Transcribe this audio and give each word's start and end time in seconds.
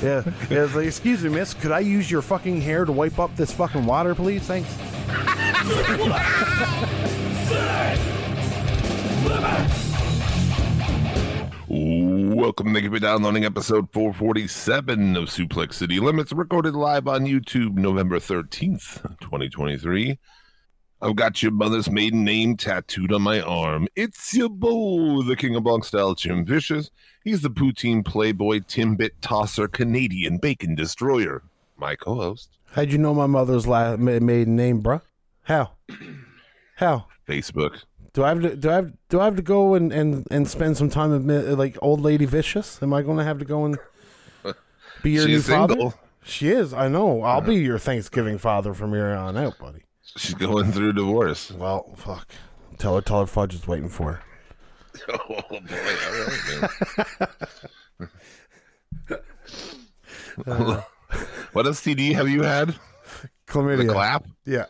Yeah, 0.02 0.22
yeah. 0.50 0.64
It's 0.64 0.74
like, 0.74 0.86
excuse 0.86 1.22
me, 1.22 1.30
miss. 1.30 1.54
Could 1.54 1.72
I 1.72 1.80
use 1.80 2.10
your 2.10 2.22
fucking 2.22 2.60
hair 2.60 2.84
to 2.84 2.92
wipe 2.92 3.18
up 3.18 3.34
this 3.36 3.52
fucking 3.52 3.84
water, 3.84 4.14
please? 4.14 4.42
Thanks. 4.42 4.68
Welcome. 11.68 12.72
Thank 12.72 12.84
you 12.84 12.90
for 12.90 12.98
downloading 12.98 13.44
episode 13.44 13.92
447 13.92 15.16
of 15.16 15.24
Suplex 15.24 15.74
City 15.74 16.00
Limits, 16.00 16.32
recorded 16.32 16.74
live 16.74 17.06
on 17.06 17.26
YouTube 17.26 17.74
November 17.74 18.18
13th, 18.18 19.02
2023. 19.20 20.18
I've 21.02 21.16
got 21.16 21.42
your 21.42 21.52
mother's 21.52 21.90
maiden 21.90 22.24
name 22.24 22.56
tattooed 22.56 23.12
on 23.12 23.22
my 23.22 23.40
arm. 23.40 23.88
It's 23.96 24.34
your 24.34 24.50
boy, 24.50 25.22
the 25.22 25.34
king 25.36 25.54
of 25.56 25.64
bunk 25.64 25.84
style, 25.84 26.14
Jim 26.14 26.44
Vicious. 26.44 26.90
He's 27.24 27.40
the 27.40 27.50
poutine 27.50 28.04
playboy, 28.04 28.60
timbit 28.60 29.10
tosser, 29.22 29.66
Canadian 29.66 30.38
bacon 30.38 30.74
destroyer. 30.74 31.42
My 31.78 31.96
co 31.96 32.14
host, 32.16 32.50
How'd 32.72 32.92
you 32.92 32.98
know 32.98 33.14
my 33.14 33.26
mother's 33.26 33.66
la- 33.66 33.96
ma- 33.96 34.20
maiden 34.20 34.56
name, 34.56 34.82
bruh? 34.82 35.00
How? 35.44 35.72
How? 36.76 37.06
Facebook. 37.26 37.84
Do 38.12 38.24
I 38.24 38.28
have 38.30 38.42
to? 38.42 38.56
Do 38.56 38.70
I 38.70 38.74
have? 38.74 38.92
Do 39.08 39.20
I 39.20 39.24
have 39.24 39.36
to 39.36 39.42
go 39.42 39.74
and 39.74 39.92
and 39.92 40.26
and 40.30 40.48
spend 40.48 40.76
some 40.76 40.90
time 40.90 41.26
with 41.26 41.58
like 41.58 41.78
old 41.80 42.00
lady 42.00 42.24
vicious? 42.26 42.82
Am 42.82 42.92
I 42.92 43.02
going 43.02 43.18
to 43.18 43.24
have 43.24 43.38
to 43.38 43.44
go 43.44 43.64
and 43.64 43.78
be 45.02 45.10
your 45.12 45.26
new 45.26 45.36
She's 45.36 45.48
father? 45.48 45.74
single. 45.74 45.94
She 46.24 46.48
is. 46.48 46.74
I 46.74 46.88
know. 46.88 47.22
I'll 47.22 47.40
be 47.40 47.54
your 47.56 47.78
Thanksgiving 47.78 48.36
father 48.36 48.74
from 48.74 48.92
here 48.92 49.06
on 49.08 49.36
out, 49.38 49.58
buddy. 49.58 49.84
She's 50.16 50.34
going 50.34 50.72
through 50.72 50.94
divorce. 50.94 51.50
Well, 51.52 51.92
fuck. 51.96 52.32
Tell 52.78 52.96
her. 52.96 53.00
Tell 53.00 53.20
her 53.20 53.26
Fudge 53.26 53.54
is 53.54 53.66
waiting 53.66 53.88
for 53.88 54.12
her. 54.14 54.22
Oh, 55.08 55.18
boy. 55.28 55.42
All 55.48 55.58
right, 55.58 57.28
man. 57.98 58.08
Uh, 60.46 60.82
what 61.52 61.66
STD 61.66 62.14
have 62.14 62.28
you 62.28 62.42
had? 62.42 62.74
Chlamydia. 63.46 63.86
The 63.86 63.92
clap? 63.92 64.26
Yeah. 64.44 64.66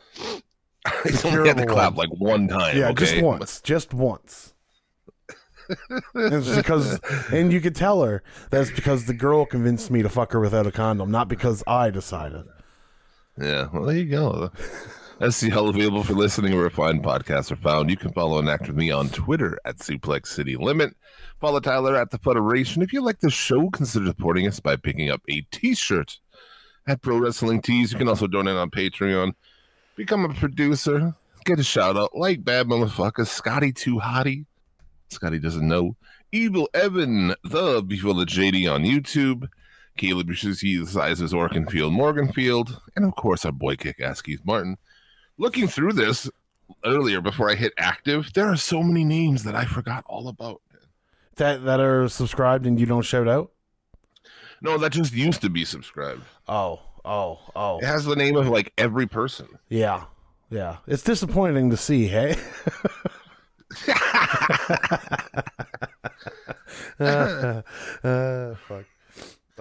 He's 1.04 1.24
only 1.24 1.48
had 1.48 1.58
the 1.58 1.66
clap 1.66 1.94
one. 1.94 2.08
like 2.08 2.18
one 2.18 2.48
time. 2.48 2.76
Yeah, 2.76 2.88
okay? 2.88 3.04
just 3.04 3.22
once, 3.22 3.60
just 3.60 3.94
once. 3.94 4.54
it's 6.14 6.56
because, 6.56 6.98
and 7.32 7.52
you 7.52 7.60
could 7.60 7.76
tell 7.76 8.02
her 8.02 8.22
that's 8.50 8.70
because 8.70 9.06
the 9.06 9.14
girl 9.14 9.44
convinced 9.44 9.90
me 9.90 10.02
to 10.02 10.08
fuck 10.08 10.32
her 10.32 10.40
without 10.40 10.66
a 10.66 10.72
condom, 10.72 11.10
not 11.10 11.28
because 11.28 11.62
I 11.66 11.90
decided. 11.90 12.44
Yeah, 13.40 13.68
well, 13.72 13.84
there 13.84 13.96
you 13.96 14.10
go. 14.10 14.50
SCL 15.20 15.68
available 15.68 16.02
for 16.02 16.14
listening 16.14 16.56
where 16.56 16.70
fine 16.70 17.02
podcasts 17.02 17.50
are 17.50 17.56
found. 17.56 17.90
You 17.90 17.96
can 17.98 18.10
follow 18.10 18.38
and 18.38 18.48
act 18.48 18.68
with 18.68 18.76
me 18.76 18.90
on 18.90 19.10
Twitter 19.10 19.58
at 19.66 19.76
Suplex 19.76 20.28
City 20.28 20.56
Limit. 20.56 20.96
Follow 21.40 21.60
Tyler 21.60 21.94
at 21.94 22.10
the 22.10 22.16
Federation. 22.16 22.80
If 22.80 22.94
you 22.94 23.02
like 23.02 23.20
the 23.20 23.28
show, 23.28 23.68
consider 23.68 24.06
supporting 24.06 24.48
us 24.48 24.60
by 24.60 24.76
picking 24.76 25.10
up 25.10 25.20
a 25.28 25.42
T-shirt 25.50 26.18
at 26.86 27.02
Pro 27.02 27.18
Wrestling 27.18 27.60
Tees. 27.60 27.92
You 27.92 27.98
can 27.98 28.08
also 28.08 28.26
donate 28.26 28.56
on 28.56 28.70
Patreon. 28.70 29.34
Become 29.94 30.24
a 30.24 30.32
producer. 30.32 31.14
Get 31.44 31.58
a 31.58 31.64
shout 31.64 31.98
out 31.98 32.16
like 32.16 32.42
bad 32.42 32.68
motherfucker 32.68 33.26
Scotty 33.26 33.72
Too 33.74 33.98
Hottie. 33.98 34.46
Scotty 35.10 35.38
doesn't 35.38 35.68
know. 35.68 35.96
Evil 36.32 36.66
Evan, 36.72 37.34
the 37.44 37.82
before 37.82 38.14
the 38.14 38.24
JD 38.24 38.72
on 38.72 38.84
YouTube. 38.84 39.48
Caleb 39.98 40.28
Bushusi, 40.28 40.80
the 40.80 40.86
size 40.86 41.18
sizes 41.18 41.34
Orkinfield, 41.34 41.92
Morganfield, 41.92 42.80
and 42.96 43.04
of 43.04 43.14
course 43.16 43.44
our 43.44 43.52
boy 43.52 43.76
kick 43.76 44.00
ass 44.00 44.22
Keith 44.22 44.40
Martin. 44.46 44.78
Looking 45.40 45.66
through 45.68 45.94
this 45.94 46.28
earlier 46.84 47.22
before 47.22 47.50
I 47.50 47.54
hit 47.54 47.72
active, 47.78 48.30
there 48.34 48.52
are 48.52 48.56
so 48.56 48.82
many 48.82 49.04
names 49.04 49.42
that 49.44 49.54
I 49.54 49.64
forgot 49.64 50.04
all 50.06 50.28
about. 50.28 50.60
That 51.36 51.64
that 51.64 51.80
are 51.80 52.10
subscribed 52.10 52.66
and 52.66 52.78
you 52.78 52.84
don't 52.84 53.00
shout 53.00 53.26
out. 53.26 53.50
No, 54.60 54.76
that 54.76 54.92
just 54.92 55.14
used 55.14 55.40
to 55.40 55.48
be 55.48 55.64
subscribed. 55.64 56.20
Oh, 56.46 56.80
oh, 57.06 57.38
oh. 57.56 57.78
It 57.78 57.86
has 57.86 58.04
the 58.04 58.16
name 58.16 58.36
of 58.36 58.48
like 58.48 58.74
every 58.76 59.06
person. 59.06 59.48
Yeah, 59.70 60.04
yeah. 60.50 60.76
It's 60.86 61.02
disappointing 61.02 61.70
to 61.70 61.76
see. 61.78 62.06
Hey. 62.06 62.36
uh, 67.00 67.62
fuck. 68.68 68.84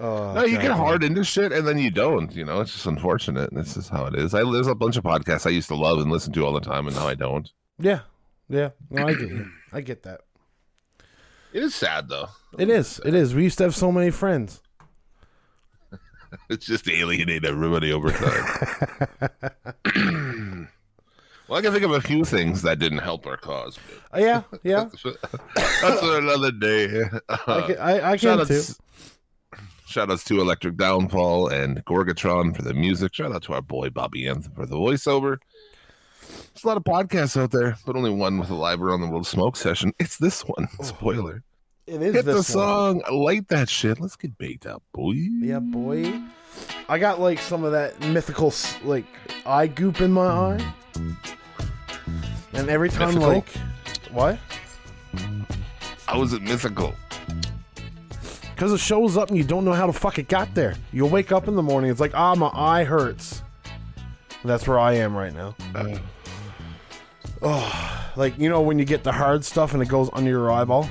Oh, 0.00 0.32
No, 0.32 0.44
you 0.44 0.56
get 0.58 0.70
hard 0.70 1.04
into 1.04 1.22
shit 1.24 1.52
and 1.52 1.68
then 1.68 1.78
you 1.78 1.90
don't. 1.90 2.34
You 2.34 2.44
know, 2.44 2.60
it's 2.60 2.72
just 2.72 2.86
unfortunate. 2.86 3.52
This 3.52 3.76
is 3.76 3.88
how 3.88 4.06
it 4.06 4.14
is. 4.14 4.34
I 4.34 4.42
there's 4.50 4.66
a 4.66 4.74
bunch 4.74 4.96
of 4.96 5.04
podcasts 5.04 5.46
I 5.46 5.50
used 5.50 5.68
to 5.68 5.74
love 5.74 5.98
and 5.98 6.10
listen 6.10 6.32
to 6.32 6.44
all 6.46 6.52
the 6.54 6.60
time, 6.60 6.86
and 6.86 6.96
now 6.96 7.06
I 7.06 7.14
don't. 7.14 7.50
Yeah, 7.78 8.00
yeah. 8.48 8.70
No, 8.88 9.06
I 9.06 9.14
get. 9.14 9.30
I 9.72 9.80
get 9.82 10.02
that. 10.04 10.22
It 11.52 11.62
is 11.62 11.74
sad 11.74 12.08
though. 12.08 12.28
It 12.58 12.70
is. 12.70 13.00
It 13.04 13.14
is. 13.14 13.34
We 13.34 13.42
used 13.42 13.58
to 13.58 13.64
have 13.64 13.74
so 13.76 13.92
many 13.92 14.10
friends. 14.10 14.60
It's 16.48 16.64
just 16.64 16.88
alienate 16.88 17.44
everybody 17.44 17.92
over 17.92 18.12
time. 18.12 19.48
well, 21.48 21.58
I 21.58 21.62
can 21.62 21.72
think 21.72 21.84
of 21.84 21.90
a 21.90 22.00
few 22.00 22.24
things 22.24 22.62
that 22.62 22.78
didn't 22.78 22.98
help 22.98 23.26
our 23.26 23.36
cause. 23.36 23.78
Uh, 24.14 24.18
yeah, 24.20 24.42
yeah. 24.62 24.88
But 25.02 25.16
that's 25.56 26.00
for 26.00 26.18
another 26.18 26.52
day. 26.52 27.02
I 27.28 27.60
can, 27.62 27.78
I, 27.78 28.10
I 28.12 28.16
can 28.16 28.46
too. 28.46 28.54
outs, 28.54 28.78
shout 29.90 30.10
outs 30.10 30.24
to 30.24 30.40
Electric 30.40 30.76
Downfall 30.76 31.48
and 31.48 31.84
Gorgatron 31.84 32.54
for 32.54 32.62
the 32.62 32.72
music. 32.74 33.14
Shout 33.14 33.32
out 33.32 33.42
to 33.44 33.52
our 33.54 33.62
boy 33.62 33.90
Bobby 33.90 34.28
Anthem 34.28 34.52
for 34.54 34.66
the 34.66 34.76
voiceover. 34.76 35.38
There's 36.54 36.64
a 36.64 36.66
lot 36.68 36.76
of 36.76 36.84
podcasts 36.84 37.40
out 37.40 37.50
there, 37.50 37.76
but 37.84 37.96
only 37.96 38.10
one 38.10 38.38
with 38.38 38.50
a 38.50 38.54
live 38.54 38.80
around 38.82 39.00
the 39.00 39.08
world 39.08 39.26
smoke 39.26 39.56
session. 39.56 39.92
It's 39.98 40.16
this 40.18 40.42
one. 40.42 40.68
Oh, 40.78 40.84
Spoiler. 40.84 41.42
It 41.86 42.00
is 42.02 42.14
Hit 42.14 42.24
the 42.24 42.34
one. 42.34 42.42
song, 42.44 43.02
light 43.10 43.48
that 43.48 43.68
shit. 43.68 43.98
Let's 44.00 44.14
get 44.14 44.38
baked 44.38 44.64
up, 44.64 44.82
boy. 44.92 45.12
Yeah, 45.12 45.58
boy. 45.58 46.20
I 46.88 46.98
got 46.98 47.20
like 47.20 47.40
some 47.40 47.64
of 47.64 47.72
that 47.72 47.98
mythical 48.00 48.52
like 48.84 49.06
eye 49.44 49.66
goop 49.66 50.00
in 50.00 50.12
my 50.12 50.26
eye, 50.26 50.74
and 52.52 52.68
every 52.70 52.90
time 52.90 53.14
Mythical? 53.14 53.28
like 53.28 53.48
what? 54.12 54.38
How 56.06 56.22
is 56.22 56.32
it 56.32 56.42
mythical? 56.42 56.94
Because 58.60 58.74
it 58.74 58.80
shows 58.80 59.16
up 59.16 59.30
and 59.30 59.38
you 59.38 59.44
don't 59.44 59.64
know 59.64 59.72
how 59.72 59.86
the 59.86 59.92
fuck 59.94 60.18
it 60.18 60.28
got 60.28 60.54
there. 60.54 60.74
You'll 60.92 61.08
wake 61.08 61.32
up 61.32 61.48
in 61.48 61.56
the 61.56 61.62
morning, 61.62 61.90
it's 61.90 61.98
like 61.98 62.14
ah 62.14 62.34
my 62.34 62.50
eye 62.52 62.84
hurts. 62.84 63.42
That's 64.44 64.68
where 64.68 64.78
I 64.78 64.96
am 64.96 65.16
right 65.16 65.32
now. 65.32 65.56
Oh, 67.40 68.12
like 68.16 68.38
you 68.38 68.50
know 68.50 68.60
when 68.60 68.78
you 68.78 68.84
get 68.84 69.02
the 69.02 69.12
hard 69.12 69.46
stuff 69.46 69.72
and 69.72 69.82
it 69.82 69.88
goes 69.88 70.10
under 70.12 70.28
your 70.28 70.52
eyeball, 70.52 70.90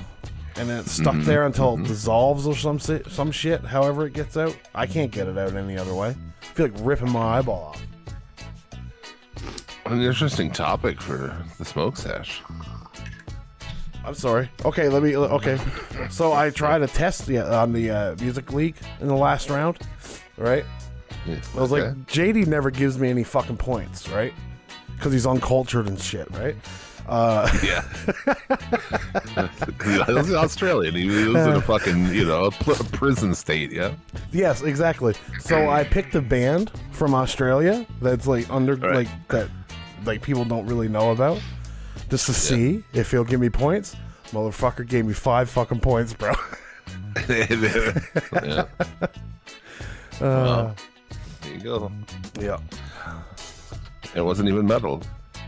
and 0.55 0.67
then 0.67 0.79
it's 0.79 0.93
stuck 0.93 1.13
mm-hmm. 1.13 1.25
there 1.25 1.45
until 1.45 1.75
mm-hmm. 1.75 1.85
it 1.85 1.89
dissolves 1.89 2.47
or 2.47 2.55
some 2.55 2.79
si- 2.79 3.03
some 3.07 3.31
shit. 3.31 3.61
However 3.61 4.07
it 4.07 4.13
gets 4.13 4.35
out, 4.35 4.57
I 4.73 4.87
can't 4.87 5.11
get 5.11 5.27
it 5.27 5.37
out 5.37 5.53
any 5.53 5.77
other 5.77 5.93
way. 5.93 6.15
I 6.41 6.45
feel 6.45 6.69
like 6.69 6.75
ripping 6.79 7.11
my 7.11 7.37
eyeball 7.37 7.75
off. 7.75 7.83
An 9.85 10.01
interesting 10.01 10.49
topic 10.49 10.99
for 10.99 11.37
the 11.59 11.65
smoke 11.65 11.97
sesh. 11.97 12.41
I'm 14.05 14.13
sorry. 14.15 14.49
Okay, 14.65 14.89
let 14.89 15.03
me. 15.03 15.15
Okay, 15.15 15.59
so 16.09 16.33
I 16.33 16.49
tried 16.49 16.81
a 16.81 16.87
test 16.87 17.25
the, 17.27 17.39
on 17.39 17.73
the 17.73 17.91
uh, 17.91 18.15
music 18.19 18.51
league 18.53 18.75
in 19.01 19.07
the 19.07 19.15
last 19.15 19.49
round, 19.49 19.77
right? 20.37 20.65
Yeah, 21.25 21.39
I 21.55 21.61
was 21.61 21.71
okay. 21.73 21.89
like, 21.89 22.07
JD 22.07 22.47
never 22.47 22.71
gives 22.71 22.97
me 22.97 23.09
any 23.09 23.23
fucking 23.23 23.57
points, 23.57 24.07
right? 24.09 24.33
Because 24.95 25.13
he's 25.13 25.25
uncultured 25.27 25.87
and 25.87 25.99
shit, 25.99 26.29
right? 26.31 26.55
Uh, 27.07 27.49
yeah. 27.63 27.83
he 30.07 30.13
was 30.13 30.31
Australian. 30.33 30.93
He 30.93 31.07
was 31.07 31.47
in 31.47 31.53
a 31.53 31.61
fucking, 31.61 32.13
you 32.13 32.23
know, 32.25 32.45
a 32.45 32.51
pl- 32.51 32.75
prison 32.91 33.33
state. 33.33 33.71
Yeah. 33.71 33.93
Yes, 34.31 34.61
exactly. 34.61 35.15
So 35.39 35.69
I 35.69 35.83
picked 35.83 36.13
a 36.13 36.21
band 36.21 36.71
from 36.91 37.15
Australia 37.15 37.85
that's 38.01 38.27
like 38.27 38.47
under 38.51 38.75
Right. 38.75 38.95
like 38.95 39.27
that 39.29 39.49
like 40.05 40.21
people 40.21 40.45
don't 40.45 40.67
really 40.67 40.87
know 40.87 41.11
about. 41.11 41.39
Just 42.09 42.25
to 42.25 42.33
see 42.33 42.83
if 42.93 43.11
he'll 43.11 43.23
give 43.23 43.39
me 43.39 43.49
points. 43.49 43.95
Motherfucker 44.31 44.87
gave 44.87 45.05
me 45.05 45.13
five 45.13 45.49
fucking 45.49 45.79
points, 45.79 46.13
bro. 46.13 46.33
yeah. 47.29 48.65
Uh, 50.21 50.25
wow. 50.25 50.75
There 51.41 51.53
you 51.53 51.59
go. 51.61 51.89
yeah. 52.41 52.57
It 54.13 54.19
wasn't 54.19 54.49
even 54.49 54.67
metal. 54.67 55.01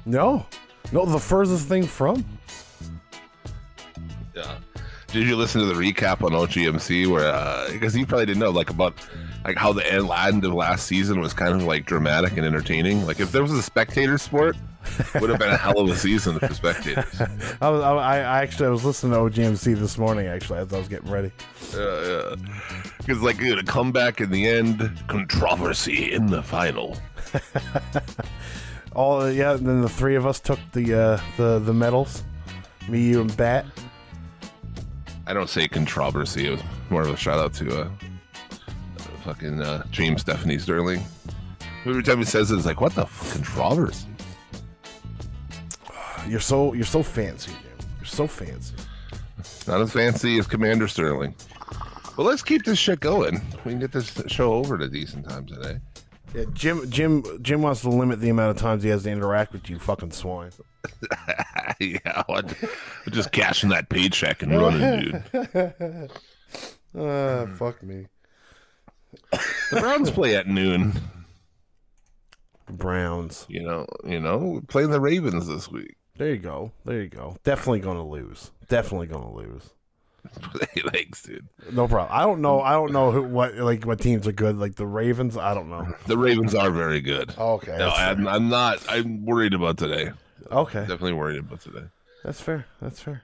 No. 0.06 0.46
No, 0.94 1.06
the 1.06 1.20
furthest 1.20 1.68
thing 1.68 1.84
from. 1.84 2.24
Yeah. 4.34 4.60
Did 5.08 5.28
you 5.28 5.36
listen 5.36 5.60
to 5.60 5.68
the 5.68 5.74
recap 5.74 6.24
on 6.24 6.32
OGMC 6.32 7.06
where 7.08 7.28
uh, 7.28 7.70
because 7.70 7.98
you 7.98 8.06
probably 8.06 8.28
didn't 8.28 8.40
know 8.40 8.52
like 8.52 8.70
about 8.70 8.94
like 9.44 9.58
how 9.58 9.74
the 9.74 9.86
end 9.92 10.10
end 10.10 10.46
of 10.46 10.54
last 10.54 10.88
season 10.88 11.20
was 11.20 11.34
kind 11.34 11.54
of 11.54 11.64
like 11.64 11.86
dramatic 11.86 12.38
and 12.38 12.46
entertaining. 12.46 13.06
Like 13.06 13.20
if 13.20 13.34
there 13.34 13.42
was 13.42 13.52
a 13.52 13.62
spectator 13.62 14.18
sport, 14.18 14.56
would 15.20 15.30
have 15.30 15.40
been 15.40 15.50
a 15.50 15.58
hell 15.58 15.80
of 15.80 15.90
a 15.90 15.96
season 15.96 16.40
for 16.40 16.54
spectators. 16.54 17.22
I 17.62 17.70
was 17.70 17.82
I, 17.82 18.18
I 18.18 18.42
actually 18.42 18.68
I 18.68 18.70
was 18.70 18.84
listening 18.84 19.14
to 19.14 19.20
OGMC 19.20 19.76
this 19.78 19.98
morning 19.98 20.28
actually 20.28 20.60
as 20.60 20.74
I 20.74 20.78
was 20.78 20.88
getting 20.88 21.12
ready. 21.12 21.32
Yeah, 21.74 22.06
yeah. 22.06 22.36
Because 22.98 23.22
like 23.22 23.38
dude, 23.38 23.60
a 23.60 23.64
comeback 23.64 24.22
in 24.22 24.32
the 24.32 24.48
end, 24.48 24.92
controversy 25.08 26.12
in 26.12 26.28
the 26.28 26.44
final. 26.44 26.98
All 28.94 29.32
yeah, 29.32 29.54
and 29.54 29.66
then 29.66 29.82
the 29.82 29.90
three 29.90 30.16
of 30.16 30.26
us 30.26 30.40
took 30.40 30.60
the 30.74 30.94
uh 30.94 31.22
the 31.38 31.60
the 31.60 31.74
medals. 31.74 32.24
Me, 32.90 33.00
you, 33.02 33.22
and 33.22 33.38
Bat. 33.38 33.66
I 35.28 35.34
don't 35.34 35.50
say 35.50 35.68
controversy. 35.68 36.48
It 36.48 36.52
was 36.52 36.64
more 36.90 37.04
of 37.04 37.10
a 37.10 37.16
shout 37.16 37.40
out 37.40 37.54
to 37.54 37.82
uh, 37.82 37.90
fucking 39.24 39.62
uh, 39.62 39.86
James 39.92 40.22
Stephanie 40.22 40.58
Sterling. 40.58 41.04
Every 41.86 42.04
time 42.04 42.18
he 42.18 42.26
says 42.26 42.52
it, 42.52 42.58
it's 42.58 42.66
like, 42.66 42.82
what 42.82 42.94
the 42.96 43.04
f- 43.04 43.34
controversy? 43.34 44.08
You're 46.28 46.40
so 46.40 46.74
you're 46.74 46.86
so 46.86 47.04
fancy, 47.04 47.52
dude. 47.52 47.86
You're 48.00 48.06
so 48.06 48.28
fancy. 48.28 48.76
Not 49.68 49.82
as 49.82 49.92
fancy 49.92 50.38
as 50.38 50.48
Commander 50.48 50.88
Sterling. 50.88 51.36
But 52.16 52.24
let's 52.24 52.44
keep 52.44 52.66
this 52.66 52.78
shit 52.78 53.00
going. 53.00 53.42
We 53.66 53.72
can 53.72 53.80
get 53.80 53.92
this 53.92 54.22
show 54.28 54.54
over 54.54 54.78
to 54.78 54.88
decent 54.88 55.28
time 55.28 55.46
today. 55.46 55.80
Yeah, 56.34 56.46
Jim 56.54 56.90
Jim 56.90 57.24
Jim 57.42 57.62
wants 57.62 57.82
to 57.82 57.90
limit 57.90 58.20
the 58.20 58.30
amount 58.30 58.52
of 58.52 58.58
times 58.58 58.84
he 58.84 58.90
has 58.90 59.04
to 59.04 59.12
interact 59.12 59.54
with 59.54 59.70
you, 59.70 59.80
fucking 59.80 60.12
swine. 60.12 60.52
yeah, 61.80 62.24
what? 62.26 62.56
We're 62.62 63.12
just 63.12 63.32
cashing 63.32 63.70
that 63.70 63.90
paycheck 63.90 64.42
and 64.42 64.58
running, 64.58 65.24
dude. 65.34 66.10
Uh, 66.98 67.48
fuck 67.56 67.82
me. 67.84 68.08
The 69.32 69.80
Browns 69.80 70.12
play 70.12 70.36
at 70.36 70.48
noon. 70.48 71.00
Browns. 72.70 73.46
You 73.50 73.64
know, 73.64 73.86
you 74.06 74.20
know, 74.20 74.62
playing 74.68 74.92
the 74.92 75.02
Ravens 75.02 75.48
this 75.48 75.70
week. 75.70 75.98
There 76.18 76.30
you 76.30 76.38
go. 76.38 76.72
There 76.86 77.02
you 77.02 77.10
go. 77.10 77.38
Definitely 77.44 77.80
gonna 77.80 78.06
lose. 78.08 78.52
Definitely 78.68 79.08
gonna 79.08 79.34
lose. 79.34 79.70
Thanks, 80.94 81.24
dude. 81.24 81.48
No 81.72 81.88
problem. 81.88 82.10
I 82.16 82.22
don't 82.24 82.42
know. 82.42 82.62
I 82.62 82.74
don't 82.74 82.92
know 82.92 83.12
who, 83.12 83.24
what 83.24 83.56
like 83.56 83.86
what 83.86 84.00
teams 84.00 84.28
are 84.28 84.32
good. 84.32 84.58
Like 84.58 84.76
the 84.76 84.86
Ravens. 84.86 85.36
I 85.36 85.54
don't 85.54 85.70
know. 85.70 85.88
The 86.06 86.18
Ravens 86.18 86.54
are 86.54 86.70
very 86.70 87.02
good. 87.02 87.34
Okay. 87.38 87.76
No, 87.78 87.90
I'm. 87.90 88.28
I'm 88.28 88.50
not. 88.50 88.84
I'm 88.88 89.26
worried 89.26 89.54
about 89.56 89.78
today. 89.78 90.12
okay. 90.52 90.82
Definitely 90.82 91.14
worried 91.14 91.40
about 91.40 91.62
today. 91.62 91.86
That's 92.24 92.40
fair. 92.40 92.66
That's 92.82 93.00
fair. 93.00 93.24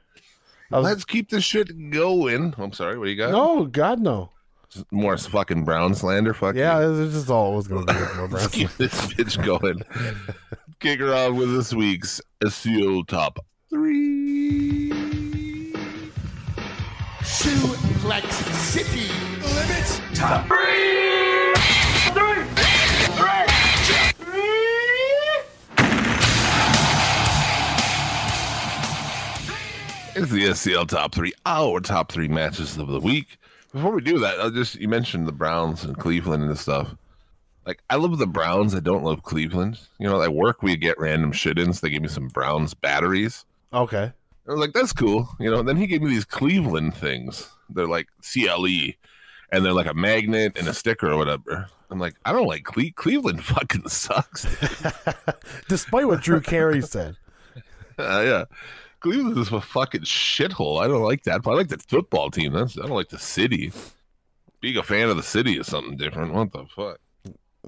Was- 0.72 0.83
Let's 0.83 1.06
keep 1.06 1.30
this 1.30 1.44
shit 1.44 1.92
going. 1.92 2.56
I'm 2.57 2.74
sorry. 2.74 2.98
What 2.98 3.06
do 3.06 3.12
you 3.12 3.18
got? 3.18 3.31
no, 3.31 3.66
God 3.66 4.00
no. 4.00 4.31
More 4.92 5.18
fucking 5.18 5.63
Brown 5.63 5.94
slander. 5.95 6.33
Fuck. 6.33 6.56
Yeah, 6.56 6.80
this 6.80 7.16
is 7.16 7.30
all 7.30 7.54
it 7.54 7.56
was 7.57 7.68
gonna 7.68 7.86
be. 7.86 7.94
with 7.94 8.16
more 8.18 8.28
Let's 8.28 8.48
keep 8.48 8.69
this 8.72 8.94
bitch 9.13 9.44
going. 9.45 9.81
Kick 10.79 11.00
her 11.00 11.12
off 11.12 11.33
with 11.33 11.51
this 11.56 11.74
week's 11.74 12.21
SCL 12.44 13.07
top 13.07 13.39
three. 13.68 14.91
Suplex 17.21 18.31
City 18.53 19.12
Limits 19.56 20.01
Top 20.13 20.47
It's 30.15 30.31
the 30.31 30.45
SCL 30.45 30.88
top 30.89 31.15
three, 31.15 31.33
our 31.47 31.80
top 31.80 32.12
three 32.12 32.27
matches 32.27 32.77
of 32.77 32.88
the 32.88 33.00
week. 33.00 33.39
Before 33.73 33.94
we 33.94 34.01
do 34.01 34.19
that, 34.19 34.39
I'll 34.39 34.51
just 34.51 34.75
you 34.75 34.88
mentioned 34.88 35.27
the 35.27 35.31
Browns 35.31 35.83
and 35.83 35.97
Cleveland 35.97 36.44
and 36.44 36.57
stuff. 36.57 36.95
Like 37.68 37.84
I 37.90 37.98
love 37.98 38.18
the 38.18 38.25
Browns, 38.25 38.74
I 38.74 38.80
don't 38.80 39.04
love 39.04 39.24
Cleveland. 39.24 39.78
You 40.00 40.08
know, 40.08 40.22
at 40.22 40.34
work 40.34 40.64
we 40.64 40.78
get 40.78 40.98
random 40.98 41.34
shit 41.34 41.60
ins. 41.60 41.81
They 41.81 41.90
gave 41.90 42.02
me 42.02 42.08
some 42.08 42.30
Browns 42.30 42.74
batteries. 42.74 43.44
Okay. 43.74 44.14
I 44.48 44.52
was 44.52 44.62
like, 44.62 44.72
that's 44.72 44.94
cool. 44.94 45.28
You 45.38 45.52
know, 45.52 45.62
then 45.62 45.75
he 45.75 45.86
gave 45.86 46.02
me 46.02 46.10
these 46.10 46.24
Cleveland 46.24 46.96
things. 46.96 47.52
They're 47.69 47.86
like 47.86 48.08
CLE, 48.22 48.94
and 49.52 49.66
they're 49.66 49.74
like 49.74 49.86
a 49.86 49.94
magnet 49.94 50.58
and 50.58 50.69
a 50.69 50.74
sticker 50.74 51.12
or 51.12 51.18
whatever. 51.18 51.68
I'm 51.92 52.00
like, 52.00 52.16
I 52.24 52.31
don't 52.31 52.48
like 52.48 52.64
Cle- 52.64 52.94
Cleveland. 52.96 53.44
Fucking 53.44 53.90
sucks. 53.90 54.48
Despite 55.68 56.08
what 56.08 56.22
Drew 56.22 56.42
Carey 56.42 56.81
said. 56.81 57.18
Uh, 58.00 58.22
yeah, 58.24 58.46
Cleveland 59.00 59.36
is 59.40 59.52
a 59.52 59.60
fucking 59.60 60.02
shithole. 60.02 60.80
I 60.80 60.88
don't 60.88 61.02
like 61.02 61.24
that. 61.24 61.42
But 61.42 61.50
I 61.50 61.54
like 61.56 61.69
the 61.69 61.80
football 61.80 62.30
team. 62.30 62.54
That's 62.54 62.78
I 62.78 62.81
don't 62.81 62.92
like 62.92 63.10
the 63.10 63.18
city. 63.18 63.72
Being 64.62 64.78
a 64.78 64.84
fan 64.84 65.10
of 65.10 65.18
the 65.18 65.24
city 65.24 65.58
is 65.58 65.66
something 65.66 65.98
different. 65.98 66.31
What 66.31 66.52
the 66.52 66.66
fuck? 66.66 67.00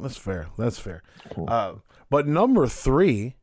That's 0.01 0.17
fair. 0.17 0.47
That's 0.57 0.79
fair. 0.79 1.03
Uh, 1.47 1.75
but 2.09 2.27
number 2.27 2.67
three 2.67 3.35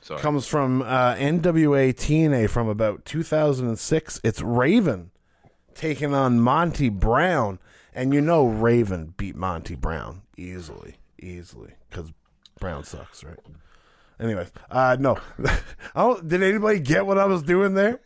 Sorry. 0.00 0.20
comes 0.20 0.46
from 0.46 0.82
uh, 0.82 1.14
NWA 1.14 1.94
TNA 1.94 2.48
from 2.48 2.68
about 2.68 3.04
2006. 3.04 4.20
It's 4.24 4.40
Raven 4.40 5.10
taking 5.74 6.14
on 6.14 6.40
Monty 6.40 6.88
Brown, 6.88 7.58
and 7.94 8.14
you 8.14 8.20
know 8.20 8.46
Raven 8.46 9.14
beat 9.16 9.36
Monty 9.36 9.74
Brown 9.74 10.22
easily, 10.36 10.96
easily 11.20 11.74
because 11.90 12.12
Brown 12.58 12.84
sucks, 12.84 13.22
right? 13.24 13.38
Anyways, 14.18 14.50
uh, 14.70 14.96
no, 14.98 15.18
I 15.44 15.58
don't, 15.94 16.26
did 16.26 16.42
anybody 16.42 16.80
get 16.80 17.04
what 17.06 17.18
I 17.18 17.26
was 17.26 17.42
doing 17.42 17.74
there? 17.74 18.00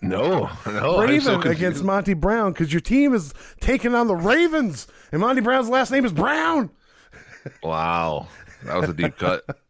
no, 0.00 0.48
no. 0.66 1.00
I'm 1.00 1.20
so 1.20 1.36
Raven 1.38 1.46
against 1.50 1.82
Monty 1.82 2.14
Brown 2.14 2.52
because 2.52 2.72
your 2.72 2.80
team 2.80 3.12
is 3.12 3.34
taking 3.60 3.94
on 3.94 4.06
the 4.06 4.14
Ravens, 4.14 4.86
and 5.10 5.20
Monty 5.20 5.40
Brown's 5.40 5.68
last 5.68 5.90
name 5.90 6.04
is 6.04 6.12
Brown. 6.12 6.70
Wow, 7.62 8.28
that 8.64 8.76
was 8.76 8.90
a 8.90 8.94
deep 8.94 9.16
cut. 9.16 9.44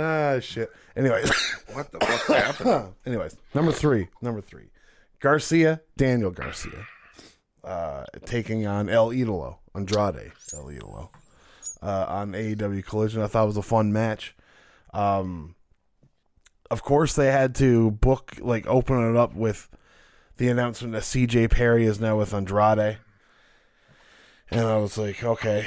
Ah, 0.00 0.38
shit. 0.38 0.70
Anyways. 0.96 1.28
what 1.72 1.90
the 1.90 1.98
fuck 1.98 2.36
happened? 2.36 2.94
Anyways, 3.06 3.36
number 3.52 3.72
three, 3.72 4.06
number 4.22 4.40
three, 4.40 4.66
Garcia, 5.18 5.80
Daniel 5.96 6.30
Garcia, 6.30 6.86
uh, 7.64 8.04
taking 8.24 8.64
on 8.64 8.88
El 8.88 9.10
Idolo, 9.10 9.56
Andrade, 9.74 10.30
El 10.54 10.66
Idolo, 10.66 11.08
uh, 11.82 12.06
on 12.08 12.32
AEW 12.32 12.84
Collision. 12.84 13.22
I 13.22 13.26
thought 13.26 13.42
it 13.42 13.46
was 13.46 13.56
a 13.56 13.62
fun 13.62 13.92
match. 13.92 14.36
Um, 14.94 15.56
of 16.70 16.82
course, 16.84 17.14
they 17.14 17.32
had 17.32 17.54
to 17.56 17.90
book 17.90 18.36
like 18.40 18.66
open 18.68 19.02
it 19.10 19.16
up 19.16 19.34
with 19.34 19.68
the 20.36 20.48
announcement 20.48 20.92
that 20.92 21.02
CJ 21.02 21.50
Perry 21.50 21.86
is 21.86 21.98
now 21.98 22.18
with 22.18 22.32
Andrade, 22.32 22.98
and 24.48 24.60
I 24.60 24.76
was 24.78 24.96
like, 24.96 25.24
okay, 25.24 25.66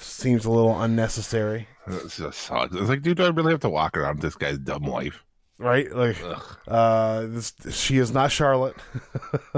seems 0.00 0.44
a 0.44 0.50
little 0.50 0.80
unnecessary, 0.80 1.68
It 1.86 2.08
just 2.08 2.38
sucks. 2.40 2.74
It's 2.74 2.88
like, 2.88 3.02
dude, 3.02 3.16
do 3.18 3.24
I 3.24 3.28
really 3.28 3.52
have 3.52 3.60
to 3.60 3.70
walk 3.70 3.96
around 3.96 4.20
this 4.20 4.34
guy's 4.36 4.58
dumb 4.58 4.84
wife? 4.84 5.24
right? 5.58 5.94
Like, 5.94 6.16
Ugh. 6.24 6.56
uh, 6.68 7.20
this 7.26 7.54
she 7.70 7.98
is 7.98 8.12
not 8.12 8.32
Charlotte. 8.32 8.76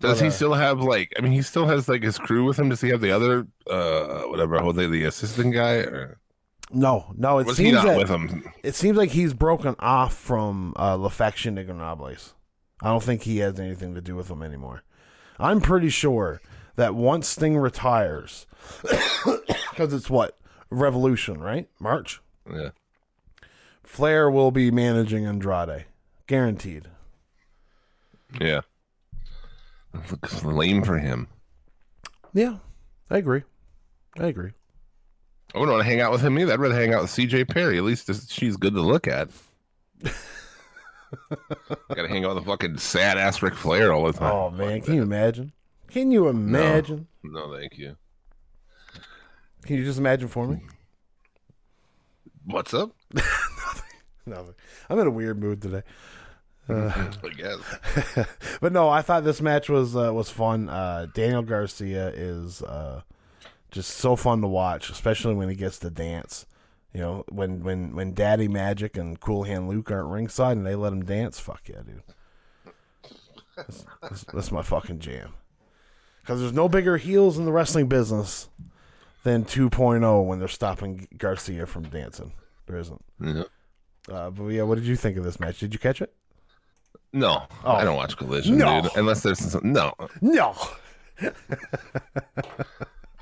Does 0.00 0.18
But, 0.18 0.20
he 0.22 0.28
uh, 0.28 0.30
still 0.30 0.54
have 0.54 0.80
like? 0.80 1.12
I 1.18 1.22
mean, 1.22 1.32
he 1.32 1.42
still 1.42 1.66
has 1.66 1.88
like 1.88 2.02
his 2.02 2.18
crew 2.18 2.44
with 2.44 2.58
him. 2.58 2.68
Does 2.68 2.80
he 2.80 2.90
have 2.90 3.00
the 3.00 3.10
other, 3.10 3.46
uh, 3.68 4.22
whatever? 4.28 4.72
They 4.72 4.86
the 4.86 5.04
assistant 5.04 5.52
guy? 5.54 5.76
Or 5.78 6.18
No, 6.70 7.12
no. 7.16 7.38
It 7.40 7.46
was 7.46 7.58
he 7.58 7.64
seems 7.64 7.74
not 7.74 7.86
that 7.86 7.96
with 7.98 8.08
him? 8.08 8.44
it 8.62 8.76
seems 8.76 8.96
like 8.96 9.10
he's 9.10 9.34
broken 9.34 9.74
off 9.80 10.14
from 10.14 10.72
uh, 10.76 10.96
La 10.96 11.08
Facción 11.08 11.58
Ingobernable. 11.58 12.32
I 12.80 12.88
don't 12.90 13.02
think 13.02 13.22
he 13.22 13.38
has 13.38 13.58
anything 13.58 13.94
to 13.96 14.00
do 14.00 14.14
with 14.14 14.28
them 14.28 14.42
anymore. 14.42 14.82
I'm 15.40 15.60
pretty 15.60 15.88
sure 15.88 16.40
that 16.78 16.94
once 16.94 17.26
Sting 17.26 17.56
retires, 17.56 18.46
because 19.70 19.92
it's 19.92 20.08
what 20.08 20.38
Revolution, 20.70 21.40
right? 21.40 21.68
March. 21.80 22.20
Yeah. 22.50 22.70
Flair 23.82 24.30
will 24.30 24.52
be 24.52 24.70
managing 24.70 25.26
Andrade, 25.26 25.86
guaranteed. 26.28 26.86
Yeah. 28.40 28.60
Looks 30.10 30.44
lame 30.44 30.84
for 30.84 30.98
him. 30.98 31.26
Yeah, 32.32 32.58
I 33.10 33.18
agree. 33.18 33.42
I 34.16 34.26
agree. 34.26 34.52
I 35.54 35.58
wouldn't 35.58 35.74
want 35.74 35.84
to 35.84 35.90
hang 35.90 36.00
out 36.00 36.12
with 36.12 36.20
him 36.20 36.38
either. 36.38 36.52
I'd 36.52 36.60
rather 36.60 36.74
hang 36.76 36.94
out 36.94 37.02
with 37.02 37.10
CJ 37.10 37.48
Perry. 37.48 37.78
At 37.78 37.84
least 37.84 38.30
she's 38.30 38.56
good 38.56 38.74
to 38.74 38.82
look 38.82 39.08
at. 39.08 39.30
Got 40.04 40.12
to 41.88 42.08
hang 42.08 42.24
out 42.24 42.36
with 42.36 42.44
a 42.44 42.46
fucking 42.46 42.78
sad 42.78 43.18
ass 43.18 43.42
Ric 43.42 43.54
Flair 43.54 43.92
all 43.92 44.04
the 44.06 44.12
time. 44.12 44.32
Oh 44.32 44.50
man, 44.50 44.80
can 44.82 44.94
you 44.94 45.02
imagine? 45.02 45.52
Can 45.90 46.10
you 46.10 46.28
imagine? 46.28 47.06
No, 47.22 47.54
thank 47.56 47.78
you. 47.78 47.96
Can 49.64 49.76
you 49.76 49.84
just 49.84 49.98
imagine 49.98 50.28
for 50.28 50.46
me? 50.46 50.60
What's 52.44 52.72
up? 52.72 52.92
Nothing. 54.26 54.54
I'm 54.88 54.98
in 54.98 55.06
a 55.06 55.10
weird 55.10 55.40
mood 55.40 55.62
today. 55.62 55.82
I 56.68 57.10
guess. 57.36 58.26
But 58.60 58.72
no, 58.72 58.88
I 58.88 59.02
thought 59.02 59.24
this 59.24 59.40
match 59.40 59.68
was 59.68 59.96
uh, 59.96 60.12
was 60.12 60.30
fun. 60.30 60.68
Uh, 60.68 61.06
Daniel 61.14 61.42
Garcia 61.42 62.08
is 62.08 62.60
uh, 62.62 63.02
just 63.70 63.92
so 63.92 64.16
fun 64.16 64.40
to 64.42 64.48
watch, 64.48 64.90
especially 64.90 65.34
when 65.34 65.48
he 65.48 65.54
gets 65.54 65.78
to 65.78 65.90
dance. 65.90 66.44
You 66.92 67.00
know, 67.00 67.24
when 67.30 67.62
when 67.62 67.94
when 67.94 68.14
Daddy 68.14 68.48
Magic 68.48 68.96
and 68.96 69.18
Cool 69.20 69.44
Hand 69.44 69.68
Luke 69.68 69.90
aren't 69.90 70.08
ringside 70.08 70.56
and 70.56 70.66
they 70.66 70.74
let 70.74 70.92
him 70.92 71.04
dance. 71.04 71.38
Fuck 71.38 71.68
yeah, 71.68 71.82
dude. 71.86 72.02
That's, 73.56 73.84
that's, 74.02 74.24
that's 74.24 74.52
my 74.52 74.62
fucking 74.62 74.98
jam. 74.98 75.34
Because 76.28 76.40
there's 76.42 76.52
no 76.52 76.68
bigger 76.68 76.98
heels 76.98 77.38
in 77.38 77.46
the 77.46 77.52
wrestling 77.52 77.86
business 77.86 78.50
than 79.24 79.46
2.0 79.46 80.26
when 80.26 80.38
they're 80.38 80.46
stopping 80.46 81.08
Garcia 81.16 81.64
from 81.64 81.84
dancing. 81.84 82.34
There 82.66 82.76
isn't. 82.76 83.02
Yeah. 83.18 83.44
Uh, 84.12 84.28
but 84.28 84.44
yeah, 84.48 84.64
what 84.64 84.74
did 84.74 84.84
you 84.84 84.94
think 84.94 85.16
of 85.16 85.24
this 85.24 85.40
match? 85.40 85.58
Did 85.58 85.72
you 85.72 85.78
catch 85.78 86.02
it? 86.02 86.12
No, 87.14 87.44
Oh. 87.64 87.72
I 87.72 87.82
don't 87.84 87.96
watch 87.96 88.18
Collision, 88.18 88.58
No. 88.58 88.82
dude. 88.82 88.90
Unless 88.96 89.22
there's 89.22 89.38
some, 89.38 89.72
no, 89.72 89.94
No. 90.20 90.54
I'm 91.22 91.32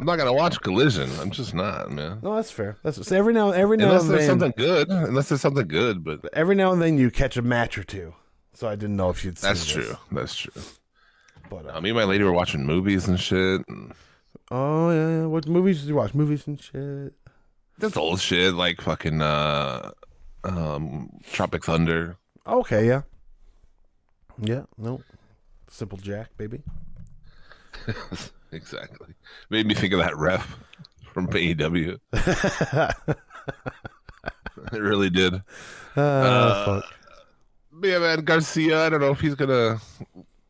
not 0.04 0.16
gonna 0.16 0.32
watch 0.32 0.60
Collision. 0.60 1.08
I'm 1.20 1.30
just 1.30 1.54
not, 1.54 1.92
man. 1.92 2.18
No, 2.25 2.34
that's 2.34 2.50
fair. 2.50 2.76
That's 2.82 3.12
every 3.12 3.32
now 3.32 3.52
every 3.52 3.76
now 3.76 3.84
Unless 3.86 4.02
and 4.02 4.10
there's 4.10 4.20
then. 4.26 4.28
something 4.40 4.52
good. 4.56 4.88
Unless 4.88 5.28
there's 5.28 5.40
something 5.40 5.68
good, 5.68 6.02
but 6.02 6.28
every 6.32 6.56
now 6.56 6.72
and 6.72 6.82
then 6.82 6.98
you 6.98 7.12
catch 7.12 7.36
a 7.36 7.42
match 7.42 7.78
or 7.78 7.84
two. 7.84 8.14
So 8.52 8.66
I 8.66 8.75
didn't 8.75 8.96
know 8.96 9.10
if 9.10 9.25
you'd. 9.25 9.36
that's 9.36 9.60
this. 9.64 9.72
true. 9.86 9.96
That's 10.10 10.34
true. 10.36 10.52
But 11.50 11.66
uh, 11.66 11.72
Uh, 11.76 11.80
me 11.80 11.90
and 11.90 11.96
my 11.98 12.04
lady 12.04 12.24
were 12.24 12.32
watching 12.32 12.64
movies 12.66 13.06
and 13.08 13.18
shit. 13.18 13.62
Oh 14.50 14.90
yeah, 14.90 15.08
yeah, 15.20 15.26
what 15.26 15.46
movies 15.46 15.80
did 15.80 15.88
you 15.88 15.96
watch? 15.96 16.14
Movies 16.14 16.46
and 16.46 16.60
shit. 16.60 17.12
that's 17.78 17.96
old 17.96 18.20
shit, 18.20 18.54
like 18.54 18.80
fucking 18.80 19.20
uh, 19.20 19.90
um, 20.44 21.10
Tropic 21.32 21.64
Thunder. 21.64 22.16
Okay, 22.46 22.86
yeah, 22.86 23.02
yeah. 24.40 24.62
No, 24.78 25.02
Simple 25.68 25.98
Jack, 25.98 26.30
baby. 26.36 26.62
exactly. 28.52 29.14
Made 29.50 29.66
me 29.66 29.74
think 29.74 29.92
of 29.92 29.98
that 30.00 30.16
ref 30.16 30.56
from 31.12 31.26
AEW. 31.28 31.98
it 32.12 32.96
really 34.72 35.10
did. 35.10 35.34
Uh, 35.96 36.64
fuck. 36.64 36.84
Yeah, 37.82 37.98
man, 37.98 38.20
Garcia. 38.24 38.86
I 38.86 38.88
don't 38.88 39.00
know 39.00 39.10
if 39.10 39.20
he's 39.20 39.34
gonna, 39.34 39.80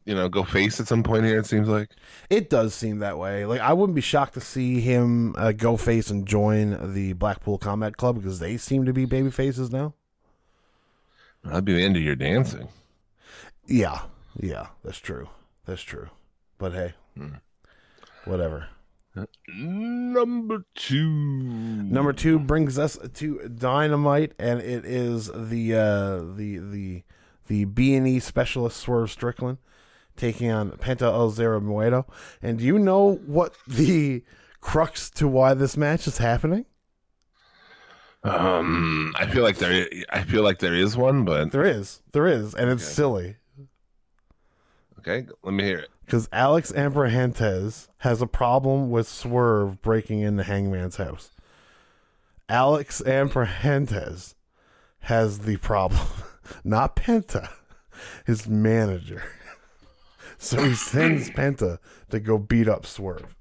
you 0.06 0.14
know, 0.14 0.28
go 0.28 0.44
face 0.44 0.78
at 0.80 0.86
some 0.86 1.02
point 1.02 1.24
here. 1.24 1.38
It 1.38 1.46
seems 1.46 1.68
like. 1.68 1.90
It 2.30 2.48
does 2.48 2.74
seem 2.74 3.00
that 3.00 3.18
way. 3.18 3.44
Like 3.44 3.60
I 3.60 3.72
wouldn't 3.72 3.96
be 3.96 4.00
shocked 4.00 4.34
to 4.34 4.40
see 4.40 4.80
him 4.80 5.34
uh, 5.36 5.52
go 5.52 5.76
face 5.76 6.08
and 6.10 6.26
join 6.26 6.94
the 6.94 7.12
Blackpool 7.14 7.58
Combat 7.58 7.96
Club 7.96 8.16
because 8.16 8.38
they 8.38 8.56
seem 8.56 8.86
to 8.86 8.92
be 8.92 9.04
baby 9.04 9.30
faces 9.30 9.70
now. 9.70 9.94
That'd 11.42 11.64
be 11.64 11.74
the 11.74 11.82
end 11.82 11.96
of 11.96 12.02
your 12.02 12.16
dancing. 12.16 12.68
Yeah, 13.66 14.02
yeah, 14.38 14.68
that's 14.84 14.98
true. 14.98 15.28
That's 15.66 15.82
true. 15.82 16.08
But 16.56 16.72
hey, 16.72 16.94
whatever. 18.24 18.68
Number 19.48 20.64
two. 20.74 21.10
Number 21.10 22.12
two 22.12 22.38
brings 22.38 22.78
us 22.78 22.98
to 23.14 23.48
Dynamite, 23.48 24.34
and 24.38 24.60
it 24.60 24.84
is 24.84 25.30
the 25.34 25.74
uh, 25.74 26.36
the 26.36 26.58
the 26.58 27.02
the 27.48 27.64
B 27.64 27.94
and 27.96 28.06
E 28.06 28.20
specialist 28.20 28.76
Swerve 28.76 29.10
Strickland 29.10 29.58
taking 30.16 30.50
on 30.50 30.70
Penta 30.72 31.02
El 31.02 31.30
Zero 31.30 31.60
Miedo. 31.60 32.04
And 32.42 32.58
do 32.58 32.64
you 32.64 32.78
know 32.78 33.16
what 33.26 33.54
the 33.66 34.22
crux 34.60 35.10
to 35.10 35.28
why 35.28 35.54
this 35.54 35.76
match 35.76 36.06
is 36.06 36.18
happening? 36.18 36.66
Um, 38.22 39.14
I 39.18 39.26
feel 39.26 39.42
like 39.44 39.58
there. 39.58 39.88
I 40.10 40.22
feel 40.22 40.42
like 40.42 40.58
there 40.58 40.74
is 40.74 40.96
one, 40.96 41.24
but 41.24 41.52
There 41.52 41.64
is, 41.64 42.02
there 42.12 42.26
is, 42.26 42.54
and 42.54 42.70
it's 42.70 42.84
silly 42.84 43.36
okay. 44.98 45.26
Let 45.44 45.54
me 45.54 45.62
hear 45.62 45.78
it. 45.78 45.90
because 46.04 46.28
Alex 46.32 46.72
Abrahantes 46.72 47.86
has 47.98 48.20
a 48.20 48.26
problem 48.26 48.90
with 48.90 49.06
Swerve 49.06 49.80
breaking 49.80 50.20
into 50.22 50.42
Hangman's 50.42 50.96
house. 50.96 51.30
Alex 52.48 53.00
Abrahantes 53.06 54.34
has 55.00 55.40
the 55.40 55.56
problem, 55.58 56.06
not 56.64 56.96
Penta, 56.96 57.48
his 58.24 58.48
manager. 58.48 59.22
So 60.38 60.62
he 60.62 60.74
sends 60.74 61.30
Penta 61.36 61.78
to 62.10 62.20
go 62.20 62.38
beat 62.38 62.68
up 62.68 62.86
Swerve. 62.86 63.34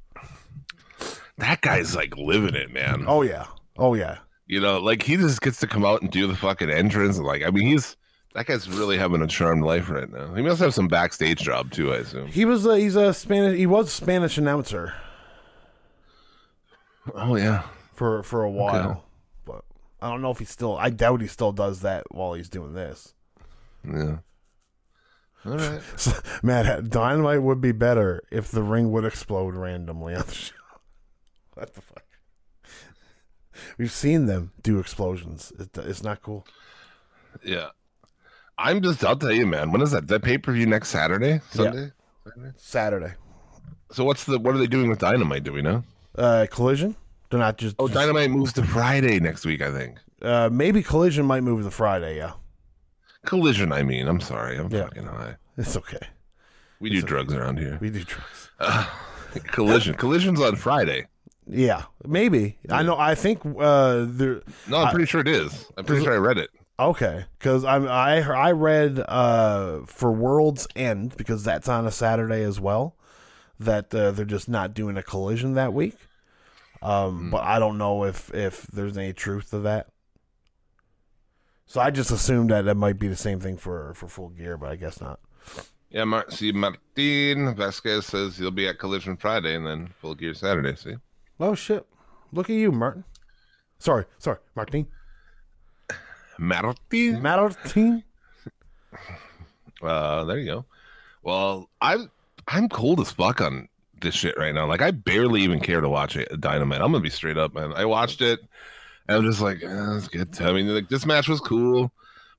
That 1.38 1.62
guy's 1.62 1.96
like 1.96 2.16
living 2.18 2.56
it, 2.56 2.72
man. 2.72 3.04
Oh 3.08 3.22
yeah, 3.22 3.48
oh 3.78 3.94
yeah. 3.94 4.20
You 4.48 4.62
know, 4.62 4.80
like 4.80 5.02
he 5.04 5.18
just 5.18 5.42
gets 5.42 5.60
to 5.62 5.68
come 5.68 5.84
out 5.84 6.02
and 6.02 6.10
do 6.12 6.28
the 6.28 6.36
fucking 6.36 6.70
entrance. 6.70 7.18
And 7.18 7.26
like, 7.26 7.44
I 7.44 7.50
mean, 7.50 7.68
he's 7.68 7.98
that 8.34 8.46
guy's 8.46 8.70
really 8.70 8.98
having 8.98 9.22
a 9.22 9.28
charmed 9.28 9.64
life 9.64 9.90
right 9.90 10.10
now. 10.10 10.34
He 10.34 10.42
must 10.42 10.60
have 10.62 10.74
some 10.74 10.88
backstage 10.88 11.40
job 11.40 11.72
too, 11.72 11.94
I 11.94 11.98
assume. 11.98 12.28
He 12.28 12.46
was 12.46 12.66
a, 12.66 12.78
he's 12.80 12.96
a 12.96 13.14
Spanish. 13.14 13.58
He 13.58 13.66
was 13.66 13.88
a 13.88 13.92
Spanish 13.92 14.38
announcer 14.38 14.94
Oh 17.16 17.36
yeah. 17.36 17.64
for 17.94 18.24
for 18.24 18.44
a 18.44 18.50
while, 18.52 19.06
but 19.46 19.64
I 20.02 20.10
don't 20.10 20.22
know 20.22 20.32
if 20.32 20.40
he 20.40 20.46
still. 20.46 20.78
I 20.78 20.90
doubt 20.90 21.22
he 21.22 21.28
still 21.28 21.52
does 21.52 21.82
that 21.82 22.04
while 22.12 22.34
he's 22.34 22.50
doing 22.50 22.74
this. 22.74 23.14
Yeah. 23.88 24.18
All 25.46 25.58
right. 25.58 25.82
Man, 26.44 26.88
Dynamite 26.90 27.42
would 27.44 27.62
be 27.62 27.72
better 27.72 28.22
if 28.32 28.50
the 28.52 28.64
ring 28.64 28.92
would 28.92 29.06
explode 29.06 29.56
randomly 29.56 30.16
on 30.16 30.26
the 30.26 30.34
show. 30.34 30.54
What 31.54 31.74
the 31.74 31.82
fuck? 31.82 32.04
We've 33.78 33.92
seen 33.92 34.26
them 34.26 34.52
do 34.62 34.80
explosions. 34.80 35.54
It, 35.60 35.78
it's 35.78 36.04
not 36.04 36.22
cool. 36.22 36.46
Yeah. 37.44 37.70
I'm 38.58 38.82
just. 38.82 39.04
I'll 39.06 39.16
tell 39.18 39.32
you, 39.32 39.46
man. 39.46 39.72
When 39.72 39.82
is 39.82 39.92
that? 39.92 40.08
That 40.08 40.24
pay 40.24 40.38
per 40.38 40.52
view 40.54 40.66
next 40.66 40.90
Saturday, 40.90 41.42
Sunday. 41.52 41.92
Saturday. 42.58 43.14
So 43.92 44.04
what's 44.06 44.24
the? 44.26 44.40
What 44.40 44.56
are 44.56 44.58
they 44.58 44.68
doing 44.68 44.90
with 44.90 45.00
Dynamite? 45.00 45.44
Do 45.44 45.52
we 45.54 45.62
know? 45.62 45.84
Uh, 46.18 46.48
collision. 46.50 46.96
They're 47.30 47.40
not 47.40 47.58
just. 47.58 47.76
Oh, 47.80 47.88
just- 47.88 47.94
Dynamite 48.00 48.32
moves 48.32 48.54
to 48.54 48.64
Friday 48.64 49.20
next 49.20 49.46
week. 49.46 49.62
I 49.62 49.72
think. 49.72 49.98
uh, 50.22 50.50
maybe 50.52 50.82
collision 50.84 51.26
might 51.26 51.42
move 51.42 51.64
to 51.66 51.72
Friday. 51.72 52.16
Yeah, 52.18 52.34
Collision. 53.26 53.72
I 53.72 53.84
mean, 53.84 54.08
I'm 54.08 54.20
sorry. 54.22 54.58
I'm 54.58 54.70
Yeah. 54.72 54.84
fucking 54.84 55.06
high. 55.06 55.36
it's 55.58 55.76
okay. 55.78 56.00
We 56.80 56.90
do 56.90 57.02
drugs 57.02 57.34
around 57.34 57.58
here. 57.60 57.78
We 57.82 57.90
do 57.90 58.04
drugs. 58.04 58.50
Collision. 59.48 59.96
Collision's 59.98 60.42
on 60.42 60.56
Friday. 60.56 61.08
Yeah, 61.48 61.84
maybe. 62.06 62.58
I 62.70 62.84
know. 62.84 62.98
I 62.98 63.14
think 63.16 63.42
uh, 63.46 64.06
there. 64.08 64.42
No, 64.68 64.78
I'm 64.78 64.90
pretty 64.90 65.06
sure 65.06 65.22
it 65.22 65.28
is. 65.28 65.68
I'm 65.78 65.86
pretty 65.86 66.04
sure 66.04 66.14
I 66.14 66.18
read 66.18 66.38
it. 66.38 66.50
Okay, 66.80 67.26
because 67.38 67.64
I 67.64 67.78
I 67.78 68.20
I 68.20 68.52
read 68.52 69.00
uh 69.00 69.82
for 69.86 70.12
World's 70.12 70.68
End 70.76 71.16
because 71.16 71.44
that's 71.44 71.70
on 71.70 71.86
a 71.86 71.92
Saturday 71.92 72.42
as 72.44 72.60
well. 72.60 72.96
That 73.60 73.94
uh, 73.96 74.12
they're 74.12 74.26
just 74.26 74.50
not 74.50 74.74
doing 74.74 74.98
a 74.98 75.04
collision 75.04 75.54
that 75.54 75.72
week. 75.72 75.96
Um, 76.82 77.30
but 77.32 77.44
I 77.44 77.60
don't 77.60 77.78
know 77.78 78.04
if 78.04 78.34
if 78.34 78.64
there's 78.68 78.98
any 78.98 79.14
truth 79.14 79.52
to 79.52 79.60
that. 79.60 79.88
So 81.68 81.82
I 81.82 81.90
just 81.92 82.12
assumed 82.12 82.52
that 82.52 82.68
it 82.68 82.76
might 82.76 83.00
be 83.00 83.08
the 83.08 83.16
same 83.16 83.40
thing 83.40 83.58
for 83.58 83.94
for 83.96 84.08
Full 84.08 84.30
Gear, 84.30 84.58
but 84.58 84.70
I 84.72 84.76
guess 84.76 85.02
not. 85.02 85.20
Yeah, 85.90 86.04
Mar- 86.04 86.30
see, 86.30 86.52
Martin 86.52 87.56
Vasquez 87.56 88.06
says 88.06 88.38
he'll 88.38 88.52
be 88.52 88.68
at 88.68 88.80
Collision 88.80 89.18
Friday 89.18 89.56
and 89.56 89.66
then 89.66 89.88
Full 90.02 90.16
Gear 90.16 90.34
Saturday. 90.34 90.76
See, 90.76 90.96
Oh 91.40 91.56
shit! 91.56 91.86
Look 92.32 92.50
at 92.50 92.56
you, 92.56 92.72
Martin. 92.72 93.04
Sorry, 93.80 94.06
sorry, 94.18 94.38
Martin. 94.56 94.88
Martin. 96.38 97.22
Martin. 97.22 98.04
Uh, 99.82 100.24
there 100.26 100.38
you 100.40 100.46
go. 100.46 100.66
Well, 101.24 101.70
I'm 101.82 102.10
I'm 102.48 102.70
cold 102.70 103.00
as 103.00 103.12
fuck 103.12 103.42
on 103.42 103.68
this 104.02 104.16
shit 104.16 104.38
right 104.38 104.54
now. 104.54 104.68
Like, 104.68 104.82
I 104.82 104.92
barely 104.92 105.42
even 105.42 105.60
care 105.60 105.82
to 105.82 105.90
watch 105.90 106.16
it. 106.16 106.30
Dynamite. 106.40 106.82
I'm 106.82 106.92
gonna 106.92 107.02
be 107.02 107.10
straight 107.10 107.38
up, 107.38 107.54
man. 107.54 107.74
I 107.74 107.86
watched 107.86 108.22
it, 108.22 108.40
and 109.08 109.18
I'm 109.18 109.24
just 109.24 109.42
like, 109.42 109.64
eh, 109.64 109.98
it's 109.98 110.08
good. 110.08 110.42
I 110.42 110.52
mean, 110.52 110.68
like 110.74 110.90
this 110.90 111.06
match 111.06 111.28
was 111.28 111.40
cool, 111.40 111.92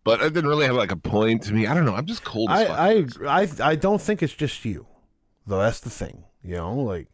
but 0.04 0.20
it 0.20 0.32
didn't 0.32 0.49
really 0.49 0.66
have 0.66 0.76
like 0.76 0.92
a 0.92 0.96
point 0.96 1.42
to 1.44 1.54
me. 1.54 1.66
I 1.66 1.75
don't 1.75 1.85
know. 1.85 1.94
I'm 1.94 2.06
just 2.06 2.25
cold 2.25 2.50
as 2.50 2.66
fuck. 2.66 2.78
I, 2.78 3.04
I 3.25 3.42
I 3.42 3.49
I 3.62 3.75
don't 3.76 4.00
think 4.00 4.23
it's 4.23 4.35
just 4.35 4.64
you, 4.64 4.87
though. 5.46 5.58
That's 5.58 5.80
the 5.80 5.90
thing, 5.90 6.25
you 6.42 6.56
know. 6.56 6.75
Like, 6.75 7.08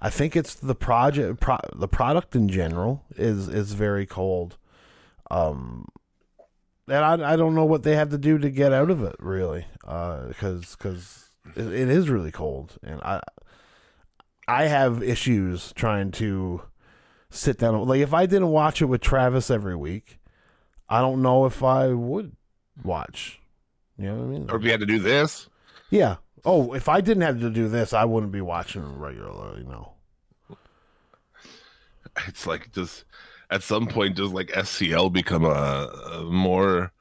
I 0.00 0.10
think 0.10 0.36
it's 0.36 0.54
the 0.54 0.74
project, 0.74 1.40
pro, 1.40 1.58
the 1.74 1.88
product 1.88 2.36
in 2.36 2.48
general 2.48 3.04
is 3.16 3.48
is 3.48 3.72
very 3.72 4.06
cold. 4.06 4.56
Um, 5.30 5.88
and 6.86 7.04
I 7.04 7.32
I 7.32 7.36
don't 7.36 7.54
know 7.54 7.64
what 7.64 7.82
they 7.82 7.96
have 7.96 8.10
to 8.10 8.18
do 8.18 8.38
to 8.38 8.50
get 8.50 8.72
out 8.72 8.90
of 8.90 9.02
it 9.02 9.16
really, 9.18 9.66
uh, 9.86 10.28
because 10.28 10.76
because 10.76 11.28
it, 11.56 11.66
it 11.66 11.88
is 11.88 12.10
really 12.10 12.30
cold, 12.30 12.76
and 12.82 13.00
I 13.00 13.22
I 14.46 14.64
have 14.64 15.02
issues 15.02 15.72
trying 15.72 16.10
to 16.12 16.62
sit 17.34 17.58
down. 17.58 17.86
Like, 17.86 18.00
if 18.00 18.14
I 18.14 18.26
didn't 18.26 18.48
watch 18.48 18.80
it 18.80 18.86
with 18.86 19.00
Travis 19.00 19.50
every 19.50 19.76
week, 19.76 20.18
I 20.88 21.00
don't 21.00 21.22
know 21.22 21.46
if 21.46 21.62
I 21.62 21.88
would 21.88 22.36
watch. 22.82 23.40
You 23.98 24.06
know 24.06 24.14
what 24.16 24.22
I 24.22 24.26
mean? 24.26 24.50
Or 24.50 24.56
if 24.56 24.64
you 24.64 24.70
had 24.70 24.80
to 24.80 24.86
do 24.86 24.98
this, 24.98 25.48
Yeah. 25.90 26.16
Oh, 26.46 26.74
if 26.74 26.88
I 26.90 27.00
didn't 27.00 27.22
have 27.22 27.40
to 27.40 27.48
do 27.48 27.68
this, 27.68 27.94
I 27.94 28.04
wouldn't 28.04 28.32
be 28.32 28.42
watching 28.42 28.98
regularly. 28.98 29.64
No. 29.64 29.92
it's 32.28 32.46
like 32.46 32.70
just 32.72 33.04
at 33.50 33.62
some 33.62 33.86
point, 33.86 34.16
just 34.16 34.32
like 34.34 34.48
SCL 34.48 35.10
become 35.12 35.44
a, 35.44 35.48
a 36.12 36.24
more. 36.24 36.92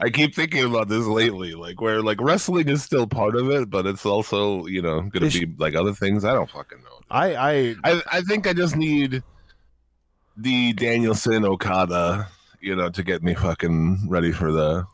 I 0.00 0.10
keep 0.10 0.34
thinking 0.34 0.64
about 0.64 0.88
this 0.88 1.06
lately, 1.06 1.54
like 1.54 1.80
where 1.80 2.02
like 2.02 2.20
wrestling 2.20 2.68
is 2.68 2.82
still 2.82 3.06
part 3.06 3.36
of 3.36 3.50
it, 3.50 3.70
but 3.70 3.86
it's 3.86 4.04
also 4.06 4.66
you 4.66 4.82
know 4.82 5.02
going 5.02 5.30
to 5.30 5.46
be 5.46 5.54
like 5.58 5.74
other 5.76 5.92
things. 5.92 6.24
I 6.24 6.32
don't 6.32 6.50
fucking 6.50 6.78
know. 6.78 7.00
I 7.10 7.34
I 7.34 7.74
I 7.84 8.02
I 8.12 8.20
think 8.22 8.46
I 8.48 8.52
just 8.52 8.74
need 8.74 9.22
the 10.38 10.72
Danielson 10.72 11.44
Okada, 11.44 12.28
you 12.60 12.74
know, 12.76 12.88
to 12.90 13.02
get 13.02 13.22
me 13.22 13.34
fucking 13.34 14.08
ready 14.08 14.32
for 14.32 14.52
the, 14.52 14.86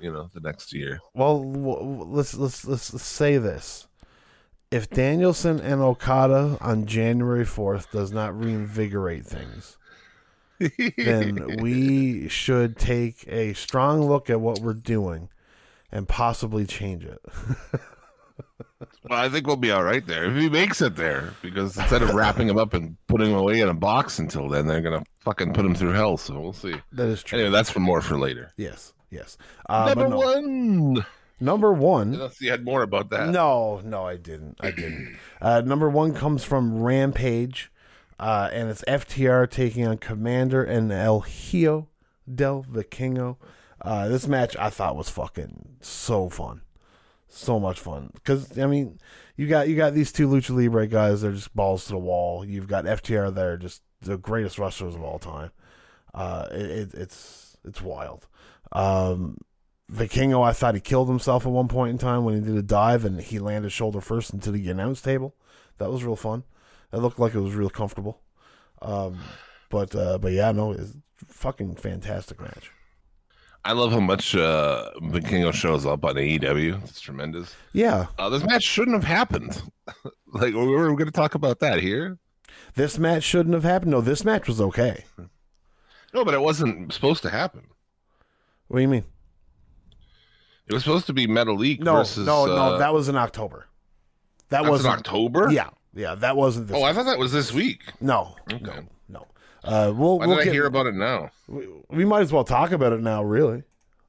you 0.00 0.10
know, 0.10 0.28
the 0.34 0.40
next 0.40 0.72
year. 0.72 1.00
well 1.14 1.44
let's 1.44 2.34
let's 2.34 2.64
let's 2.64 2.92
let's 2.92 3.04
say 3.04 3.36
this. 3.38 3.86
If 4.70 4.90
Danielson 4.90 5.60
and 5.60 5.80
Okada 5.80 6.58
on 6.60 6.86
January 6.86 7.44
4th 7.44 7.92
does 7.92 8.10
not 8.10 8.36
reinvigorate 8.36 9.24
things, 9.24 9.78
then 10.96 11.58
we 11.60 12.26
should 12.28 12.76
take 12.76 13.24
a 13.28 13.52
strong 13.52 14.02
look 14.02 14.28
at 14.28 14.40
what 14.40 14.58
we're 14.58 14.74
doing 14.74 15.28
and 15.92 16.08
possibly 16.08 16.66
change 16.66 17.04
it. 17.04 17.20
Well, 19.08 19.18
I 19.18 19.28
think 19.28 19.46
we'll 19.46 19.56
be 19.56 19.70
all 19.70 19.82
right 19.84 20.06
there 20.06 20.24
if 20.26 20.36
he 20.36 20.48
makes 20.50 20.82
it 20.82 20.96
there. 20.96 21.32
Because 21.42 21.76
instead 21.76 22.02
of 22.02 22.14
wrapping 22.14 22.48
him 22.48 22.58
up 22.58 22.74
and 22.74 22.96
putting 23.06 23.30
him 23.30 23.36
away 23.36 23.60
in 23.60 23.68
a 23.68 23.74
box 23.74 24.18
until 24.18 24.48
then, 24.48 24.66
they're 24.66 24.82
gonna 24.82 25.04
fucking 25.20 25.52
put 25.54 25.64
him 25.64 25.74
through 25.74 25.92
hell. 25.92 26.16
So 26.16 26.38
we'll 26.38 26.52
see. 26.52 26.74
That 26.92 27.08
is 27.08 27.22
true. 27.22 27.38
Anyway, 27.38 27.52
that's 27.52 27.70
for 27.70 27.80
more 27.80 28.00
for 28.00 28.18
later. 28.18 28.52
Yes, 28.56 28.92
yes. 29.10 29.38
Uh, 29.68 29.94
Number 29.94 30.08
no. 30.08 30.16
one. 30.18 31.06
Number 31.40 31.72
one. 31.72 32.14
Unless 32.14 32.40
you 32.40 32.50
had 32.50 32.64
more 32.64 32.82
about 32.82 33.10
that. 33.10 33.28
No, 33.28 33.80
no, 33.84 34.06
I 34.06 34.16
didn't. 34.16 34.56
I 34.60 34.70
didn't. 34.70 35.16
Uh, 35.40 35.60
number 35.60 35.88
one 35.90 36.14
comes 36.14 36.44
from 36.44 36.82
Rampage, 36.82 37.70
uh, 38.18 38.48
and 38.52 38.70
it's 38.70 38.82
FTR 38.88 39.50
taking 39.50 39.86
on 39.86 39.98
Komander 39.98 40.66
and 40.66 40.90
El 40.90 41.20
Hijo 41.20 41.88
del 42.32 42.64
Vikingo. 42.64 43.36
Uh, 43.82 44.08
this 44.08 44.26
match 44.26 44.56
I 44.58 44.70
thought 44.70 44.96
was 44.96 45.10
fucking 45.10 45.76
so 45.82 46.30
fun, 46.30 46.62
so 47.28 47.58
much 47.58 47.80
fun. 47.80 48.10
Because 48.14 48.58
I 48.58 48.66
mean, 48.66 48.98
you 49.36 49.46
got 49.46 49.68
you 49.68 49.76
got 49.76 49.94
these 49.94 50.12
two 50.12 50.28
lucha 50.28 50.50
libre 50.50 50.86
guys. 50.86 51.22
They're 51.22 51.32
just 51.32 51.54
balls 51.54 51.84
to 51.86 51.92
the 51.92 51.98
wall. 51.98 52.44
You've 52.44 52.68
got 52.68 52.84
FTR 52.84 53.34
there, 53.34 53.56
just 53.56 53.82
the 54.00 54.16
greatest 54.16 54.58
wrestlers 54.58 54.94
of 54.94 55.02
all 55.02 55.18
time. 55.18 55.50
Uh, 56.14 56.48
it, 56.52 56.70
it, 56.70 56.94
it's 56.94 57.56
it's 57.64 57.82
wild. 57.82 58.26
Um, 58.72 59.38
Vikingo, 59.92 60.44
I 60.44 60.52
thought 60.52 60.74
he 60.74 60.80
killed 60.80 61.08
himself 61.08 61.46
at 61.46 61.52
one 61.52 61.68
point 61.68 61.90
in 61.90 61.98
time 61.98 62.24
when 62.24 62.34
he 62.34 62.40
did 62.40 62.56
a 62.56 62.62
dive 62.62 63.04
and 63.04 63.20
he 63.20 63.38
landed 63.38 63.70
shoulder 63.70 64.00
first 64.00 64.32
into 64.32 64.50
the 64.50 64.68
announce 64.68 65.00
table. 65.00 65.36
That 65.78 65.92
was 65.92 66.02
real 66.02 66.16
fun. 66.16 66.44
It 66.92 66.98
looked 66.98 67.18
like 67.18 67.34
it 67.34 67.40
was 67.40 67.54
real 67.54 67.70
comfortable. 67.70 68.20
Um, 68.82 69.18
but 69.70 69.94
uh, 69.94 70.18
but 70.18 70.32
yeah, 70.32 70.52
no, 70.52 70.72
it's 70.72 70.94
fucking 71.28 71.76
fantastic 71.76 72.40
match. 72.40 72.70
I 73.66 73.72
love 73.72 73.90
how 73.90 74.00
much 74.00 74.34
uh, 74.36 74.90
Vikingo 75.02 75.52
shows 75.52 75.84
up 75.86 76.04
on 76.04 76.14
AEW. 76.14 76.82
It's 76.84 77.00
tremendous. 77.00 77.54
Yeah, 77.72 78.06
Uh, 78.18 78.28
this 78.28 78.44
match 78.44 78.62
shouldn't 78.62 78.94
have 78.96 79.04
happened. 79.04 79.60
like 80.32 80.54
we 80.54 80.66
were 80.66 80.86
going 80.90 81.06
to 81.06 81.10
talk 81.10 81.34
about 81.34 81.58
that 81.60 81.80
here. 81.80 82.18
this 82.76 82.96
match 82.98 83.24
shouldn't 83.24 83.54
have 83.54 83.64
happened. 83.64 83.90
No, 83.90 84.00
this 84.00 84.24
match 84.24 84.46
was 84.46 84.60
okay. 84.60 85.04
No, 86.14 86.24
but 86.24 86.32
it 86.34 86.40
wasn't 86.40 86.92
supposed 86.92 87.22
to 87.22 87.30
happen. 87.30 87.66
What 88.68 88.78
do 88.78 88.82
you 88.82 88.88
mean? 88.88 89.04
It 90.68 90.72
was 90.72 90.82
supposed 90.84 91.06
to 91.06 91.12
be 91.12 91.26
Metalik 91.26 91.80
No, 91.80 91.96
versus. 91.96 92.26
no, 92.26 92.44
uh, 92.44 92.46
no. 92.46 92.78
That 92.78 92.92
was 92.94 93.08
in 93.08 93.16
October. 93.16 93.66
That 94.50 94.64
was 94.64 94.84
in 94.84 94.90
October. 94.90 95.48
Yeah, 95.50 95.70
yeah. 95.94 96.14
That 96.14 96.36
wasn't 96.36 96.68
this. 96.68 96.76
Oh, 96.76 96.84
I 96.84 96.92
thought 96.92 97.06
that 97.06 97.18
was 97.18 97.32
this 97.32 97.52
week. 97.52 97.82
no, 98.00 98.36
Okay. 98.52 98.62
no. 98.64 98.84
Uh, 99.66 99.92
we'll, 99.94 100.18
Why 100.18 100.26
we'll 100.26 100.36
did 100.38 100.48
I 100.48 100.52
hear 100.52 100.66
about 100.66 100.86
it 100.86 100.94
now? 100.94 101.30
we, 101.48 101.66
we 101.90 102.04
might 102.04 102.20
as 102.22 102.32
well 102.32 102.44
talk 102.44 102.70
about 102.72 102.92
it 102.92 103.00
now. 103.00 103.22
Really, 103.22 103.62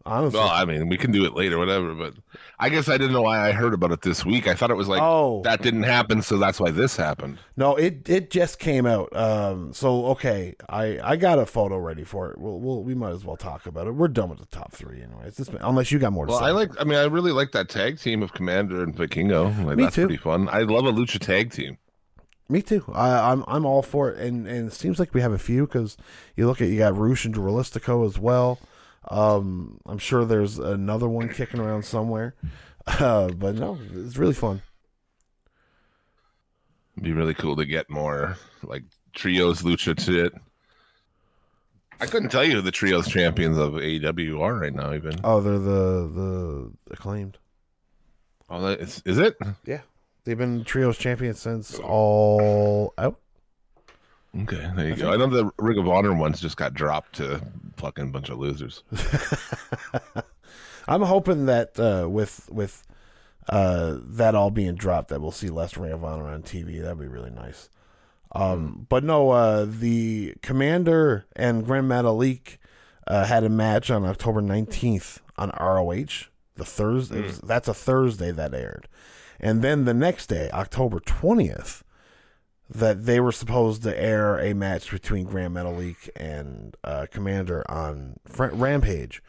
honestly. 0.06 0.39
Well, 0.39 0.50
I 0.50 0.65
mean, 0.65 0.88
we 0.89 0.98
can 0.98 1.12
do 1.12 1.26
it 1.26 1.34
later, 1.34 1.58
whatever. 1.58 1.93
But 1.93 2.13
I 2.60 2.70
guess 2.70 2.88
I 2.89 2.98
didn't 2.98 3.13
know 3.13 3.22
why 3.24 3.48
I 3.48 3.52
heard 3.52 3.74
about 3.74 3.91
it 3.91 4.02
this 4.02 4.26
week. 4.26 4.48
I 4.48 4.54
thought 4.56 4.72
it 4.72 4.76
was 4.78 4.88
like 4.88 5.02
Oh. 5.02 5.41
that 5.43 5.62
didn't 5.62 5.84
happen, 5.84 6.22
so 6.22 6.38
that's 6.38 6.60
why 6.60 6.72
this 6.72 6.96
happened. 6.96 7.39
No, 7.56 7.76
it 7.76 8.08
it 8.10 8.30
just 8.32 8.60
came 8.60 8.86
out. 8.86 9.15
Um, 9.15 9.74
so 9.74 10.06
okay, 10.08 10.56
I 10.70 11.00
I 11.04 11.15
got 11.15 11.39
a 11.39 11.46
photo 11.46 11.78
ready 11.78 12.04
for 12.04 12.32
it. 12.32 12.38
We'll, 12.38 12.60
we'll 12.60 12.84
we 12.84 12.93
might 12.96 13.12
as 13.12 13.26
well 13.26 13.38
talk 13.38 13.65
about 13.65 13.88
it. 13.88 13.91
We're 13.91 14.08
done 14.08 14.30
with 14.30 14.39
the 14.39 14.46
top 14.48 14.72
three, 14.74 15.02
anyways. 15.02 15.36
This, 15.38 15.50
unless 15.62 15.91
you 15.91 16.00
got 16.00 16.13
more 16.13 16.26
to 16.26 16.32
Well, 16.32 16.39
say. 16.39 16.46
I 16.48 16.52
like. 16.52 16.72
I 16.80 16.84
mean, 16.84 16.98
I 16.98 17.04
really 17.06 17.32
like 17.32 17.52
that 17.52 17.70
tag 17.70 18.00
team 18.00 18.22
of 18.24 18.34
Komander 18.34 18.84
and 18.84 18.96
Vikingo. 18.96 19.65
Like, 19.65 19.78
Me 19.78 19.84
that's 19.84 19.96
too. 19.96 20.08
pretty 20.08 20.22
fun. 20.22 20.50
I 20.52 20.62
love 20.62 20.86
a 20.86 20.91
lucha 20.91 21.20
tag 21.20 21.52
team. 21.52 21.78
Me 22.50 22.62
too. 22.62 22.84
I, 22.94 23.32
I'm 23.32 23.44
I'm 23.48 23.66
all 23.66 23.82
for 23.82 24.10
it, 24.12 24.20
and 24.20 24.48
and 24.48 24.70
it 24.70 24.74
seems 24.74 25.00
like 25.00 25.14
we 25.14 25.22
have 25.22 25.34
a 25.34 25.38
few 25.38 25.68
because 25.68 25.98
you 26.36 26.48
look 26.48 26.62
at 26.62 26.70
you 26.70 26.78
got 26.80 26.98
Rush 26.98 27.26
and 27.26 27.36
Dralístico 27.36 28.06
as 28.06 28.18
well. 28.18 28.60
Um, 29.10 29.80
I'm 29.86 29.98
sure 29.98 30.24
there's 30.26 30.58
another 30.58 31.08
one 31.10 31.30
kicking 31.30 31.60
around 31.60 31.84
somewhere, 31.84 32.36
uh, 32.88 33.30
but 33.30 33.56
no, 33.56 33.78
it's 33.94 34.18
really 34.18 34.34
fun. 34.34 34.62
It'd 36.96 37.04
be 37.04 37.14
really 37.14 37.34
cool 37.34 37.56
to 37.58 37.66
get 37.66 37.90
more 37.90 38.38
like 38.64 38.84
trios 39.14 39.62
lucha 39.62 40.00
shit. 40.00 40.34
I 42.00 42.06
couldn't 42.06 42.30
tell 42.30 42.44
you 42.44 42.54
who 42.54 42.62
the 42.62 42.72
trios 42.72 43.08
champions 43.08 43.58
of 43.58 43.74
AEW 43.74 44.40
are 44.40 44.56
right 44.56 44.74
now. 44.74 44.94
Even 44.94 45.20
Oh, 45.24 45.42
they're 45.42 45.60
the 45.60 46.08
the 46.08 46.72
acclaimed. 46.92 47.38
oh, 48.50 48.62
that 48.62 48.80
is, 48.80 49.02
is 49.06 49.18
it? 49.18 49.36
Yeah, 49.66 49.82
they've 50.28 50.38
been 50.38 50.63
trios 50.63 50.98
champions 50.98 51.40
since 51.40 51.80
all 51.80 52.94
out. 52.98 53.20
Okay, 54.42 54.70
there 54.76 54.90
you 54.90 54.96
go. 54.96 55.12
I 55.12 55.18
know 55.18 55.26
the 55.28 55.50
Ring 55.58 55.80
of 55.80 55.88
Honor 55.88 56.13
ones 56.13 56.40
just 56.40 56.58
got 56.58 56.74
dropped 56.76 57.16
to 57.16 57.42
fucking 57.78 58.12
bunch 58.12 58.30
of 58.30 58.38
losers. 58.38 58.84
I'm 60.88 61.02
hoping 61.02 61.48
that 61.48 61.80
uh, 61.80 62.08
with 62.10 62.48
with 62.52 62.84
uh, 63.50 63.98
that 64.02 64.36
all 64.36 64.52
being 64.52 64.76
dropped, 64.76 65.10
that 65.10 65.22
we'll 65.22 65.32
see 65.32 65.50
less 65.50 65.76
Ring 65.78 65.92
of 65.92 66.04
Honor 66.04 66.30
on 66.30 66.44
TV. 66.44 66.82
That'd 66.82 67.00
be 67.00 67.08
really 67.08 67.30
nice. 67.32 67.70
Um, 68.34 68.86
but 68.90 69.04
no, 69.04 69.32
uh, 69.32 69.66
the 69.68 70.34
Komander 70.42 71.24
and 71.36 71.66
Grand 71.66 71.90
Metalik 71.90 72.58
uh, 73.08 73.26
had 73.26 73.44
a 73.44 73.50
match 73.50 73.90
on 73.90 74.06
October 74.06 74.42
19th 74.42 75.20
on 75.38 75.50
ROH. 75.60 76.28
The 76.56 76.66
Thursday, 76.66 77.20
it 77.20 77.26
was- 77.26 77.40
that's 77.40 77.68
a 77.68 77.74
Thursday 77.74 78.32
that 78.32 78.54
aired, 78.54 78.88
and 79.39 79.62
then 79.62 79.86
the 79.86 79.93
next 79.93 80.28
day, 80.28 80.50
October 80.52 81.00
20th, 81.00 81.84
that 82.69 83.06
they 83.06 83.19
were 83.19 83.32
supposed 83.32 83.84
to 83.84 83.97
air 84.02 84.38
a 84.39 84.54
match 84.54 84.91
between 84.91 85.26
Grand 85.26 85.56
Metalik 85.56 86.10
and 86.15 86.76
uh, 86.84 87.06
Komander 87.12 87.63
on 87.69 88.17
Fr- 88.26 88.45
Rampage, 88.47 89.21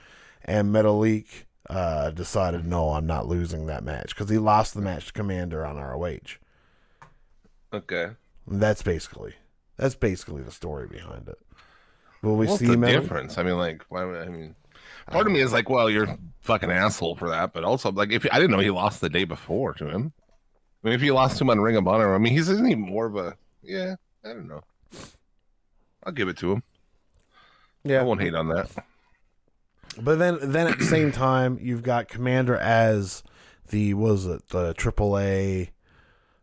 and 0.44 0.74
Metalik 0.74 1.26
uh, 1.70 2.10
decided, 2.10 2.66
no, 2.66 2.90
I'm 2.90 3.06
not 3.06 3.26
losing 3.26 3.66
that 3.66 3.84
match 3.84 4.08
because 4.14 4.28
he 4.30 4.38
lost 4.38 4.74
the 4.74 4.80
match 4.80 5.06
to 5.06 5.22
Komander 5.22 5.68
on 5.68 5.76
ROH. 5.76 6.38
Okay, 7.72 8.12
And 8.50 8.60
that's 8.62 8.82
basically 8.82 9.34
that's 9.76 9.94
basically 9.94 10.42
the 10.42 10.50
story 10.50 10.88
behind 10.88 11.28
it. 11.28 11.38
Will 12.22 12.36
we 12.36 12.46
what's 12.46 12.58
see 12.58 12.66
the 12.66 12.74
Metalik? 12.76 13.02
difference? 13.02 13.38
I 13.38 13.42
mean, 13.44 13.58
like, 13.58 13.84
why? 13.90 14.04
would- 14.04 14.26
I 14.26 14.28
mean, 14.28 14.54
part 15.10 15.26
of 15.26 15.32
me 15.32 15.40
is 15.40 15.52
like, 15.52 15.68
well, 15.68 15.90
you're 15.90 16.18
fucking 16.40 16.70
asshole 16.70 17.16
for 17.16 17.28
that, 17.28 17.52
but 17.52 17.64
also 17.64 17.90
like, 17.92 18.10
if 18.12 18.26
I 18.30 18.38
didn't 18.38 18.50
know 18.50 18.58
he 18.58 18.70
lost 18.70 19.00
the 19.00 19.08
day 19.08 19.24
before 19.24 19.74
to 19.74 19.88
him. 19.88 20.12
I 20.82 20.88
mean, 20.88 20.94
if 20.94 21.00
he 21.00 21.10
lost 21.10 21.38
to 21.38 21.44
him 21.44 21.50
on 21.50 21.60
Ring 21.60 21.76
of 21.76 21.88
Honor, 21.88 22.14
I 22.14 22.18
mean, 22.18 22.32
he's 22.32 22.48
isn't 22.48 22.64
he 22.64 22.74
more 22.74 23.06
of 23.06 23.16
a 23.16 23.36
yeah? 23.62 23.96
I 24.24 24.28
don't 24.28 24.48
know. 24.48 24.62
I'll 26.04 26.12
give 26.12 26.28
it 26.28 26.36
to 26.38 26.52
him. 26.52 26.62
Yeah, 27.84 28.00
I 28.00 28.02
won't 28.04 28.20
hate 28.20 28.34
on 28.34 28.48
that. 28.48 28.70
but 30.00 30.18
then 30.18 30.38
then 30.40 30.68
at 30.68 30.78
the 30.78 30.84
same 30.84 31.12
time, 31.12 31.58
you've 31.60 31.82
got 31.82 32.08
Komander 32.08 32.58
as 32.58 33.22
the 33.68 33.94
what 33.94 34.12
was 34.12 34.26
it 34.26 34.48
the 34.48 34.74
AAA, 34.74 35.70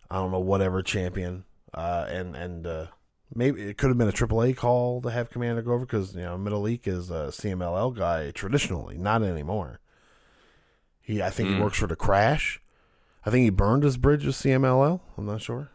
I 0.10 0.16
don't 0.16 0.32
know 0.32 0.40
whatever 0.40 0.82
champion, 0.84 1.46
uh, 1.74 2.06
and 2.10 2.36
and 2.36 2.68
uh, 2.68 2.88
maybe 3.34 3.62
it 3.64 3.78
could 3.78 3.90
have 3.90 3.98
been 3.98 4.08
a 4.10 4.14
AAA 4.14 4.56
call 4.56 5.02
to 5.02 5.10
have 5.10 5.30
Komander 5.30 5.64
go 5.64 5.74
over 5.74 5.86
because 5.86 6.14
you 6.16 6.22
know 6.22 6.38
Metalik 6.38 6.88
is 6.88 7.10
a 7.10 7.28
CMLL 7.32 7.96
guy 7.96 8.32
traditionally, 8.32 8.98
not 8.98 9.24
anymore. 9.24 9.80
He 11.02 11.22
I 11.22 11.30
think 11.30 11.50
he 11.50 11.56
Mm. 11.56 11.64
works 11.64 11.78
for 11.78 11.88
the 11.88 11.96
Crash. 11.96 12.60
I 13.26 13.32
think 13.32 13.44
he 13.44 13.50
burned 13.50 13.84
his 13.84 13.98
bridge 13.98 14.26
with 14.26 14.36
CMLL. 14.36 15.02
I'm 15.18 15.26
not 15.26 15.42
sure. 15.42 15.70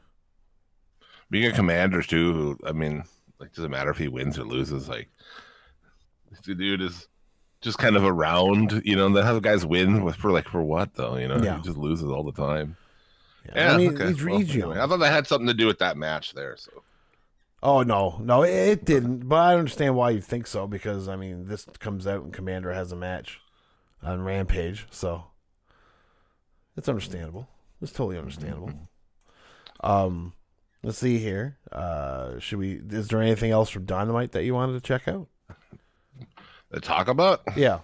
Being 1.31 1.51
a 1.51 1.55
Komander 1.55 2.07
too, 2.07 2.33
who, 2.33 2.59
I 2.67 2.73
mean, 2.73 3.05
like, 3.39 3.53
doesn't 3.55 3.71
matter 3.71 3.91
if 3.91 3.99
he 3.99 4.09
wins 4.09 4.39
or 4.39 4.45
loses. 4.45 4.89
Like, 4.89 5.09
the 6.45 6.55
dude 6.55 6.81
is 6.83 7.09
just 7.61 7.79
kind 7.79 7.97
of 7.97 8.05
around. 8.05 8.83
You 8.85 8.97
know, 8.97 9.09
that 9.11 9.25
how 9.25 9.35
the 9.35 9.41
guys 9.41 9.65
win 9.67 10.03
with 10.05 10.17
for 10.17 10.31
like 10.33 10.49
for 10.49 10.63
what 10.63 10.95
though? 10.95 11.17
You 11.17 11.29
know, 11.29 11.39
Yeah. 11.39 11.57
he 11.57 11.63
just 11.63 11.77
loses 11.77 12.09
all 12.11 12.25
the 12.25 12.33
time. 12.33 12.77
Yeah. 13.55 13.75
I 13.75 13.77
mean, 13.77 13.95
okay. 13.95 14.09
he's, 14.09 14.25
Well, 14.25 14.41
anyway. 14.41 14.79
I 14.81 14.87
thought 14.87 14.99
that 14.99 15.13
had 15.13 15.27
something 15.27 15.47
to 15.49 15.55
do 15.55 15.67
with 15.67 15.79
that 15.79 15.97
match 15.97 16.35
there. 16.35 16.57
So 16.57 16.71
Oh 17.63 17.83
no, 17.83 18.19
no, 18.23 18.43
it, 18.43 18.85
didn't. 18.85 19.29
But 19.29 19.37
I 19.37 19.55
understand 19.55 19.95
why 19.95 20.11
you 20.11 20.21
think 20.21 20.47
so 20.47 20.67
because 20.67 21.09
I 21.09 21.17
mean, 21.17 21.47
this 21.47 21.67
comes 21.79 22.07
out 22.07 22.23
and 22.25 22.33
Komander 22.33 22.75
has 22.75 22.91
a 22.91 22.97
match 22.97 23.41
on 24.03 24.23
Rampage, 24.23 24.87
so 24.91 25.25
it's 26.77 26.89
understandable. 26.89 27.49
It's 27.83 27.93
totally 27.93 28.19
understandable. 28.19 28.73
Um, 29.83 30.33
let's 30.83 30.99
see 30.99 31.19
here. 31.19 31.59
Uh, 31.71 32.39
should 32.39 32.59
we? 32.59 32.81
Is 32.91 33.09
there 33.09 33.21
anything 33.21 33.51
else 33.51 33.69
from 33.69 33.85
Dynamite 33.85 34.33
that 34.33 34.45
you 34.45 34.55
wanted 34.55 34.75
to 34.75 34.81
check 34.81 35.07
out? 35.07 35.29
To 36.73 36.81
talk 36.81 37.09
about? 37.09 37.43
Yeah. 37.57 37.81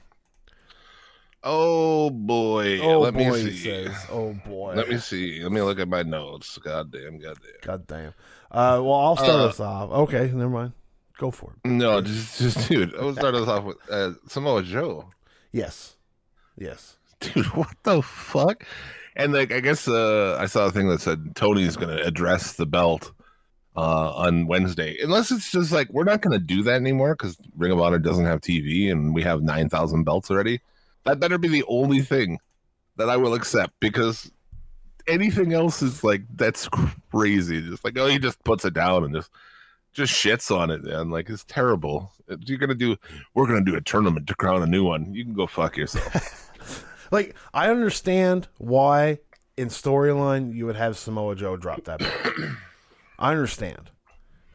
Oh 1.43 2.11
boy. 2.11 2.81
Oh 2.81 3.01
Let 3.01 3.15
boy, 3.15 3.31
me 3.31 3.51
see. 3.51 3.57
says. 3.57 3.95
Oh 4.11 4.33
boy. 4.47 4.75
Let 4.75 4.89
me 4.89 4.99
see. 4.99 5.43
Let 5.43 5.53
me 5.53 5.61
look 5.61 5.79
at 5.79 5.89
my 5.89 6.03
notes. 6.03 6.59
God 6.59 6.91
damn, 6.91 7.19
god 7.19 7.37
damn. 7.43 7.61
God 7.63 7.87
damn. 7.87 8.15
Uh, 8.57 8.81
well, 8.83 8.95
I'll 8.95 9.17
start 9.17 9.31
Uh, 9.41 9.47
us 9.49 9.61
off. 9.61 9.91
Okay, 9.91 10.31
never 10.33 10.49
mind. 10.49 10.73
Go 11.19 11.31
for 11.31 11.53
it. 11.53 11.69
No, 11.69 12.01
just, 12.01 12.39
just 12.39 12.69
dude. 12.69 12.95
I'll 12.97 13.13
start 13.15 13.35
us 13.35 13.47
off 13.49 13.65
with 13.65 13.77
uh, 13.91 14.13
Samoa 14.29 14.63
Joe. 14.63 15.11
Yes. 15.53 15.97
Yes. 16.57 16.97
Dude, 17.21 17.45
what 17.55 17.75
the 17.83 18.01
fuck? 18.03 18.65
And 19.15 19.33
like, 19.35 19.53
I 19.53 19.61
guess 19.61 19.87
uh, 19.89 20.37
I 20.41 20.47
saw 20.47 20.67
a 20.67 20.71
thing 20.71 20.89
that 20.89 21.01
said 21.03 21.37
Tony's 21.37 21.77
going 21.77 21.95
to 21.97 22.03
address 22.03 22.55
the 22.55 22.67
belt 22.67 23.13
uh, 23.77 24.13
on 24.15 24.47
Wednesday, 24.47 24.97
unless 25.03 25.31
it's 25.31 25.51
just 25.51 25.71
like 25.73 25.89
we're 25.91 26.05
not 26.05 26.23
going 26.23 26.39
to 26.39 26.45
do 26.45 26.63
that 26.63 26.77
anymore 26.77 27.15
because 27.15 27.37
Ring 27.57 27.73
of 27.73 27.81
Honor 27.81 27.99
doesn't 27.99 28.25
have 28.25 28.41
TV 28.41 28.91
and 28.91 29.15
we 29.15 29.23
have 29.23 29.43
nine 29.43 29.69
thousand 29.69 30.05
belts 30.05 30.31
already. 30.31 30.61
That 31.05 31.21
better 31.21 31.37
be 31.39 31.49
the 31.49 31.65
only 31.69 32.01
thing 32.01 32.39
that 32.97 33.11
I 33.11 33.17
will 33.19 33.35
accept 33.35 33.75
because 33.81 34.31
anything 35.09 35.53
else 35.53 35.83
is 35.83 36.03
like 36.05 36.23
that's 36.35 36.69
crazy. 37.11 37.61
Just 37.63 37.85
like 37.85 37.99
oh, 37.99 38.07
he 38.07 38.19
just 38.19 38.43
puts 38.45 38.65
it 38.65 38.75
down 38.75 39.05
and 39.05 39.15
just 39.15 39.31
just 39.93 40.13
shits 40.13 40.55
on 40.55 40.71
it, 40.71 40.85
man. 40.85 41.11
Like 41.11 41.31
it's 41.31 41.45
terrible. 41.45 42.13
If 42.29 42.41
You're 42.49 42.59
gonna 42.59 42.75
do. 42.75 42.97
We're 43.35 43.47
gonna 43.47 43.65
do 43.65 43.77
a 43.77 43.81
tournament 43.81 44.27
to 44.29 44.35
crown 44.35 44.63
a 44.63 44.67
new 44.67 44.85
one. 44.85 45.15
You 45.15 45.25
can 45.25 45.35
go 45.35 45.47
fuck 45.47 45.77
yourself. 45.77 46.43
Like, 47.11 47.35
I 47.55 47.71
understand 47.71 48.49
why 48.59 49.19
in 49.57 49.69
storyline 49.69 50.55
you 50.55 50.67
would 50.67 50.77
have 50.77 50.99
Samoa 50.99 51.37
Joe 51.37 51.57
drop 51.57 51.85
that. 51.85 52.03
I 53.19 53.31
understand 53.31 53.91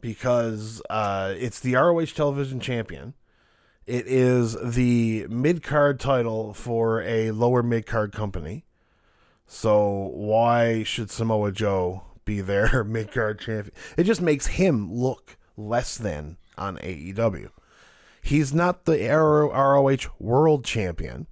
because 0.01 0.81
uh, 0.89 1.33
it's 1.37 1.59
the 1.59 1.75
ROH 1.75 2.05
Television 2.05 2.59
Champion. 2.59 3.13
It 3.85 4.05
is 4.07 4.55
the 4.61 5.27
mid 5.29 5.63
card 5.63 5.99
title 5.99 6.53
for 6.53 7.01
a 7.01 7.31
lower 7.31 7.63
mid 7.63 7.85
card 7.85 8.11
company. 8.11 8.65
So 9.53 10.09
why 10.13 10.81
should 10.83 11.11
Samoa 11.11 11.51
Joe 11.51 12.03
be 12.23 12.39
their 12.39 12.83
mid 12.85 13.11
card 13.11 13.41
champion? 13.41 13.75
It 13.97 14.05
just 14.05 14.21
makes 14.21 14.47
him 14.47 14.91
look 14.91 15.35
less 15.57 15.97
than 15.97 16.37
on 16.57 16.77
AEW. 16.77 17.49
He's 18.21 18.53
not 18.53 18.85
the 18.85 19.05
ROH 19.09 20.13
World 20.19 20.63
Champion. 20.63 21.27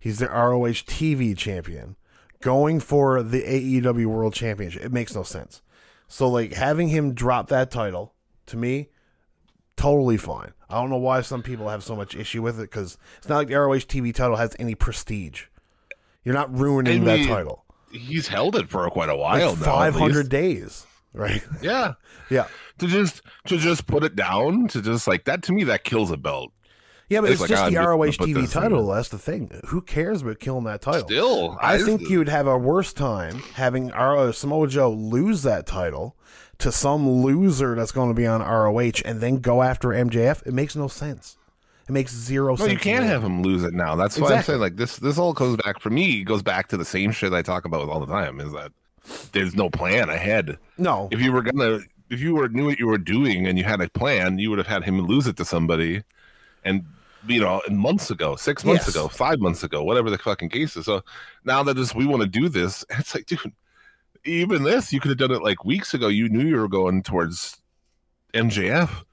He's 0.00 0.18
the 0.18 0.26
ROH 0.26 0.82
TV 0.88 1.36
champion 1.36 1.94
going 2.40 2.80
for 2.80 3.22
the 3.22 3.42
AEW 3.42 4.06
World 4.06 4.34
Championship. 4.34 4.84
It 4.84 4.92
makes 4.92 5.14
no 5.14 5.22
sense. 5.22 5.62
So 6.08 6.28
like 6.28 6.54
having 6.54 6.88
him 6.88 7.14
drop 7.14 7.48
that 7.50 7.70
title 7.70 8.12
to 8.46 8.56
me 8.56 8.88
totally 9.76 10.16
fine. 10.16 10.52
I 10.68 10.80
don't 10.80 10.90
know 10.90 10.98
why 10.98 11.20
some 11.20 11.44
people 11.44 11.68
have 11.68 11.84
so 11.84 11.94
much 11.94 12.16
issue 12.16 12.42
with 12.42 12.58
it 12.58 12.72
cuz 12.72 12.98
it's 13.18 13.28
not 13.28 13.36
like 13.36 13.48
the 13.48 13.54
ROH 13.54 13.86
TV 13.86 14.12
title 14.12 14.36
has 14.36 14.56
any 14.58 14.74
prestige. 14.74 15.44
You're 16.24 16.34
not 16.34 16.56
ruining 16.56 17.02
I 17.08 17.16
that 17.18 17.26
title. 17.26 17.64
He's 17.90 18.28
held 18.28 18.56
it 18.56 18.68
for 18.70 18.88
quite 18.90 19.08
a 19.10 19.16
while 19.16 19.50
Like 19.50 19.58
now. 19.58 19.64
500 19.64 20.28
days, 20.28 20.86
right? 21.12 21.42
Yeah. 21.62 21.94
yeah. 22.30 22.46
To 22.78 22.86
just 22.86 23.20
to 23.46 23.58
just 23.58 23.86
put 23.86 24.02
it 24.02 24.16
down 24.16 24.68
to 24.68 24.80
just 24.82 25.06
like 25.06 25.24
that 25.26 25.42
to 25.44 25.52
me 25.52 25.64
that 25.64 25.84
kills 25.84 26.10
a 26.10 26.16
belt. 26.16 26.52
Yeah, 27.08 27.20
but 27.20 27.30
It's 27.30 27.34
it's, 27.34 27.40
like, 27.42 27.50
just 27.50 27.62
I'm 27.64 27.74
the 27.74 27.80
ROH 27.80 28.06
TV 28.12 28.50
title. 28.50 28.86
That's 28.86 29.10
the 29.10 29.18
thing. 29.18 29.50
Who 29.66 29.82
cares 29.82 30.22
about 30.22 30.38
killing 30.40 30.64
that 30.64 30.80
title? 30.80 31.06
Still, 31.06 31.58
I 31.60 31.74
I- 31.74 31.78
think 31.78 32.08
you'd 32.08 32.30
have 32.30 32.46
a 32.46 32.56
worse 32.56 32.94
time 32.94 33.40
having 33.54 33.92
our 33.92 34.32
Samoa 34.32 34.66
Joe 34.68 34.90
lose 34.90 35.42
that 35.42 35.66
title 35.66 36.16
to 36.58 36.72
some 36.72 37.06
loser 37.22 37.74
that's 37.74 37.92
going 37.92 38.08
to 38.08 38.14
be 38.14 38.26
on 38.26 38.40
ROH 38.40 39.02
and 39.04 39.20
then 39.20 39.36
go 39.38 39.62
after 39.62 39.88
MJF. 39.88 40.46
It 40.46 40.54
makes 40.54 40.74
no 40.74 40.88
sense. 40.88 41.36
It 41.88 41.92
makes 41.92 42.12
zero 42.14 42.52
No, 42.52 42.56
sense. 42.56 42.72
you 42.72 42.78
can't 42.78 43.04
have 43.04 43.22
him 43.24 43.42
lose 43.42 43.64
it 43.64 43.74
now. 43.74 43.96
That's 43.96 44.18
why 44.18 44.34
I'm 44.34 44.42
saying 44.42 44.60
like 44.60 44.76
this. 44.76 44.96
This 44.98 45.18
all 45.18 45.32
goes 45.32 45.56
back 45.56 45.80
for 45.80 45.90
me. 45.90 46.22
Goes 46.24 46.42
back 46.42 46.68
to 46.68 46.76
the 46.76 46.84
same 46.84 47.10
shit 47.12 47.32
I 47.32 47.42
talk 47.42 47.64
about 47.64 47.88
all 47.88 48.00
the 48.00 48.06
time. 48.12 48.40
Is 48.40 48.52
that 48.52 48.72
there's 49.32 49.54
no 49.54 49.68
plan 49.68 50.08
ahead. 50.08 50.58
No. 50.78 51.08
If 51.10 51.20
you 51.20 51.32
were 51.32 51.42
gonna, 51.42 51.80
if 52.08 52.20
you 52.20 52.34
were 52.34 52.48
knew 52.48 52.66
what 52.66 52.78
you 52.78 52.86
were 52.86 52.98
doing 52.98 53.46
and 53.46 53.58
you 53.58 53.64
had 53.64 53.80
a 53.80 53.88
plan, 53.90 54.38
you 54.38 54.48
would 54.50 54.58
have 54.58 54.68
had 54.68 54.84
him 54.84 55.00
lose 55.02 55.26
it 55.26 55.36
to 55.38 55.44
somebody, 55.44 56.02
and 56.64 56.84
you 57.26 57.40
know, 57.40 57.60
months 57.70 58.10
ago, 58.10 58.34
six 58.36 58.64
months 58.64 58.86
Yes. 58.86 58.94
ago, 58.96 59.06
five 59.08 59.38
months 59.40 59.62
ago, 59.62 59.82
whatever 59.84 60.10
the 60.10 60.18
fucking 60.18 60.48
case 60.50 60.76
is. 60.76 60.86
So 60.86 61.02
now 61.44 61.62
that 61.64 61.74
this, 61.74 61.94
we 61.94 62.04
want 62.06 62.22
to 62.22 62.28
do 62.28 62.48
this, 62.48 62.84
it's 62.90 63.14
like, 63.14 63.26
dude, 63.26 63.52
even 64.24 64.62
this, 64.64 64.92
you 64.92 65.00
could 65.00 65.10
have 65.10 65.18
done 65.18 65.30
it 65.32 65.42
like 65.42 65.64
weeks 65.64 65.94
ago. 65.94 66.08
You 66.08 66.28
knew 66.28 66.44
you 66.46 66.56
were 66.56 66.68
going 66.68 67.02
towards 67.02 67.60
MJF. 68.34 69.04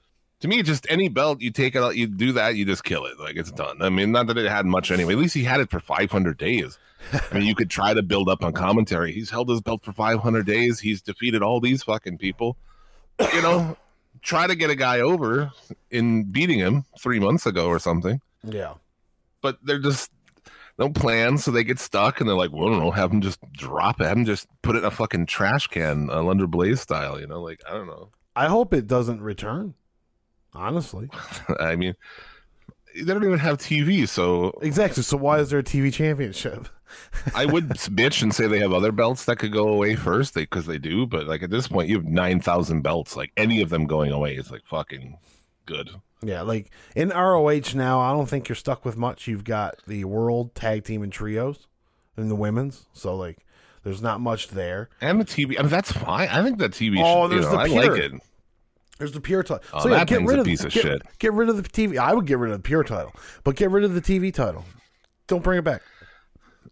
To 0.42 0.48
me, 0.48 0.64
just 0.64 0.86
any 0.90 1.10
belt, 1.10 1.42
you 1.42 1.52
take 1.52 1.76
it 1.76 1.84
out, 1.84 1.98
you 1.98 2.08
do 2.08 2.32
that, 2.34 2.56
you 2.56 2.66
just 2.66 2.84
kill 2.84 3.06
it. 3.06 3.20
Like 3.20 3.36
it's 3.36 3.52
done. 3.52 3.82
I 3.82 3.90
mean, 3.90 4.12
not 4.12 4.28
that 4.28 4.38
it 4.38 4.50
had 4.50 4.66
much 4.66 4.90
anyway. 4.90 5.14
At 5.14 5.20
least 5.20 5.34
he 5.36 5.44
had 5.44 5.60
it 5.60 5.70
for 5.70 5.80
500 5.80 6.38
days. 6.38 6.78
I 7.14 7.34
mean, 7.34 7.46
you 7.46 7.56
could 7.56 7.70
try 7.70 7.94
to 7.94 8.02
build 8.02 8.30
up 8.30 8.44
on 8.44 8.54
commentary. 8.54 9.12
He's 9.12 9.30
held 9.30 9.50
his 9.50 9.62
belt 9.62 9.84
for 9.84 9.92
500 9.92 10.46
days. 10.46 10.80
He's 10.80 11.02
defeated 11.02 11.42
all 11.42 11.60
these 11.60 11.84
fucking 11.84 12.18
people. 12.18 12.56
You 13.34 13.42
know, 13.42 13.78
try 14.22 14.48
to 14.48 14.56
get 14.56 14.70
a 14.70 14.76
guy 14.76 15.02
over 15.02 15.52
in 15.92 16.24
beating 16.24 16.60
him 16.60 16.86
three 17.00 17.20
months 17.20 17.46
ago 17.46 17.68
or 17.68 17.80
something. 17.80 18.22
Yeah. 18.44 18.76
But 19.42 19.58
they're 19.64 19.80
just 19.80 20.12
no 20.78 20.90
plans, 20.90 21.44
so 21.44 21.52
they 21.52 21.66
get 21.66 21.80
stuck 21.80 22.22
and 22.22 22.30
they're 22.30 22.38
like, 22.38 22.52
well, 22.52 22.68
I 22.68 22.72
don't 22.72 22.80
know, 22.80 22.92
have 22.92 23.12
him 23.12 23.20
just 23.20 23.40
drop 23.52 24.00
it, 24.00 24.06
have 24.06 24.18
him 24.18 24.26
just 24.26 24.48
put 24.62 24.76
it 24.76 24.80
in 24.80 24.86
a 24.86 24.92
fucking 24.92 25.26
trash 25.26 25.68
can, 25.68 26.10
uh, 26.10 26.16
Alundra 26.16 26.48
Blayze 26.48 26.80
style. 26.80 27.20
You 27.20 27.28
know, 27.28 27.42
like 27.42 27.62
I 27.68 27.74
don't 27.74 27.88
know. 27.88 28.10
I 28.36 28.48
hope 28.48 28.74
it 28.74 28.88
doesn't 28.88 29.22
return. 29.22 29.74
Honestly. 30.54 31.10
I 31.60 31.76
mean, 31.76 31.96
they 32.96 33.14
don't 33.14 33.24
even 33.24 33.40
have 33.40 33.58
TV, 33.58 34.08
so 34.08 34.58
Exactly. 34.62 35.04
So 35.04 35.18
why 35.18 35.40
is 35.40 35.50
there 35.50 35.60
a 35.60 35.64
TV 35.64 35.94
championship? 35.94 36.68
I 37.36 37.46
would 37.46 37.70
bitch 37.70 38.24
and 38.24 38.34
say 38.34 38.48
they 38.48 38.60
have 38.60 38.74
other 38.74 38.92
belts 38.92 39.26
that 39.26 39.38
could 39.38 39.52
go 39.52 39.68
away 39.68 39.96
first, 39.96 40.34
because 40.34 40.66
they, 40.66 40.80
do. 40.80 41.06
But 41.06 41.28
like 41.28 41.44
at 41.44 41.50
this 41.50 41.68
point, 41.68 41.90
you 41.90 41.96
have 41.98 42.06
nine 42.06 42.40
thousand 42.40 42.82
belts. 42.82 43.16
Like 43.16 43.32
any 43.38 43.62
of 43.62 43.70
them 43.70 43.86
going 43.86 44.12
away 44.12 44.36
is 44.36 44.52
like 44.52 44.66
fucking 44.66 45.18
good. 45.66 45.90
Yeah, 46.22 46.42
like 46.42 46.72
in 46.96 47.10
ROH 47.10 47.76
now, 47.76 48.00
I 48.00 48.12
don't 48.12 48.28
think 48.28 48.50
you're 48.50 48.56
stuck 48.56 48.84
with 48.84 48.98
much. 48.98 49.28
You've 49.28 49.44
got 49.44 49.76
the 49.88 50.04
World 50.06 50.56
Tag 50.56 50.84
Team 50.84 51.02
and 51.04 51.14
Trios 51.14 51.68
and 52.18 52.30
the 52.30 52.36
women's. 52.36 52.88
So 52.94 53.16
like 53.16 53.46
there's 53.84 54.02
not 54.02 54.20
much 54.20 54.50
there. 54.50 54.90
And 55.02 55.22
the 55.22 55.26
TV, 55.26 55.58
I 55.58 55.62
mean, 55.62 55.70
that's 55.70 55.92
fine. 55.92 56.28
I 56.30 56.44
think 56.44 56.58
that 56.58 56.72
TV. 56.72 57.02
Oh, 57.04 57.28
should, 57.28 57.36
you 57.36 57.42
there's 57.42 57.52
know, 57.52 57.58
the 57.58 57.64
I 57.64 57.68
pure. 57.68 57.92
like 57.92 58.02
it. 58.02 58.22
There's 59.00 59.12
the 59.14 59.22
pure 59.22 59.42
title. 59.44 59.64
Oh, 59.74 59.80
so 59.80 59.90
yeah, 59.90 60.04
get 60.06 60.22
rid 60.24 60.38
a 60.38 60.42
of 60.42 60.46
piece 60.46 60.64
of 60.64 60.72
get, 60.72 60.84
shit. 60.84 61.02
Get 61.20 61.34
rid 61.34 61.50
of 61.50 61.56
the 61.58 61.64
TV. 61.64 61.98
I 61.98 62.14
would 62.14 62.26
get 62.28 62.38
rid 62.38 62.52
of 62.52 62.58
the 62.58 62.64
pure 62.64 62.84
title, 62.84 63.14
but 63.44 63.56
get 63.56 63.72
rid 63.72 63.84
of 63.86 63.94
the 63.96 64.02
TV 64.02 64.32
title. 64.34 64.66
Don't 65.28 65.42
bring 65.44 65.58
it 65.60 65.64
back. 65.64 65.82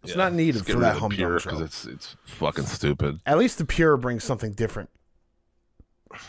It's 0.03 0.11
Yeah, 0.11 0.17
not 0.17 0.33
needed 0.33 0.65
for 0.65 0.73
that 0.79 0.93
the 0.95 0.99
humdrum 0.99 1.39
show. 1.39 1.49
because 1.49 1.61
it's 1.61 1.85
it's 1.85 2.15
fucking 2.25 2.65
stupid. 2.65 3.19
At 3.25 3.37
least 3.37 3.57
the 3.57 3.65
pure 3.65 3.97
brings 3.97 4.23
something 4.23 4.51
different 4.53 4.89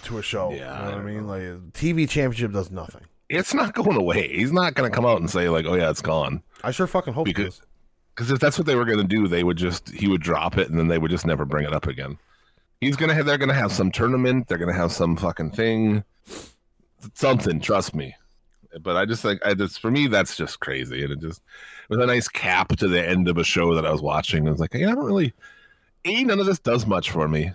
to 0.05 0.19
a 0.19 0.23
show. 0.23 0.51
Yeah, 0.51 0.57
you 0.57 0.63
know 0.63 0.71
I 0.71 0.95
what 0.95 0.99
I 0.99 1.03
mean? 1.03 1.27
Like 1.27 1.43
TV 1.73 2.09
championship 2.09 2.53
does 2.53 2.71
nothing. 2.71 3.03
It's 3.29 3.53
not 3.53 3.75
going 3.75 3.97
away. 3.97 4.29
He's 4.29 4.53
not 4.53 4.75
going 4.75 4.91
to 4.91 4.95
come 4.95 5.05
out 5.05 5.21
and 5.21 5.29
say 5.29 5.49
like, 5.49 5.67
"Oh 5.67 5.75
yeah, 5.75 5.91
it's 5.91 6.01
gone." 6.01 6.43
I 6.65 6.71
sure 6.71 6.87
fucking 6.87 7.13
hope 7.13 7.29
it 7.29 7.35
Because 7.37 7.61
because 8.15 8.31
if 8.31 8.39
that's 8.39 8.57
what 8.57 8.67
they 8.67 8.75
were 8.77 8.85
going 8.85 8.99
to 8.99 9.05
do, 9.05 9.29
they 9.29 9.45
would 9.45 9.57
just 9.59 9.91
he 9.91 10.09
would 10.09 10.23
drop 10.23 10.57
it 10.57 10.71
and 10.71 10.79
then 10.79 10.87
they 10.89 10.99
would 10.99 11.11
just 11.11 11.27
never 11.27 11.45
bring 11.45 11.67
it 11.67 11.75
up 11.75 11.87
again. 11.87 12.19
He's 12.81 12.97
gonna 12.97 13.15
have 13.15 13.27
they're 13.27 13.39
gonna 13.39 13.55
have 13.55 13.73
some 13.73 13.91
tournament. 13.91 14.47
They're 14.47 14.59
gonna 14.59 14.73
have 14.73 14.93
some 14.93 15.17
fucking 15.17 15.51
thing, 15.51 16.05
something. 17.15 17.61
Trust 17.61 17.95
me. 17.95 18.15
But 18.81 18.97
I 18.97 19.05
just 19.05 19.25
like 19.25 19.45
I 19.45 19.55
just 19.55 19.81
for 19.81 19.91
me 19.91 20.07
that's 20.07 20.37
just 20.37 20.61
crazy, 20.61 21.03
and 21.03 21.13
it 21.13 21.21
just 21.21 21.43
it 21.89 21.97
was 21.97 21.99
a 21.99 22.07
nice 22.07 22.29
cap 22.29 22.77
to 22.77 22.87
the 22.87 23.07
end 23.07 23.29
of 23.29 23.39
a 23.39 23.45
show 23.45 23.75
that 23.75 23.87
I 23.87 23.91
was 23.91 24.03
watching. 24.03 24.47
I 24.47 24.51
was 24.51 24.61
like, 24.61 24.75
hey, 24.75 24.85
I 24.85 24.95
don't 24.95 25.05
really, 25.05 25.33
a 26.05 26.23
none 26.23 26.39
of 26.39 26.47
this 26.47 26.61
does 26.61 26.87
much 26.87 27.11
for 27.11 27.27
me, 27.27 27.51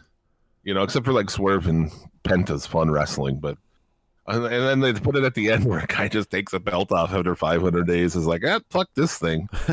you 0.63 0.73
know, 0.73 0.83
except 0.83 1.05
for 1.05 1.13
like 1.13 1.29
Swerve 1.29 1.67
and 1.67 1.91
Penta's 2.23 2.65
fun 2.65 2.91
wrestling, 2.91 3.39
but. 3.39 3.57
And 4.25 4.45
and 4.45 4.65
then 4.65 4.79
they 4.79 4.93
put 4.93 5.17
it 5.17 5.25
at 5.25 5.33
the 5.33 5.51
end 5.51 5.65
where 5.65 5.79
a 5.79 5.85
guy 5.85 6.07
just 6.07 6.29
takes 6.29 6.53
a 6.53 6.59
belt 6.59 6.93
off 6.93 7.11
after 7.11 7.35
500 7.35 7.85
days. 7.85 8.15
Is 8.15 8.25
like, 8.25 8.41
ah, 8.47 8.61
fuck 8.69 8.87
this 8.95 9.17
thing. 9.17 9.49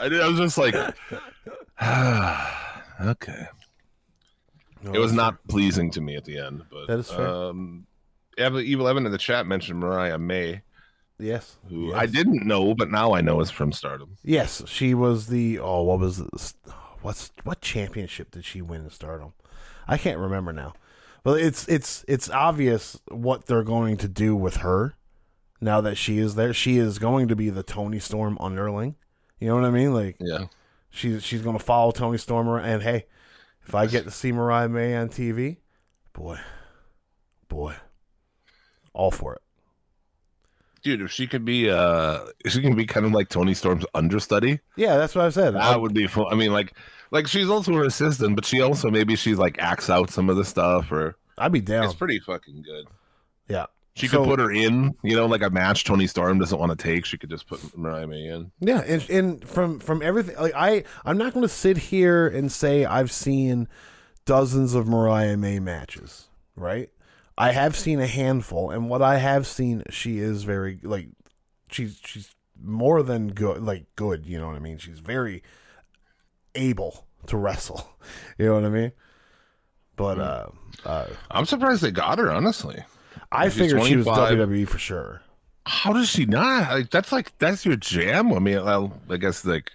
I, 0.00 0.06
I 0.06 0.26
was 0.26 0.36
just 0.36 0.58
like, 0.58 0.74
okay. 3.00 3.46
It 4.92 4.98
was 4.98 5.12
not 5.12 5.36
pleasing 5.48 5.90
to 5.92 6.00
me 6.00 6.16
at 6.16 6.24
the 6.24 6.38
end, 6.38 6.64
but 6.70 6.86
That 6.88 6.98
is 6.98 7.10
fair. 7.10 7.26
Um, 7.26 7.86
Evil 8.38 8.88
Evan 8.88 9.06
in 9.06 9.12
the 9.12 9.18
chat 9.18 9.46
mentioned 9.46 9.78
Mariah 9.78 10.18
May, 10.18 10.62
Yes. 11.18 11.56
who 11.68 11.88
yes. 11.88 11.94
I 11.96 12.06
didn't 12.06 12.44
know, 12.46 12.74
but 12.74 12.90
now 12.90 13.14
I 13.14 13.20
know 13.20 13.40
is 13.40 13.50
from 13.50 13.72
Stardom. 13.72 14.16
Yes, 14.24 14.62
she 14.66 14.92
was 14.94 15.28
the 15.28 15.60
oh, 15.60 15.82
what 15.82 16.00
was 16.00 16.18
this? 16.18 16.54
What's 17.02 17.30
what 17.44 17.60
championship 17.60 18.30
did 18.32 18.44
she 18.44 18.60
win 18.62 18.82
in 18.82 18.90
Stardom? 18.90 19.32
I 19.86 19.96
can't 19.98 20.18
remember 20.18 20.52
now. 20.52 20.72
But 21.22 21.40
it's 21.40 21.66
it's 21.68 22.04
it's 22.08 22.28
obvious 22.28 22.98
what 23.08 23.46
they're 23.46 23.62
going 23.62 23.96
to 23.98 24.08
do 24.08 24.34
with 24.34 24.56
her 24.56 24.96
now 25.60 25.80
that 25.80 25.96
she 25.96 26.18
is 26.18 26.34
there. 26.34 26.52
She 26.52 26.76
is 26.78 26.98
going 26.98 27.28
to 27.28 27.36
be 27.36 27.48
the 27.50 27.62
Toni 27.62 27.98
Storm 28.00 28.36
underling 28.40 28.96
You 29.38 29.48
know 29.48 29.54
what 29.54 29.64
I 29.64 29.70
mean? 29.70 29.94
Like 29.94 30.16
Yeah. 30.20 30.46
she's 30.90 31.22
she's 31.22 31.42
gonna 31.42 31.58
follow 31.58 31.92
Toni 31.92 32.18
Storm 32.18 32.48
around. 32.48 32.64
And 32.68 32.82
hey, 32.82 33.06
if 33.66 33.74
I 33.74 33.86
get 33.86 34.04
to 34.04 34.10
see 34.10 34.32
Mariah 34.32 34.68
May 34.68 34.94
on 34.96 35.08
TV, 35.08 35.58
boy, 36.12 36.38
boy, 37.48 37.74
all 38.92 39.10
for 39.10 39.34
it. 39.34 39.40
Dude, 40.82 41.00
if 41.00 41.10
she 41.10 41.26
could 41.26 41.44
be 41.46 41.70
uh 41.70 42.26
she 42.46 42.60
can 42.60 42.76
be 42.76 42.84
kind 42.84 43.06
of 43.06 43.12
like 43.12 43.28
Toni 43.30 43.54
Storm's 43.54 43.86
understudy, 43.94 44.60
Yeah, 44.76 44.96
that's 44.98 45.14
what 45.14 45.24
I 45.24 45.30
said. 45.30 45.54
that 45.54 45.62
I- 45.62 45.76
would 45.76 45.94
be 45.94 46.06
fun. 46.06 46.26
I 46.30 46.34
mean, 46.34 46.52
like 46.52 46.74
like 47.10 47.26
she's 47.26 47.48
also 47.48 47.72
her 47.74 47.84
assistant, 47.84 48.36
but 48.36 48.44
she 48.44 48.60
also 48.60 48.90
maybe 48.90 49.16
she's 49.16 49.38
like 49.38 49.58
acts 49.58 49.88
out 49.88 50.10
some 50.10 50.28
of 50.28 50.36
the 50.36 50.44
stuff 50.44 50.92
or 50.92 51.16
I'd 51.38 51.52
be 51.52 51.60
down. 51.60 51.84
it's 51.84 51.94
pretty 51.94 52.18
fucking 52.20 52.62
good. 52.62 52.86
Yeah. 53.48 53.66
She 53.96 54.08
So- 54.08 54.18
could 54.24 54.28
put 54.30 54.40
her 54.40 54.50
in, 54.50 54.94
you 55.02 55.14
know, 55.14 55.26
like 55.26 55.42
a 55.42 55.50
match 55.50 55.84
Toni 55.84 56.06
Storm 56.08 56.38
doesn't 56.40 56.58
want 56.58 56.76
to 56.76 56.82
take. 56.82 57.04
She 57.04 57.16
could 57.16 57.30
just 57.30 57.46
put 57.46 57.76
Mariah 57.78 58.06
May 58.08 58.26
in. 58.26 58.50
Yeah, 58.60 58.80
and, 58.80 59.08
and 59.08 59.48
from 59.48 59.78
from 59.78 60.02
everything, 60.02 60.36
like 60.36 60.54
I, 60.56 60.82
I'm 61.04 61.16
not 61.16 61.32
going 61.32 61.44
to 61.44 61.48
sit 61.48 61.76
here 61.76 62.26
and 62.26 62.50
say 62.50 62.84
I've 62.84 63.12
seen 63.12 63.68
dozens 64.24 64.74
of 64.74 64.88
Mariah 64.88 65.36
May 65.36 65.60
matches, 65.60 66.26
right? 66.56 66.90
I 67.38 67.52
have 67.52 67.76
seen 67.76 68.00
a 68.00 68.06
handful, 68.06 68.70
and 68.70 68.88
what 68.88 69.02
I 69.02 69.18
have 69.18 69.46
seen, 69.46 69.82
she 69.90 70.18
is 70.18 70.42
very 70.44 70.80
like, 70.82 71.08
she's 71.70 72.00
she's 72.04 72.34
more 72.60 73.02
than 73.02 73.28
good, 73.28 73.62
like 73.62 73.86
good. 73.94 74.26
You 74.26 74.38
know 74.40 74.48
what 74.48 74.56
I 74.56 74.60
mean? 74.60 74.78
She's 74.78 74.98
very 74.98 75.42
able 76.54 77.06
to 77.26 77.36
wrestle. 77.36 77.90
You 78.38 78.46
know 78.46 78.54
what 78.54 78.64
I 78.64 78.68
mean? 78.68 78.92
But 79.96 80.18
uh, 80.18 80.46
uh 80.84 81.06
I'm 81.30 81.46
surprised 81.46 81.80
they 81.82 81.90
got 81.90 82.18
her, 82.18 82.30
honestly. 82.30 82.84
I 83.34 83.48
She's 83.48 83.58
figured 83.58 83.84
she 83.84 83.96
was 83.96 84.06
WWE 84.06 84.68
for 84.68 84.78
sure. 84.78 85.22
How 85.66 85.92
does 85.92 86.08
she 86.08 86.26
not? 86.26 86.70
Like 86.70 86.90
that's 86.90 87.10
like 87.10 87.36
that's 87.38 87.64
your 87.64 87.76
jam. 87.76 88.32
I 88.32 88.38
mean, 88.38 88.64
well, 88.64 89.00
I 89.08 89.16
guess 89.16 89.44
like 89.44 89.72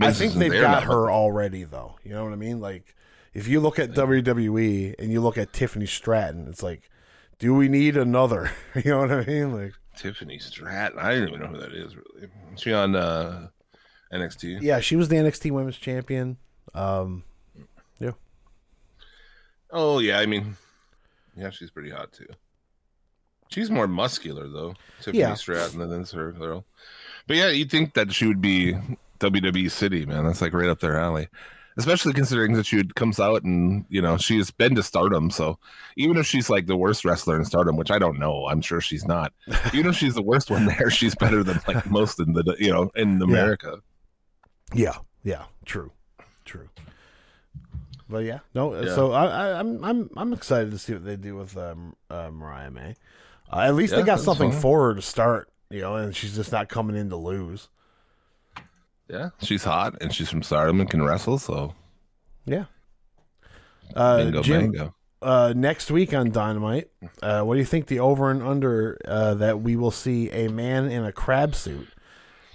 I 0.00 0.12
think 0.12 0.34
they've 0.34 0.52
got 0.52 0.84
now, 0.84 0.92
her 0.92 1.10
already, 1.10 1.64
though. 1.64 1.96
You 2.02 2.12
know 2.12 2.24
what 2.24 2.32
I 2.32 2.36
mean? 2.36 2.60
Like, 2.60 2.94
if 3.34 3.48
you 3.48 3.60
look 3.60 3.78
at 3.78 3.92
WWE 3.92 4.94
and 4.98 5.12
you 5.12 5.20
look 5.20 5.36
at 5.36 5.52
Tiffany 5.52 5.86
Stratton, 5.86 6.46
it's 6.48 6.62
like, 6.62 6.90
do 7.38 7.54
we 7.54 7.68
need 7.68 7.96
another? 7.96 8.50
you 8.74 8.90
know 8.90 8.98
what 8.98 9.12
I 9.12 9.24
mean? 9.24 9.52
Like, 9.52 9.74
Tiffany 9.96 10.38
Stratton. 10.38 10.98
I 10.98 11.14
don't 11.14 11.28
even 11.28 11.40
know 11.40 11.48
who 11.48 11.58
that 11.58 11.72
is. 11.72 11.96
Really, 11.96 12.28
is 12.54 12.60
she 12.60 12.72
on 12.72 12.96
uh, 12.96 13.48
NXT? 14.12 14.62
yeah, 14.62 14.80
she 14.80 14.96
was 14.96 15.08
the 15.08 15.16
NXT 15.16 15.50
Women's 15.50 15.76
Champion. 15.76 16.38
Um, 16.74 17.24
yeah, 17.98 18.12
Oh 19.70 19.98
yeah, 19.98 20.18
I 20.18 20.26
mean, 20.26 20.56
yeah, 21.36 21.50
she's 21.50 21.70
pretty 21.70 21.90
hot 21.90 22.12
too. 22.12 22.26
She's 23.50 23.70
more 23.70 23.86
muscular 23.88 24.48
though, 24.48 24.74
Tiffany 24.98 25.18
Yeah. 25.18 25.34
Stratton 25.34 25.78
than 25.88 26.04
her 26.04 26.32
girl. 26.32 26.64
But 27.26 27.36
yeah, 27.36 27.48
you'd 27.50 27.70
think 27.70 27.94
that 27.94 28.12
she 28.12 28.26
would 28.26 28.40
be 28.40 28.76
WWE 29.18 29.70
City, 29.70 30.06
man. 30.06 30.24
That's 30.24 30.40
like 30.40 30.52
right 30.52 30.68
up 30.68 30.80
their 30.80 30.98
alley. 30.98 31.28
Especially 31.76 32.12
considering 32.12 32.52
that 32.54 32.66
she 32.66 32.76
would- 32.76 32.94
comes 32.96 33.18
out 33.20 33.42
and 33.44 33.84
you 33.88 34.02
know 34.02 34.16
she's 34.16 34.50
been 34.50 34.74
to 34.74 34.82
Stardom, 34.82 35.30
so 35.30 35.58
even 35.96 36.16
if 36.16 36.26
she's 36.26 36.50
like 36.50 36.66
the 36.66 36.76
worst 36.76 37.04
wrestler 37.04 37.36
in 37.36 37.44
Stardom, 37.44 37.76
which 37.76 37.90
I 37.90 37.98
don't 37.98 38.18
know, 38.18 38.46
I'm 38.48 38.60
sure 38.60 38.80
she's 38.80 39.06
not. 39.06 39.32
even 39.72 39.86
if 39.86 39.96
she's 39.96 40.14
the 40.14 40.22
worst 40.22 40.50
one 40.50 40.66
there, 40.66 40.90
she's 40.90 41.14
better 41.14 41.42
than 41.42 41.60
like 41.68 41.88
most 41.90 42.18
in 42.20 42.32
the 42.32 42.56
you 42.58 42.70
know 42.70 42.90
in 42.96 43.22
America. 43.22 43.78
yeah, 44.74 44.96
yeah. 45.22 45.44
True, 45.64 45.92
true. 46.44 46.68
But 48.08 48.24
yeah, 48.24 48.40
no. 48.54 48.74
Yeah. 48.80 48.94
So 48.94 49.12
I, 49.12 49.24
I, 49.26 49.60
I'm, 49.60 49.84
I'm, 49.84 50.10
I'm 50.16 50.32
excited 50.32 50.72
to 50.72 50.78
see 50.78 50.94
what 50.94 51.04
they 51.04 51.14
do 51.16 51.36
with 51.36 51.56
um, 51.56 51.94
uh, 52.10 52.30
Mariah 52.32 52.70
May. 52.72 52.96
Uh, 53.52 53.60
at 53.60 53.74
least 53.74 53.92
Yeah, 53.92 54.00
they 54.00 54.06
got 54.06 54.20
something 54.20 54.52
fine. 54.52 54.60
for 54.60 54.88
her 54.88 54.94
to 54.94 55.02
start. 55.02 55.48
You 55.70 55.80
know, 55.82 55.96
and 55.96 56.14
she's 56.16 56.34
just 56.34 56.50
not 56.52 56.68
coming 56.68 56.96
in 56.96 57.10
to 57.10 57.16
lose. 57.16 57.68
Yeah, 59.08 59.30
she's 59.42 59.64
hot 59.64 59.96
and 60.00 60.12
she's 60.14 60.28
from 60.28 60.42
Stardom 60.42 60.80
and 60.80 60.88
can 60.88 61.02
wrestle, 61.02 61.38
so 61.38 61.74
Yeah. 62.44 62.64
Uh, 63.94 64.18
bingo, 64.24 64.42
Jim, 64.42 64.70
bango. 64.72 64.94
uh, 65.20 65.52
next 65.56 65.90
week 65.90 66.14
on 66.14 66.30
Dynamite, 66.30 66.90
uh, 67.22 67.42
what 67.42 67.54
do 67.54 67.58
you 67.60 67.66
think 67.66 67.86
the 67.86 67.98
over 68.00 68.30
and 68.30 68.42
under 68.42 68.98
uh, 69.06 69.34
that 69.34 69.60
we 69.62 69.74
will 69.76 69.90
see 69.90 70.30
a 70.30 70.48
man 70.48 70.88
in 70.90 71.04
a 71.04 71.12
crab 71.12 71.54
suit 71.56 71.88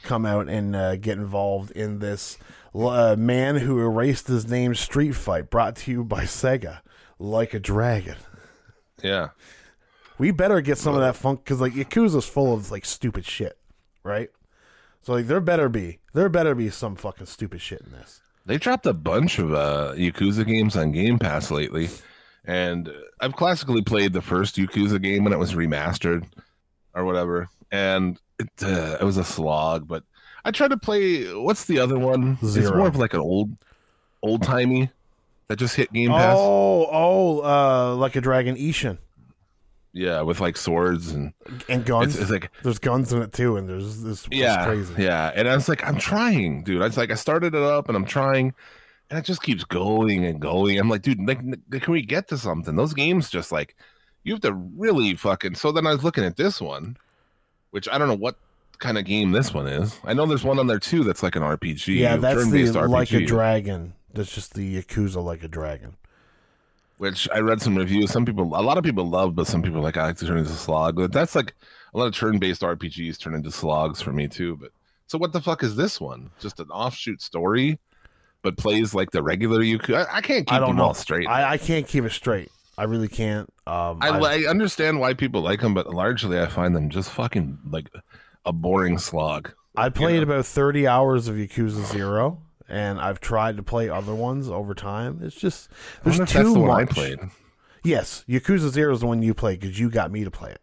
come 0.03 0.25
out 0.25 0.47
and 0.47 0.75
uh, 0.75 0.95
get 0.95 1.17
involved 1.17 1.71
in 1.71 1.99
this 1.99 2.37
uh, 2.73 3.15
man 3.17 3.57
who 3.57 3.79
erased 3.79 4.27
his 4.27 4.47
name 4.47 4.75
street 4.75 5.13
fight 5.13 5.49
brought 5.49 5.75
to 5.77 5.91
you 5.91 6.03
by 6.05 6.23
Sega 6.23 6.79
like 7.19 7.53
a 7.53 7.59
dragon? 7.59 8.15
Yeah. 9.03 9.29
We 10.17 10.31
better 10.31 10.61
get 10.61 10.77
some 10.77 10.95
of 10.95 11.01
that 11.01 11.15
funk 11.15 11.43
because 11.43 11.59
like 11.59 11.73
Yakuza's 11.73 12.25
full 12.25 12.53
of 12.53 12.71
like 12.71 12.85
stupid 12.85 13.25
shit, 13.25 13.57
right? 14.03 14.29
So 15.01 15.13
like 15.13 15.27
there 15.27 15.41
better 15.41 15.69
be 15.69 15.99
there 16.13 16.29
better 16.29 16.55
be 16.55 16.69
some 16.69 16.95
fucking 16.95 17.25
stupid 17.25 17.61
shit 17.61 17.81
in 17.81 17.91
this. 17.91 18.21
They 18.45 18.57
dropped 18.57 18.85
a 18.85 18.93
bunch 18.93 19.39
of 19.39 19.53
uh, 19.53 19.93
Yakuza 19.95 20.45
games 20.45 20.77
on 20.77 20.91
Game 20.91 21.19
Pass 21.19 21.51
lately, 21.51 21.89
and 22.45 22.91
I've 23.19 23.35
classically 23.35 23.81
played 23.81 24.13
the 24.13 24.21
first 24.21 24.55
Yakuza 24.55 25.01
game 25.01 25.23
when 25.23 25.33
it 25.33 25.39
was 25.39 25.53
remastered 25.53 26.25
or 26.93 27.05
whatever, 27.05 27.49
and 27.71 28.19
it 28.39 28.49
uh, 28.63 28.97
it 29.01 29.03
was 29.03 29.17
a 29.17 29.23
slog. 29.23 29.87
But 29.87 30.03
I 30.45 30.51
tried 30.51 30.69
to 30.69 30.77
play. 30.77 31.25
What's 31.33 31.65
the 31.65 31.79
other 31.79 31.99
one? 31.99 32.37
Zero. 32.45 32.67
It's 32.67 32.75
more 32.75 32.87
of 32.87 32.95
like 32.95 33.13
an 33.13 33.19
old, 33.19 33.49
old 34.21 34.43
timey 34.43 34.91
that 35.47 35.57
just 35.57 35.75
hit 35.75 35.91
Game 35.91 36.11
Pass. 36.11 36.35
Oh, 36.37 36.87
oh, 36.91 37.41
uh, 37.41 37.95
like 37.95 38.15
a 38.15 38.21
dragon 38.21 38.55
Ishin 38.55 38.97
Yeah, 39.97 40.21
with 40.23 40.41
like 40.41 40.57
swords 40.57 41.11
and 41.11 41.31
and 41.69 41.85
guns. 41.85 42.15
it's, 42.15 42.23
it's 42.23 42.31
like 42.31 42.51
There's 42.63 42.79
guns 42.79 43.13
in 43.13 43.21
it 43.21 43.31
too, 43.31 43.55
and 43.55 43.69
there's 43.69 44.03
this. 44.03 44.27
yeah, 44.29 44.65
crazy. 44.65 44.93
yeah. 45.01 45.31
And 45.33 45.47
I 45.47 45.55
was 45.55 45.69
like, 45.69 45.87
I'm 45.87 45.97
trying, 45.97 46.63
dude. 46.63 46.81
I 46.81 46.85
was 46.87 46.97
like, 46.97 47.11
I 47.11 47.15
started 47.15 47.55
it 47.55 47.61
up 47.63 47.87
and 47.87 47.95
I'm 47.95 48.03
trying, 48.05 48.53
and 49.09 49.17
it 49.17 49.23
just 49.23 49.41
keeps 49.41 49.63
going 49.63 50.25
and 50.25 50.41
going. 50.41 50.77
I'm 50.77 50.89
like, 50.89 51.01
dude, 51.01 51.25
like, 51.25 51.39
can 51.81 51.93
we 51.93 52.01
get 52.01 52.27
to 52.27 52.37
something? 52.37 52.75
Those 52.75 52.93
games 52.93 53.29
just 53.29 53.53
like 53.53 53.77
you 54.25 54.33
have 54.33 54.41
to 54.41 54.53
really 54.53 55.15
fucking. 55.15 55.55
So 55.55 55.71
then 55.71 55.87
I 55.87 55.93
was 55.93 56.03
looking 56.03 56.25
at 56.25 56.35
this 56.35 56.59
one, 56.59 56.97
which 57.71 57.87
I 57.89 57.97
don't 57.97 58.09
know 58.09 58.15
what 58.17 58.35
kind 58.79 58.97
of 58.97 59.05
game 59.05 59.31
this 59.31 59.53
one 59.53 59.67
is. 59.67 59.97
I 60.03 60.13
know 60.13 60.25
there's 60.25 60.43
one 60.43 60.59
on 60.59 60.67
there 60.67 60.77
too 60.77 61.05
that's 61.05 61.23
like 61.23 61.37
an 61.37 61.41
RPG. 61.41 61.95
Yeah, 61.99 62.17
that's 62.17 62.35
the 62.39 62.65
turn-based 62.65 62.89
like 62.89 63.13
a 63.13 63.25
dragon. 63.25 63.93
That's 64.13 64.33
just 64.35 64.55
the 64.55 64.81
Yakuza 64.81 65.23
like 65.23 65.43
a 65.43 65.47
dragon. 65.47 65.95
Which 66.97 67.27
I 67.33 67.39
read 67.39 67.61
some 67.61 67.77
reviews. 67.77 68.11
Some 68.11 68.25
people, 68.25 68.45
a 68.45 68.61
lot 68.61 68.77
of 68.77 68.83
people 68.83 69.09
love, 69.09 69.35
but 69.35 69.47
some 69.47 69.61
people 69.61 69.81
like 69.81 69.97
I 69.97 70.05
like 70.07 70.17
to 70.17 70.25
turn 70.25 70.37
into 70.37 70.51
slog. 70.51 70.95
But 70.95 71.11
that's 71.11 71.35
like 71.35 71.53
a 71.93 71.97
lot 71.97 72.05
of 72.05 72.15
turn-based 72.15 72.61
RPGs 72.61 73.19
turn 73.19 73.35
into 73.35 73.51
slogs 73.51 74.01
for 74.01 74.13
me 74.13 74.27
too. 74.27 74.55
But 74.55 74.71
so 75.07 75.17
what 75.17 75.33
the 75.33 75.41
fuck 75.41 75.61
is 75.61 75.75
this 75.75 75.99
one? 75.99 76.29
Just 76.39 76.59
an 76.59 76.69
offshoot 76.69 77.21
story, 77.21 77.79
but 78.41 78.57
plays 78.57 78.93
like 78.93 79.11
the 79.11 79.21
regular 79.21 79.59
Yakuza. 79.59 80.07
I, 80.07 80.17
I 80.17 80.21
can't 80.21 80.47
keep 80.47 80.53
I 80.53 80.59
don't 80.59 80.69
them 80.69 80.77
know. 80.77 80.85
all 80.85 80.93
straight. 80.93 81.27
I, 81.27 81.51
I, 81.51 81.57
can't 81.57 81.87
keep 81.87 82.05
it 82.05 82.11
straight. 82.11 82.49
I 82.77 82.85
really 82.85 83.07
can't. 83.07 83.49
Um, 83.67 83.99
I, 84.01 84.09
I- 84.09 84.49
understand 84.49 84.99
why 84.99 85.13
people 85.13 85.41
like 85.41 85.61
them, 85.61 85.73
but 85.73 85.93
largely 85.93 86.39
I 86.39 86.47
find 86.47 86.75
them 86.75 86.89
just 86.89 87.09
fucking 87.11 87.59
like 87.69 87.89
a 88.45 88.53
boring 88.53 88.97
slog. 88.97 89.51
I 89.77 89.89
played 89.89 90.23
about 90.23 90.45
30 90.45 90.87
hours 90.87 91.27
of 91.27 91.35
Yakuza 91.35 91.85
Zero, 91.91 92.41
and 92.67 92.99
I've 92.99 93.19
tried 93.19 93.57
to 93.57 93.63
play 93.63 93.89
other 93.89 94.13
ones 94.15 94.49
over 94.49 94.73
time. 94.73 95.19
It's 95.21 95.35
just 95.35 95.69
there's 96.03 96.17
too 96.17 96.25
that's 96.25 96.33
the 96.53 96.59
one 96.59 96.69
I 96.71 96.81
much. 96.81 96.89
played. 96.91 97.19
Yes, 97.83 98.25
Yakuza 98.27 98.69
Zero 98.69 98.93
is 98.93 99.01
the 99.01 99.07
one 99.07 99.21
you 99.21 99.33
played 99.33 99.59
because 99.59 99.79
you 99.79 99.89
got 99.89 100.11
me 100.11 100.23
to 100.23 100.31
play 100.31 100.51
it. 100.51 100.61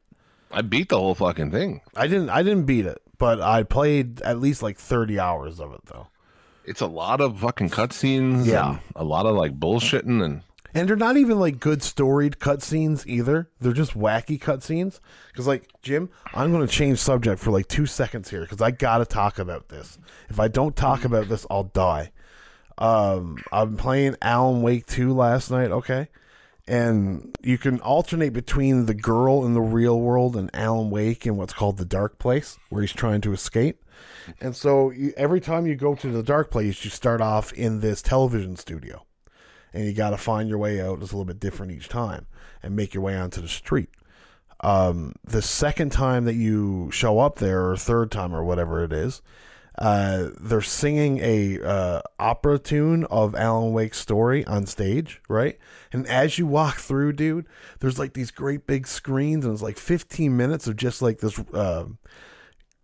I 0.50 0.62
beat 0.62 0.88
the 0.88 0.98
whole 0.98 1.14
fucking 1.14 1.50
thing. 1.50 1.80
I 1.96 2.06
didn't. 2.06 2.30
I 2.30 2.42
didn't 2.42 2.64
beat 2.64 2.84
it, 2.86 3.00
but 3.18 3.40
I 3.40 3.62
played 3.62 4.20
at 4.22 4.38
least 4.40 4.62
like 4.62 4.78
30 4.78 5.18
hours 5.18 5.60
of 5.60 5.72
it 5.72 5.80
though. 5.86 6.08
It's 6.64 6.80
a 6.80 6.86
lot 6.86 7.20
of 7.20 7.40
fucking 7.40 7.70
cutscenes. 7.70 8.46
Yeah. 8.46 8.78
a 8.94 9.02
lot 9.04 9.26
of 9.26 9.34
like 9.36 9.58
bullshitting 9.58 10.22
and 10.22 10.42
And 10.74 10.88
they're 10.88 10.96
not 10.96 11.16
even 11.16 11.38
like 11.38 11.61
good 11.61 11.82
storied 11.82 12.38
cutscenes 12.38 13.06
either. 13.06 13.48
They're 13.61 13.72
just 13.72 13.94
wacky 13.94 14.40
cutscenes. 14.40 15.00
Because, 15.28 15.46
like, 15.46 15.68
Jim, 15.82 16.08
I'm 16.32 16.50
going 16.50 16.66
to 16.66 16.72
change 16.72 16.98
subject 16.98 17.40
for 17.40 17.50
like 17.50 17.68
two 17.68 17.87
seconds 17.87 18.30
here 18.30 18.42
because 18.42 18.62
I 18.62 18.70
got 18.70 18.98
to 18.98 19.04
talk 19.04 19.38
about 19.38 19.68
this. 19.68 19.98
If 20.30 20.40
I 20.40 20.48
don't 20.48 20.74
talk 20.74 21.04
about 21.04 21.28
this, 21.28 21.46
I'll 21.50 21.64
die. 21.64 22.12
Um, 22.78 23.38
I'm 23.52 23.76
playing 23.76 24.16
Alan 24.22 24.62
Wake 24.62 24.87
2 24.87 25.12
last 25.12 25.50
night, 25.50 25.70
okay? 25.70 26.08
And 26.66 27.37
you 27.42 27.58
can 27.58 27.80
alternate 27.80 28.32
between 28.32 28.87
the 28.87 28.94
girl 28.94 29.44
in 29.44 29.52
the 29.52 29.61
real 29.61 30.00
world 30.00 30.37
and 30.37 30.48
Alan 30.54 30.88
Wake 30.88 31.26
in 31.26 31.37
what's 31.37 31.52
called 31.52 31.76
the 31.76 31.85
dark 31.85 32.18
place, 32.18 32.58
where 32.70 32.80
he's 32.80 32.92
trying 32.92 33.20
to 33.22 33.32
escape. 33.32 33.85
And 34.40 34.56
so 34.56 34.90
you, 34.90 35.12
every 35.16 35.40
time 35.40 35.66
you 35.66 35.74
go 35.74 35.94
to 35.96 36.08
the 36.08 36.22
dark 36.22 36.50
place, 36.50 36.82
you 36.85 36.90
start 36.90 37.20
off 37.20 37.52
in 37.52 37.80
this 37.80 38.00
television 38.00 38.56
studio 38.56 39.04
and 39.72 39.85
you 39.85 39.92
got 39.92 40.11
to 40.11 40.16
find 40.18 40.48
your 40.48 40.58
way 40.58 40.80
out. 40.80 41.00
It's 41.02 41.12
a 41.12 41.16
little 41.16 41.24
bit 41.24 41.40
different 41.40 41.72
each 41.72 41.88
time, 41.88 42.26
and 42.62 42.76
make 42.76 42.94
your 42.94 43.02
way 43.02 43.16
onto 43.16 43.40
the 43.40 43.48
street. 43.48 43.88
Um, 44.61 45.14
the 45.24 45.42
second 45.42 45.90
time 45.90 46.24
that 46.26 46.35
you 46.35 46.90
show 46.92 47.18
up 47.18 47.37
there, 47.38 47.68
or 47.70 47.76
third 47.76 48.11
time, 48.12 48.35
or 48.35 48.44
whatever 48.44 48.85
it 48.85 48.92
is, 48.92 49.20
uh, 49.78 50.28
they're 50.38 50.61
singing 50.61 51.18
a 51.20 51.58
uh, 51.62 52.02
opera 52.18 52.58
tune 52.58 53.04
of 53.06 53.35
Alan 53.35 53.72
Wake's 53.72 53.98
story 53.98 54.44
on 54.44 54.66
stage, 54.66 55.20
right? 55.28 55.58
And 55.92 56.06
as 56.06 56.38
you 56.38 56.46
walk 56.46 56.76
through, 56.76 57.14
dude, 57.14 57.46
there's 57.80 57.98
like 57.98 58.12
these 58.12 58.30
great 58.30 58.66
big 58.66 58.87
screens, 58.87 59.44
and 59.44 59.52
it's 59.54 59.62
like 59.62 59.78
15 59.78 60.37
minutes 60.37 60.66
of 60.68 60.76
just 60.76 61.02
like 61.02 61.18
this. 61.20 61.38
Uh, 61.52 61.87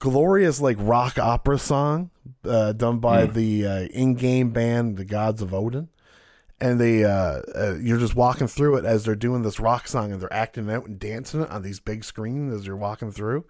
glorious 0.00 0.60
like 0.60 0.76
rock 0.80 1.18
opera 1.18 1.58
song 1.58 2.10
uh, 2.44 2.72
done 2.72 2.98
by 3.00 3.26
Hmm. 3.26 3.32
the 3.32 3.66
uh, 3.66 3.80
in-game 3.92 4.50
band 4.50 4.96
the 4.96 5.04
Gods 5.04 5.42
of 5.42 5.52
Odin, 5.52 5.88
and 6.60 6.80
they 6.80 7.04
uh, 7.04 7.40
uh, 7.54 7.76
you're 7.80 7.98
just 7.98 8.14
walking 8.16 8.48
through 8.48 8.76
it 8.76 8.84
as 8.84 9.04
they're 9.04 9.14
doing 9.14 9.42
this 9.42 9.60
rock 9.60 9.86
song 9.88 10.12
and 10.12 10.20
they're 10.20 10.32
acting 10.32 10.70
out 10.70 10.86
and 10.86 10.98
dancing 10.98 11.42
it 11.42 11.50
on 11.50 11.62
these 11.62 11.80
big 11.80 12.04
screens 12.04 12.52
as 12.52 12.66
you're 12.66 12.76
walking 12.76 13.12
through, 13.12 13.44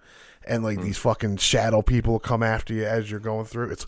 and 0.47 0.59
Hmm. 0.61 0.65
like 0.65 0.83
these 0.83 0.99
fucking 0.99 1.39
shadow 1.39 1.83
people 1.83 2.19
come 2.19 2.43
after 2.43 2.75
you 2.75 2.85
as 2.85 3.11
you're 3.11 3.21
going 3.21 3.47
through. 3.47 3.71
It's 3.71 3.87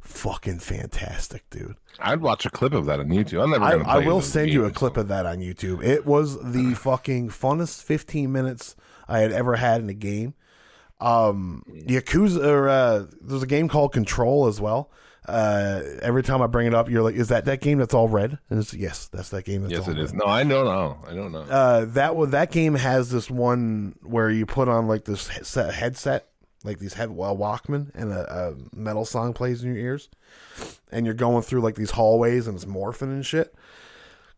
fucking 0.00 0.58
fantastic, 0.58 1.48
dude. 1.50 1.76
I'd 2.00 2.20
watch 2.20 2.44
a 2.46 2.50
clip 2.50 2.72
of 2.74 2.86
that 2.86 3.00
on 3.00 3.08
YouTube. 3.08 3.42
I'm 3.42 3.50
never 3.50 3.64
I, 3.64 3.70
gonna. 3.72 3.88
I 3.88 3.98
will 3.98 4.20
send 4.20 4.50
you 4.52 4.64
a 4.64 4.70
clip 4.70 4.96
of 4.96 5.08
that 5.08 5.26
on 5.26 5.38
YouTube. 5.38 5.82
It 5.84 6.04
was 6.06 6.42
the 6.52 6.74
fucking 6.74 7.30
funnest 7.30 7.82
15 7.82 8.30
minutes 8.32 8.74
I 9.08 9.20
had 9.20 9.32
ever 9.32 9.56
had 9.56 9.80
in 9.80 9.88
a 9.90 9.94
game. 9.94 10.34
Um, 11.00 11.64
Yakuza, 11.68 12.44
or, 12.44 12.68
uh, 12.68 13.06
there's 13.20 13.42
a 13.42 13.46
game 13.46 13.68
called 13.68 13.92
Control 13.92 14.46
as 14.46 14.60
well. 14.60 14.88
Uh, 15.26 15.80
every 16.02 16.22
time 16.24 16.42
I 16.42 16.48
bring 16.48 16.66
it 16.66 16.74
up, 16.74 16.90
you're 16.90 17.02
like, 17.02 17.14
"Is 17.14 17.28
that 17.28 17.44
that 17.44 17.60
game 17.60 17.78
that's 17.78 17.94
all 17.94 18.08
red?" 18.08 18.38
And 18.50 18.58
it's 18.58 18.74
yes, 18.74 19.06
that's 19.06 19.28
that 19.28 19.44
game. 19.44 19.62
That's 19.62 19.72
Yes, 19.72 19.82
all 19.86 19.90
it 19.90 19.98
is. 19.98 20.10
red. 20.12 20.18
No, 20.18 20.26
I 20.26 20.42
don't 20.42 20.64
know. 20.64 20.98
I 21.06 21.14
don't 21.14 21.30
know. 21.32 21.42
Uh, 21.42 21.84
that 21.90 22.16
one, 22.16 22.30
that 22.30 22.50
game 22.50 22.74
has 22.74 23.10
this 23.10 23.30
one 23.30 23.94
where 24.02 24.30
you 24.30 24.46
put 24.46 24.68
on 24.68 24.88
like 24.88 25.04
this 25.04 25.28
headset, 25.28 25.74
headset 25.74 26.28
like 26.64 26.78
these 26.80 26.94
head 26.94 27.08
a 27.08 27.12
Walkman, 27.12 27.90
and 27.94 28.12
a, 28.12 28.32
a 28.50 28.76
metal 28.76 29.04
song 29.04 29.32
plays 29.32 29.62
in 29.62 29.68
your 29.74 29.84
ears, 29.84 30.08
and 30.90 31.06
you're 31.06 31.14
going 31.14 31.42
through 31.42 31.60
like 31.60 31.76
these 31.76 31.92
hallways 31.92 32.46
and 32.48 32.56
it's 32.56 32.64
morphing 32.64 33.02
and 33.12 33.24
shit. 33.26 33.54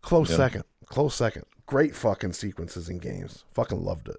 Close 0.02 0.30
Yeah. 0.30 0.36
second, 0.36 0.64
close 0.86 1.14
second. 1.14 1.44
Great 1.66 1.94
fucking 1.96 2.34
sequences 2.34 2.90
in 2.90 2.98
games. 2.98 3.44
Fucking 3.52 3.82
loved 3.82 4.08
it. 4.08 4.16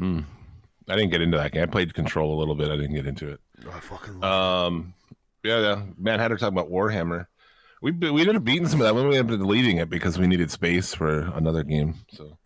I 0.00 0.96
didn't 0.96 1.10
get 1.10 1.22
into 1.22 1.36
that 1.38 1.52
game. 1.52 1.62
I 1.62 1.66
played 1.66 1.94
Control 1.94 2.36
a 2.36 2.38
little 2.38 2.56
bit. 2.56 2.68
I 2.68 2.76
didn't 2.76 2.94
get 2.94 3.06
into 3.06 3.28
it. 3.28 3.40
I 3.72 3.78
fucking 3.78 4.18
love 4.20 4.66
Um, 4.72 4.94
yeah, 5.42 5.60
yeah. 5.60 5.82
Man, 5.98 6.18
had 6.18 6.30
her 6.30 6.36
talking 6.36 6.56
about 6.56 6.70
Warhammer. 6.70 7.26
We 7.80 7.90
we 7.92 8.20
ended 8.20 8.36
up 8.36 8.44
beating 8.44 8.68
some 8.68 8.80
of 8.80 8.86
that 8.86 8.94
when 8.94 9.08
we 9.08 9.16
ended 9.18 9.34
up 9.34 9.40
deleting 9.40 9.78
it 9.78 9.90
because 9.90 10.18
we 10.18 10.26
needed 10.26 10.50
space 10.50 10.94
for 10.94 11.20
another 11.34 11.62
game. 11.64 11.96
So. 12.12 12.38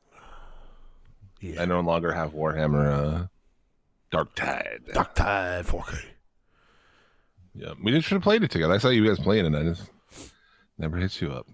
Yeah. 1.40 1.62
I 1.62 1.64
no 1.66 1.80
longer 1.80 2.12
have 2.12 2.32
Warhammer 2.32 2.87
uh, 3.22 3.26
Dark 4.11 4.35
Tide. 4.35 4.80
Dark 4.92 5.14
Tide 5.14 5.66
4K. 5.66 5.98
Yeah, 7.54 7.72
we 7.82 7.92
just 7.92 8.06
should 8.09 8.16
have 8.16 8.22
played 8.22 8.42
it 8.42 8.50
together. 8.50 8.74
I 8.74 8.78
saw 8.78 8.88
you 8.88 9.06
guys 9.06 9.18
playing 9.18 9.44
it. 9.44 9.48
and 9.48 9.56
I 9.56 9.62
just 9.62 9.90
never 10.78 10.96
hit 10.96 11.20
you 11.20 11.32
up. 11.32 11.46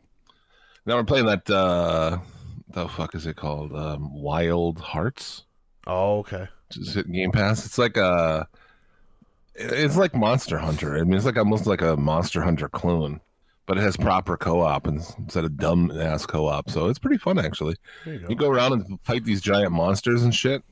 Now 0.87 0.97
we're 0.97 1.05
playing 1.05 1.27
that. 1.27 1.49
uh 1.51 2.19
The 2.69 2.89
fuck 2.89 3.15
is 3.15 3.27
it 3.27 3.37
called? 3.37 3.75
Um, 3.75 4.15
Wild 4.15 4.81
Hearts. 4.81 5.45
Oh, 5.87 6.19
okay. 6.21 6.49
Just 6.71 6.95
hit 6.95 7.11
Game 7.11 7.33
Pass. 7.33 7.67
It's 7.67 7.79
like 7.79 7.97
a. 7.97 8.49
It's 9.55 9.97
like 9.97 10.15
Monster 10.15 10.59
Hunter. 10.59 10.97
I 10.97 11.03
mean, 11.03 11.15
it's 11.15 11.27
like 11.27 11.37
almost 11.37 11.67
like 11.67 11.83
a 11.83 11.97
Monster 11.97 12.43
Hunter 12.43 12.69
clone, 12.69 13.21
but 13.67 13.77
it 13.77 13.83
has 13.83 13.97
proper 13.97 14.37
co-op 14.37 14.87
instead 14.87 15.45
of 15.45 15.57
dumb 15.57 15.91
ass 15.91 16.25
co-op. 16.27 16.71
So 16.71 16.87
it's 16.87 16.99
pretty 16.99 17.19
fun 17.19 17.39
actually. 17.39 17.77
You 18.07 18.19
go. 18.19 18.27
You 18.31 18.37
go 18.37 18.49
around 18.49 18.73
and 18.73 18.99
fight 19.03 19.25
these 19.25 19.41
giant 19.41 19.73
monsters 19.73 20.23
and 20.23 20.35
shit. 20.35 20.63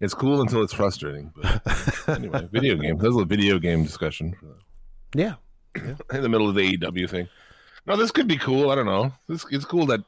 It's 0.00 0.12
cool 0.12 0.42
until 0.42 0.62
it's 0.62 0.74
frustrating. 0.74 1.32
But 1.34 1.62
anyway, 2.08 2.48
video 2.52 2.76
game. 2.76 2.98
This 2.98 3.08
is 3.14 3.16
a 3.20 3.24
video 3.24 3.58
game 3.58 3.82
discussion 3.82 4.36
yeah. 5.14 5.34
in 5.74 5.96
the 6.22 6.28
middle 6.28 6.48
of 6.48 6.54
the 6.54 6.76
AEW 6.76 7.08
thing. 7.08 7.28
No, 7.86 7.96
this 7.96 8.10
could 8.10 8.28
be 8.28 8.36
cool. 8.36 8.70
I 8.70 8.74
don't 8.74 8.86
know. 8.86 9.12
This 9.28 9.46
it's 9.50 9.64
cool 9.64 9.86
that 9.86 10.00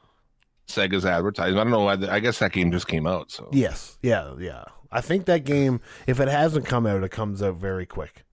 Sega's 0.67 1.05
advertising. 1.05 1.57
I 1.57 1.63
don't 1.63 1.71
know. 1.71 1.79
why 1.79 1.95
the- 1.95 2.11
I 2.11 2.19
guess 2.19 2.37
that 2.39 2.51
game 2.51 2.71
just 2.71 2.87
came 2.87 3.07
out. 3.07 3.31
So 3.31 3.49
Yes. 3.51 3.97
Yeah. 4.03 4.35
Yeah. 4.37 4.65
I 4.91 5.01
think 5.01 5.25
that 5.25 5.43
game, 5.45 5.81
if 6.07 6.19
it 6.19 6.27
hasn't 6.27 6.65
come 6.65 6.85
out, 6.87 7.03
it 7.03 7.11
comes 7.11 7.41
out 7.43 7.55
very 7.55 7.85
quick. 7.85 8.23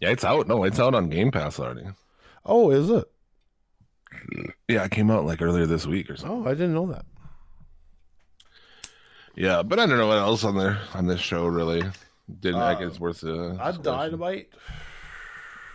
yeah, 0.00 0.10
it's 0.10 0.24
out. 0.24 0.46
No, 0.46 0.64
it's 0.64 0.78
out 0.78 0.94
on 0.94 1.08
Game 1.08 1.30
Pass 1.30 1.58
already. 1.58 1.86
Oh, 2.46 2.70
is 2.70 2.90
it? 2.90 3.04
Yeah, 4.68 4.84
it 4.84 4.90
came 4.92 5.10
out 5.10 5.24
like 5.26 5.42
earlier 5.42 5.66
this 5.66 5.86
week 5.86 6.08
or 6.08 6.16
something. 6.16 6.46
Oh, 6.46 6.48
I 6.48 6.52
didn't 6.52 6.74
know 6.74 6.86
that. 6.92 7.04
Yeah, 9.34 9.62
but 9.62 9.80
I 9.80 9.86
don't 9.86 9.98
know 9.98 10.06
what 10.06 10.18
else 10.18 10.44
on 10.44 10.56
there 10.56 10.78
on 10.94 11.06
this 11.06 11.20
show 11.20 11.46
really. 11.46 11.82
Didn't 12.40 12.60
I 12.60 12.74
guess 12.74 12.90
it's 12.90 13.00
worth 13.00 13.24
uh 13.24 13.56
I 13.60 13.72
dynamite. 13.72 14.50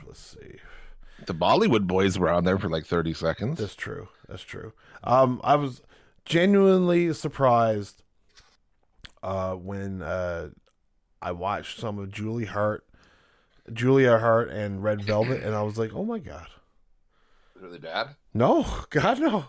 Let's 0.05 0.19
see. 0.19 0.55
The 1.25 1.33
Bollywood 1.33 1.85
boys 1.85 2.17
were 2.17 2.29
on 2.29 2.45
there 2.45 2.57
for 2.57 2.69
like 2.69 2.85
thirty 2.85 3.13
seconds. 3.13 3.59
That's 3.59 3.75
true. 3.75 4.07
That's 4.29 4.41
true. 4.41 4.71
Um, 5.03 5.41
I 5.43 5.55
was 5.55 5.81
genuinely 6.23 7.13
surprised 7.13 8.01
uh, 9.23 9.53
when 9.55 10.01
uh, 10.01 10.49
I 11.21 11.31
watched 11.31 11.79
some 11.79 11.99
of 11.99 12.11
Julie 12.11 12.45
Hart, 12.45 12.85
Julia 13.71 14.17
Hart, 14.19 14.49
and 14.49 14.83
Red 14.83 15.03
Velvet, 15.03 15.43
and 15.43 15.55
I 15.55 15.61
was 15.63 15.77
like, 15.77 15.93
"Oh 15.93 16.05
my 16.05 16.19
god, 16.19 16.47
Really 17.55 17.79
bad? 17.79 18.15
no, 18.33 18.65
God 18.89 19.19
no," 19.19 19.45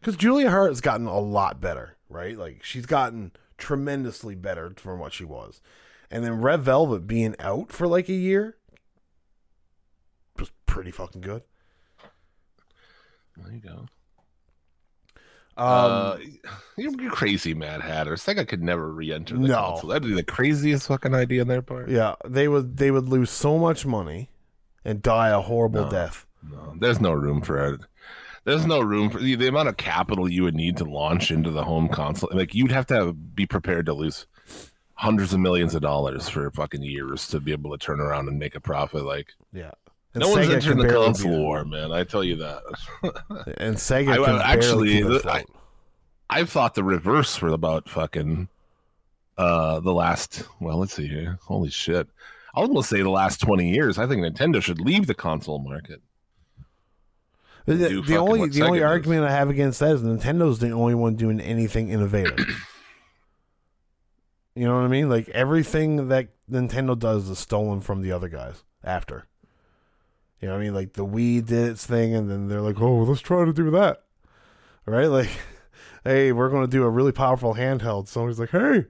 because 0.00 0.16
Julia 0.16 0.50
Hart 0.50 0.70
has 0.70 0.80
gotten 0.80 1.06
a 1.06 1.18
lot 1.18 1.60
better, 1.60 1.96
right? 2.08 2.36
Like 2.36 2.62
she's 2.64 2.86
gotten 2.86 3.32
tremendously 3.56 4.34
better 4.36 4.72
from 4.76 4.98
what 5.00 5.12
she 5.12 5.24
was, 5.24 5.60
and 6.10 6.24
then 6.24 6.40
Red 6.40 6.62
Velvet 6.62 7.06
being 7.06 7.34
out 7.40 7.72
for 7.72 7.86
like 7.88 8.08
a 8.08 8.14
year 8.14 8.56
was 10.38 10.52
pretty 10.66 10.90
fucking 10.92 11.20
good. 11.22 11.42
There 13.36 13.52
you 13.52 13.60
go. 13.60 13.86
Um, 15.58 15.66
uh, 15.66 16.16
you're, 16.76 16.92
you're 17.02 17.10
crazy, 17.10 17.52
Mad 17.54 17.80
Hatter. 17.82 18.12
It's 18.12 18.28
like 18.28 18.38
I 18.38 18.44
could 18.44 18.62
never 18.62 18.90
re-enter 18.92 19.34
the 19.36 19.48
No. 19.48 19.54
console. 19.56 19.90
That'd 19.90 20.08
be 20.08 20.14
the 20.14 20.22
craziest 20.22 20.86
fucking 20.86 21.14
idea 21.14 21.40
on 21.42 21.48
their 21.48 21.62
part. 21.62 21.88
Yeah, 21.90 22.14
they 22.24 22.46
would 22.48 22.76
they 22.76 22.90
would 22.90 23.08
lose 23.08 23.30
so 23.30 23.58
much 23.58 23.84
money 23.84 24.30
and 24.84 25.02
die 25.02 25.30
a 25.30 25.40
horrible 25.40 25.84
No. 25.84 25.90
death. 25.90 26.26
No, 26.48 26.74
there's 26.78 27.00
no 27.00 27.12
room 27.12 27.42
for 27.42 27.74
it. 27.74 27.80
There's 28.44 28.64
no 28.64 28.80
room 28.80 29.10
for 29.10 29.18
the, 29.18 29.34
the 29.34 29.48
amount 29.48 29.68
of 29.68 29.76
capital 29.76 30.28
you 30.28 30.44
would 30.44 30.54
need 30.54 30.76
to 30.78 30.84
launch 30.84 31.30
into 31.30 31.50
the 31.50 31.64
home 31.64 31.88
console. 31.88 32.30
Like 32.32 32.54
you'd 32.54 32.70
have 32.72 32.86
to 32.86 32.94
have, 32.94 33.34
be 33.34 33.44
prepared 33.44 33.86
to 33.86 33.92
lose 33.94 34.26
hundreds 34.94 35.34
of 35.34 35.40
millions 35.40 35.74
of 35.74 35.82
dollars 35.82 36.28
for 36.28 36.50
fucking 36.52 36.82
years 36.82 37.28
to 37.28 37.40
be 37.40 37.52
able 37.52 37.70
to 37.72 37.78
turn 37.78 38.00
around 38.00 38.28
and 38.28 38.38
make 38.38 38.54
a 38.54 38.60
profit. 38.60 39.04
Like 39.04 39.34
Yeah. 39.52 39.72
And 40.20 40.30
no 40.30 40.30
one's 40.30 40.46
Sega 40.48 40.54
entering 40.54 40.78
can 40.78 40.86
the 40.86 40.92
console 40.94 41.38
war, 41.38 41.64
man. 41.64 41.92
I 41.92 42.04
tell 42.04 42.24
you 42.24 42.36
that. 42.36 42.62
And 43.58 43.76
Sega 43.76 44.12
I- 44.12 44.24
can 44.24 44.40
actually, 44.42 45.02
I, 45.26 45.44
I've 46.30 46.50
thought 46.50 46.74
the 46.74 46.84
reverse 46.84 47.36
for 47.36 47.48
about 47.48 47.88
fucking 47.88 48.48
uh 49.36 49.78
the 49.80 49.92
last 49.94 50.42
well, 50.60 50.78
let's 50.78 50.94
see 50.94 51.06
here. 51.06 51.38
Holy 51.42 51.70
shit. 51.70 52.08
I'll 52.54 52.64
almost 52.64 52.90
say 52.90 53.02
the 53.02 53.10
last 53.10 53.40
twenty 53.40 53.70
years. 53.70 53.98
I 53.98 54.06
think 54.06 54.22
Nintendo 54.22 54.60
should 54.60 54.80
leave 54.80 55.06
the 55.06 55.14
console 55.14 55.60
market. 55.60 56.02
The, 57.66 57.74
the 57.74 58.16
only 58.16 58.48
the 58.48 58.62
only 58.62 58.78
Sega 58.78 58.82
does. 58.82 58.90
argument 58.90 59.24
I 59.26 59.30
have 59.30 59.50
against 59.50 59.78
that 59.80 59.92
is 59.92 60.02
Nintendo's 60.02 60.58
the 60.58 60.70
only 60.70 60.94
one 60.94 61.14
doing 61.16 61.40
anything 61.40 61.90
innovative. 61.90 62.38
you 64.54 64.66
know 64.66 64.74
what 64.74 64.84
I 64.84 64.88
mean? 64.88 65.08
Like 65.08 65.28
everything 65.28 66.08
that 66.08 66.28
Nintendo 66.50 66.98
does 66.98 67.28
is 67.28 67.38
stolen 67.38 67.80
from 67.80 68.02
the 68.02 68.10
other 68.10 68.28
guys 68.28 68.64
after. 68.82 69.26
You 70.40 70.48
know 70.48 70.54
what 70.54 70.60
I 70.60 70.64
mean? 70.64 70.74
Like 70.74 70.92
the 70.92 71.06
Wii 71.06 71.44
did 71.44 71.70
its 71.70 71.86
thing, 71.86 72.14
and 72.14 72.30
then 72.30 72.48
they're 72.48 72.60
like, 72.60 72.80
"Oh, 72.80 73.02
let's 73.02 73.20
try 73.20 73.44
to 73.44 73.52
do 73.52 73.70
that." 73.70 74.02
Right? 74.86 75.06
Like, 75.08 75.30
hey, 76.04 76.32
we're 76.32 76.48
going 76.48 76.62
to 76.64 76.70
do 76.70 76.84
a 76.84 76.88
really 76.88 77.12
powerful 77.12 77.54
handheld. 77.54 78.08
Somebody's 78.08 78.38
like, 78.38 78.50
"Hey, 78.50 78.86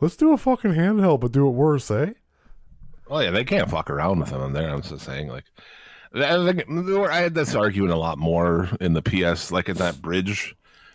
let's 0.00 0.16
do 0.16 0.32
a 0.32 0.38
fucking 0.38 0.72
handheld, 0.72 1.20
but 1.20 1.32
do 1.32 1.48
it 1.48 1.52
worse, 1.52 1.90
eh?" 1.90 2.12
Oh 3.08 3.18
yeah, 3.18 3.30
they 3.30 3.44
can't 3.44 3.68
fuck 3.68 3.90
around 3.90 4.20
with 4.20 4.30
them 4.30 4.52
there. 4.52 4.70
I'm 4.70 4.82
just 4.82 5.04
saying, 5.04 5.28
like, 5.28 5.44
I 6.14 6.44
think 6.44 6.64
I 6.68 7.20
had 7.20 7.34
this 7.34 7.54
argument 7.54 7.92
a 7.92 7.96
lot 7.96 8.18
more 8.18 8.68
in 8.80 8.92
the 8.92 9.02
PS, 9.02 9.50
like 9.50 9.68
in 9.68 9.76
that 9.78 10.00
bridge, 10.00 10.54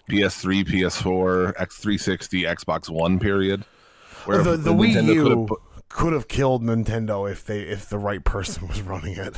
PS3, 0.10 0.66
PS4, 0.66 1.56
X360, 1.56 2.44
Xbox 2.44 2.90
One 2.90 3.20
period. 3.20 3.66
Where 4.26 4.44
the 4.44 4.58
the 4.58 4.72
Nintendo 4.72 4.78
Wii 4.78 5.24
could've 5.24 5.50
U 5.50 5.62
could 5.90 6.14
have 6.14 6.28
killed 6.28 6.64
Nintendo 6.64 7.30
if 7.30 7.46
they 7.46 7.62
if 7.62 7.90
the 7.90 7.98
right 7.98 8.24
person 8.24 8.68
was 8.68 8.82
running 8.82 9.18
it. 9.18 9.36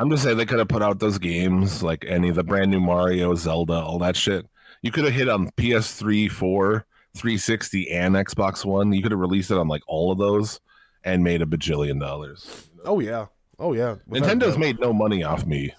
I'm 0.00 0.08
just 0.08 0.22
saying 0.22 0.38
they 0.38 0.46
could 0.46 0.58
have 0.58 0.68
put 0.68 0.82
out 0.82 0.98
those 0.98 1.18
games 1.18 1.82
like 1.82 2.06
any 2.08 2.30
of 2.30 2.34
the 2.34 2.42
brand 2.42 2.70
new 2.70 2.80
Mario, 2.80 3.34
Zelda, 3.34 3.74
all 3.74 3.98
that 3.98 4.16
shit. 4.16 4.46
You 4.80 4.90
could 4.90 5.04
have 5.04 5.12
hit 5.12 5.28
on 5.28 5.50
PS3, 5.58 6.30
4, 6.30 6.86
360, 7.18 7.90
and 7.90 8.14
Xbox 8.14 8.64
One. 8.64 8.94
You 8.94 9.02
could 9.02 9.12
have 9.12 9.20
released 9.20 9.50
it 9.50 9.58
on 9.58 9.68
like 9.68 9.82
all 9.86 10.10
of 10.10 10.16
those 10.16 10.58
and 11.04 11.22
made 11.22 11.42
a 11.42 11.44
bajillion 11.44 12.00
dollars. 12.00 12.70
Oh 12.86 13.00
yeah, 13.00 13.26
oh 13.58 13.74
yeah. 13.74 13.96
Without 14.06 14.38
Nintendo's 14.38 14.56
made 14.56 14.80
no 14.80 14.94
money 14.94 15.22
off 15.22 15.44
me 15.44 15.74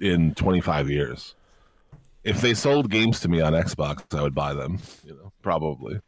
in 0.00 0.32
25 0.36 0.88
years. 0.88 1.34
If 2.22 2.40
they 2.40 2.54
sold 2.54 2.88
games 2.88 3.18
to 3.20 3.28
me 3.28 3.40
on 3.40 3.52
Xbox, 3.52 4.16
I 4.16 4.22
would 4.22 4.34
buy 4.34 4.54
them. 4.54 4.78
You 5.02 5.16
know, 5.16 5.32
probably. 5.42 5.98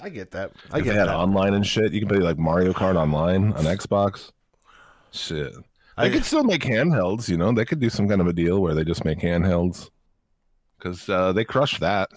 I 0.00 0.08
get 0.08 0.32
that. 0.32 0.50
I 0.72 0.78
if 0.78 0.84
get 0.84 0.90
they 0.90 0.98
had 0.98 1.08
that. 1.08 1.14
online 1.14 1.54
and 1.54 1.64
shit, 1.64 1.92
you 1.92 2.00
can 2.00 2.08
play 2.08 2.18
like 2.18 2.36
Mario 2.36 2.72
Kart 2.72 2.96
online 2.96 3.52
on 3.52 3.64
Xbox. 3.64 4.32
Shit, 5.12 5.52
they 5.98 6.04
I- 6.04 6.10
could 6.10 6.24
still 6.24 6.44
make 6.44 6.62
handhelds. 6.62 7.28
You 7.28 7.36
know, 7.36 7.52
they 7.52 7.64
could 7.64 7.80
do 7.80 7.90
some 7.90 8.08
kind 8.08 8.20
of 8.20 8.26
a 8.26 8.32
deal 8.32 8.60
where 8.60 8.74
they 8.74 8.84
just 8.84 9.04
make 9.04 9.20
handhelds 9.20 9.90
because 10.78 11.08
uh, 11.08 11.32
they 11.32 11.44
crushed 11.44 11.80
that. 11.80 12.10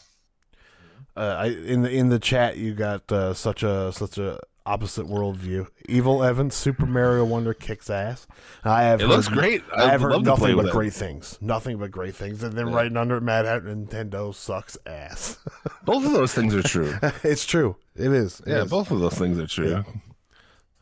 Uh, 1.18 1.36
I 1.40 1.46
in 1.48 1.82
the 1.82 1.90
in 1.90 2.10
the 2.10 2.20
chat 2.20 2.58
you 2.58 2.74
got 2.74 3.10
uh, 3.12 3.34
such 3.34 3.64
a 3.64 3.92
such 3.94 4.18
a 4.18 4.38
opposite 4.66 5.06
worldview. 5.06 5.68
Evil 5.88 6.24
Evan, 6.24 6.50
Super 6.50 6.86
Mario 6.86 7.24
Wonder 7.24 7.54
kicks 7.54 7.90
ass. 7.90 8.26
I 8.66 8.82
have 8.84 9.00
It 9.00 9.08
looks 9.08 9.28
great. 9.30 9.62
I, 9.74 9.84
I 9.84 9.92
have 9.92 10.02
would 10.02 10.08
heard 10.12 10.14
love 10.14 10.24
to 10.26 10.36
play 10.42 10.50
nothing 10.52 10.58
with 10.58 10.66
but 10.66 10.70
it. 10.72 10.74
great 10.74 10.94
things. 10.94 11.38
Nothing 11.40 11.78
but 11.78 11.92
great 11.92 12.16
things. 12.16 12.42
And 12.44 12.54
then 12.54 12.72
right 12.72 12.94
under 12.98 13.18
it, 13.18 13.22
Mad 13.22 13.46
Hat 13.46 13.64
Nintendo 13.64 14.34
sucks 14.34 14.76
ass. 14.88 15.38
Both 15.86 16.06
of 16.06 16.12
those 16.14 16.34
things 16.34 16.54
are 16.56 16.64
true. 16.64 16.94
it's 17.24 17.46
true. 17.46 17.78
It 17.96 18.12
is. 18.12 18.40
It 18.42 18.50
Yeah, 18.50 18.64
is. 18.64 18.70
both 18.72 18.90
of 18.92 19.00
those 19.00 19.14
things 19.14 19.38
are 19.40 19.48
true. 19.48 19.86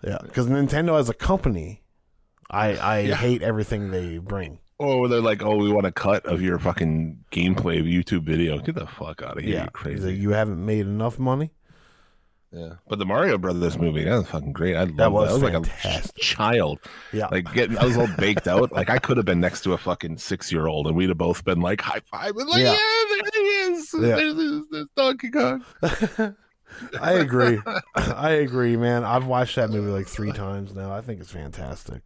Yeah, 0.01 0.17
because 0.23 0.47
Nintendo 0.47 0.97
as 0.97 1.09
a 1.09 1.13
company, 1.13 1.82
I 2.53 2.75
I 2.75 2.99
Yeah. 2.99 3.15
hate 3.15 3.41
everything 3.41 3.91
they 3.91 4.17
bring. 4.19 4.59
Or 4.79 5.07
they're 5.07 5.21
like, 5.21 5.41
"Oh, 5.43 5.55
we 5.57 5.71
want 5.71 5.85
a 5.85 5.91
cut 5.91 6.25
of 6.25 6.41
your 6.41 6.59
fucking 6.59 7.23
gameplay 7.31 7.79
of 7.79 7.85
YouTube 7.85 8.23
video." 8.25 8.57
Get 8.59 8.75
the 8.75 8.87
fuck 8.87 9.21
out 9.21 9.37
of 9.37 9.43
here! 9.43 9.53
Yeah, 9.55 9.63
you 9.65 9.69
crazy. 9.69 9.97
Either 10.01 10.11
you 10.11 10.29
haven't 10.31 10.63
made 10.65 10.85
enough 10.87 11.17
money. 11.19 11.51
Yeah, 12.51 12.73
but 12.87 12.99
the 12.99 13.05
Mario 13.05 13.37
Brothers 13.39 13.79
movie 13.79 14.03
that 14.03 14.15
was 14.15 14.27
fucking 14.27 14.53
great. 14.53 14.75
I 14.75 14.85
That 14.85 15.11
was 15.11 15.29
I 15.29 15.33
was 15.33 15.41
like 15.41 15.53
a 15.55 16.01
child. 16.19 16.79
Yeah, 17.11 17.27
Like 17.31 17.51
getting, 17.53 17.77
I 17.79 17.85
was 17.85 17.97
all 17.97 18.07
baked 18.17 18.47
out. 18.47 18.71
Like 18.71 18.91
I 18.91 18.99
could 18.99 19.17
have 19.17 19.25
been 19.25 19.39
next 19.39 19.61
to 19.61 19.73
a 19.73 19.77
fucking 19.77 20.17
six 20.17 20.51
year 20.51 20.67
old, 20.67 20.85
and 20.87 20.95
we'd 20.95 21.09
have 21.09 21.17
both 21.17 21.43
been 21.45 21.61
like 21.61 21.81
high 21.81 22.01
five 22.11 22.35
and 22.35 22.47
like, 22.49 22.61
Yeah. 22.61 22.73
yeah, 22.73 23.03
there 23.09 23.41
he 23.43 23.49
is. 23.49 23.93
Yeah. 23.93 23.99
There's, 24.17 24.35
there's, 24.35 24.63
there's 24.69 24.87
Donkey 24.95 25.31
Kong. 25.31 25.63
I 27.01 27.13
agree. 27.13 27.59
I 27.95 28.29
agree, 28.31 28.77
man. 28.77 29.03
I've 29.03 29.25
watched 29.25 29.55
that 29.55 29.69
movie 29.69 29.91
like 29.91 30.07
three 30.07 30.31
times 30.31 30.75
now. 30.75 30.91
I 30.93 31.01
think 31.01 31.21
it's 31.21 31.31
fantastic. 31.31 32.01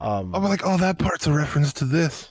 Um, 0.00 0.34
I'm 0.34 0.44
like, 0.44 0.60
oh, 0.64 0.76
that 0.78 0.98
part's 0.98 1.26
a 1.26 1.32
reference 1.32 1.72
to 1.74 1.84
this. 1.84 2.30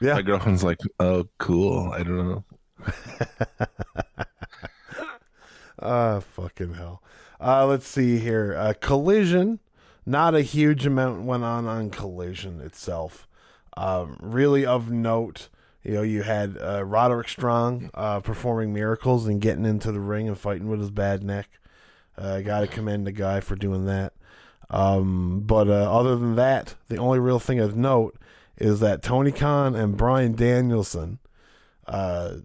yeah, 0.00 0.14
My 0.14 0.22
girlfriend's 0.22 0.62
like, 0.64 0.78
oh, 1.00 1.28
cool. 1.38 1.90
I 1.92 2.02
don't 2.02 2.28
know. 2.28 2.44
Ah, 5.78 6.20
fucking 6.20 6.74
hell. 6.74 7.02
Uh, 7.40 7.66
let's 7.66 7.86
see 7.86 8.18
here. 8.18 8.54
Uh, 8.56 8.72
Collision. 8.80 9.60
Not 10.06 10.34
a 10.34 10.42
huge 10.42 10.86
amount 10.86 11.22
went 11.22 11.42
on 11.42 11.66
on 11.66 11.90
Collision 11.90 12.60
itself. 12.60 13.26
Um, 13.76 14.16
really 14.20 14.64
of 14.64 14.90
note, 14.90 15.48
you 15.82 15.94
know, 15.94 16.02
you 16.02 16.22
had 16.22 16.56
uh, 16.58 16.84
Roderick 16.84 17.28
Strong 17.28 17.90
uh, 17.92 18.20
performing 18.20 18.72
miracles 18.72 19.26
and 19.26 19.40
getting 19.40 19.64
into 19.66 19.90
the 19.92 20.00
ring 20.00 20.28
and 20.28 20.38
fighting 20.38 20.68
with 20.68 20.80
his 20.80 20.90
bad 20.90 21.22
neck. 21.22 21.48
I 22.16 22.22
uh, 22.22 22.40
got 22.40 22.60
to 22.60 22.66
commend 22.68 23.06
the 23.06 23.12
guy 23.12 23.40
for 23.40 23.56
doing 23.56 23.84
that. 23.86 24.14
Um, 24.70 25.40
but 25.46 25.68
uh, 25.68 25.90
other 25.92 26.16
than 26.16 26.36
that, 26.36 26.74
the 26.88 26.96
only 26.96 27.18
real 27.18 27.38
thing 27.38 27.60
of 27.60 27.76
note 27.76 28.16
is 28.56 28.80
that 28.80 29.02
Tony 29.02 29.30
Khan 29.32 29.74
and 29.74 29.96
Bryan 29.96 30.34
Danielson 30.34 31.18
uh, 31.86 32.36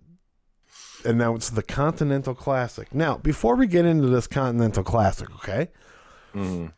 announced 1.04 1.56
the 1.56 1.64
Continental 1.64 2.36
Classic. 2.36 2.94
Now, 2.94 3.18
before 3.18 3.56
we 3.56 3.66
get 3.68 3.86
into 3.86 4.08
this 4.08 4.28
Continental 4.28 4.84
Classic, 4.84 5.30
okay? 5.38 5.70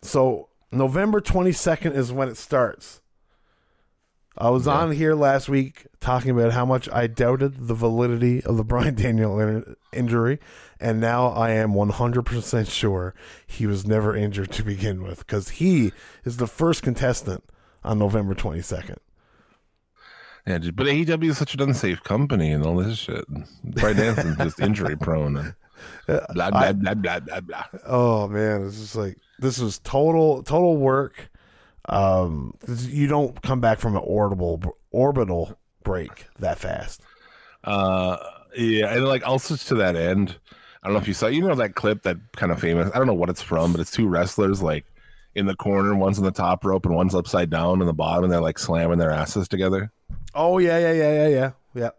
So, 0.02 0.50
November 0.72 1.22
22nd 1.22 1.96
is 1.96 2.12
when 2.12 2.28
it 2.30 2.38
starts. 2.38 3.02
I 4.36 4.50
was 4.50 4.68
on 4.68 4.92
here 4.94 5.14
last 5.14 5.48
week 5.48 5.86
talking 6.00 6.32
about 6.32 6.54
how 6.54 6.66
much 6.66 6.90
I 6.92 7.06
doubted 7.06 7.68
the 7.68 7.76
validity 7.76 8.42
of 8.44 8.58
the 8.58 8.64
Brian 8.64 8.96
Daniel 8.96 9.40
in- 9.40 9.76
injury, 9.92 10.40
and 10.84 11.00
now 11.00 11.28
I 11.28 11.52
am 11.52 11.72
100% 11.72 12.70
sure 12.70 13.16
he 13.48 13.66
was 13.66 13.88
never 13.88 14.16
injured 14.16 14.52
to 14.52 14.64
begin 14.64 15.02
with 15.02 15.20
because 15.20 15.50
he 15.50 15.94
is 16.26 16.38
the 16.38 16.48
first 16.48 16.84
contestant 16.84 17.44
on 17.84 18.00
November 18.00 18.36
22nd. 18.36 18.98
Yeah, 20.46 20.58
but 20.74 20.88
AEW 20.88 21.30
is 21.30 21.38
such 21.38 21.54
an 21.54 21.62
unsafe 21.62 22.04
company 22.04 22.52
and 22.52 22.66
all 22.66 22.76
this 22.76 22.98
shit. 22.98 23.24
Brian 23.64 23.96
Danson's 23.96 24.38
just 24.38 24.60
injury 24.60 24.98
prone 24.98 25.38
and 25.38 25.56
blah 26.34 26.52
blah 26.52 26.74
blah 26.74 26.94
blah 26.94 27.20
blah 27.20 27.40
blah. 27.40 27.64
Oh 27.88 28.28
man, 28.28 28.66
it's 28.66 28.78
just 28.78 28.98
like 28.98 29.18
this 29.40 29.58
was 29.58 29.80
total 29.80 30.44
total 30.44 30.76
work. 30.76 31.32
Um, 31.88 32.56
you 32.68 33.08
don't 33.08 33.42
come 33.42 33.62
back 33.62 33.80
from 33.80 33.96
an 33.96 34.04
orbital 34.06 34.78
orbital 34.92 35.58
break 35.84 36.26
that 36.40 36.60
fast. 36.60 37.02
Uh, 37.64 38.18
yeah, 38.58 38.94
and 38.94 39.06
like 39.06 39.26
also 39.26 39.56
to 39.56 39.76
that 39.76 39.96
end, 39.96 40.40
I 40.84 40.88
don't 40.88 40.94
know 40.94 41.00
if 41.00 41.08
you 41.08 41.14
saw, 41.14 41.28
you 41.28 41.42
know, 41.42 41.56
that 41.56 41.76
clip 41.76 42.04
that 42.04 42.18
kind 42.36 42.52
of 42.52 42.60
famous. 42.60 42.92
I 42.94 42.98
don't 42.98 43.08
know 43.08 43.14
what 43.14 43.30
it's 43.30 43.42
from, 43.42 43.72
but 43.72 43.80
it's 43.80 43.90
two 43.92 44.08
wrestlers 44.08 44.62
like 44.62 44.86
in 45.34 45.46
the 45.46 45.56
corner, 45.56 45.96
one's 45.96 46.20
on 46.20 46.26
the 46.26 46.32
top 46.32 46.64
rope 46.66 46.86
and 46.86 46.94
one's 46.94 47.16
upside 47.16 47.50
down 47.50 47.80
in 47.82 47.88
the 47.88 47.94
bottom, 47.94 48.26
and 48.26 48.32
they're 48.34 48.42
like 48.42 48.60
slamming 48.60 49.00
their 49.00 49.10
asses 49.12 49.48
together. 49.48 49.92
Oh 50.36 50.58
yeah, 50.60 50.78
yeah, 50.78 50.92
yeah, 50.92 51.14
yeah, 51.14 51.28
yeah, 51.28 51.52
yeah. 51.74 51.90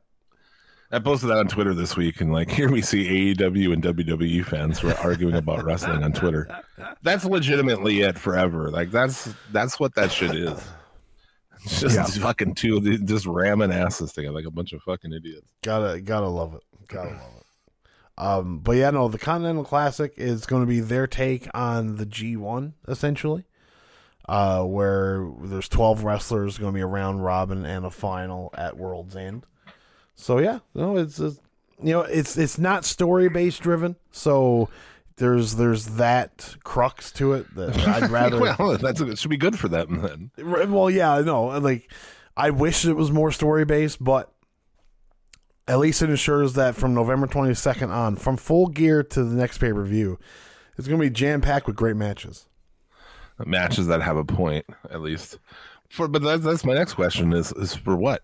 I 0.93 0.99
posted 1.01 1.31
that 1.31 1.39
on 1.39 1.49
Twitter 1.49 1.75
this 1.75 1.97
week, 1.97 2.21
and 2.21 2.33
like 2.33 2.51
here 2.53 2.71
we 2.71 2.83
see 2.83 3.35
AEW 3.35 3.73
and 3.73 3.83
WWE 3.83 4.45
fans 4.45 4.79
who 4.79 4.91
are 4.91 4.99
arguing 4.99 5.35
about 5.35 5.65
wrestling 5.65 6.05
on 6.05 6.13
Twitter. 6.13 6.47
That's 7.03 7.25
legitimately 7.25 8.03
it 8.03 8.19
forever. 8.19 8.71
Like 8.71 8.91
that's 8.91 9.33
that's 9.51 9.81
what 9.81 9.95
that 9.97 10.13
shit 10.13 10.35
is. 10.37 10.61
It's 11.65 11.81
just 11.81 11.97
Yeah. 11.97 12.05
fucking 12.23 12.55
two, 12.55 12.99
just 12.99 13.25
ramming 13.27 13.73
asses 13.73 14.13
together 14.13 14.35
like 14.35 14.45
a 14.45 14.51
bunch 14.51 14.73
of 14.75 14.83
fucking 14.83 15.13
idiots. 15.13 15.47
Gotta 15.63 16.01
gotta 16.01 16.29
love 16.29 16.55
it. 16.55 16.61
Gotta 16.89 17.09
love 17.11 17.33
it. 17.39 17.44
Um, 18.17 18.59
but 18.61 18.77
yeah, 18.77 18.91
no, 18.91 19.09
the 19.09 19.19
Continental 19.19 19.65
Classic 19.65 20.13
is 20.17 20.47
going 20.47 20.63
to 20.63 20.69
be 20.69 20.81
their 20.81 21.07
take 21.07 21.49
on 21.55 21.97
the 21.97 22.07
G1 22.07 22.73
essentially. 22.87 23.45
Uh, 24.27 24.63
where 24.63 25.31
there's 25.43 25.69
12 25.69 26.03
wrestlers 26.03 26.57
going 26.57 26.73
to 26.73 26.75
be 26.75 26.81
a 26.81 26.87
round 26.87 27.23
robin 27.23 27.67
and 27.67 27.85
a 27.85 27.91
final 27.91 28.51
at 28.57 28.79
World's 28.79 29.15
End. 29.15 29.45
So 30.15 30.39
yeah, 30.39 30.61
no, 30.75 30.97
it's, 30.97 31.19
it's 31.19 31.41
you 31.83 31.93
know, 31.93 32.01
it's 32.03 32.39
it's 32.39 32.59
not 32.59 32.85
story 32.85 33.29
based 33.29 33.61
driven. 33.61 33.97
So 34.11 34.71
there's 35.17 35.57
there's 35.57 35.87
that 35.97 36.57
crux 36.65 37.13
to 37.13 37.35
it 37.35 37.55
that 37.55 37.77
I'd 37.87 38.11
rather 38.11 38.41
well, 38.41 38.79
that's 38.79 39.01
it 39.01 39.19
should 39.19 39.31
be 39.31 39.37
good 39.37 39.59
for 39.59 39.69
them 39.69 40.31
then. 40.37 40.73
Well, 40.73 40.91
yeah, 40.91 41.21
no, 41.21 41.47
like 41.59 41.91
I 42.37 42.51
wish 42.51 42.85
it 42.85 42.95
was 42.95 43.13
more 43.13 43.31
story 43.33 43.65
based, 43.65 44.03
but 44.03 44.33
at 45.67 45.79
least 45.79 46.03
it 46.03 46.11
ensures 46.11 46.55
that 46.55 46.75
from 46.75 46.95
November 46.95 47.27
22nd 47.27 47.91
on, 47.91 48.17
from 48.17 48.37
full 48.37 48.67
gear 48.67 49.03
to 49.03 49.25
the 49.25 49.35
next 49.35 49.59
pay 49.59 49.73
per 49.73 49.85
view, 49.85 50.19
it's 50.77 50.87
going 50.87 51.01
to 51.01 51.07
be 51.07 51.11
jam 51.11 51.41
packed 51.41 51.67
with 51.67 51.77
great 51.77 51.97
matches. 51.97 52.47
Matches 53.45 53.87
that 53.89 54.03
have 54.03 54.17
a 54.17 54.25
point, 54.25 54.65
at 54.91 55.01
least. 55.01 55.39
For 55.89 56.09
but 56.09 56.23
that's 56.23 56.45
that's 56.45 56.65
my 56.65 56.75
next 56.75 56.95
question 56.95 57.33
is 57.33 57.53
is 57.53 57.75
for 57.75 57.97
what? 57.97 58.23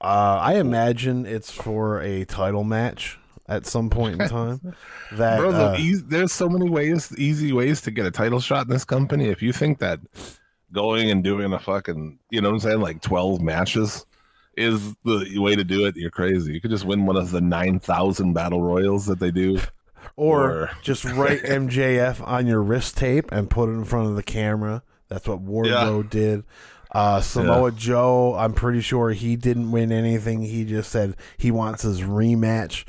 Uh, 0.00 0.38
I 0.40 0.54
imagine 0.54 1.24
it's 1.24 1.50
for 1.50 2.00
a 2.02 2.24
title 2.26 2.64
match 2.64 3.18
at 3.48 3.66
some 3.66 3.88
point 3.88 4.20
in 4.20 4.28
time. 4.28 4.60
That 5.12 5.38
Bro, 5.38 5.52
uh, 5.52 5.78
there's 6.06 6.32
so 6.32 6.48
many 6.48 6.68
ways, 6.68 7.16
easy 7.16 7.52
ways 7.52 7.80
to 7.82 7.92
get 7.92 8.06
a 8.06 8.10
title 8.10 8.40
shot 8.40 8.66
in 8.66 8.72
this 8.72 8.84
company. 8.84 9.28
If 9.28 9.40
you 9.40 9.52
think 9.52 9.78
that 9.78 10.00
going 10.72 11.10
and 11.12 11.22
doing 11.22 11.52
a 11.52 11.58
fucking, 11.60 12.18
you 12.30 12.40
know 12.40 12.48
what 12.48 12.54
I'm 12.54 12.60
saying, 12.60 12.80
like 12.80 13.02
12 13.02 13.40
matches 13.40 14.04
is 14.56 14.94
the 15.04 15.38
way 15.38 15.54
to 15.56 15.64
do 15.64 15.84
it, 15.86 15.96
you're 15.96 16.10
crazy. 16.10 16.52
You 16.54 16.60
could 16.60 16.70
just 16.70 16.84
win 16.84 17.06
one 17.06 17.16
of 17.16 17.30
the 17.30 17.40
9,000 17.40 18.32
battle 18.32 18.62
royals 18.62 19.06
that 19.06 19.18
they 19.18 19.30
do. 19.30 19.60
or, 20.16 20.50
or- 20.50 20.70
just 20.82 21.04
write 21.04 21.42
MJF 21.44 22.26
on 22.26 22.46
your 22.46 22.62
wrist 22.62 22.96
tape 22.96 23.30
and 23.32 23.50
put 23.50 23.68
it 23.68 23.72
in 23.72 23.84
front 23.84 24.08
of 24.08 24.16
the 24.16 24.22
camera. 24.22 24.82
That's 25.08 25.28
what 25.28 25.44
Wardlow 25.44 26.08
did. 26.10 26.44
Uh, 26.92 27.20
Samoa 27.20 27.72
Joe, 27.72 28.34
I'm 28.36 28.54
pretty 28.54 28.80
sure 28.80 29.10
he 29.10 29.36
didn't 29.36 29.70
win 29.70 29.92
anything. 29.92 30.42
He 30.42 30.64
just 30.64 30.90
said 30.90 31.16
he 31.36 31.50
wants 31.50 31.82
his 31.82 32.00
rematch. 32.00 32.84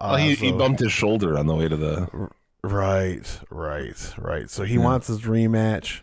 Uh, 0.00 0.10
Well, 0.12 0.16
he, 0.18 0.34
he 0.36 0.52
bumped 0.52 0.80
his 0.80 0.92
shoulder 0.92 1.36
on 1.38 1.46
the 1.46 1.54
way 1.54 1.68
to 1.68 1.76
the. 1.76 2.28
Right, 2.62 3.40
right, 3.50 4.14
right. 4.18 4.48
So 4.50 4.62
he 4.64 4.78
wants 4.78 5.08
his 5.08 5.22
rematch. 5.22 6.00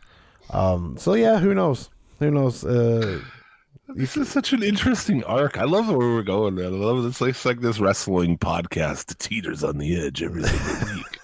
Um, 0.49 0.97
so 0.97 1.13
yeah, 1.13 1.39
who 1.39 1.53
knows? 1.53 1.89
Who 2.19 2.31
knows? 2.31 2.65
Uh, 2.65 3.21
This 3.89 4.17
is 4.17 4.27
such 4.27 4.51
an 4.51 4.63
interesting 4.63 5.23
arc. 5.23 5.57
I 5.57 5.63
love 5.63 5.87
where 5.87 5.97
we're 5.97 6.21
going, 6.21 6.55
man. 6.55 6.65
I 6.65 6.69
love 6.69 7.03
it. 7.03 7.07
It's 7.07 7.21
like, 7.21 7.29
it's 7.31 7.45
like 7.45 7.61
this 7.61 7.79
wrestling 7.79 8.37
podcast 8.37 9.17
teeters 9.17 9.63
on 9.63 9.77
the 9.77 10.05
edge 10.05 10.21
every 10.21 10.43
single 10.43 10.95
week. 10.95 11.19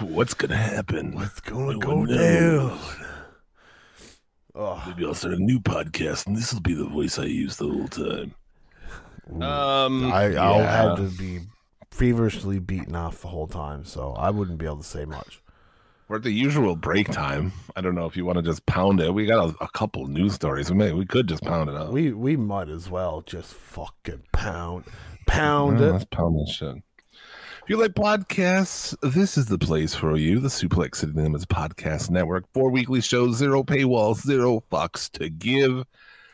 What's 0.00 0.34
gonna 0.34 0.56
happen? 0.56 1.14
What's 1.14 1.40
gonna 1.40 1.72
No 1.72 1.78
go 1.78 2.06
down. 2.06 2.78
Oh, 4.54 4.82
Maybe 4.86 5.04
I'll 5.04 5.14
start 5.14 5.34
a 5.34 5.38
new 5.42 5.60
podcast, 5.60 6.26
and 6.26 6.36
this 6.36 6.52
will 6.52 6.60
be 6.60 6.74
the 6.74 6.84
voice 6.84 7.18
I 7.18 7.24
use 7.24 7.56
the 7.56 7.68
whole 7.68 7.88
time. 7.88 8.34
Um, 9.42 10.12
I 10.12 10.34
I'll 10.36 10.60
yeah. 10.60 10.70
have 10.70 10.96
to 10.98 11.10
be 11.16 11.40
feverishly 11.90 12.58
beaten 12.58 12.94
off 12.96 13.20
the 13.20 13.28
whole 13.28 13.46
time, 13.46 13.84
so 13.84 14.12
I 14.12 14.30
wouldn't 14.30 14.58
be 14.58 14.66
able 14.66 14.78
to 14.78 14.84
say 14.84 15.04
much. 15.04 15.40
We're 16.08 16.16
at 16.16 16.22
the 16.22 16.30
usual 16.32 16.74
break 16.74 17.10
time. 17.10 17.52
I 17.76 17.82
don't 17.82 17.94
know 17.94 18.06
if 18.06 18.16
you 18.16 18.24
want 18.24 18.36
to 18.38 18.42
just 18.42 18.64
pound 18.64 19.00
it. 19.00 19.12
We 19.12 19.26
got 19.26 19.50
a, 19.50 19.64
a 19.64 19.68
couple 19.74 20.06
news 20.06 20.34
stories. 20.34 20.70
We 20.70 20.76
may 20.76 20.92
we 20.92 21.04
could 21.04 21.26
just 21.28 21.42
pound 21.42 21.68
it 21.68 21.76
out. 21.76 21.92
We 21.92 22.12
we 22.12 22.36
might 22.36 22.68
as 22.70 22.88
well 22.88 23.20
just 23.22 23.52
fucking 23.52 24.22
pound 24.32 24.84
pound 25.26 25.80
Yeah, 25.80 25.88
it. 25.88 25.92
let's 25.92 26.04
pound 26.06 26.38
this 26.40 26.54
shit. 26.54 26.76
If 26.76 27.68
you 27.68 27.76
like 27.76 27.92
podcasts, 27.92 28.96
this 29.12 29.36
is 29.36 29.44
the 29.46 29.58
place 29.58 29.94
for 29.94 30.16
you. 30.16 30.38
The 30.40 30.48
Suplex 30.48 30.96
City 30.96 31.12
Limits 31.12 31.44
Podcast 31.44 32.08
Network. 32.08 32.44
Four 32.54 32.70
weekly 32.70 33.02
shows, 33.02 33.36
zero 33.36 33.62
paywalls, 33.62 34.22
zero 34.22 34.62
fucks 34.72 35.10
to 35.18 35.28
give. 35.28 35.84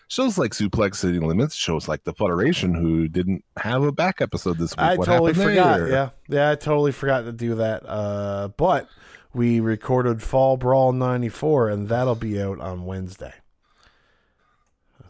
shows 0.07 0.39
like 0.39 0.53
Suplex 0.53 0.95
City 0.95 1.19
Limits, 1.19 1.57
shows 1.57 1.89
like 1.89 2.05
the 2.05 2.13
Federation, 2.15 2.73
who 2.73 3.09
didn't 3.09 3.45
have 3.57 3.83
a 3.83 3.91
back 3.91 4.21
episode 4.21 4.59
this 4.59 4.71
week. 4.77 4.79
I 4.79 4.95
what 4.97 5.07
totally 5.07 5.35
forgot. 5.35 5.79
there? 5.79 5.89
Yeah, 5.89 6.11
yeah, 6.29 6.51
I 6.53 6.55
totally 6.55 6.93
forgot 6.93 7.23
to 7.23 7.33
do 7.33 7.57
that. 7.57 7.83
Uh, 7.85 8.49
but 8.57 8.89
we 9.35 9.61
recorded 9.61 10.23
Fall 10.23 10.57
Brawl 10.57 10.93
'94, 10.93 11.69
and 11.69 11.89
that'll 11.89 12.15
be 12.15 12.41
out 12.41 12.61
on 12.61 12.87
Wednesday. 12.87 13.35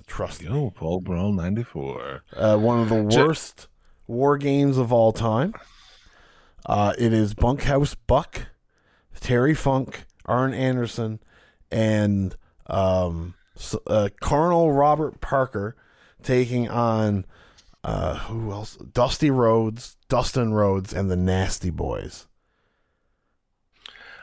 Trust 0.07 0.43
me. 0.43 0.49
Yo, 0.49 0.71
Fall 0.71 1.01
Brawl 1.01 1.33
ninety 1.33 1.63
four. 1.63 2.23
Uh, 2.35 2.57
one 2.57 2.81
of 2.81 2.89
the 2.89 3.03
worst 3.03 3.69
war 4.07 4.37
games 4.37 4.79
of 4.79 4.93
all 4.93 5.13
time. 5.13 5.55
Uh, 6.67 6.95
it 6.99 7.13
is 7.13 7.35
Bunkhouse 7.35 7.95
Buck, 7.95 8.47
Terry 9.21 9.55
Funk, 9.55 10.05
Arn 10.25 10.55
Anderson, 10.55 11.21
and 11.71 12.37
um, 12.67 13.35
uh, 13.87 14.09
Colonel 14.21 14.73
Robert 14.73 15.21
Parker 15.21 15.77
taking 16.23 16.69
on 16.69 17.27
uh, 17.85 18.17
who 18.17 18.51
else? 18.51 18.77
Dusty 18.77 19.31
Rhodes, 19.31 19.97
Dustin 20.09 20.55
Rhodes, 20.55 20.95
and 20.95 21.11
the 21.11 21.17
Nasty 21.17 21.69
Boys. 21.71 22.27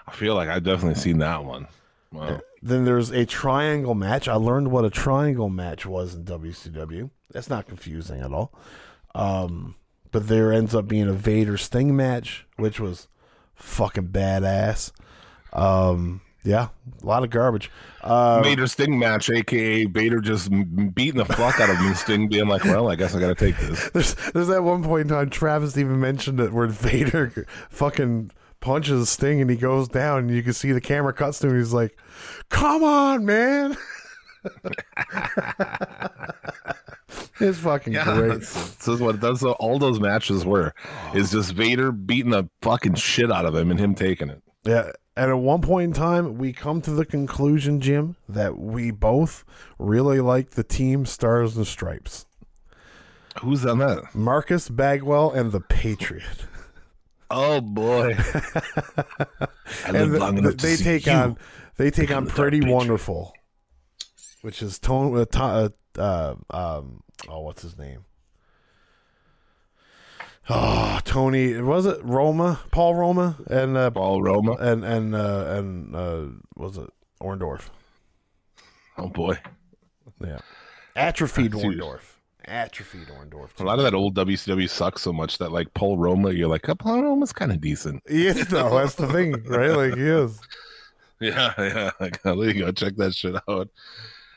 I 0.08 0.12
feel 0.12 0.36
like 0.36 0.50
I've 0.50 0.64
definitely 0.64 1.00
seen 1.00 1.20
that 1.20 1.44
one. 1.44 1.68
Wow. 2.12 2.42
Then 2.62 2.86
there's 2.86 3.10
a 3.10 3.26
triangle 3.26 3.96
match. 3.96 4.28
I 4.28 4.36
learned 4.36 4.70
what 4.70 4.86
a 4.86 4.90
triangle 4.90 5.50
match 5.50 5.86
was 5.86 6.14
in 6.16 6.26
WCW. 6.26 7.10
That's 7.32 7.50
not 7.50 7.68
confusing 7.68 8.22
at 8.22 8.32
all. 8.34 8.54
Um, 9.16 9.76
but 10.12 10.28
there 10.28 10.52
ends 10.52 10.76
up 10.76 10.88
being 10.88 11.08
a 11.08 11.14
Vader 11.14 11.58
Sting 11.58 11.96
match, 11.96 12.46
which 12.58 12.80
was 12.80 13.08
fucking 13.56 14.10
badass. 14.10 14.92
Um, 15.54 16.22
yeah, 16.44 16.70
a 17.02 17.06
lot 17.06 17.24
of 17.24 17.30
garbage. 17.30 17.70
Uh, 18.02 18.42
Vader 18.42 18.68
Sting 18.68 18.98
match, 18.98 19.30
aka 19.30 19.86
Vader 19.86 20.20
just 20.20 20.50
beating 20.94 21.18
the 21.18 21.26
fuck 21.26 21.60
out 21.60 21.70
of 21.70 21.80
me. 21.82 21.94
Sting 21.94 22.28
being 22.28 22.48
like, 22.48 22.64
"Well, 22.64 22.90
I 22.90 22.96
guess 22.96 23.16
I 23.16 23.20
got 23.20 23.28
to 23.28 23.36
take 23.36 23.58
this." 23.60 23.90
there's 23.94 24.16
there's 24.32 24.48
that 24.48 24.64
one 24.64 24.84
point 24.84 25.04
in 25.04 25.08
time 25.10 25.30
Travis 25.30 25.78
even 25.78 26.00
mentioned 26.00 26.40
it 26.40 26.52
where 26.52 26.68
Vader 26.68 27.46
fucking 27.70 28.32
punches 28.62 29.02
a 29.02 29.06
Sting 29.06 29.42
and 29.42 29.50
he 29.50 29.58
goes 29.58 29.88
down 29.90 30.20
and 30.20 30.32
you 30.32 30.42
can 30.44 30.54
see 30.54 30.72
the 30.72 30.80
camera 30.82 31.12
cuts 31.14 31.40
to 31.40 31.50
him. 31.50 31.58
He's 31.58 31.74
like, 31.74 31.98
"Come 32.50 32.84
on, 32.84 33.26
man." 33.26 33.76
it's 37.40 37.60
fucking 37.60 37.94
Yeah, 37.94 38.06
great. 38.06 38.30
that's, 38.30 38.76
that's 38.86 39.00
what 39.02 39.20
that's 39.22 39.42
what 39.42 39.58
all 39.60 39.80
those 39.80 40.00
matches 40.00 40.46
were. 40.46 40.74
Is 41.14 41.32
just 41.32 41.54
Vader 41.54 41.92
beating 41.92 42.32
the 42.32 42.50
fucking 42.62 42.96
shit 42.96 43.32
out 43.32 43.46
of 43.46 43.56
him 43.56 43.72
and 43.72 43.80
him 43.80 43.96
taking 43.96 44.30
it. 44.30 44.42
Yeah. 44.64 44.92
And 45.18 45.30
at 45.30 45.38
one 45.38 45.62
point 45.62 45.90
in 45.90 45.94
time, 45.94 46.38
we 46.38 46.54
come 46.54 46.82
to 46.84 46.92
the 46.92 47.04
conclusion, 47.06 47.82
Jim, 47.82 48.16
that 48.30 48.58
we 48.58 48.92
both 48.92 49.44
really 49.78 50.22
like 50.22 50.52
the 50.52 50.64
team 50.64 51.06
Stars 51.06 51.58
and 51.58 51.68
Stripes. 51.68 52.26
Who's 53.42 53.66
on 53.66 53.80
that? 53.80 54.16
Marcus 54.16 54.70
Bagwell 54.70 55.32
and 55.32 55.52
the 55.52 55.60
Patriot. 55.60 56.46
Oh 57.34 57.62
boy! 57.62 58.16
And 59.86 59.94
live 59.94 60.12
the- 60.12 60.20
long 60.20 60.36
the- 60.36 60.42
enough 60.42 60.58
to 60.58 60.68
they 60.68 60.76
take 60.76 61.08
on 61.08 61.38
they 61.78 61.90
take 61.92 62.12
on 62.16 62.28
Pretty 62.28 62.62
Wonderful, 62.62 63.34
which 64.42 64.62
is 64.62 64.78
Tone. 64.80 65.18
Uh, 65.18 65.26
to, 65.26 65.42
uh, 65.42 65.70
uh, 65.98 66.36
um, 66.50 67.04
oh, 67.30 67.40
what's 67.42 67.62
his 67.62 67.78
name? 67.78 68.04
Oh, 70.50 71.00
Tony. 71.06 71.60
Was 71.62 71.86
it 71.86 72.04
Roma? 72.04 72.60
Paul 72.72 72.96
Roma 72.96 73.38
and 73.50 73.78
uh, 73.78 73.92
Paul 73.92 74.22
Roma. 74.22 74.54
and 74.60 74.84
and 74.84 75.16
uh, 75.16 75.46
and 75.58 75.96
uh, 75.96 76.26
was 76.56 76.78
it 76.78 76.90
Orndorff? 77.22 77.70
Oh 78.98 79.08
boy! 79.08 79.40
Yeah, 80.20 80.40
atrophied 80.96 81.52
Dude. 81.54 81.62
Orndorff. 81.80 82.16
Atrophied 82.48 83.08
Orndorff. 83.08 83.60
A 83.60 83.64
lot 83.64 83.80
of 83.80 83.84
that 83.86 83.94
old 83.94 84.16
WCW 84.16 84.70
sucks 84.70 85.02
so 85.02 85.14
much 85.14 85.38
that 85.38 85.52
like 85.52 85.74
Paul 85.74 85.98
Roma, 85.98 86.32
you're 86.32 86.48
like, 86.48 86.68
oh, 86.70 86.76
Paul 86.76 87.04
Roma's 87.04 87.34
kind 87.34 87.52
of 87.52 87.62
decent. 87.62 88.04
Yeah. 88.10 88.34
That's 88.34 88.96
the 88.96 89.08
thing, 89.08 89.44
right? 89.44 89.72
Like 89.72 89.96
he 89.96 90.04
is. 90.04 90.40
Yeah, 91.20 91.54
yeah. 91.60 91.92
Like, 92.00 92.20
there 92.24 92.34
you 92.34 92.66
go. 92.66 92.72
Check 92.72 92.96
that 92.96 93.14
shit 93.14 93.36
out. 93.48 93.70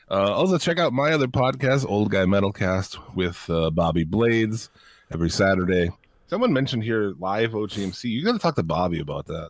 Uh, 0.07 0.31
also, 0.31 0.59
check 0.59 0.77
out 0.77 0.93
my 0.93 1.13
other 1.13 1.25
podcast, 1.25 1.83
Old 1.89 2.11
Guy 2.11 2.25
Metalcast, 2.25 3.15
with 3.15 3.43
uh, 3.49 3.71
Bobby 3.71 4.03
Blades 4.03 4.69
every 5.11 5.31
Saturday. 5.31 5.89
Someone 6.27 6.53
mentioned 6.53 6.83
here 6.83 7.15
live 7.17 7.53
OGMC. 7.53 8.03
You 8.03 8.23
got 8.23 8.33
to 8.33 8.39
talk 8.39 8.55
to 8.57 8.61
Bobby 8.63 8.99
about 8.99 9.25
that. 9.25 9.49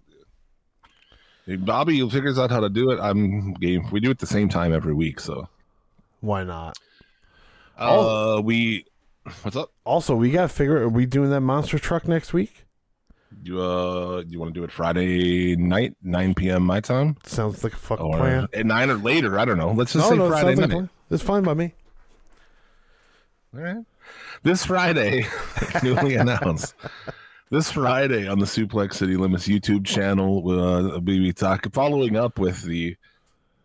If 1.45 1.63
Bobby 1.65 2.07
figures 2.09 2.39
out 2.39 2.51
how 2.51 2.61
to 2.61 2.69
do 2.69 2.91
it. 2.91 2.99
I'm 2.99 3.53
game. 3.55 3.89
We 3.91 3.99
do 3.99 4.07
it 4.07 4.11
at 4.11 4.19
the 4.19 4.27
same 4.27 4.47
time 4.47 4.73
every 4.73 4.93
week. 4.93 5.19
So, 5.19 5.47
Why 6.21 6.43
not? 6.43 6.77
Uh, 7.77 8.41
we. 8.43 8.85
What's 9.41 9.55
up? 9.57 9.71
Also, 9.85 10.15
we 10.15 10.31
got 10.31 10.43
to 10.43 10.49
figure. 10.49 10.77
Are 10.83 10.89
we 10.89 11.05
doing 11.05 11.29
that 11.31 11.41
monster 11.41 11.79
truck 11.79 12.07
next 12.07 12.31
week? 12.33 12.65
You 13.43 13.61
uh, 13.61 14.23
you 14.27 14.39
want 14.39 14.53
to 14.53 14.59
do 14.59 14.63
it 14.63 14.71
Friday 14.71 15.55
night, 15.55 15.95
9 16.03 16.33
p.m. 16.35 16.63
my 16.63 16.79
time, 16.79 17.17
Sounds 17.25 17.63
like 17.63 17.73
a 17.73 17.77
fucking 17.77 18.05
or 18.05 18.17
plan. 18.17 18.47
at 18.53 18.65
nine 18.65 18.89
or 18.89 18.95
later? 18.95 19.37
I 19.37 19.45
don't 19.45 19.57
know. 19.57 19.71
Let's 19.71 19.93
just 19.93 20.05
No, 20.05 20.09
say 20.11 20.17
no, 20.17 20.29
Friday 20.29 20.55
sounds 20.55 20.71
like 20.71 20.81
night. 20.81 20.89
It's 21.11 21.23
fine 21.23 21.43
by 21.43 21.53
me. 21.53 21.73
All 23.53 23.61
right. 23.61 23.77
This 24.43 24.65
Friday, 24.65 25.25
newly 25.83 26.15
announced. 26.15 26.75
This 27.51 27.71
Friday 27.71 28.27
on 28.27 28.39
the 28.39 28.45
Suplex 28.45 28.93
City 28.93 29.17
Limits 29.17 29.47
YouTube 29.47 29.85
channel, 29.85 30.37
uh, 30.49 30.99
we 30.99 31.19
be 31.19 31.33
talking, 31.33 31.71
following 31.71 32.15
up 32.15 32.39
with 32.39 32.61
the 32.63 32.95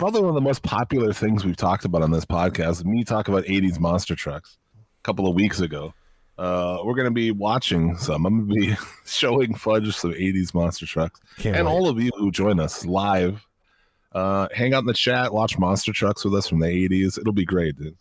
probably 0.00 0.20
one 0.22 0.30
of 0.30 0.34
the 0.34 0.40
most 0.40 0.62
popular 0.62 1.12
things 1.12 1.44
we've 1.44 1.56
talked 1.56 1.84
about 1.84 2.02
on 2.02 2.10
this 2.10 2.24
podcast. 2.24 2.84
Me 2.84 3.04
talk 3.04 3.28
about 3.28 3.44
'80s 3.44 3.78
monster 3.78 4.14
trucks 4.16 4.58
a 4.74 5.02
couple 5.04 5.28
of 5.28 5.34
weeks 5.34 5.60
ago. 5.60 5.94
Uh, 6.38 6.78
we're 6.84 6.94
going 6.94 7.04
to 7.06 7.10
be 7.12 7.30
watching 7.30 7.96
some. 7.98 8.24
I'm 8.26 8.48
going 8.48 8.60
to 8.60 8.66
be 8.72 8.76
showing 9.04 9.54
Fudge 9.54 9.94
some 9.94 10.12
'80s 10.12 10.54
monster 10.54 10.86
trucks, 10.86 11.20
Can't 11.38 11.54
and 11.56 11.66
wait. 11.66 11.72
all 11.72 11.88
of 11.88 12.00
you 12.00 12.10
who 12.16 12.30
join 12.30 12.58
us 12.58 12.84
live, 12.86 13.46
uh, 14.12 14.48
hang 14.54 14.72
out 14.74 14.80
in 14.80 14.86
the 14.86 14.94
chat, 14.94 15.32
watch 15.34 15.58
monster 15.58 15.92
trucks 15.92 16.24
with 16.24 16.34
us 16.34 16.48
from 16.48 16.60
the 16.60 16.66
'80s. 16.66 17.18
It'll 17.18 17.32
be 17.34 17.44
great, 17.44 17.76
dude. 17.78 17.96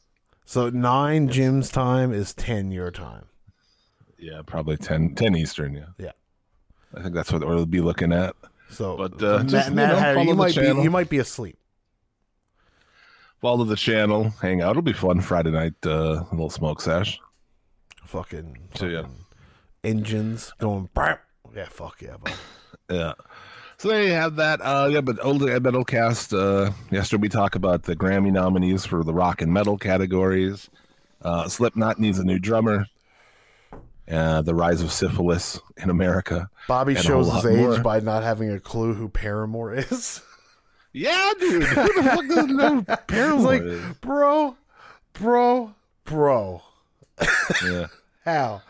So 0.46 0.70
nine 0.70 1.28
Jim's 1.28 1.70
time 1.70 2.14
is 2.14 2.34
ten 2.34 2.72
your 2.72 2.92
time. 2.92 3.26
Yeah, 4.18 4.42
probably 4.46 4.76
10, 4.78 5.16
10 5.16 5.36
Eastern. 5.36 5.74
Yeah. 5.76 5.86
Yeah. 5.98 6.12
I 6.96 7.02
think 7.02 7.14
that's 7.16 7.32
what 7.32 7.46
we'll 7.46 7.66
be 7.66 7.80
looking 7.82 8.12
at. 8.12 8.36
So, 8.70 8.98
But, 8.98 9.22
uh, 9.24 9.38
Matt, 9.38 9.48
just, 9.48 9.70
you 9.70 9.76
know, 9.76 9.96
Hatter, 9.96 10.24
you 10.24 10.36
might 10.36 10.56
be 10.56 10.62
you 10.68 10.92
might 10.92 11.10
be 11.10 11.20
asleep. 11.20 11.58
Follow 13.42 13.64
the 13.64 13.76
channel, 13.76 14.32
hang 14.42 14.62
out. 14.62 14.72
It'll 14.72 14.82
be 14.82 14.92
fun 14.94 15.22
Friday 15.22 15.52
night, 15.52 15.74
uh, 15.86 16.24
little 16.32 16.50
smoke 16.50 16.82
sesh. 16.82 17.20
Fucking, 18.04 18.58
So, 18.76 18.86
yeah. 18.88 19.04
engines 19.84 20.52
going. 20.60 20.90
Brap. 20.96 21.20
Yeah, 21.56 21.68
fuck 21.70 22.02
yeah. 22.02 22.18
Yeah. 22.92 23.14
So 23.78 23.88
there 23.90 24.02
you 24.04 24.12
have 24.14 24.36
that. 24.38 24.60
Uh, 24.62 24.90
yeah, 24.92 25.02
but 25.02 25.24
old 25.24 25.42
metal 25.44 25.86
cast. 25.86 26.34
Uh, 26.34 26.72
yesterday 26.90 27.22
we 27.22 27.30
talked 27.30 27.56
about 27.56 27.84
the 27.84 27.96
Grammy 27.96 28.32
nominees 28.32 28.84
for 28.84 29.04
the 29.04 29.14
rock 29.14 29.44
and 29.44 29.54
metal 29.54 29.78
categories. 29.78 30.70
Uh, 31.22 31.48
Slipknot 31.48 32.00
needs 32.00 32.18
a 32.18 32.24
new 32.24 32.40
drummer. 32.40 32.88
Uh, 34.10 34.42
the 34.42 34.56
rise 34.56 34.82
of 34.82 34.92
syphilis 34.92 35.60
in 35.78 35.92
America. 35.92 36.50
Bobby 36.68 36.96
shows 36.96 37.32
his 37.32 37.46
age 37.46 37.60
more. 37.60 37.80
by 37.80 38.00
not 38.00 38.24
having 38.24 38.50
a 38.50 38.60
clue 38.60 38.96
who 38.96 39.08
Paramore 39.08 39.74
is. 39.92 40.24
Yeah, 40.94 41.32
dude. 41.40 41.64
Who 41.64 41.94
the 42.02 42.04
fuck 42.10 42.28
doesn't 42.28 42.56
know 42.56 42.82
Paramore 43.08 43.42
like, 43.46 43.62
is? 43.62 43.82
bro, 44.02 44.58
bro, 45.14 45.76
bro. 46.06 46.62
Yeah. 47.64 47.88
How? 48.26 48.62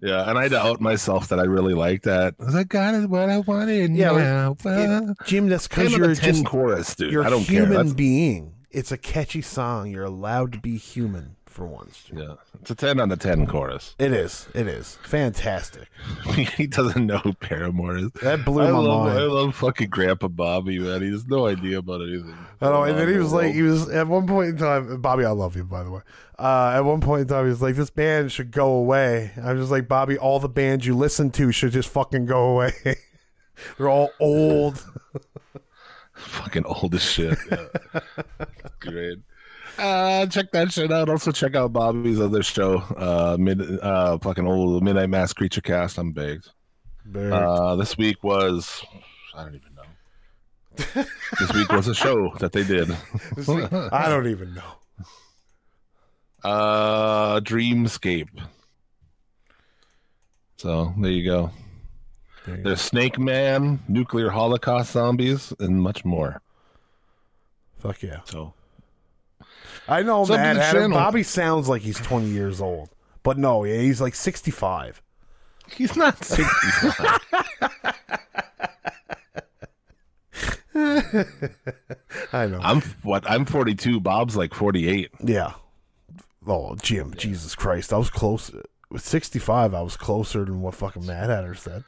Yeah, 0.00 0.28
and 0.28 0.36
I 0.36 0.48
doubt 0.48 0.80
myself 0.80 1.28
that 1.28 1.38
I 1.38 1.44
really 1.44 1.74
like 1.74 2.02
that. 2.02 2.34
I 2.54 2.64
got 2.64 2.94
it 2.94 3.08
what 3.08 3.30
I 3.30 3.38
wanted. 3.38 3.94
Yeah, 3.94 4.10
now. 4.10 4.56
it- 4.64 4.66
uh. 4.66 5.14
Jim, 5.24 5.48
that's 5.48 5.68
because 5.68 5.92
you're 5.96 6.08
the 6.08 6.16
10 6.16 6.34
just 6.34 6.44
chorus, 6.46 6.94
dude. 6.96 7.12
you're 7.12 7.24
I 7.24 7.30
don't 7.30 7.42
a 7.42 7.46
care. 7.46 7.60
human 7.60 7.76
That's, 7.76 7.92
being. 7.92 8.54
It's 8.70 8.90
a 8.90 8.98
catchy 8.98 9.42
song. 9.42 9.90
You're 9.90 10.04
allowed 10.04 10.52
to 10.54 10.58
be 10.58 10.76
human 10.76 11.36
for 11.52 11.66
once. 11.66 12.04
Jim. 12.04 12.18
yeah, 12.18 12.34
it's 12.60 12.70
a 12.70 12.74
ten 12.74 12.98
on 12.98 13.08
the 13.08 13.16
ten 13.16 13.46
chorus. 13.46 13.94
It 13.98 14.12
is. 14.12 14.48
It 14.54 14.66
is 14.66 14.98
fantastic. 15.02 15.88
he 16.56 16.66
doesn't 16.66 17.06
know 17.06 17.18
who 17.18 17.34
Paramore 17.34 17.96
is. 17.98 18.10
That 18.22 18.44
blew 18.44 18.62
I 18.62 18.70
my 18.70 18.78
love, 18.78 19.06
mind. 19.06 19.18
I 19.18 19.22
love 19.24 19.54
fucking 19.54 19.90
Grandpa 19.90 20.28
Bobby, 20.28 20.78
man. 20.78 21.02
He 21.02 21.10
has 21.10 21.26
no 21.26 21.46
idea 21.46 21.78
about 21.78 22.00
anything. 22.02 22.36
I 22.60 22.66
know, 22.66 22.84
and 22.84 22.98
then 22.98 23.08
he 23.08 23.18
was 23.18 23.32
like, 23.32 23.54
he 23.54 23.62
was 23.62 23.88
at 23.88 24.06
one 24.06 24.26
point 24.26 24.50
in 24.50 24.56
time, 24.56 25.00
Bobby, 25.00 25.24
I 25.24 25.30
love 25.30 25.56
you, 25.56 25.64
by 25.64 25.82
the 25.82 25.90
way. 25.90 26.00
Uh, 26.38 26.72
at 26.74 26.80
one 26.80 27.00
point 27.00 27.22
in 27.22 27.28
time, 27.28 27.44
he 27.44 27.50
was 27.50 27.62
like, 27.62 27.76
this 27.76 27.90
band 27.90 28.32
should 28.32 28.50
go 28.50 28.72
away. 28.72 29.32
I'm 29.42 29.58
just 29.58 29.70
like, 29.70 29.86
Bobby, 29.86 30.18
all 30.18 30.40
the 30.40 30.48
bands 30.48 30.86
you 30.86 30.96
listen 30.96 31.30
to 31.32 31.52
should 31.52 31.72
just 31.72 31.88
fucking 31.88 32.26
go 32.26 32.50
away. 32.50 32.72
They're 33.78 33.88
all 33.88 34.10
old. 34.18 34.84
fucking 36.14 36.64
old 36.64 36.94
as 36.94 37.02
shit. 37.02 37.38
Yeah. 37.50 38.00
Great. 38.80 39.18
Uh, 39.78 40.26
check 40.26 40.50
that 40.52 40.70
shit 40.72 40.92
out. 40.92 41.08
Also, 41.08 41.32
check 41.32 41.54
out 41.54 41.72
Bobby's 41.72 42.20
other 42.20 42.42
show, 42.42 42.78
uh, 42.96 43.36
mid, 43.38 43.60
uh, 43.80 44.18
fucking 44.18 44.46
old 44.46 44.82
Midnight 44.82 45.10
Mass 45.10 45.32
Creature 45.32 45.62
Cast. 45.62 45.98
I'm 45.98 46.12
baked. 46.12 46.50
Uh, 47.14 47.74
this 47.76 47.96
week 47.98 48.22
was, 48.22 48.84
I 49.34 49.44
don't 49.44 49.54
even 49.54 49.74
know. 49.74 51.04
this 51.38 51.52
week 51.52 51.70
was 51.70 51.88
a 51.88 51.94
show 51.94 52.32
that 52.38 52.52
they 52.52 52.64
did. 52.64 52.90
I 53.92 54.08
don't 54.08 54.28
even 54.28 54.54
know. 54.54 54.62
Uh, 56.44 57.40
Dreamscape. 57.40 58.28
So 60.56 60.94
there 60.98 61.10
you 61.10 61.24
go. 61.24 61.50
There 62.46 62.56
you 62.56 62.62
There's 62.62 62.80
Snake 62.80 63.18
Man, 63.18 63.80
Nuclear 63.88 64.30
Holocaust 64.30 64.92
Zombies, 64.92 65.52
and 65.58 65.80
much 65.80 66.04
more. 66.04 66.40
Fuck 67.78 68.02
yeah. 68.02 68.20
So 68.24 68.54
I 69.88 70.02
know, 70.02 70.24
Sub 70.24 70.36
man. 70.36 70.56
Adam- 70.58 70.80
channel. 70.82 70.98
Bobby 70.98 71.22
sounds 71.22 71.68
like 71.68 71.82
he's 71.82 71.98
20 71.98 72.26
years 72.26 72.60
old. 72.60 72.90
But 73.22 73.38
no, 73.38 73.64
yeah, 73.64 73.80
he's 73.80 74.00
like 74.00 74.14
65. 74.14 75.00
he's 75.76 75.96
not 75.96 76.24
65. 76.24 77.20
I 82.32 82.46
know. 82.46 82.60
I'm 82.62 82.80
what? 83.02 83.28
I'm 83.30 83.44
42. 83.44 84.00
Bob's 84.00 84.36
like 84.36 84.54
48. 84.54 85.10
yeah. 85.24 85.52
Oh, 86.46 86.74
Jim, 86.82 87.14
Jesus 87.16 87.54
Christ. 87.54 87.92
I 87.92 87.98
was 87.98 88.10
close. 88.10 88.50
With 88.90 89.02
65, 89.02 89.74
I 89.74 89.80
was 89.80 89.96
closer 89.96 90.44
than 90.44 90.60
what 90.60 90.74
fucking 90.74 91.06
Mad 91.06 91.30
Hatter 91.30 91.54
said. 91.54 91.84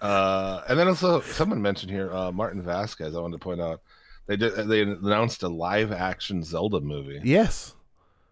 Uh, 0.00 0.62
and 0.68 0.78
then 0.78 0.88
also 0.88 1.20
someone 1.20 1.62
mentioned 1.62 1.90
here, 1.92 2.12
uh, 2.12 2.32
Martin 2.32 2.62
Vasquez. 2.62 3.14
I 3.14 3.20
wanted 3.20 3.38
to 3.38 3.44
point 3.44 3.60
out 3.60 3.80
they 4.26 4.36
did 4.36 4.54
they 4.68 4.82
announced 4.82 5.42
a 5.42 5.48
live 5.48 5.92
action 5.92 6.42
Zelda 6.42 6.80
movie, 6.80 7.20
Yes. 7.24 7.74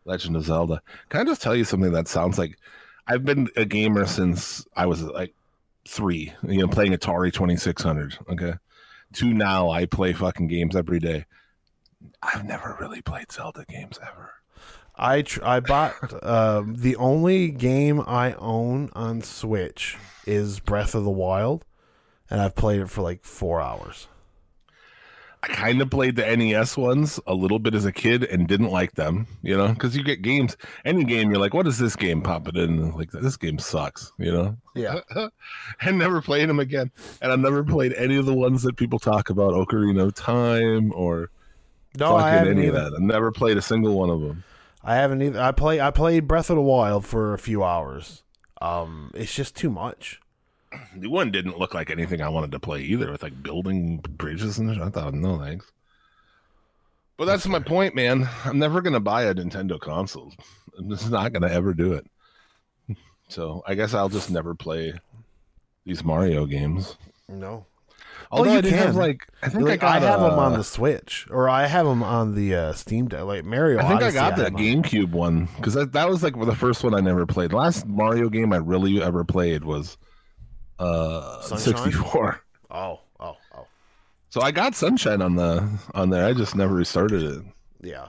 Legend 0.05 0.37
of 0.37 0.45
Zelda. 0.45 0.83
Can 1.11 1.21
I 1.21 1.25
just 1.25 1.43
tell 1.43 1.55
you 1.55 1.65
something 1.65 1.93
that 1.93 2.09
sounds 2.09 2.39
like 2.39 2.59
I've 3.07 3.25
been 3.25 3.49
a 3.57 3.65
gamer 3.65 4.07
since 4.07 4.67
I 4.77 4.87
was 4.87 5.03
like 5.03 5.35
three, 5.87 6.33
you 6.43 6.59
know, 6.61 6.69
playing 6.69 6.93
Atari 6.93 7.33
2600. 7.33 8.19
Okay. 8.31 8.55
To 9.15 9.27
now, 9.35 9.69
I 9.71 9.87
play 9.87 10.13
fucking 10.13 10.47
games 10.49 10.75
every 10.75 10.99
day. 10.99 11.27
I've 12.23 12.45
never 12.45 12.77
really 12.81 13.03
played 13.03 13.31
Zelda 13.31 13.65
games 13.69 13.99
ever. 14.03 14.33
I 14.97 15.23
tr- 15.23 15.45
I 15.45 15.61
bought 15.61 15.95
um, 16.25 16.75
the 16.77 16.97
only 16.97 17.51
game 17.51 18.01
I 18.01 18.33
own 18.35 18.91
on 18.95 19.23
Switch 19.23 19.97
is 20.27 20.61
Breath 20.61 20.95
of 20.95 21.05
the 21.05 21.11
Wild, 21.11 21.65
and 22.31 22.41
I've 22.41 22.55
played 22.57 22.81
it 22.81 22.91
for 22.91 23.03
like 23.03 23.25
four 23.25 23.61
hours. 23.61 24.09
I 25.45 25.49
kind 25.49 25.83
of 25.83 25.91
played 25.91 26.15
the 26.15 26.37
NES 26.37 26.77
ones 26.77 27.19
a 27.27 27.35
little 27.35 27.59
bit 27.59 27.75
as 27.75 27.85
a 27.85 27.91
kid 27.91 28.23
and 28.23 28.47
didn't 28.47 28.71
like 28.71 28.95
them, 28.95 29.27
you 29.43 29.57
know, 29.57 29.69
because 29.69 29.97
you 29.97 30.05
get 30.05 30.23
games, 30.23 30.57
any 30.85 31.03
game, 31.03 31.31
you're 31.31 31.41
like, 31.41 31.53
what 31.53 31.67
is 31.67 31.79
this 31.79 31.97
game? 31.97 32.23
popping 32.23 32.55
in, 32.57 32.93
like 32.93 33.11
this 33.11 33.37
game 33.37 33.59
sucks, 33.59 34.13
you 34.19 34.31
know. 34.33 34.57
Yeah. 34.77 35.01
and 35.81 35.99
never 35.99 36.23
played 36.23 36.49
them 36.49 36.61
again. 36.61 36.93
And 37.21 37.33
I've 37.33 37.41
never 37.41 37.65
played 37.65 37.93
any 37.95 38.17
of 38.17 38.27
the 38.27 38.35
ones 38.35 38.63
that 38.63 38.77
people 38.77 39.01
talk 39.01 39.31
about, 39.31 39.53
Ocarina 39.55 40.05
of 40.05 40.15
Time 40.15 40.93
or 40.95 41.31
No, 41.99 42.15
I 42.17 42.31
haven't 42.31 42.59
any 42.59 42.69
of 42.69 42.75
either. 42.77 42.91
that. 42.91 42.95
I've 42.97 43.03
never 43.03 43.33
played 43.33 43.57
a 43.57 43.63
single 43.63 43.99
one 43.99 44.11
of 44.11 44.21
them. 44.21 44.45
I 44.85 44.95
haven't 44.95 45.23
either. 45.23 45.41
I 45.41 45.51
play. 45.53 45.81
I 45.81 45.91
played 45.91 46.27
Breath 46.29 46.51
of 46.51 46.57
the 46.57 46.63
Wild 46.63 47.05
for 47.05 47.35
a 47.35 47.39
few 47.39 47.63
hours. 47.65 48.23
Um, 48.61 49.11
it's 49.15 49.35
just 49.35 49.57
too 49.57 49.71
much. 49.71 50.21
The 50.97 51.09
one 51.09 51.31
didn't 51.31 51.59
look 51.59 51.75
like 51.75 51.91
anything 51.91 52.21
I 52.21 52.29
wanted 52.29 52.53
to 52.53 52.61
play 52.61 52.81
either, 52.83 53.11
with 53.11 53.23
like 53.23 53.43
building 53.43 53.99
bridges 53.99 54.59
and 54.59 54.73
shit. 54.73 54.83
I 54.83 54.91
thought, 54.91 55.15
no 55.15 55.39
thanks. 55.39 55.71
But 57.17 57.27
that's 57.27 57.47
my 57.47 57.61
point, 57.61 57.95
man. 57.95 58.29
I'm 58.45 58.59
never 58.59 58.81
gonna 58.81 59.01
buy 59.01 59.25
a 59.25 59.35
Nintendo 59.35 59.79
console. 59.79 60.33
I'm 60.79 60.89
just 60.91 61.11
not 61.11 61.33
gonna 61.33 61.49
ever 61.49 61.75
do 61.75 61.93
it. 61.95 62.07
So 63.29 63.63
I 63.67 63.75
guess 63.75 63.95
I'll 63.95 64.09
just 64.09 64.31
never 64.31 64.55
play 64.55 64.95
these 65.85 66.05
Mario 66.05 66.47
games. 66.47 66.97
No. 67.29 67.67
Although 68.31 68.53
you 68.53 68.59
I 68.59 68.61
did 68.63 68.73
have 68.73 68.87
can. 68.91 68.97
like 68.97 69.27
I 69.43 69.49
think 69.49 69.65
Like, 69.65 69.83
I 69.83 69.97
I, 69.97 70.01
got 70.01 70.09
have 70.09 70.21
them 70.21 70.39
on 70.39 70.55
uh, 70.55 70.57
the 70.59 70.65
Switch, 70.65 71.27
or 71.31 71.49
I 71.49 71.67
have 71.67 71.87
them 71.87 72.03
on 72.03 72.35
the 72.35 72.55
uh, 72.55 72.73
Steam 72.73 73.09
Deck. 73.09 73.23
Like 73.23 73.45
Mario. 73.45 73.79
I 73.79 73.83
think 73.89 74.01
Odyssey, 74.03 74.19
I 74.19 74.21
got 74.31 74.37
that 74.37 74.45
have 74.45 74.55
on. 74.55 74.61
GameCube 74.61 75.11
one 75.13 75.49
because 75.57 75.75
that, 75.75 75.93
that 75.93 76.09
was 76.09 76.23
like 76.23 76.39
the 76.39 76.55
first 76.55 76.83
one 76.83 76.95
I 76.95 77.01
never 77.01 77.27
played. 77.27 77.51
The 77.51 77.57
last 77.57 77.87
Mario 77.87 78.29
game 78.31 78.53
I 78.53 78.57
really 78.57 79.03
ever 79.03 79.23
played 79.25 79.65
was 79.65 79.99
uh 80.79 81.41
Sunshine? 81.43 81.75
64. 81.75 82.43
Oh, 82.71 83.01
oh, 83.21 83.37
oh. 83.55 83.67
So 84.31 84.41
I 84.41 84.51
got 84.51 84.75
Sunshine 84.75 85.21
on 85.23 85.37
the 85.37 85.69
on 85.95 86.11
there. 86.11 86.25
I 86.27 86.33
just 86.33 86.57
never 86.57 86.75
restarted 86.75 87.23
it. 87.23 87.43
Yeah. 87.83 88.09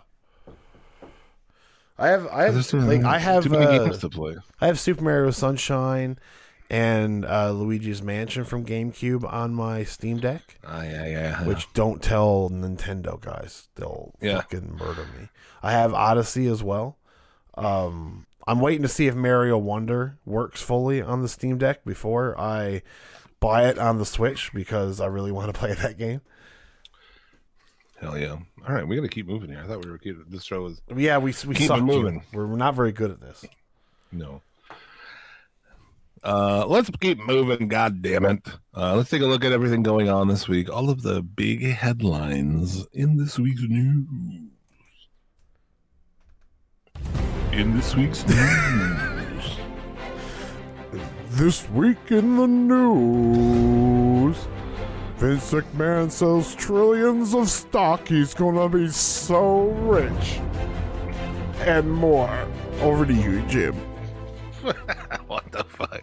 I 1.97 2.07
have. 2.07 2.27
I 2.27 2.43
have. 2.45 2.73
Like 2.73 3.03
I 3.03 3.19
have. 3.19 3.51
uh, 3.51 3.77
games 3.85 3.99
to 3.99 4.09
play. 4.09 4.35
I 4.59 4.67
have 4.67 4.79
Super 4.79 5.03
Mario 5.03 5.29
Sunshine 5.31 6.17
and 6.69 7.23
uh, 7.23 7.51
Luigi's 7.51 8.01
Mansion 8.01 8.45
from 8.45 8.65
GameCube 8.65 9.31
on 9.31 9.53
my 9.53 9.83
Steam 9.83 10.17
Deck. 10.17 10.57
Ah, 10.65 10.81
yeah, 10.83 11.05
yeah. 11.05 11.43
Which 11.45 11.71
don't 11.73 12.01
tell 12.01 12.49
Nintendo 12.49 13.19
guys; 13.21 13.67
they'll 13.75 14.13
Yeah. 14.21 14.37
fucking 14.37 14.75
murder 14.79 15.05
me. 15.17 15.29
I 15.61 15.71
have 15.73 15.93
Odyssey 15.93 16.47
as 16.47 16.63
well. 16.63 16.97
Um, 17.55 18.25
I'm 18.45 18.59
waiting 18.59 18.81
to 18.83 18.87
see 18.89 19.07
if 19.07 19.15
Mario 19.15 19.57
Wonder 19.57 20.17
works 20.25 20.61
fully 20.61 21.01
on 21.01 21.21
the 21.21 21.27
Steam 21.29 21.57
Deck 21.57 21.85
before 21.85 22.37
I 22.39 22.81
buy 23.39 23.67
it 23.69 23.77
on 23.77 23.97
the 23.99 24.05
Switch 24.05 24.51
because 24.53 24.99
I 24.99 25.05
really 25.05 25.31
want 25.31 25.53
to 25.53 25.57
play 25.59 25.73
that 25.73 25.97
game. 25.97 26.21
Hell 27.99 28.17
yeah! 28.17 28.37
All 28.67 28.75
right, 28.75 28.85
we 28.85 28.97
got 28.97 29.03
to 29.03 29.07
keep 29.07 29.27
moving 29.27 29.49
here. 29.49 29.61
I 29.63 29.67
thought 29.67 29.85
we 29.85 29.89
were 29.89 29.97
keep, 29.97 30.17
this 30.29 30.43
show 30.43 30.61
was 30.61 30.81
Yeah, 30.93 31.19
we 31.19 31.33
we 31.47 31.55
Keep 31.55 31.61
it 31.63 31.67
suck. 31.67 31.77
Jim. 31.77 31.85
moving. 31.85 32.23
We're, 32.33 32.47
we're 32.47 32.57
not 32.57 32.75
very 32.75 32.91
good 32.91 33.11
at 33.11 33.21
this. 33.21 33.45
no. 34.11 34.41
Uh, 36.21 36.65
let's 36.67 36.89
keep 37.01 37.19
moving. 37.19 37.67
God 37.67 38.01
damn 38.01 38.23
it! 38.25 38.39
Uh, 38.75 38.95
let's 38.95 39.09
take 39.09 39.21
a 39.21 39.25
look 39.25 39.43
at 39.43 39.51
everything 39.51 39.83
going 39.83 40.09
on 40.09 40.29
this 40.29 40.47
week. 40.47 40.69
All 40.69 40.89
of 40.89 41.01
the 41.01 41.21
big 41.21 41.63
headlines 41.63 42.85
in 42.93 43.17
this 43.17 43.37
week's 43.37 43.63
news. 43.63 44.05
In 47.53 47.77
this 47.77 47.95
week's 47.95 48.25
news. 48.27 49.57
This 51.29 51.69
week 51.69 51.99
in 52.09 52.35
the 52.35 52.47
news, 52.47 54.35
Vince 55.17 55.51
McMahon 55.53 56.09
sells 56.11 56.55
trillions 56.55 57.35
of 57.35 57.47
stock. 57.47 58.07
He's 58.07 58.33
gonna 58.33 58.67
be 58.69 58.89
so 58.89 59.65
rich. 59.65 60.41
And 61.59 61.91
more. 61.91 62.47
Over 62.81 63.05
to 63.05 63.13
you, 63.13 63.43
Jim. 63.43 63.75
what 65.27 65.51
the 65.51 65.63
fuck? 65.63 66.01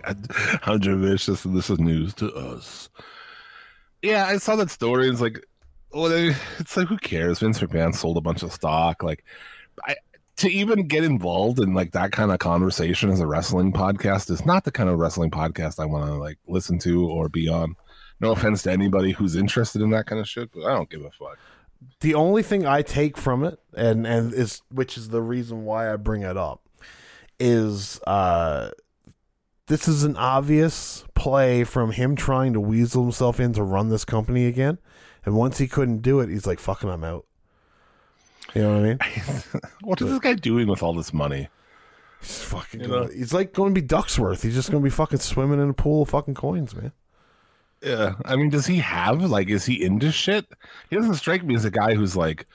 How 0.62 0.78
vicious 0.78 1.42
this 1.42 1.68
is 1.68 1.80
news 1.80 2.14
to 2.14 2.32
us. 2.32 2.88
Yeah, 4.02 4.26
I 4.26 4.36
saw 4.36 4.54
that 4.54 4.70
story. 4.70 5.08
It's 5.08 5.20
like, 5.20 5.44
well, 5.92 6.06
it's 6.60 6.76
like 6.76 6.86
who 6.86 6.96
cares? 6.96 7.40
Vince 7.40 7.58
McMahon 7.58 7.92
sold 7.92 8.18
a 8.18 8.20
bunch 8.20 8.44
of 8.44 8.52
stock. 8.52 9.02
Like, 9.02 9.24
I 9.84 9.96
to 10.40 10.50
even 10.50 10.88
get 10.88 11.04
involved 11.04 11.60
in 11.60 11.74
like 11.74 11.92
that 11.92 12.12
kind 12.12 12.30
of 12.30 12.38
conversation 12.38 13.10
as 13.10 13.20
a 13.20 13.26
wrestling 13.26 13.74
podcast 13.74 14.30
is 14.30 14.46
not 14.46 14.64
the 14.64 14.72
kind 14.72 14.88
of 14.88 14.98
wrestling 14.98 15.30
podcast 15.30 15.78
I 15.78 15.84
want 15.84 16.06
to 16.06 16.14
like 16.14 16.38
listen 16.48 16.78
to 16.80 17.06
or 17.06 17.28
be 17.28 17.46
on. 17.46 17.76
No 18.20 18.32
offense 18.32 18.62
to 18.62 18.72
anybody 18.72 19.12
who's 19.12 19.36
interested 19.36 19.82
in 19.82 19.90
that 19.90 20.06
kind 20.06 20.18
of 20.18 20.26
shit, 20.26 20.50
but 20.52 20.64
I 20.64 20.74
don't 20.74 20.88
give 20.88 21.02
a 21.02 21.10
fuck. 21.10 21.38
The 22.00 22.14
only 22.14 22.42
thing 22.42 22.66
I 22.66 22.80
take 22.80 23.18
from 23.18 23.44
it, 23.44 23.58
and 23.74 24.06
and 24.06 24.32
is 24.32 24.62
which 24.70 24.96
is 24.96 25.10
the 25.10 25.20
reason 25.20 25.64
why 25.64 25.92
I 25.92 25.96
bring 25.96 26.22
it 26.22 26.38
up, 26.38 26.66
is 27.38 28.00
uh 28.06 28.70
this 29.66 29.86
is 29.86 30.04
an 30.04 30.16
obvious 30.16 31.04
play 31.14 31.64
from 31.64 31.92
him 31.92 32.16
trying 32.16 32.54
to 32.54 32.60
weasel 32.60 33.02
himself 33.02 33.38
in 33.38 33.52
to 33.52 33.62
run 33.62 33.90
this 33.90 34.06
company 34.06 34.46
again. 34.46 34.78
And 35.26 35.36
once 35.36 35.58
he 35.58 35.68
couldn't 35.68 36.00
do 36.00 36.20
it, 36.20 36.30
he's 36.30 36.46
like, 36.46 36.58
fucking 36.58 36.88
I'm 36.88 37.04
out. 37.04 37.26
You 38.54 38.62
know 38.62 38.72
what 38.74 38.78
I 38.78 38.82
mean? 38.88 38.98
What 39.82 40.00
is 40.00 40.08
this 40.10 40.18
guy 40.18 40.34
doing 40.34 40.66
with 40.68 40.82
all 40.82 40.92
this 40.94 41.12
money? 41.12 41.48
He's 42.20 42.42
fucking 42.42 42.80
You 42.80 42.88
know? 42.88 43.06
he's 43.06 43.32
like 43.32 43.52
going 43.52 43.74
to 43.74 43.80
be 43.80 43.86
Ducksworth. 43.86 44.42
He's 44.42 44.54
just 44.54 44.70
going 44.70 44.82
to 44.82 44.84
be 44.84 44.90
fucking 44.90 45.18
swimming 45.20 45.60
in 45.60 45.70
a 45.70 45.74
pool 45.74 46.02
of 46.02 46.10
fucking 46.10 46.34
coins, 46.34 46.74
man. 46.74 46.92
Yeah, 47.82 48.16
I 48.26 48.36
mean, 48.36 48.50
does 48.50 48.66
he 48.66 48.76
have 48.78 49.22
like? 49.22 49.48
Is 49.48 49.64
he 49.64 49.82
into 49.82 50.12
shit? 50.12 50.46
He 50.90 50.96
doesn't 50.96 51.14
strike 51.14 51.42
me 51.42 51.54
as 51.54 51.64
a 51.64 51.70
guy 51.70 51.94
who's 51.94 52.14
like 52.14 52.46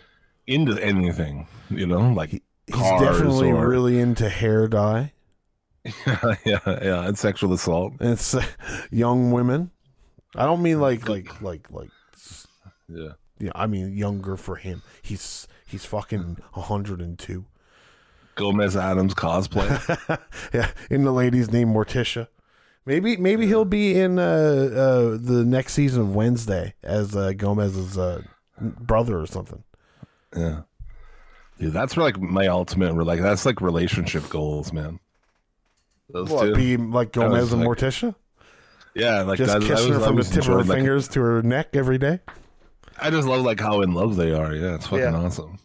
into 0.45 0.77
anything. 0.83 1.47
You 1.71 1.87
know, 1.87 2.11
like 2.11 2.29
He's 2.29 2.43
definitely 2.99 3.49
or- 3.51 3.67
really 3.67 3.99
into 3.99 4.29
hair 4.29 4.67
dye. 4.67 5.13
yeah, 6.45 6.59
yeah, 6.65 7.07
and 7.07 7.17
sexual 7.17 7.53
assault. 7.53 7.93
And 7.99 8.11
it's 8.11 8.35
uh, 8.35 8.43
young 8.91 9.31
women. 9.31 9.71
I 10.35 10.45
don't 10.45 10.61
mean 10.61 10.79
like 10.79 11.07
like 11.09 11.41
like 11.41 11.71
like 11.71 11.89
Yeah, 12.87 13.13
yeah, 13.39 13.51
I 13.55 13.65
mean 13.65 13.95
younger 13.97 14.37
for 14.37 14.57
him. 14.57 14.83
He's 15.01 15.47
he's 15.65 15.85
fucking 15.85 16.37
102. 16.53 17.45
Gomez 18.35 18.75
Addams 18.75 19.13
cosplay. 19.13 20.19
yeah, 20.53 20.71
and 20.89 21.05
the 21.05 21.11
lady's 21.11 21.51
name 21.51 21.69
Morticia. 21.69 22.27
Maybe 22.85 23.17
maybe 23.17 23.47
he'll 23.47 23.65
be 23.65 23.97
in 23.99 24.19
uh, 24.19 24.21
uh, 24.21 25.17
the 25.19 25.43
next 25.45 25.73
season 25.73 26.01
of 26.01 26.13
Wednesday 26.15 26.73
as 26.83 27.15
uh, 27.15 27.31
Gomez's 27.33 27.97
uh, 27.97 28.21
brother 28.59 29.19
or 29.19 29.25
something. 29.25 29.63
yeah, 30.35 30.61
dude, 31.59 31.73
that's 31.73 31.97
like 31.97 32.19
my 32.19 32.45
ultimate. 32.47 32.93
Like 32.95 33.21
that's 33.21 33.45
like 33.45 33.59
relationship 33.61 34.29
goals, 34.29 34.71
man. 34.71 34.99
Those 36.09 36.29
What, 36.29 36.45
two. 36.47 36.53
be 36.55 36.77
like 36.77 37.11
Gomez 37.13 37.51
and 37.53 37.63
like- 37.65 37.79
Morticia? 37.79 38.13
yeah, 38.93 39.21
like 39.23 39.37
Just 39.39 39.53
that, 39.53 39.61
kissing 39.63 39.93
that 39.93 39.93
her 39.93 39.99
was, 39.99 40.03
I 40.03 40.07
from 40.07 40.15
the 40.17 40.23
tip 40.23 40.37
of 40.41 40.45
her 40.45 40.63
like- 40.63 40.67
fingers 40.77 41.07
to 41.07 41.21
her 41.21 41.41
neck 41.41 41.69
every 41.75 41.97
day? 41.97 42.19
I 42.99 43.09
just 43.09 43.27
love 43.27 43.43
like 43.43 43.59
how 43.59 43.81
in 43.81 43.93
love 43.93 44.15
they 44.15 44.31
are. 44.31 44.53
Yeah, 44.53 44.75
it's 44.75 44.85
fucking 44.87 44.99
Yeah. 44.99 45.15
awesome. 45.15 45.59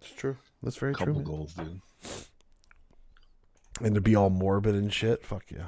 It's 0.00 0.10
true. 0.12 0.36
That's 0.62 0.76
very 0.76 0.92
Couple 0.94 1.06
true. 1.14 1.14
man. 1.14 1.24
goals, 1.24 1.54
dude. 1.54 1.80
and 3.82 3.94
to 3.94 4.00
be 4.00 4.14
all 4.14 4.30
morbid 4.30 4.74
and 4.74 4.92
shit. 4.92 5.24
Fuck 5.24 5.44
yeah. 5.50 5.66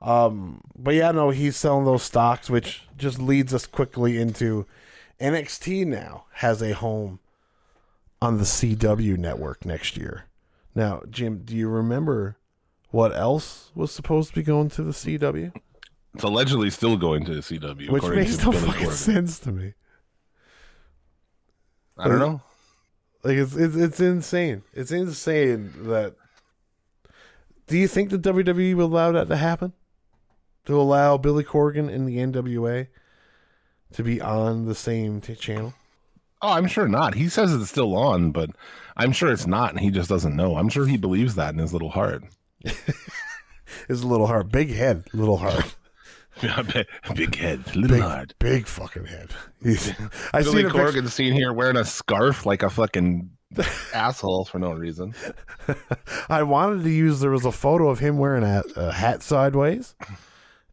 Um, 0.00 0.60
but 0.76 0.94
yeah, 0.94 1.10
no, 1.10 1.30
he's 1.30 1.56
selling 1.56 1.84
those 1.84 2.04
stocks, 2.04 2.48
which 2.48 2.82
just 2.96 3.18
leads 3.18 3.52
us 3.52 3.66
quickly 3.66 4.18
into 4.18 4.66
NXT 5.20 5.86
now 5.86 6.26
has 6.34 6.62
a 6.62 6.74
home 6.74 7.18
on 8.22 8.38
the 8.38 8.44
CW 8.44 9.16
network 9.16 9.64
next 9.64 9.96
year. 9.96 10.26
Now, 10.74 11.02
Jim, 11.10 11.42
do 11.44 11.56
you 11.56 11.68
remember 11.68 12.36
what 12.90 13.12
else 13.16 13.72
was 13.74 13.90
supposed 13.90 14.28
to 14.30 14.34
be 14.36 14.42
going 14.44 14.68
to 14.70 14.82
the 14.82 14.92
CW? 14.92 15.52
It's 16.14 16.22
allegedly 16.24 16.70
still 16.70 16.96
going 16.96 17.24
to 17.24 17.34
the 17.34 17.40
CW. 17.40 17.90
Which 17.90 18.04
makes 18.04 18.42
no 18.44 18.52
fucking 18.52 18.86
Corgan. 18.88 18.92
sense 18.92 19.38
to 19.40 19.50
me. 19.52 19.74
I 21.98 22.08
don't 22.08 22.22
uh, 22.22 22.26
know. 22.26 22.40
Like 23.24 23.36
it's, 23.36 23.56
it's 23.56 23.76
it's 23.76 24.00
insane. 24.00 24.62
It's 24.72 24.92
insane 24.92 25.72
that. 25.88 26.14
Do 27.66 27.76
you 27.76 27.88
think 27.88 28.10
the 28.10 28.18
WWE 28.18 28.74
will 28.74 28.86
allow 28.86 29.12
that 29.12 29.28
to 29.28 29.36
happen? 29.36 29.72
To 30.66 30.80
allow 30.80 31.18
Billy 31.18 31.44
Corgan 31.44 31.92
and 31.92 32.08
the 32.08 32.16
NWA 32.16 32.86
to 33.92 34.02
be 34.02 34.20
on 34.20 34.66
the 34.66 34.74
same 34.74 35.20
t- 35.20 35.34
channel? 35.34 35.74
Oh, 36.40 36.52
I'm 36.52 36.68
sure 36.68 36.88
not. 36.88 37.14
He 37.14 37.28
says 37.28 37.52
it's 37.52 37.70
still 37.70 37.96
on, 37.96 38.30
but 38.30 38.50
I'm 38.96 39.12
sure 39.12 39.32
it's 39.32 39.46
not, 39.46 39.70
and 39.70 39.80
he 39.80 39.90
just 39.90 40.08
doesn't 40.08 40.36
know. 40.36 40.56
I'm 40.56 40.68
sure 40.68 40.86
he 40.86 40.96
believes 40.96 41.34
that 41.34 41.52
in 41.52 41.58
his 41.58 41.72
little 41.72 41.90
heart. 41.90 42.22
his 43.88 44.04
little 44.04 44.26
heart, 44.26 44.50
Big 44.50 44.72
head, 44.72 45.04
little 45.12 45.38
heart. 45.38 45.74
Big 47.14 47.34
head, 47.36 47.74
little 47.76 47.96
Big, 47.96 48.02
heart. 48.02 48.34
big 48.38 48.66
fucking 48.66 49.06
head. 49.06 49.30
He's, 49.62 49.90
I 50.32 50.42
Billy 50.42 50.62
seen 50.62 50.66
a 50.66 50.74
picture. 50.74 51.08
Seen 51.08 51.32
here 51.32 51.52
wearing 51.52 51.76
a 51.76 51.84
scarf 51.84 52.46
like 52.46 52.62
a 52.62 52.70
fucking 52.70 53.30
asshole 53.94 54.44
for 54.44 54.58
no 54.58 54.72
reason. 54.72 55.14
I 56.28 56.42
wanted 56.44 56.84
to 56.84 56.90
use. 56.90 57.20
There 57.20 57.30
was 57.30 57.44
a 57.44 57.52
photo 57.52 57.88
of 57.88 57.98
him 57.98 58.18
wearing 58.18 58.44
a, 58.44 58.62
a 58.76 58.92
hat 58.92 59.22
sideways, 59.22 59.94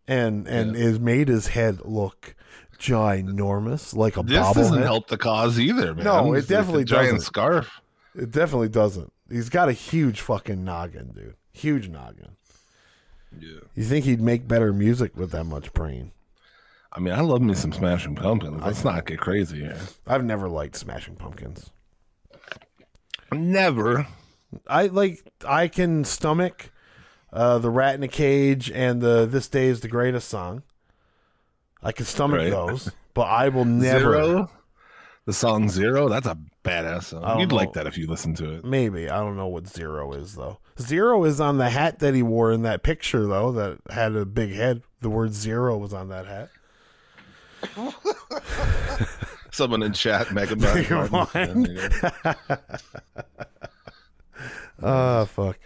and 0.07 0.47
and 0.47 0.75
it 0.75 1.01
made 1.01 1.27
his 1.29 1.47
head 1.47 1.79
look 1.83 2.35
ginormous, 2.77 3.95
like 3.95 4.17
a 4.17 4.23
This 4.23 4.37
doesn't 4.53 4.77
bobblehead. 4.79 4.83
help 4.83 5.07
the 5.07 5.17
cause 5.17 5.59
either, 5.59 5.93
man. 5.95 6.03
No, 6.05 6.33
it 6.33 6.39
It's 6.39 6.49
like 6.49 6.57
definitely 6.59 6.83
giant 6.83 7.05
doesn't. 7.15 7.21
scarf. 7.21 7.81
It 8.15 8.31
definitely 8.31 8.69
doesn't. 8.69 9.11
He's 9.29 9.49
got 9.49 9.69
a 9.69 9.73
huge 9.73 10.21
fucking 10.21 10.63
noggin, 10.63 11.11
dude. 11.13 11.35
Huge 11.51 11.89
noggin. 11.89 12.35
Yeah. 13.39 13.59
You 13.75 13.83
think 13.83 14.05
he'd 14.05 14.21
make 14.21 14.47
better 14.47 14.71
music 14.73 15.15
with 15.15 15.31
that 15.31 15.43
much 15.45 15.73
brain? 15.73 16.11
I 16.91 16.99
mean, 16.99 17.13
I 17.13 17.21
love 17.21 17.41
me 17.41 17.53
some 17.55 17.73
Smashing 17.73 18.15
Pumpkins. 18.15 18.61
Let's 18.63 18.83
not 18.85 19.05
get 19.05 19.19
crazy 19.19 19.59
here. 19.61 19.77
I've 20.07 20.23
never 20.23 20.47
liked 20.47 20.75
Smashing 20.77 21.15
Pumpkins. 21.17 21.71
Never. 23.31 24.07
I 24.67 24.87
like. 24.87 25.19
I 25.45 25.67
can 25.67 26.05
stomach 26.05 26.71
uh, 27.33 27.57
the 27.57 27.69
Rat 27.69 27.95
in 27.95 28.03
a 28.03 28.07
Cage 28.07 28.71
and 28.71 29.01
the 29.01 29.25
This 29.25 29.47
Day 29.47 29.67
Is 29.67 29.81
the 29.81 29.87
Greatest 29.89 30.29
song. 30.29 30.63
I 31.83 31.91
can 31.91 32.05
stomach 32.05 32.39
Right. 32.39 32.49
those, 32.51 32.91
but 33.13 33.23
I 33.23 33.49
will 33.49 33.65
never. 33.65 33.99
Zero. 33.99 34.51
The 35.25 35.33
song 35.33 35.69
Zero. 35.69 36.07
That's 36.07 36.27
a 36.27 36.37
badass 36.63 37.05
song. 37.05 37.39
You'd 37.39 37.49
know. 37.49 37.55
like 37.55 37.73
that 37.73 37.87
if 37.87 37.97
you 37.97 38.07
listen 38.07 38.35
to 38.35 38.53
it. 38.53 38.65
Maybe 38.65 39.09
I 39.09 39.17
don't 39.19 39.35
know 39.35 39.47
what 39.47 39.67
zero 39.67 40.13
is 40.13 40.35
though. 40.35 40.59
Zero 40.79 41.23
is 41.23 41.39
on 41.39 41.57
the 41.57 41.69
hat 41.69 41.99
that 41.99 42.13
he 42.13 42.21
wore 42.21 42.51
in 42.51 42.61
that 42.63 42.83
picture 42.83 43.25
though 43.25 43.51
that 43.53 43.79
had 43.89 44.15
a 44.15 44.25
big 44.25 44.51
head. 44.51 44.83
The 45.01 45.09
word 45.09 45.33
zero 45.33 45.77
was 45.77 45.93
on 45.93 46.09
that 46.09 46.27
hat. 46.27 46.49
Someone 49.51 49.81
in 49.81 49.93
chat, 49.93 50.31
Megan 50.31 50.59
Martin. 50.59 51.11
Mind. 51.11 51.79
Ah, 54.83 55.23
fuck. 55.23 55.57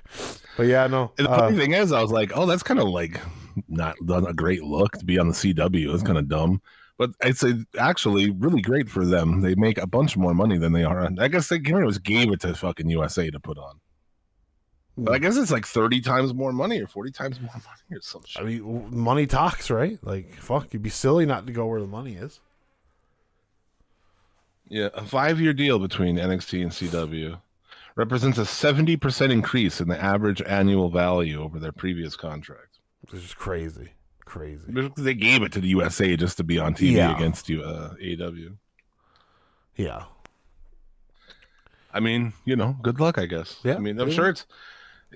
But 0.55 0.67
yeah, 0.67 0.85
no. 0.85 1.11
And 1.17 1.25
the 1.25 1.31
uh, 1.31 1.39
funny 1.39 1.57
thing 1.57 1.73
is, 1.73 1.91
I 1.91 2.01
was 2.01 2.11
like, 2.11 2.31
oh, 2.35 2.45
that's 2.45 2.61
kind 2.61 2.79
of 2.79 2.87
like 2.87 3.19
not 3.67 3.95
done 4.05 4.27
a 4.27 4.33
great 4.33 4.63
look 4.63 4.91
to 4.99 5.03
be 5.03 5.17
on 5.17 5.27
the 5.27 5.33
CW. 5.33 5.93
It's 5.93 6.03
kind 6.03 6.17
of 6.17 6.29
dumb. 6.29 6.61
But 6.99 7.11
it's 7.21 7.45
actually 7.79 8.29
really 8.29 8.61
great 8.61 8.89
for 8.89 9.05
them. 9.05 9.39
They 9.39 9.55
make 9.55 9.77
a 9.77 9.87
bunch 9.87 10.17
more 10.17 10.33
money 10.33 10.57
than 10.57 10.73
they 10.73 10.83
are 10.83 10.99
on. 10.99 11.17
I 11.17 11.29
guess 11.29 11.47
they 11.47 11.57
kind 11.57 11.81
of 11.81 11.89
just 11.89 12.03
gave 12.03 12.29
it 12.29 12.41
to 12.41 12.53
fucking 12.53 12.89
USA 12.89 13.31
to 13.31 13.39
put 13.39 13.57
on. 13.57 13.79
But 14.97 15.13
I 15.13 15.17
hmm. 15.17 15.23
guess 15.23 15.37
it's 15.37 15.49
like 15.49 15.65
30 15.65 16.01
times 16.01 16.33
more 16.33 16.51
money 16.51 16.81
or 16.81 16.87
40 16.87 17.11
times 17.11 17.39
more 17.39 17.53
money 17.53 17.97
or 17.97 18.01
some 18.01 18.21
shit. 18.25 18.41
I 18.41 18.45
mean, 18.45 18.89
money 18.91 19.25
talks, 19.27 19.71
right? 19.71 19.97
Like, 20.01 20.35
fuck, 20.35 20.73
you'd 20.73 20.83
be 20.83 20.89
silly 20.89 21.25
not 21.25 21.47
to 21.47 21.53
go 21.53 21.67
where 21.67 21.79
the 21.79 21.87
money 21.87 22.15
is. 22.15 22.41
Yeah, 24.67 24.89
a 24.93 25.05
five 25.05 25.39
year 25.39 25.53
deal 25.53 25.79
between 25.79 26.17
NXT 26.17 26.61
and 26.61 26.71
CW 26.71 27.39
represents 27.95 28.37
a 28.37 28.41
70% 28.41 29.31
increase 29.31 29.79
in 29.79 29.87
the 29.87 30.03
average 30.03 30.41
annual 30.41 30.89
value 30.89 31.41
over 31.41 31.59
their 31.59 31.71
previous 31.71 32.17
contract. 32.17 32.79
Which 33.01 33.23
is 33.23 33.33
crazy, 33.33 33.91
crazy. 34.29 34.61
Because 34.71 35.03
They 35.03 35.13
gave 35.13 35.41
it 35.43 35.51
to 35.53 35.59
the 35.61 35.67
USA 35.69 36.15
just 36.15 36.37
to 36.37 36.43
be 36.43 36.59
on 36.59 36.73
TV 36.73 36.91
Yeah. 36.93 37.15
against 37.15 37.49
you, 37.49 37.63
uh, 37.63 37.93
AW. 38.01 38.55
Yeah, 39.75 40.03
I 41.93 41.99
mean, 41.99 42.33
you 42.45 42.55
know, 42.55 42.77
good 42.81 42.99
luck, 42.99 43.17
I 43.17 43.25
guess. 43.25 43.59
Yeah, 43.63 43.75
I 43.75 43.79
mean, 43.79 43.99
I'm 43.99 44.09
yeah. 44.09 44.15
sure 44.15 44.29
it's 44.29 44.45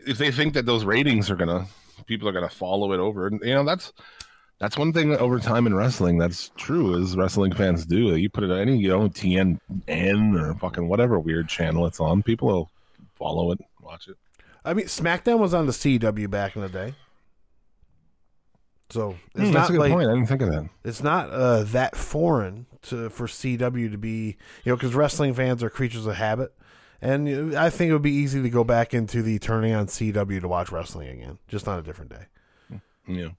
if 0.07 0.17
they 0.17 0.31
think 0.31 0.53
that 0.55 0.65
those 0.65 0.85
ratings 0.85 1.29
are 1.29 1.35
gonna 1.35 1.67
people 2.07 2.27
are 2.27 2.31
gonna 2.31 2.49
follow 2.49 2.93
it 2.93 2.99
over, 2.99 3.27
and 3.27 3.39
you 3.43 3.53
know, 3.53 3.63
that's 3.63 3.93
that's 4.59 4.77
one 4.77 4.93
thing 4.93 5.15
over 5.17 5.39
time 5.39 5.67
in 5.67 5.75
wrestling 5.75 6.17
that's 6.17 6.49
true 6.57 6.95
is 6.95 7.15
wrestling 7.17 7.53
fans 7.53 7.85
do. 7.85 8.15
You 8.15 8.29
put 8.29 8.43
it 8.43 8.51
on 8.51 8.57
any, 8.59 8.77
you 8.77 8.87
know, 8.87 9.09
TNN 9.09 10.41
or 10.41 10.55
fucking 10.55 10.87
whatever 10.87 11.19
weird 11.19 11.47
channel 11.49 11.85
it's 11.85 11.99
on, 11.99 12.23
people 12.23 12.47
will 12.47 12.71
follow 13.15 13.51
it, 13.51 13.59
watch 13.81 14.07
it. 14.07 14.15
I 14.65 14.73
mean, 14.73 14.85
SmackDown 14.85 15.39
was 15.39 15.53
on 15.53 15.65
the 15.65 15.73
CW 15.73 16.29
back 16.29 16.55
in 16.55 16.61
the 16.61 16.69
day, 16.69 16.95
so 18.89 19.21
it's 19.35 19.49
Hmm, 19.49 19.51
not 19.51 19.53
that's 19.53 19.69
a 19.69 19.73
good 19.73 19.81
like 19.81 19.91
point. 19.91 20.09
I 20.09 20.13
didn't 20.13 20.27
think 20.27 20.41
of 20.41 20.49
that. 20.49 20.69
it's 20.83 21.01
not 21.03 21.29
uh, 21.29 21.63
that 21.63 21.95
foreign 21.95 22.65
to 22.83 23.09
for 23.09 23.27
CW 23.27 23.91
to 23.91 23.97
be, 23.97 24.37
you 24.63 24.71
know, 24.71 24.75
because 24.75 24.93
wrestling 24.95 25.33
fans 25.33 25.63
are 25.63 25.69
creatures 25.69 26.05
of 26.05 26.15
habit, 26.15 26.53
and 27.01 27.55
I 27.55 27.69
think 27.69 27.89
it 27.89 27.93
would 27.93 28.01
be 28.01 28.11
easy 28.11 28.41
to 28.41 28.49
go 28.49 28.63
back 28.63 28.93
into 28.93 29.21
the 29.21 29.39
turning 29.39 29.73
on 29.73 29.87
CW 29.87 30.41
to 30.41 30.47
watch 30.47 30.71
wrestling 30.71 31.09
again, 31.09 31.39
just 31.47 31.67
on 31.67 31.79
a 31.79 31.81
different 31.81 32.11
day. 32.11 32.25
Yeah. 33.07 33.29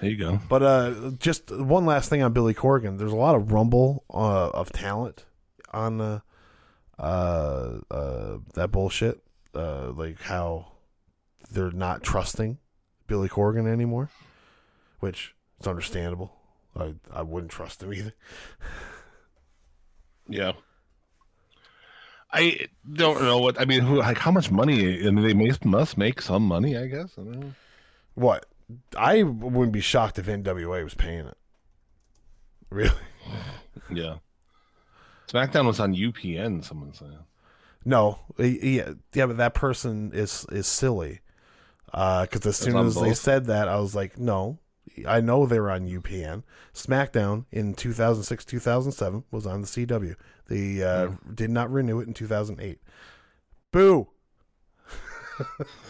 There 0.00 0.10
you 0.10 0.16
go. 0.16 0.40
But 0.48 0.62
uh, 0.62 1.10
just 1.18 1.50
one 1.50 1.86
last 1.86 2.10
thing 2.10 2.22
on 2.22 2.32
Billy 2.32 2.54
Corgan. 2.54 2.98
There's 2.98 3.12
a 3.12 3.16
lot 3.16 3.36
of 3.36 3.52
rumble 3.52 4.04
uh, 4.12 4.48
of 4.50 4.72
talent 4.72 5.24
on 5.72 6.00
uh, 6.00 6.20
uh, 6.98 7.78
uh, 7.90 8.38
that 8.54 8.72
bullshit. 8.72 9.22
Uh, 9.54 9.92
like 9.92 10.20
how 10.22 10.72
they're 11.50 11.70
not 11.70 12.02
trusting 12.02 12.58
Billy 13.12 13.28
Corgan 13.28 13.70
anymore, 13.70 14.08
which 15.00 15.34
is 15.60 15.66
understandable. 15.66 16.32
I 16.74 16.94
I 17.12 17.20
wouldn't 17.20 17.52
trust 17.52 17.82
him 17.82 17.92
either. 17.92 18.14
Yeah. 20.28 20.52
I 22.32 22.68
don't 22.90 23.20
know 23.22 23.38
what 23.38 23.60
I 23.60 23.64
mean. 23.64 23.80
Who 23.80 23.96
like 23.96 24.18
how 24.18 24.30
much 24.30 24.52
money? 24.52 25.04
I 25.04 25.10
mean, 25.10 25.24
they 25.24 25.34
may, 25.34 25.50
must 25.64 25.98
make 25.98 26.22
some 26.22 26.44
money, 26.46 26.78
I 26.78 26.86
guess. 26.86 27.18
I 27.18 27.22
don't 27.22 27.40
know. 27.40 27.52
What? 28.14 28.46
I 28.96 29.24
wouldn't 29.24 29.72
be 29.72 29.80
shocked 29.80 30.20
if 30.20 30.26
NWA 30.26 30.84
was 30.84 30.94
paying 30.94 31.26
it. 31.26 31.36
Really? 32.70 32.94
Yeah. 33.90 34.18
SmackDown 35.26 35.66
was 35.66 35.80
on 35.80 35.94
UPN. 35.94 36.64
Someone 36.64 36.94
said. 36.94 37.18
No, 37.84 38.20
yeah, 38.38 38.92
yeah, 39.12 39.26
but 39.26 39.38
that 39.38 39.54
person 39.54 40.12
is 40.14 40.46
is 40.52 40.66
silly. 40.68 41.20
Because 41.92 42.46
as 42.46 42.56
soon 42.56 42.76
on 42.76 42.86
as 42.86 43.00
they 43.00 43.14
said 43.14 43.46
that, 43.46 43.68
I 43.68 43.78
was 43.78 43.94
like, 43.94 44.18
no, 44.18 44.58
I 45.06 45.20
know 45.20 45.46
they 45.46 45.60
were 45.60 45.70
on 45.70 45.88
UPN. 45.88 46.42
SmackDown 46.74 47.44
in 47.52 47.74
2006, 47.74 48.44
2007 48.44 49.24
was 49.30 49.46
on 49.46 49.60
the 49.60 49.66
CW. 49.66 50.16
They 50.48 50.82
uh, 50.82 51.12
did 51.34 51.50
not 51.50 51.70
renew 51.70 52.00
it 52.00 52.08
in 52.08 52.14
2008. 52.14 52.80
Boo! 53.70 54.08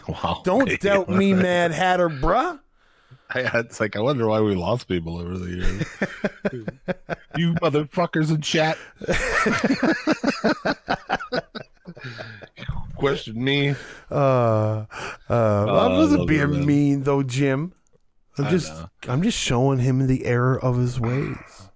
Wow. 0.08 0.40
Don't 0.44 0.80
doubt 0.80 1.08
me, 1.08 1.34
Mad 1.34 1.72
Hatter, 1.72 2.08
bruh. 2.08 2.58
I, 3.30 3.40
it's 3.58 3.80
like 3.80 3.96
I 3.96 4.00
wonder 4.00 4.26
why 4.26 4.40
we 4.40 4.54
lost 4.54 4.88
people 4.88 5.18
over 5.18 5.38
the 5.38 5.50
years. 5.50 5.84
you 7.36 7.54
motherfuckers 7.54 8.30
in 8.30 8.40
chat. 8.40 8.78
Question 12.96 13.42
me. 13.42 13.74
Uh, 14.10 14.14
uh, 14.14 14.86
I 15.30 15.64
I 15.64 15.88
wasn't 15.88 16.20
love 16.20 16.28
being 16.28 16.54
it, 16.54 16.66
mean 16.66 17.02
though, 17.02 17.22
Jim. 17.22 17.72
I'm 18.38 18.48
just. 18.48 18.72
I'm 19.08 19.22
just 19.22 19.38
showing 19.38 19.78
him 19.78 20.06
the 20.06 20.24
error 20.24 20.58
of 20.62 20.76
his 20.78 20.98
ways. 21.00 21.68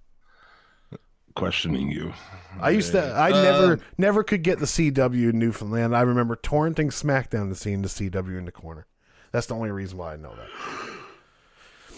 Questioning 1.35 1.91
you. 1.91 2.13
I 2.59 2.71
used 2.71 2.93
to. 2.93 3.13
I 3.13 3.29
never, 3.29 3.79
never 3.97 4.23
could 4.23 4.41
get 4.41 4.59
the 4.59 4.65
CW 4.65 5.29
in 5.29 5.37
Newfoundland. 5.39 5.95
I 5.95 6.01
remember 6.01 6.35
torrenting 6.35 6.87
SmackDown 6.87 7.49
to 7.49 7.55
seeing 7.55 7.83
the 7.83 7.87
CW 7.89 8.37
in 8.37 8.45
the 8.45 8.51
corner. 8.51 8.87
That's 9.31 9.45
the 9.45 9.55
only 9.55 9.69
reason 9.69 9.97
why 9.99 10.13
I 10.13 10.17
know 10.17 10.33
that. 10.35 10.97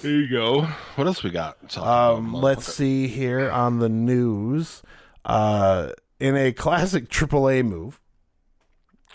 There 0.01 0.11
you 0.11 0.27
go. 0.30 0.61
What 0.95 1.07
else 1.07 1.23
we 1.23 1.30
got? 1.30 1.69
Talk 1.69 2.17
Um, 2.17 2.34
let's 2.34 2.65
see 2.73 3.07
here 3.07 3.49
on 3.49 3.80
the 3.80 3.89
news. 3.89 4.82
Uh, 5.23 5.91
in 6.19 6.36
a 6.36 6.51
classic 6.51 7.09
AAA 7.09 7.65
move, 7.65 7.99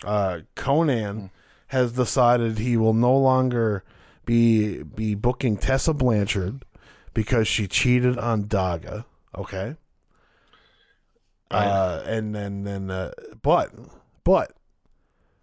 uh, 0.05 0.41
Konnan 0.57 1.31
has 1.69 1.93
decided 1.93 2.59
he 2.59 2.77
will 2.77 2.95
no 2.95 3.17
longer 3.17 3.85
be 4.25 4.83
be 4.83 5.15
booking 5.15 5.57
Tessa 5.57 5.93
Blanchard 5.93 6.65
because 7.13 7.47
she 7.49 7.67
cheated 7.67 8.19
on 8.19 8.45
Daga. 8.45 9.05
Okay. 9.37 9.77
Uh, 11.51 12.03
and 12.07 12.35
then 12.35 12.65
then 12.65 12.91
uh, 12.91 13.13
but 13.43 13.71
but 14.25 14.53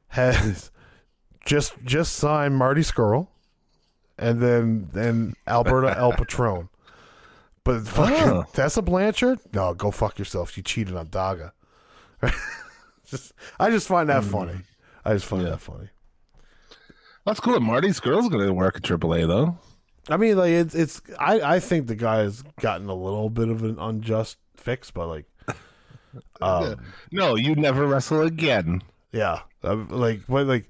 has 0.09 0.71
just 1.45 1.73
just 1.85 2.13
signed 2.15 2.55
Marty 2.57 2.81
Scurll 2.81 3.27
and 4.17 4.41
then 4.41 4.89
then 4.93 5.33
Alberto 5.47 5.87
El 5.97 6.13
Patron. 6.13 6.69
But 7.63 7.87
fucking 7.87 8.29
Oh. 8.29 8.45
Tessa 8.53 8.81
Blanchard? 8.81 9.39
No, 9.53 9.73
go 9.75 9.91
fuck 9.91 10.17
yourself. 10.17 10.57
You 10.57 10.63
cheated 10.63 10.95
on 10.95 11.07
Daga. 11.07 11.51
just, 13.11 13.33
I 13.59 13.69
just 13.69 13.87
find 13.87 14.09
that 14.09 14.23
funny. 14.23 14.59
I 15.05 15.13
just 15.13 15.25
find 15.25 15.43
Yeah. 15.43 15.51
that 15.51 15.59
funny. 15.61 15.89
That's 17.25 17.39
cool. 17.39 17.59
Marty 17.59 17.89
Scurll's 17.89 18.29
gonna 18.29 18.51
work 18.53 18.77
at 18.77 18.81
AAA 18.81 19.27
though. 19.27 19.57
I 20.09 20.17
mean, 20.17 20.37
like 20.37 20.51
it's 20.51 20.73
it's. 20.73 21.01
I 21.19 21.39
I 21.55 21.59
think 21.59 21.85
the 21.87 21.95
guy 21.95 22.17
has 22.17 22.43
gotten 22.59 22.87
a 22.89 22.95
little 22.95 23.29
bit 23.29 23.49
of 23.49 23.63
an 23.63 23.77
unjust 23.79 24.37
fix, 24.55 24.89
but 24.89 25.07
like, 25.07 25.25
um, 26.41 26.77
No, 27.11 27.35
you 27.35 27.55
never 27.55 27.85
wrestle 27.85 28.21
again. 28.23 28.81
yeah, 29.11 29.41
uh, 29.63 29.75
like 29.89 30.21
what 30.23 30.47
like 30.47 30.67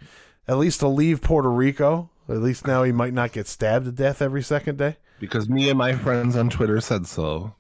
at 0.47 0.57
least 0.57 0.81
to 0.81 0.87
leave 0.89 1.21
Puerto 1.21 1.49
Rico. 1.49 2.09
At 2.27 2.37
least 2.37 2.67
now 2.67 2.83
he 2.83 2.91
might 2.91 3.13
not 3.13 3.31
get 3.31 3.47
stabbed 3.47 3.85
to 3.85 3.91
death 3.91 4.21
every 4.21 4.43
second 4.43 4.77
day. 4.77 4.97
Because 5.19 5.49
me 5.49 5.69
and 5.69 5.77
my 5.77 5.93
friends 5.93 6.35
on 6.35 6.49
Twitter 6.49 6.79
said 6.81 7.05
so. 7.07 7.53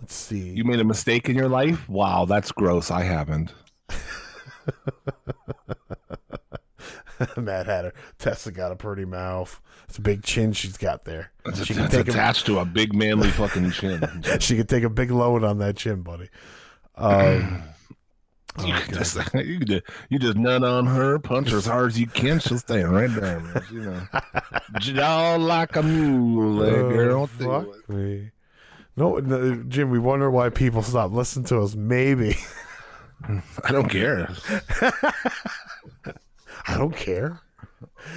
Let's 0.00 0.14
see. 0.14 0.50
You 0.50 0.64
made 0.64 0.80
a 0.80 0.84
mistake 0.84 1.28
in 1.28 1.36
your 1.36 1.48
life? 1.48 1.88
Wow, 1.88 2.24
that's 2.26 2.52
gross. 2.52 2.90
I 2.90 3.02
haven't. 3.02 3.52
Mad 7.36 7.66
Hatter. 7.66 7.94
Tessa 8.18 8.52
got 8.52 8.72
a 8.72 8.76
pretty 8.76 9.04
mouth. 9.06 9.60
It's 9.88 9.98
a 9.98 10.02
big 10.02 10.22
chin 10.22 10.52
she's 10.52 10.76
got 10.76 11.04
there. 11.04 11.32
It's, 11.46 11.64
She 11.64 11.74
can 11.74 11.84
it's 11.84 11.94
take 11.94 12.08
a, 12.08 12.10
attached 12.10 12.46
to 12.46 12.58
a 12.58 12.64
big 12.64 12.94
manly 12.94 13.30
fucking 13.30 13.70
chin. 13.70 14.02
she 14.40 14.56
can 14.56 14.66
take 14.66 14.84
a 14.84 14.90
big 14.90 15.10
load 15.10 15.44
on 15.44 15.58
that 15.58 15.76
chin, 15.76 16.02
buddy. 16.02 16.28
Um, 16.94 17.62
You 18.64 18.72
can 18.72 18.94
just, 18.94 19.18
you 19.34 19.58
just, 19.60 19.82
you 20.08 20.18
just 20.18 20.38
nut 20.38 20.64
on 20.64 20.86
her, 20.86 21.18
punch 21.18 21.50
her 21.50 21.58
as 21.58 21.66
hard 21.66 21.88
as 21.88 22.00
you 22.00 22.06
can. 22.06 22.38
She'll 22.38 22.56
stay 22.58 22.82
right 22.84 23.10
there, 23.10 23.38
man. 23.38 23.62
You 23.70 23.80
know, 23.82 24.02
jaw 24.78 25.36
like 25.36 25.76
a 25.76 25.82
mule, 25.82 26.64
eh, 26.64 26.70
girl. 26.70 27.28
oh, 27.40 27.66
fuck 27.66 27.88
me. 27.90 28.30
No, 28.96 29.16
no, 29.16 29.52
uh, 29.52 29.56
Jim. 29.68 29.90
We 29.90 29.98
wonder 29.98 30.30
why 30.30 30.48
people 30.48 30.82
stop 30.82 31.12
listening 31.12 31.46
to 31.46 31.60
us. 31.60 31.74
Maybe 31.74 32.36
I 33.64 33.72
don't 33.72 33.88
care. 33.88 34.28
I 36.68 36.78
don't 36.78 36.96
care. 36.96 37.40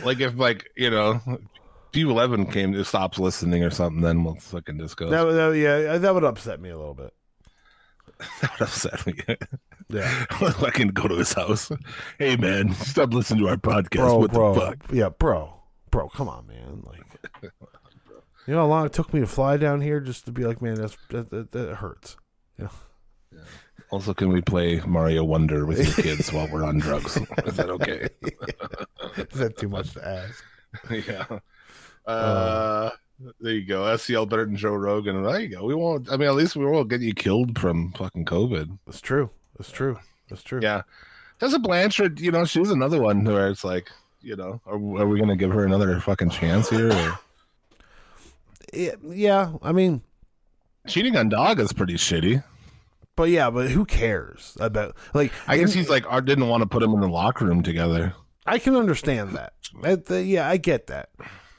Like 0.04 0.20
if, 0.20 0.38
like 0.38 0.70
you 0.76 0.90
know, 0.90 1.22
P 1.92 2.02
Eleven 2.02 2.46
came 2.46 2.74
to 2.74 2.86
stops 2.86 3.20
listening 3.20 3.64
or 3.64 3.70
something, 3.70 4.02
then 4.02 4.24
we'll 4.24 4.36
fucking 4.36 4.78
discuss. 4.78 5.10
That, 5.10 5.24
that, 5.26 5.58
yeah, 5.58 5.94
uh, 5.94 5.98
that 6.00 6.14
would 6.14 6.24
upset 6.24 6.60
me 6.60 6.70
a 6.70 6.78
little 6.78 6.94
bit. 6.94 7.14
That 8.42 8.60
would 8.60 8.68
upset 8.68 9.06
me. 9.06 9.16
Yeah, 9.92 10.26
I 10.40 10.70
can 10.70 10.90
go 10.90 11.08
to 11.08 11.16
his 11.16 11.34
house. 11.34 11.72
Hey 12.20 12.36
man, 12.36 12.76
stop 12.76 13.12
listening 13.12 13.40
to 13.44 13.50
our 13.50 13.58
podcast. 13.58 13.96
bro, 13.96 14.18
what 14.20 14.32
bro, 14.32 14.54
the 14.54 14.60
fuck? 14.60 14.78
yeah, 14.94 15.10
bro, 15.10 15.52
bro. 15.90 16.10
Come 16.10 16.30
on, 16.30 16.46
man. 16.46 16.84
Like, 16.84 17.52
you 18.50 18.56
know 18.56 18.62
how 18.62 18.68
long 18.68 18.84
it 18.88 18.94
took 18.94 19.14
me 19.14 19.20
to 19.20 19.28
fly 19.28 19.58
down 19.58 19.80
here 19.80 20.00
just 20.00 20.26
to 20.26 20.32
be 20.32 20.44
like, 20.44 20.60
man, 20.60 20.74
that's 20.74 20.98
that, 21.12 21.30
that, 21.30 21.52
that 21.52 21.76
hurts. 21.76 22.18
Also, 23.92 24.12
can 24.12 24.30
we 24.30 24.42
play 24.42 24.82
Mario 24.88 25.24
Wonder 25.24 25.68
with 25.68 25.78
your 25.78 26.04
kids 26.04 26.34
while 26.34 26.48
we're 26.52 26.64
on 26.64 26.80
drugs? 26.80 27.16
Is 27.46 27.58
that 27.58 27.70
okay? 27.70 28.10
Is 29.18 29.38
that 29.38 29.56
too 29.56 29.70
much 29.70 29.94
to 29.94 30.04
ask? 30.04 30.44
yeah. 31.08 31.26
Uh, 32.12 32.90
there 33.40 33.54
you 33.54 33.68
go. 33.68 33.82
SCL 33.84 34.28
better 34.28 34.46
than 34.46 34.56
Joe 34.56 34.74
Rogan. 34.74 35.22
There 35.22 35.40
you 35.40 35.50
go. 35.50 35.64
We 35.64 35.76
won't. 35.76 36.12
I 36.12 36.18
mean, 36.18 36.28
at 36.28 36.34
least 36.34 36.56
we 36.56 36.66
won't 36.66 36.90
get 36.90 37.02
you 37.02 37.14
killed 37.14 37.60
from 37.60 37.92
fucking 37.92 38.26
COVID. 38.26 38.80
It's 38.88 39.00
true. 39.00 39.30
It's 39.60 39.72
true. 39.72 40.00
It's 40.30 40.42
true. 40.42 40.62
Yeah. 40.64 40.82
Tessa 41.40 41.60
Blanchard, 41.60 42.20
you 42.20 42.32
know, 42.32 42.46
she's 42.46 42.72
another 42.72 43.00
one 43.00 43.24
where 43.24 43.48
it's 43.50 43.64
like, 43.64 43.92
you 44.22 44.36
know, 44.36 44.60
are, 44.66 44.74
are 44.74 45.08
we 45.08 45.20
gonna 45.20 45.38
give 45.38 45.52
her 45.52 45.66
another 45.66 46.00
fucking 46.00 46.32
chance 46.32 46.68
here? 46.68 46.92
Or? 46.92 47.20
Yeah, 48.74 48.96
yeah. 49.10 49.54
I 49.62 49.72
mean, 49.72 50.02
Cheating 50.88 51.16
on 51.18 51.30
dog 51.30 51.60
is 51.60 51.74
pretty 51.74 51.96
shitty. 51.96 52.44
but 53.16 53.30
yeah, 53.30 53.50
but 53.50 53.70
who 53.70 53.86
cares 53.86 54.58
about 54.60 54.96
like? 55.14 55.32
I 55.48 55.58
guess 55.58 55.74
he's 55.74 55.90
like, 55.90 56.06
I 56.10 56.20
didn't 56.20 56.48
want 56.48 56.62
to 56.62 56.68
put 56.68 56.82
him 56.84 56.94
in 56.94 57.02
the 57.02 57.10
locker 57.10 57.46
room 57.46 57.64
together. 57.64 58.14
I 58.46 58.58
can 58.60 58.76
understand 58.76 59.32
that. 59.34 59.54
That- 59.82 60.06
that- 60.08 60.24
yeah, 60.24 60.50
I 60.50 60.58
get 60.58 60.88
that. 60.88 61.10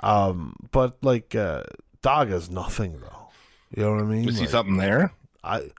Um, 0.02 0.56
but 0.72 0.96
like, 1.02 1.34
uh, 1.34 1.62
is 2.04 2.50
nothing 2.50 2.98
though. 3.00 3.28
You 3.76 3.84
know 3.84 3.92
what 3.94 4.02
I 4.02 4.06
mean? 4.06 4.26
Was 4.26 4.38
he 4.38 4.46
something 4.46 4.76
there? 4.78 5.12
I. 5.44 5.70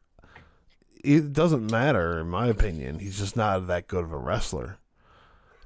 It 1.03 1.33
doesn't 1.33 1.71
matter, 1.71 2.19
in 2.19 2.29
my 2.29 2.45
opinion. 2.47 2.99
He's 2.99 3.17
just 3.17 3.35
not 3.35 3.65
that 3.67 3.87
good 3.87 4.03
of 4.03 4.11
a 4.13 4.17
wrestler. 4.17 4.77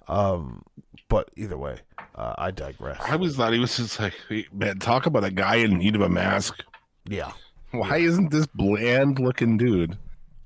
Um, 0.07 0.63
but 1.09 1.29
either 1.35 1.57
way, 1.57 1.77
uh, 2.15 2.33
I 2.37 2.51
digress. 2.51 2.99
I 3.01 3.13
always 3.13 3.35
thought 3.35 3.53
he 3.53 3.59
was 3.59 3.75
just 3.77 3.99
like, 3.99 4.13
man, 4.53 4.79
talk 4.79 5.05
about 5.05 5.23
a 5.23 5.31
guy 5.31 5.55
in 5.57 5.77
need 5.77 5.95
of 5.95 6.01
a 6.01 6.09
mask. 6.09 6.63
Yeah, 7.07 7.31
Why 7.71 7.97
isn't 7.97 8.31
this 8.31 8.47
bland 8.47 9.19
looking 9.19 9.57
dude? 9.57 9.97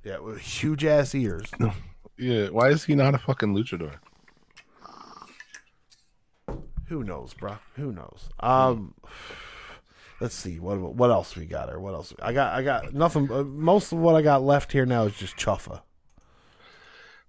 yeah, 0.04 0.18
with 0.18 0.38
huge 0.40 0.84
ass 0.84 1.14
ears. 1.14 1.50
Yeah, 2.22 2.48
why 2.48 2.68
is 2.68 2.84
he 2.84 2.94
not 2.94 3.14
a 3.14 3.18
fucking 3.18 3.54
luchador? 3.56 3.94
Who 6.88 7.02
knows, 7.02 7.32
bro? 7.32 7.56
Who 7.76 7.92
knows? 7.92 8.28
Um, 8.40 8.94
let's 10.20 10.34
see 10.34 10.58
what 10.60 10.78
what 10.80 11.10
else 11.10 11.34
we 11.34 11.46
got, 11.46 11.70
or 11.70 11.80
what 11.80 11.94
else 11.94 12.12
I 12.20 12.34
got. 12.34 12.52
I 12.52 12.62
got 12.62 12.92
nothing. 12.92 13.32
Uh, 13.32 13.42
most 13.44 13.92
of 13.92 14.00
what 14.00 14.16
I 14.16 14.22
got 14.22 14.42
left 14.42 14.72
here 14.72 14.84
now 14.84 15.04
is 15.04 15.16
just 15.16 15.36
chuffa. 15.36 15.80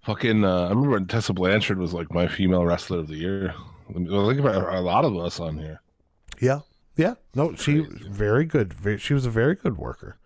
Fucking, 0.02 0.44
uh, 0.44 0.66
I 0.66 0.68
remember 0.70 0.90
when 0.90 1.06
Tessa 1.06 1.32
Blanchard 1.32 1.78
was 1.78 1.92
like 1.92 2.12
my 2.12 2.26
female 2.26 2.64
wrestler 2.64 2.98
of 2.98 3.08
the 3.08 3.16
year. 3.16 3.54
I 3.88 3.92
think 3.92 4.40
about 4.40 4.74
a 4.74 4.80
lot 4.80 5.04
of 5.04 5.16
us 5.16 5.38
on 5.38 5.58
here. 5.58 5.80
Yeah, 6.40 6.60
yeah. 6.96 7.14
No, 7.34 7.54
she 7.54 7.80
was 7.80 7.88
very 8.08 8.44
good. 8.44 8.74
Very, 8.74 8.98
she 8.98 9.14
was 9.14 9.26
a 9.26 9.30
very 9.30 9.54
good 9.54 9.78
worker. 9.78 10.16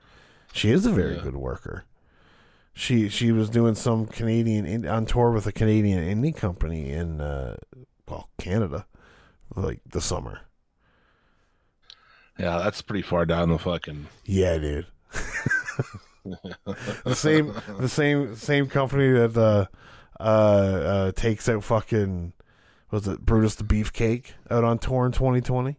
She 0.53 0.70
is 0.70 0.87
a 0.87 0.91
very 0.91 1.16
good 1.20 1.37
worker. 1.37 1.85
She 2.72 3.09
she 3.09 3.33
was 3.33 3.51
doing 3.51 3.74
some 3.74 4.07
Canadian 4.07 4.87
on 4.87 5.05
tour 5.07 5.31
with 5.31 5.47
a 5.47 5.53
Canadian 5.53 5.99
indie 5.99 6.35
company 6.35 6.91
in 6.91 7.20
uh, 7.20 7.57
well 8.09 8.31
Canada, 8.39 8.87
like 9.55 9.81
the 9.91 10.01
summer. 10.01 10.41
Yeah, 12.39 12.59
that's 12.59 12.83
pretty 12.83 13.03
far 13.03 13.27
down 13.27 13.49
the 13.49 13.59
fucking. 13.59 14.07
Yeah, 14.24 14.59
dude. 14.59 14.87
the 17.05 17.14
same, 17.14 17.55
the 17.79 17.89
same, 17.89 18.37
same 18.37 18.68
company 18.68 19.11
that 19.12 19.37
uh, 19.37 19.66
uh, 20.20 20.22
uh, 20.22 21.12
takes 21.12 21.49
out 21.49 21.64
fucking 21.64 22.33
was 22.91 23.07
it 23.09 23.20
Brutus 23.20 23.57
the 23.57 23.64
Beefcake 23.64 24.33
out 24.51 24.64
on 24.64 24.79
tour 24.79 25.07
in 25.07 25.12
2020. 25.12 25.77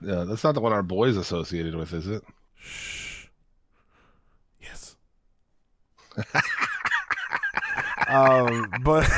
Yeah, 0.00 0.24
that's 0.24 0.42
not 0.42 0.54
the 0.54 0.60
one 0.60 0.72
our 0.72 0.82
boys 0.82 1.16
associated 1.16 1.74
with, 1.76 1.92
is 1.92 2.08
it? 2.08 2.22
Shh. 2.56 3.26
Yes. 4.60 4.96
um, 8.08 8.68
but 8.82 9.08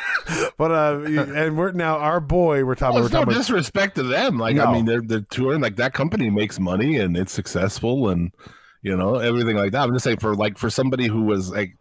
but 0.56 0.70
uh, 0.70 1.00
and 1.04 1.56
we're 1.56 1.72
now 1.72 1.98
our 1.98 2.20
boy. 2.20 2.64
We're 2.64 2.74
talking. 2.74 2.94
Well, 2.94 3.04
we're 3.04 3.08
no 3.08 3.18
talking 3.20 3.32
about, 3.34 3.38
disrespect 3.38 3.96
to 3.96 4.02
them. 4.02 4.38
Like, 4.38 4.56
No. 4.56 4.64
I 4.64 4.72
mean, 4.72 4.86
they're 4.86 5.02
they're 5.02 5.20
touring. 5.20 5.60
Like 5.60 5.76
that 5.76 5.92
company 5.92 6.30
makes 6.30 6.58
money 6.58 6.96
and 6.96 7.16
it's 7.16 7.32
successful, 7.32 8.08
and 8.08 8.32
you 8.82 8.96
know 8.96 9.16
everything 9.16 9.56
like 9.56 9.72
that. 9.72 9.82
I'm 9.84 9.92
just 9.92 10.04
saying 10.04 10.18
for 10.18 10.34
like 10.34 10.58
for 10.58 10.70
somebody 10.70 11.06
who 11.06 11.22
was 11.22 11.50
like 11.50 11.76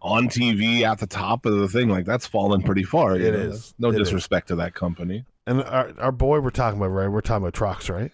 on 0.00 0.28
TV 0.28 0.82
at 0.82 0.98
the 0.98 1.06
top 1.06 1.44
of 1.44 1.56
the 1.56 1.68
thing, 1.68 1.88
like 1.88 2.04
that's 2.04 2.26
fallen 2.26 2.62
pretty 2.62 2.84
far. 2.84 3.16
It 3.16 3.32
know? 3.32 3.38
is. 3.38 3.74
No 3.78 3.88
It 3.88 3.94
is. 3.94 4.08
disrespect 4.08 4.48
to 4.48 4.56
that 4.56 4.74
company. 4.74 5.24
and 5.46 5.62
our, 5.64 5.92
our 5.98 6.12
boy 6.12 6.40
we're 6.40 6.50
talking 6.50 6.78
about 6.78 6.90
right. 6.90 7.08
We're 7.08 7.20
talking 7.20 7.46
about 7.46 7.54
Trox, 7.54 7.92
right? 7.92 8.12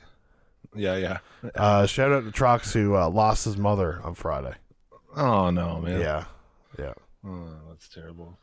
Yeah, 0.75 0.97
yeah. 0.97 1.18
Uh, 1.55 1.87
shout 1.87 2.11
out 2.11 2.25
to 2.25 2.31
Trox 2.33 2.72
who 2.72 2.97
uh, 2.97 3.09
lost 3.09 3.45
his 3.45 3.57
mother 3.57 4.01
on 4.03 4.14
Friday. 4.14 4.55
Oh 5.16 5.51
no, 5.51 5.79
man. 5.81 6.01
Yeah, 6.01 6.25
yeah. 6.79 6.95
Oh, 7.27 7.47
that's 7.68 7.89
terrible. 7.89 8.37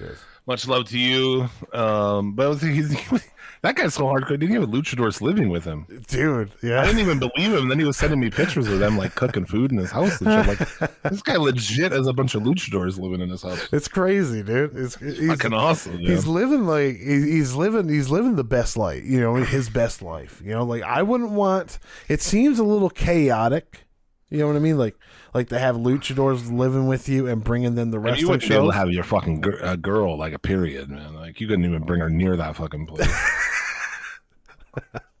Yes. 0.00 0.16
Much 0.46 0.66
love 0.66 0.88
to 0.88 0.98
you. 0.98 1.48
Um, 1.72 2.34
but 2.34 2.46
I 2.46 2.48
was, 2.48 2.62
he's, 2.62 2.90
that 3.62 3.76
guy's 3.76 3.94
so 3.94 4.04
hardcore. 4.04 4.30
Didn't 4.30 4.48
he 4.48 4.54
have 4.54 4.64
luchadors 4.64 5.20
living 5.20 5.50
with 5.50 5.64
him? 5.64 5.86
Dude, 6.08 6.50
Yeah, 6.62 6.80
I 6.80 6.86
didn't 6.86 7.00
even 7.00 7.18
believe 7.18 7.52
him. 7.52 7.68
Then 7.68 7.78
he 7.78 7.84
was 7.84 7.96
sending 7.96 8.18
me 8.18 8.30
pictures 8.30 8.66
of 8.66 8.78
them 8.78 8.96
like 8.96 9.14
cooking 9.14 9.44
food 9.44 9.70
in 9.70 9.78
his 9.78 9.90
house 9.90 10.20
and 10.20 10.30
shit. 10.30 10.58
Like 10.58 11.02
this 11.02 11.22
guy 11.22 11.36
legit 11.36 11.92
has 11.92 12.06
a 12.06 12.12
bunch 12.12 12.34
of 12.34 12.42
luchadors 12.42 12.98
living 12.98 13.20
in 13.20 13.28
his 13.28 13.42
house. 13.42 13.68
It's 13.72 13.86
crazy, 13.86 14.42
dude. 14.42 14.76
It's 14.76 14.96
he's, 14.96 15.28
Fucking 15.28 15.52
awesome. 15.52 15.98
he's 15.98 16.26
living 16.26 16.66
like 16.66 16.96
he's 16.96 17.54
living 17.54 17.88
he's 17.88 18.10
living 18.10 18.36
the 18.36 18.44
best 18.44 18.76
life 18.76 19.04
you 19.04 19.20
know 19.20 19.36
his 19.36 19.68
best 19.70 20.02
life 20.02 20.40
you 20.44 20.50
know 20.50 20.64
like 20.64 20.82
i 20.82 21.02
wouldn't 21.02 21.30
want 21.30 21.78
it 22.08 22.20
seems 22.20 22.58
a 22.58 22.64
little 22.64 22.90
chaotic 22.90 23.84
you 24.30 24.38
know 24.38 24.46
what 24.46 24.56
i 24.56 24.60
mean 24.60 24.78
like 24.78 24.96
like 25.34 25.48
to 25.48 25.58
have 25.58 25.76
luchadors 25.76 26.50
living 26.56 26.86
with 26.86 27.08
you 27.08 27.26
and 27.26 27.44
bringing 27.44 27.74
them 27.74 27.90
the 27.90 27.98
you 28.16 28.28
wouldn't 28.28 28.48
be 28.48 28.54
able 28.54 28.70
to 28.70 28.76
have 28.76 28.90
your 28.90 29.04
fucking 29.04 29.40
gir- 29.40 29.62
uh, 29.62 29.76
girl 29.76 30.16
like 30.16 30.32
a 30.32 30.38
period, 30.38 30.88
man. 30.88 31.14
Like 31.14 31.40
you 31.40 31.46
couldn't 31.46 31.64
even 31.64 31.82
bring 31.82 32.00
her 32.00 32.10
near 32.10 32.36
that 32.36 32.56
fucking 32.56 32.86
place. 32.86 33.08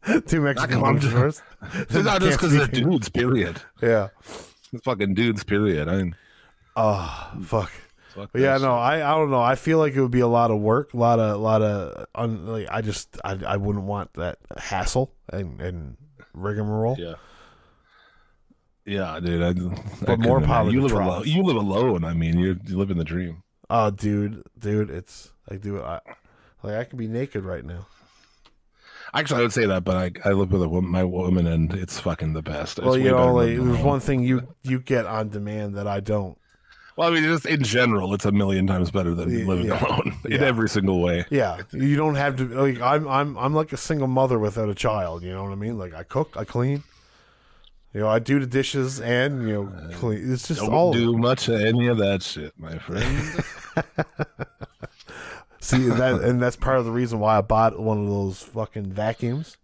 two 0.26 0.40
mexican 0.40 0.80
luchadors 0.80 1.42
it's 1.74 1.94
not 1.94 2.20
just 2.20 2.38
because 2.38 2.52
they're 2.52 2.66
dudes. 2.66 3.08
Period. 3.08 3.60
yeah 3.82 4.08
It's 4.72 4.82
fucking 4.84 5.14
dudes. 5.14 5.44
Period. 5.44 5.88
I 5.88 5.96
mean, 5.98 6.16
oh 6.76 7.32
fuck 7.42 7.70
fuck 8.08 8.30
yeah, 8.34 8.56
no, 8.58 8.74
I, 8.74 8.96
I 8.96 9.14
don't 9.16 9.30
know. 9.30 9.40
I 9.40 9.54
feel 9.54 9.78
like 9.78 9.94
it 9.94 10.00
would 10.00 10.10
be 10.10 10.20
a 10.20 10.26
lot 10.26 10.50
of 10.50 10.58
work, 10.60 10.94
a 10.94 10.96
lot 10.96 11.20
of, 11.20 11.34
a 11.34 11.38
lot 11.38 11.62
of, 11.62 12.06
un, 12.14 12.46
like, 12.46 12.66
I 12.68 12.80
just, 12.80 13.16
I, 13.24 13.38
I 13.46 13.56
wouldn't 13.56 13.84
want 13.84 14.14
that 14.14 14.38
hassle 14.58 15.12
and 15.32 15.60
and 15.60 15.96
rigmarole. 16.32 16.96
Yeah. 16.98 17.14
Yeah, 18.86 19.20
dude. 19.20 19.42
I, 19.42 19.52
But 20.04 20.18
more 20.20 20.40
power 20.40 20.70
You 20.70 20.82
live 20.82 20.92
alone. 20.92 21.22
You 21.26 21.42
live 21.42 21.56
alone. 21.56 22.04
I 22.04 22.14
mean, 22.14 22.38
you're 22.38 22.56
you 22.66 22.78
live 22.78 22.90
in 22.90 22.98
the 22.98 23.04
dream. 23.04 23.42
Oh, 23.68 23.90
dude, 23.90 24.42
dude, 24.58 24.90
it's 24.90 25.32
like, 25.48 25.60
dude, 25.60 25.80
I, 25.82 26.00
like 26.62 26.74
I 26.76 26.84
could 26.84 26.98
be 26.98 27.06
naked 27.06 27.44
right 27.44 27.64
now. 27.64 27.86
Actually, 29.12 29.40
I 29.40 29.42
would 29.42 29.52
say 29.52 29.66
that, 29.66 29.84
but 29.84 29.96
I 29.96 30.28
I 30.28 30.32
live 30.32 30.52
with 30.52 30.62
a 30.62 30.68
woman, 30.68 30.90
my 30.90 31.04
woman, 31.04 31.46
and 31.46 31.72
it's 31.74 31.98
fucking 31.98 32.32
the 32.32 32.42
best. 32.42 32.78
It's 32.78 32.86
well, 32.86 32.96
you 32.96 33.10
know, 33.10 33.34
like 33.34 33.48
there's 33.48 33.58
alone. 33.60 33.82
one 33.84 34.00
thing 34.00 34.22
you 34.22 34.46
you 34.62 34.78
get 34.80 35.04
on 35.06 35.28
demand 35.30 35.74
that 35.76 35.86
I 35.88 36.00
don't. 36.00 36.36
Well, 36.96 37.08
I 37.10 37.14
mean, 37.14 37.24
just 37.24 37.46
in 37.46 37.62
general, 37.62 38.12
it's 38.14 38.24
a 38.24 38.32
million 38.32 38.66
times 38.66 38.90
better 38.90 39.14
than 39.14 39.30
Yeah, 39.30 39.46
living 39.46 39.66
yeah. 39.66 39.84
alone 39.84 40.16
in 40.24 40.32
Yeah. 40.32 40.38
every 40.46 40.68
single 40.68 41.00
way. 41.00 41.24
Yeah, 41.30 41.62
you 41.72 41.96
don't 41.96 42.14
have 42.16 42.36
to. 42.36 42.44
Like, 42.46 42.80
I'm 42.80 43.08
I'm 43.08 43.36
I'm 43.38 43.54
like 43.54 43.72
a 43.72 43.76
single 43.76 44.06
mother 44.08 44.38
without 44.38 44.68
a 44.68 44.74
child. 44.74 45.22
You 45.24 45.32
know 45.32 45.42
what 45.42 45.52
I 45.52 45.56
mean? 45.56 45.76
Like 45.78 45.92
I 45.94 46.02
cook, 46.04 46.34
I 46.36 46.44
clean. 46.44 46.82
You 47.92 48.00
know, 48.00 48.08
I 48.08 48.20
do 48.20 48.38
the 48.38 48.46
dishes 48.46 49.00
and 49.00 49.48
you 49.48 49.54
know 49.54 49.90
clean. 49.94 50.32
It's 50.32 50.46
just 50.48 50.60
Don't 50.60 50.72
all 50.72 50.92
do 50.92 51.16
much 51.16 51.48
of 51.48 51.60
any 51.60 51.88
of 51.88 51.98
that 51.98 52.22
shit, 52.22 52.52
my 52.58 52.78
friend. 52.78 53.44
See 55.62 55.78
that, 55.88 56.20
and 56.22 56.40
that's 56.40 56.56
part 56.56 56.78
of 56.78 56.86
the 56.86 56.90
reason 56.92 57.20
why 57.20 57.36
I 57.36 57.40
bought 57.42 57.78
one 57.78 57.98
of 58.02 58.06
those 58.08 58.42
fucking 58.42 58.92
vacuums, 58.92 59.58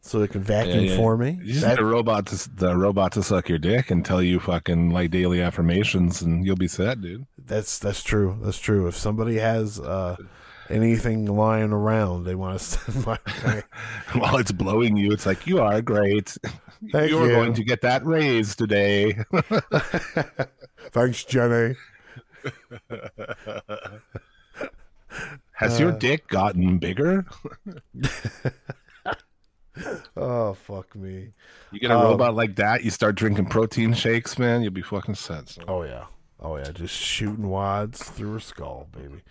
so 0.00 0.22
it 0.22 0.30
can 0.30 0.42
vacuum 0.42 0.84
Yeah, 0.84 0.90
yeah. 0.92 0.96
for 0.96 1.16
me. 1.16 1.38
You 1.42 1.52
just 1.54 1.62
That- 1.62 1.70
need 1.70 1.80
a 1.80 1.84
robot 1.84 2.26
to 2.26 2.54
the 2.54 2.76
robot 2.76 3.12
to 3.12 3.22
suck 3.24 3.48
your 3.48 3.58
dick 3.58 3.90
and 3.90 4.04
tell 4.04 4.22
you 4.22 4.38
fucking 4.38 4.90
like 4.90 5.10
daily 5.10 5.40
affirmations, 5.42 6.22
and 6.22 6.46
you'll 6.46 6.54
be 6.56 6.68
set, 6.68 7.00
dude. 7.00 7.26
that's 7.36 7.78
that's 7.80 8.02
true. 8.04 8.38
That's 8.42 8.58
true. 8.60 8.86
If 8.86 8.96
somebody 8.96 9.38
has 9.38 9.80
uh, 9.80 10.16
anything 10.70 11.26
lying 11.26 11.72
around, 11.72 12.24
they 12.24 12.34
want 12.34 12.58
to 12.58 12.64
send 12.64 13.06
my 13.06 13.18
way. 13.44 13.62
While 14.14 14.36
it's 14.38 14.52
blowing 14.52 14.96
you, 14.96 15.12
it's 15.12 15.26
like 15.26 15.46
you 15.46 15.60
are 15.60 15.80
great. 15.82 16.36
Thank 16.92 17.10
You're 17.10 17.26
you. 17.26 17.32
going 17.32 17.54
to 17.54 17.64
get 17.64 17.80
that 17.82 18.04
raise 18.06 18.54
today. 18.54 19.18
Thanks, 20.92 21.24
Jenny. 21.24 21.74
Has 25.52 25.80
Uh. 25.80 25.84
your 25.84 25.92
dick 25.92 26.28
gotten 26.28 26.78
bigger? 26.78 27.26
Oh 30.16 30.54
fuck 30.54 30.94
me. 30.96 31.32
You 31.70 31.78
get 31.80 31.90
a 31.92 31.96
Um, 31.96 32.02
robot 32.04 32.34
like 32.34 32.56
that, 32.56 32.82
you 32.84 32.90
start 32.90 33.14
drinking 33.14 33.46
protein 33.46 33.92
shakes, 33.94 34.38
man. 34.38 34.62
You'll 34.62 34.72
be 34.72 34.82
fucking 34.82 35.14
set. 35.14 35.56
Oh 35.68 35.82
yeah. 35.84 36.06
Oh 36.40 36.56
yeah. 36.56 36.70
Just 36.72 36.94
shooting 36.94 37.48
wads 37.48 38.02
through 38.02 38.32
her 38.34 38.40
skull, 38.40 38.88
baby. 38.92 39.22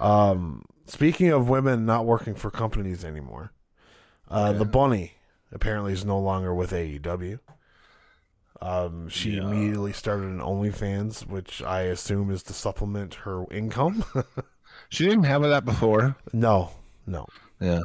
Um, 0.00 0.64
speaking 0.86 1.28
of 1.30 1.48
women 1.48 1.84
not 1.86 2.06
working 2.06 2.34
for 2.34 2.50
companies 2.50 3.04
anymore, 3.04 3.52
uh, 4.28 4.52
the 4.52 4.64
bunny 4.64 5.12
apparently 5.52 5.92
is 5.92 6.04
no 6.04 6.18
longer 6.18 6.54
with 6.54 6.70
AEW. 6.72 7.38
Um, 8.62 9.08
she 9.08 9.32
Yeah. 9.36 9.42
immediately 9.42 9.92
started 9.92 10.26
an 10.26 10.38
OnlyFans, 10.40 11.26
which 11.26 11.62
I 11.62 11.82
assume 11.82 12.30
is 12.30 12.42
to 12.44 12.52
supplement 12.52 13.14
her 13.26 13.44
income. 13.50 14.04
She 14.88 15.04
didn't 15.04 15.24
have 15.24 15.42
that 15.42 15.64
before. 15.64 16.16
no, 16.32 16.70
no. 17.06 17.26
Yeah. 17.60 17.80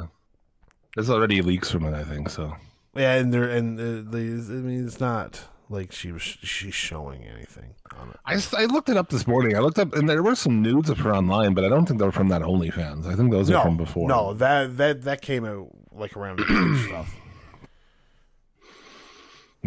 There's 0.94 1.10
already 1.10 1.40
leaks 1.42 1.70
from 1.70 1.84
it, 1.84 1.94
I 1.94 2.02
think. 2.04 2.30
So 2.30 2.56
Yeah, 2.96 3.14
and 3.14 3.32
there 3.34 3.48
and 3.48 3.78
uh, 3.78 4.10
the 4.10 4.18
I 4.18 4.54
mean, 4.60 4.86
it's 4.86 4.98
not 4.98 5.40
like 5.68 5.92
she 5.92 6.12
was 6.12 6.22
she's 6.22 6.74
showing 6.74 7.24
anything 7.24 7.74
on 7.98 8.10
it. 8.10 8.16
I, 8.24 8.62
I 8.62 8.64
looked 8.66 8.88
it 8.88 8.96
up 8.96 9.08
this 9.08 9.26
morning. 9.26 9.56
I 9.56 9.60
looked 9.60 9.78
up, 9.78 9.94
and 9.94 10.08
there 10.08 10.22
were 10.22 10.34
some 10.34 10.62
nudes 10.62 10.90
of 10.90 10.98
her 10.98 11.14
online, 11.14 11.54
but 11.54 11.64
I 11.64 11.68
don't 11.68 11.86
think 11.86 11.98
they 11.98 12.06
were 12.06 12.12
from 12.12 12.28
that 12.28 12.42
OnlyFans. 12.42 13.06
I 13.06 13.14
think 13.16 13.30
those 13.32 13.50
are 13.50 13.62
from 13.62 13.76
before. 13.76 14.08
no, 14.08 14.34
that 14.34 14.76
that 14.76 15.02
that 15.02 15.22
came 15.22 15.44
out 15.44 15.68
like 15.92 16.16
around 16.16 16.40
stuff. 16.86 17.14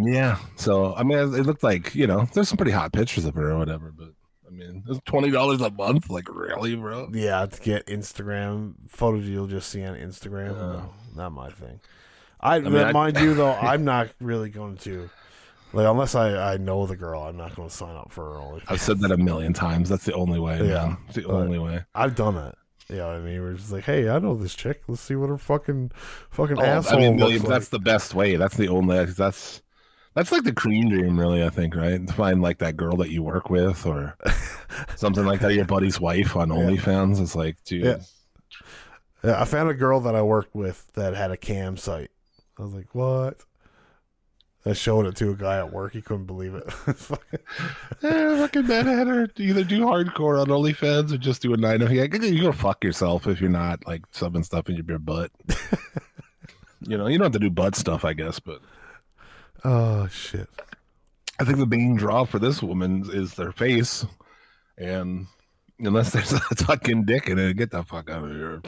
Yeah. 0.01 0.37
So 0.55 0.93
I 0.95 1.03
mean, 1.03 1.17
it 1.17 1.45
looked 1.45 1.63
like 1.63 1.93
you 1.95 2.07
know, 2.07 2.27
there's 2.33 2.49
some 2.49 2.57
pretty 2.57 2.71
hot 2.71 2.93
pictures 2.93 3.25
of 3.25 3.35
her 3.35 3.51
or 3.51 3.57
whatever. 3.57 3.91
But 3.91 4.09
I 4.47 4.51
mean, 4.51 4.83
it's 4.87 4.99
twenty 5.05 5.29
dollars 5.29 5.61
a 5.61 5.69
month. 5.71 6.09
Like 6.09 6.33
really, 6.33 6.75
bro? 6.75 7.09
Yeah, 7.11 7.45
to 7.45 7.61
get 7.61 7.85
Instagram 7.87 8.75
photos 8.87 9.25
you'll 9.27 9.47
just 9.47 9.69
see 9.69 9.83
on 9.83 9.95
Instagram. 9.97 10.55
No, 10.57 10.93
not 11.15 11.31
my 11.33 11.49
thing. 11.49 11.79
I, 12.39 12.59
mean, 12.59 12.75
I- 12.77 12.91
mind 12.93 13.19
you 13.19 13.33
though, 13.33 13.51
I'm 13.61 13.83
not 13.83 14.09
really 14.21 14.49
going 14.49 14.77
to 14.77 15.09
like 15.73 15.87
unless 15.87 16.15
I 16.15 16.53
I 16.53 16.57
know 16.57 16.85
the 16.85 16.95
girl. 16.95 17.21
I'm 17.23 17.37
not 17.37 17.55
going 17.55 17.69
to 17.69 17.73
sign 17.75 17.95
up 17.95 18.11
for 18.11 18.33
her 18.33 18.39
only. 18.39 18.61
I've 18.67 18.81
said 18.81 18.99
that 19.01 19.11
a 19.11 19.17
million 19.17 19.53
times. 19.53 19.89
That's 19.89 20.05
the 20.05 20.13
only 20.13 20.39
way. 20.39 20.57
Yeah, 20.57 20.85
man. 20.85 20.97
It's 21.07 21.15
the 21.15 21.25
only 21.25 21.59
way. 21.59 21.83
I've 21.95 22.15
done 22.15 22.35
it. 22.37 22.55
You 22.89 22.97
know 22.97 23.09
I 23.11 23.19
mean? 23.19 23.39
We're 23.41 23.53
just 23.53 23.71
like, 23.71 23.83
hey, 23.83 24.09
I 24.09 24.17
know 24.19 24.35
this 24.35 24.55
chick. 24.55 24.81
Let's 24.87 25.01
see 25.01 25.15
what 25.15 25.29
her 25.29 25.37
fucking 25.37 25.91
fucking 26.31 26.57
Oh, 26.57 26.63
asshole 26.63 26.97
I 26.97 27.01
mean, 27.01 27.17
like. 27.17 27.41
that's 27.43 27.69
the 27.69 27.77
best 27.79 28.15
way. 28.15 28.35
That's 28.35 28.57
the 28.57 28.67
only. 28.67 29.05
That's 29.05 29.61
that's 30.15 30.31
like 30.31 30.43
the 30.43 30.51
cream 30.53 30.89
dream, 30.89 31.19
really. 31.19 31.43
I 31.43 31.49
think, 31.49 31.75
right? 31.75 32.05
To 32.05 32.13
find 32.13 32.41
like 32.41 32.57
that 32.59 32.75
girl 32.77 32.97
that 32.97 33.11
you 33.11 33.21
work 33.21 33.49
with, 33.51 33.85
or 33.85 34.17
something 34.95 35.23
like 35.25 35.39
that. 35.41 35.53
Your 35.53 35.65
buddy's 35.65 35.99
wife 35.99 36.35
on 36.35 36.49
OnlyFans. 36.49 37.21
It's 37.21 37.35
like, 37.35 37.63
dude, 37.63 37.83
Yeah. 37.85 37.97
Yeah, 39.23 39.41
I 39.41 39.45
found 39.45 39.69
a 39.69 39.73
girl 39.73 39.99
that 40.01 40.15
I 40.15 40.21
worked 40.21 40.55
with 40.55 40.91
that 40.93 41.13
had 41.13 41.29
a 41.29 41.37
cam 41.37 41.75
site. 41.77 42.09
I 42.57 42.63
was 42.63 42.73
like, 42.73 42.95
what? 42.95 43.43
I 44.65 44.73
showed 44.73 45.05
it 45.05 45.15
to 45.17 45.31
a 45.31 45.35
guy 45.35 45.57
at 45.57 45.71
work. 45.71 45.93
He 45.93 46.01
couldn't 46.01 46.25
believe 46.25 46.53
it. 46.53 46.71
Fucking- 46.71 47.39
eh, 48.03 48.37
fucking 48.37 48.63
deadheader. 48.63 49.29
Either 49.39 49.63
do 49.63 49.81
hardcore 49.81 50.39
on 50.41 50.47
OnlyFans 50.47 51.13
or 51.13 51.17
just 51.17 51.41
do 51.41 51.53
a 51.53 51.57
nine. 51.57 51.79
Yeah, 51.81 52.03
you 52.03 52.41
go 52.41 52.51
fuck 52.51 52.83
yourself 52.83 53.25
if 53.25 53.39
you're 53.39 53.49
not 53.49 53.87
like 53.87 54.09
subbing 54.11 54.43
stuff 54.43 54.69
in 54.69 54.75
your 54.75 54.99
butt. 54.99 55.31
you 56.81 56.97
know, 56.97 57.07
you 57.07 57.17
don't 57.17 57.25
have 57.25 57.31
to 57.33 57.39
do 57.39 57.49
butt 57.49 57.75
stuff, 57.75 58.03
I 58.03 58.13
guess, 58.13 58.39
but 58.39 58.59
oh 59.63 60.07
shit! 60.07 60.49
I 61.39 61.45
think 61.45 61.57
the 61.57 61.65
main 61.65 61.95
draw 61.95 62.25
for 62.25 62.37
this 62.39 62.61
woman 62.61 63.09
is 63.13 63.35
their 63.35 63.53
face, 63.53 64.05
and 64.77 65.27
unless 65.79 66.11
there's 66.11 66.33
a 66.33 66.39
fucking 66.65 67.05
dick 67.05 67.27
in 67.29 67.39
it, 67.39 67.55
get 67.55 67.71
the 67.71 67.83
fuck 67.83 68.09
out 68.09 68.25
of 68.25 68.31
here. 68.31 68.61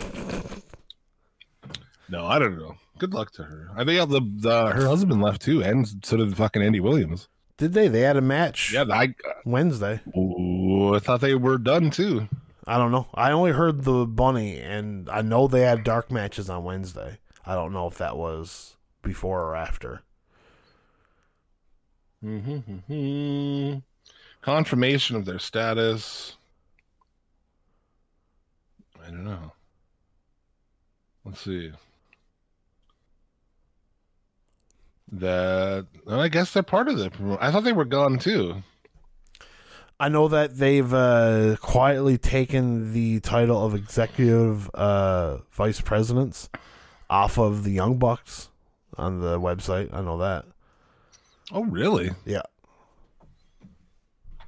No, 2.09 2.25
I 2.25 2.39
don't 2.39 2.57
know. 2.57 2.75
Good 3.01 3.15
luck 3.15 3.31
to 3.31 3.43
her. 3.45 3.67
I 3.75 3.83
think 3.83 4.11
the, 4.11 4.21
the 4.21 4.67
her 4.73 4.85
husband 4.85 5.23
left 5.23 5.41
too, 5.41 5.63
and 5.63 5.87
so 6.05 6.17
did 6.17 6.37
fucking 6.37 6.61
Andy 6.61 6.79
Williams. 6.79 7.29
Did 7.57 7.73
they? 7.73 7.87
They 7.87 8.01
had 8.01 8.15
a 8.15 8.21
match 8.21 8.71
Yeah, 8.71 8.85
I, 8.91 9.15
Wednesday. 9.43 10.01
ooh, 10.15 10.93
I 10.93 10.99
thought 10.99 11.19
they 11.19 11.33
were 11.33 11.57
done 11.57 11.89
too. 11.89 12.29
I 12.67 12.77
don't 12.77 12.91
know. 12.91 13.07
I 13.15 13.31
only 13.31 13.53
heard 13.53 13.85
the 13.85 14.05
bunny, 14.05 14.59
and 14.59 15.09
I 15.09 15.23
know 15.23 15.47
they 15.47 15.61
had 15.61 15.83
dark 15.83 16.11
matches 16.11 16.47
on 16.47 16.63
Wednesday. 16.63 17.17
I 17.43 17.55
don't 17.55 17.73
know 17.73 17.87
if 17.87 17.97
that 17.97 18.17
was 18.17 18.75
before 19.01 19.45
or 19.45 19.55
after. 19.55 20.03
Mm-hmm. 22.23 23.79
Confirmation 24.43 25.15
of 25.15 25.25
their 25.25 25.39
status. 25.39 26.35
I 29.03 29.07
don't 29.09 29.23
know. 29.23 29.53
Let's 31.25 31.41
see. 31.41 31.71
That 35.11 35.87
I 36.07 36.29
guess 36.29 36.53
they're 36.53 36.63
part 36.63 36.87
of 36.87 36.97
the. 36.97 37.37
I 37.41 37.51
thought 37.51 37.63
they 37.63 37.73
were 37.73 37.85
gone 37.85 38.17
too. 38.17 38.63
I 39.99 40.09
know 40.09 40.27
that 40.29 40.57
they've 40.57 40.91
uh, 40.91 41.57
quietly 41.61 42.17
taken 42.17 42.91
the 42.93 43.19
title 43.19 43.63
of 43.63 43.75
executive 43.75 44.67
uh, 44.73 45.39
vice 45.51 45.79
presidents 45.79 46.49
off 47.07 47.37
of 47.37 47.63
the 47.63 47.71
Young 47.71 47.99
Bucks 47.99 48.49
on 48.97 49.21
the 49.21 49.39
website. 49.39 49.93
I 49.93 50.01
know 50.01 50.17
that. 50.17 50.45
Oh, 51.51 51.65
really? 51.65 52.11
Yeah. 52.25 52.41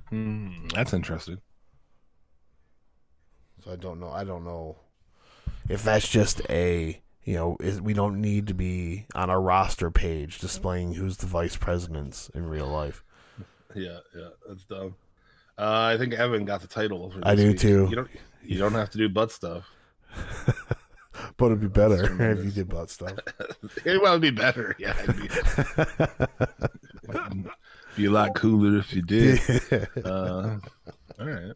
Hmm, 0.09 0.67
that's 0.73 0.93
interesting. 0.93 1.39
So 3.63 3.73
I 3.73 3.75
don't 3.75 3.99
know. 3.99 4.09
I 4.09 4.23
don't 4.23 4.43
know 4.43 4.77
if 5.69 5.83
that's 5.83 6.07
just 6.07 6.41
a 6.49 6.99
you 7.23 7.35
know 7.35 7.57
is, 7.59 7.81
we 7.81 7.93
don't 7.93 8.21
need 8.21 8.47
to 8.47 8.53
be 8.53 9.05
on 9.15 9.29
our 9.29 9.41
roster 9.41 9.91
page 9.91 10.39
displaying 10.39 10.93
who's 10.93 11.17
the 11.17 11.25
vice 11.25 11.55
presidents 11.55 12.29
in 12.33 12.47
real 12.47 12.67
life. 12.67 13.03
Yeah, 13.75 13.99
yeah, 14.15 14.29
that's 14.47 14.63
dumb. 14.65 14.95
Uh, 15.57 15.93
I 15.93 15.97
think 15.97 16.13
Evan 16.13 16.45
got 16.45 16.61
the 16.61 16.67
title. 16.67 17.11
For 17.11 17.19
I 17.23 17.35
do 17.35 17.49
week. 17.49 17.59
too. 17.59 17.87
You 17.89 17.95
don't. 17.95 18.09
You 18.43 18.59
don't 18.59 18.73
have 18.73 18.89
to 18.91 18.97
do 18.97 19.09
butt 19.09 19.31
stuff. 19.31 19.69
But 21.37 21.47
it'd 21.47 21.61
be 21.61 21.67
better 21.67 22.31
if 22.31 22.43
you 22.43 22.51
did 22.51 22.69
butt 22.69 22.89
stuff. 22.89 23.17
It 23.85 24.01
would 24.01 24.21
be 24.21 24.31
better. 24.31 24.75
Yeah, 24.77 24.95
it'd 25.01 25.15
be, 25.15 25.29
be 27.95 28.05
a 28.05 28.11
lot 28.11 28.35
cooler 28.35 28.77
if 28.77 28.93
you 28.93 29.01
did. 29.01 29.39
Uh, 30.03 30.57
all 31.19 31.25
right. 31.25 31.53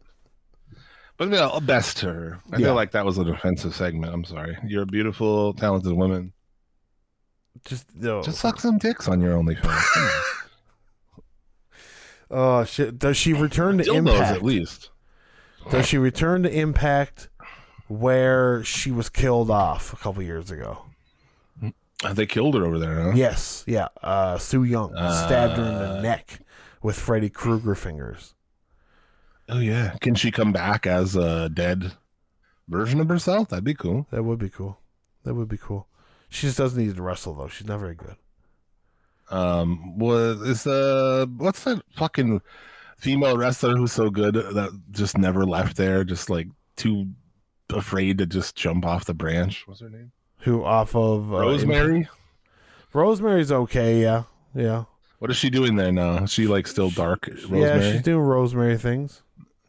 But 1.18 1.30
yeah, 1.30 1.58
best 1.60 1.96
to 1.98 2.06
her. 2.12 2.40
I 2.52 2.58
Yeah. 2.58 2.66
feel 2.68 2.74
like 2.74 2.92
that 2.92 3.04
was 3.04 3.18
an 3.18 3.28
offensive 3.28 3.74
segment. 3.74 4.14
I'm 4.14 4.24
sorry. 4.24 4.56
You're 4.64 4.84
a 4.84 4.86
beautiful, 4.86 5.52
talented 5.52 5.92
woman. 5.92 6.32
Just 7.64 7.86
no. 7.94 8.22
Just 8.22 8.38
suck 8.38 8.60
some 8.60 8.78
dicks 8.78 9.08
on 9.08 9.20
your 9.20 9.36
OnlyFans. 9.36 10.22
Oh 12.30 12.64
shit! 12.64 12.98
Does 12.98 13.16
she 13.16 13.32
return 13.32 13.78
to 13.78 13.84
Dildos 13.84 13.96
Impact? 13.96 14.36
at 14.36 14.42
least. 14.42 14.90
Does 15.70 15.86
she 15.88 15.96
return 15.96 16.42
to 16.42 16.50
Impact 16.50 17.30
where 17.88 18.62
she 18.64 18.90
was 18.90 19.08
killed 19.08 19.50
off 19.50 19.94
a 19.94 19.96
couple 19.96 20.22
years 20.22 20.50
ago? 20.50 20.84
Uh, 22.04 22.12
They 22.12 22.26
killed 22.26 22.54
her 22.54 22.66
over 22.66 22.78
there, 22.78 23.00
huh? 23.02 23.12
Yes, 23.14 23.64
yeah. 23.66 23.88
Uh, 24.02 24.36
Su 24.36 24.62
Yung 24.62 24.90
stabbed 24.90 25.56
her 25.56 25.62
in 25.64 25.74
Uh. 25.74 25.92
the 25.94 26.02
neck 26.02 26.40
with 26.82 26.98
Freddy 26.98 27.30
Krueger 27.30 27.74
fingers. 27.74 28.34
Oh 29.48 29.58
yeah. 29.60 29.94
Can 30.00 30.14
she 30.14 30.30
come 30.30 30.52
back 30.52 30.86
as 30.86 31.16
a 31.16 31.48
dead 31.48 31.92
version 32.68 33.00
of 33.00 33.08
herself? 33.08 33.48
That'd 33.48 33.64
be 33.64 33.74
cool. 33.74 34.06
That 34.10 34.24
would 34.24 34.38
be 34.38 34.50
cool. 34.50 34.78
That 35.24 35.34
would 35.34 35.48
be 35.48 35.58
cool. 35.58 35.86
She 36.28 36.46
just 36.46 36.58
doesn't 36.58 36.82
need 36.82 36.94
to 36.96 37.02
wrestle 37.02 37.34
though. 37.34 37.48
She's 37.48 37.66
not 37.66 37.80
very 37.80 37.94
good. 37.94 38.16
Um, 39.30 39.98
was 39.98 40.40
is 40.42 40.66
uh 40.66 41.26
what's 41.36 41.64
that 41.64 41.82
fucking 41.96 42.40
female 42.96 43.36
wrestler 43.36 43.76
who's 43.76 43.92
so 43.92 44.10
good 44.10 44.34
that 44.34 44.78
just 44.90 45.18
never 45.18 45.44
left 45.44 45.76
there, 45.76 46.04
just 46.04 46.30
like 46.30 46.48
too 46.76 47.08
afraid 47.70 48.18
to 48.18 48.26
just 48.26 48.56
jump 48.56 48.86
off 48.86 49.04
the 49.04 49.14
branch? 49.14 49.64
What's 49.66 49.80
her 49.80 49.90
name? 49.90 50.12
Who 50.40 50.64
off 50.64 50.94
of 50.94 51.32
uh, 51.32 51.38
Rosemary. 51.40 52.08
Rosemary's 52.92 53.52
okay. 53.52 54.00
Yeah, 54.00 54.22
yeah, 54.54 54.84
What 55.18 55.30
is 55.30 55.36
she 55.36 55.50
doing 55.50 55.76
there 55.76 55.92
now? 55.92 56.24
Is 56.24 56.32
she 56.32 56.46
like 56.46 56.66
still 56.66 56.90
dark? 56.90 57.26
Rosemary. 57.28 57.60
yeah. 57.60 57.92
She's 57.92 58.02
doing 58.02 58.20
Rosemary 58.24 58.78
things. 58.78 59.22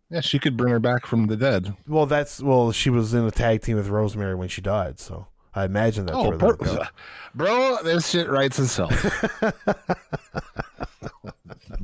Yeah, 0.09 0.21
she 0.21 0.39
could 0.39 0.57
bring 0.57 0.71
her 0.71 0.79
back 0.79 1.05
from 1.05 1.27
the 1.27 1.37
dead. 1.37 1.75
Well, 1.87 2.05
that's 2.07 2.41
well. 2.41 2.71
She 2.71 2.89
was 2.89 3.13
in 3.13 3.25
a 3.25 3.31
tag 3.31 3.61
team 3.61 3.77
with 3.77 3.89
Rosemary 3.89 4.33
when 4.35 4.49
she 4.49 4.59
died, 4.61 4.99
so 4.99 5.27
I 5.53 5.65
imagine 5.65 6.07
that's 6.07 6.17
Oh, 6.17 6.29
where 6.29 6.53
go. 6.55 6.83
bro, 7.35 7.77
this 7.83 8.09
shit 8.09 8.27
writes 8.29 8.57
itself. 8.57 8.91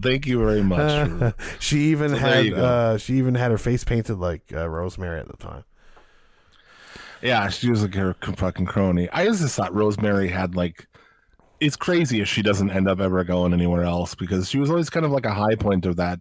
Thank 0.02 0.26
you 0.26 0.40
very 0.40 0.64
much. 0.64 1.36
she 1.60 1.92
even 1.92 2.12
So 2.12 2.18
had 2.18 2.54
uh, 2.54 2.98
she 2.98 3.14
even 3.16 3.36
had 3.36 3.52
her 3.52 3.58
face 3.58 3.84
painted 3.84 4.16
like 4.16 4.42
uh, 4.54 4.68
Rosemary 4.68 5.20
at 5.20 5.28
the 5.28 5.38
time. 5.38 5.64
Yeah, 7.22 7.50
she 7.50 7.70
was 7.70 7.82
like 7.84 7.94
her 7.96 8.14
fucking 8.14 8.66
crony. 8.66 9.10
I 9.12 9.26
just 9.26 9.56
thought 9.56 9.74
Rosemary 9.74 10.30
had 10.30 10.56
like. 10.56 10.88
It's 11.62 11.78
crazy 11.78 12.20
if 12.20 12.28
she 12.28 12.42
doesn't 12.42 12.70
end 12.70 12.90
up 12.90 13.00
ever 13.00 13.24
going 13.24 13.54
anywhere 13.54 13.84
else 13.84 14.14
because 14.14 14.50
she 14.50 14.58
was 14.60 14.70
always 14.70 14.90
kind 14.90 15.06
of 15.06 15.12
like 15.12 15.26
a 15.26 15.34
high 15.34 15.56
point 15.56 15.86
of 15.86 15.96
that 15.96 16.20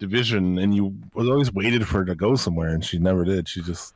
division, 0.00 0.58
and 0.58 0.74
you 0.74 0.96
was 1.14 1.28
always 1.28 1.52
waited 1.52 1.86
for 1.86 1.98
her 1.98 2.04
to 2.06 2.16
go 2.16 2.34
somewhere, 2.34 2.70
and 2.70 2.84
she 2.84 2.98
never 2.98 3.24
did. 3.24 3.46
She 3.48 3.62
just 3.62 3.94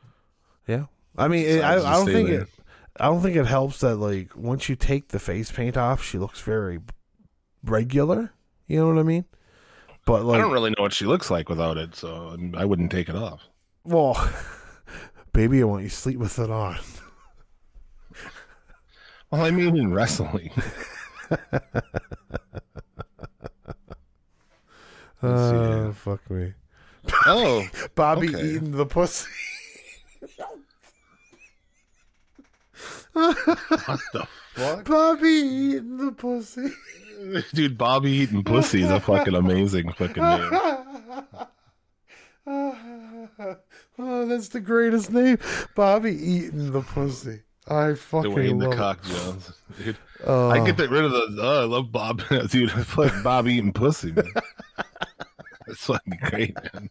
Yeah, 0.67 0.85
I 1.17 1.27
mean, 1.27 1.45
it, 1.45 1.61
I, 1.61 1.73
I 1.73 1.93
don't 1.95 2.05
think 2.05 2.29
there. 2.29 2.43
it. 2.43 2.49
I 2.97 3.07
don't 3.07 3.21
think 3.21 3.35
it 3.35 3.45
helps 3.45 3.79
that 3.81 3.97
like 3.97 4.37
once 4.37 4.69
you 4.69 4.77
take 4.77 5.09
the 5.09 5.19
face 5.19 5.51
paint 5.51 5.75
off, 5.75 6.01
she 6.01 6.17
looks 6.17 6.39
very 6.39 6.79
regular. 7.63 8.31
You 8.67 8.79
know 8.79 8.87
what 8.87 8.99
I 8.99 9.03
mean? 9.03 9.25
But 10.05 10.23
like, 10.23 10.37
I 10.37 10.41
don't 10.41 10.53
really 10.53 10.69
know 10.69 10.83
what 10.83 10.93
she 10.93 11.05
looks 11.05 11.29
like 11.29 11.49
without 11.49 11.77
it, 11.77 11.95
so 11.95 12.37
I 12.55 12.63
wouldn't 12.63 12.91
take 12.91 13.09
it 13.09 13.15
off. 13.15 13.41
well, 13.83 14.31
baby, 15.33 15.61
I 15.61 15.65
want 15.65 15.83
you 15.83 15.89
to 15.89 15.95
sleep 15.95 16.19
with 16.19 16.39
it 16.39 16.49
on. 16.49 16.77
Well, 19.31 19.43
I 19.43 19.51
mean 19.51 19.75
in 19.75 19.93
wrestling. 19.93 20.51
Let's 25.25 25.49
see 25.49 25.55
Uh, 25.57 25.83
here. 25.83 25.93
fuck 25.93 26.29
me, 26.29 26.53
oh, 27.25 27.67
Bobby 27.95 28.29
Okay. 28.35 28.45
eating 28.47 28.71
the 28.71 28.85
pussy. 28.85 29.27
what 33.13 33.35
the 34.13 34.27
fuck, 34.53 34.85
Bobby 34.85 35.27
eating 35.29 35.97
the 35.97 36.11
pussy. 36.11 36.69
dude? 37.53 37.77
Bobby 37.77 38.11
eating 38.11 38.43
pussy 38.43 38.81
is 38.83 38.91
a 38.91 38.99
fucking 38.99 39.33
amazing 39.35 39.91
fucking 39.93 40.21
name. 40.21 40.49
oh, 42.47 44.25
that's 44.27 44.49
the 44.49 44.59
greatest 44.59 45.11
name. 45.11 45.37
Bobby 45.75 46.11
eating 46.11 46.71
the 46.71 46.81
pussy. 46.81 47.41
I 47.67 47.95
fucking 47.95 48.31
Dwayne 48.31 48.59
the 48.59 48.65
love 48.69 48.73
it. 48.73 48.77
Cock 48.77 49.03
Jones, 49.05 49.51
dude. 49.83 49.97
Oh. 50.27 50.49
I 50.51 50.59
get 50.71 50.77
rid 50.89 51.03
of 51.05 51.11
the. 51.11 51.37
Oh, 51.41 51.61
I 51.61 51.65
love 51.65 51.91
Bob, 51.91 52.21
dude. 52.49 52.69
I 52.71 52.85
like 52.97 53.23
Bob 53.23 53.47
eating 53.47 53.73
pussy, 53.73 54.11
man. 54.11 54.31
That's 55.67 55.85
fucking 55.85 56.19
great, 56.23 56.55
man. 56.73 56.89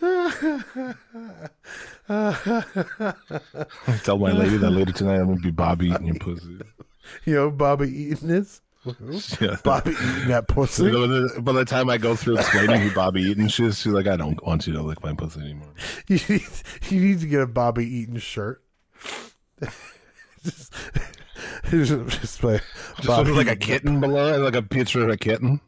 Tell 4.04 4.18
my 4.18 4.32
lady 4.32 4.56
that 4.58 4.70
later 4.70 4.92
tonight 4.92 5.16
I'm 5.20 5.28
gonna 5.28 5.40
be 5.40 5.50
Bobby 5.50 5.88
eating 5.90 6.06
your 6.06 6.16
pussy. 6.16 6.58
You 7.26 7.34
know, 7.34 7.50
Bobby 7.50 7.90
eating 7.90 8.28
this. 8.28 8.62
Yeah. 9.38 9.56
Bobby 9.62 9.90
eating 9.90 10.28
that 10.28 10.48
pussy. 10.48 10.84
by 10.84 11.06
the, 11.06 11.40
by 11.42 11.52
the 11.52 11.66
time 11.66 11.90
I 11.90 11.98
go 11.98 12.16
through 12.16 12.38
explaining 12.38 12.80
who 12.80 12.94
Bobby 12.94 13.20
Eaton 13.22 13.48
she 13.48 13.64
is, 13.64 13.78
she's 13.78 13.92
like, 13.92 14.06
I 14.06 14.16
don't 14.16 14.42
want 14.42 14.66
you 14.66 14.72
to 14.72 14.80
lick 14.82 15.02
my 15.02 15.12
pussy 15.12 15.40
anymore. 15.40 15.68
You 16.08 16.18
need, 16.28 16.42
you 16.88 17.00
need 17.00 17.20
to 17.20 17.26
get 17.26 17.42
a 17.42 17.46
Bobby 17.46 17.86
Eaton 17.86 18.18
shirt. 18.18 18.62
just, 20.42 20.72
just, 21.84 22.40
Just 22.40 23.06
Bobby 23.06 23.32
like 23.32 23.48
a 23.48 23.56
kitten 23.56 24.00
below, 24.00 24.38
like 24.40 24.54
a 24.54 24.62
picture 24.62 25.02
of 25.02 25.10
a 25.10 25.16
kitten. 25.16 25.60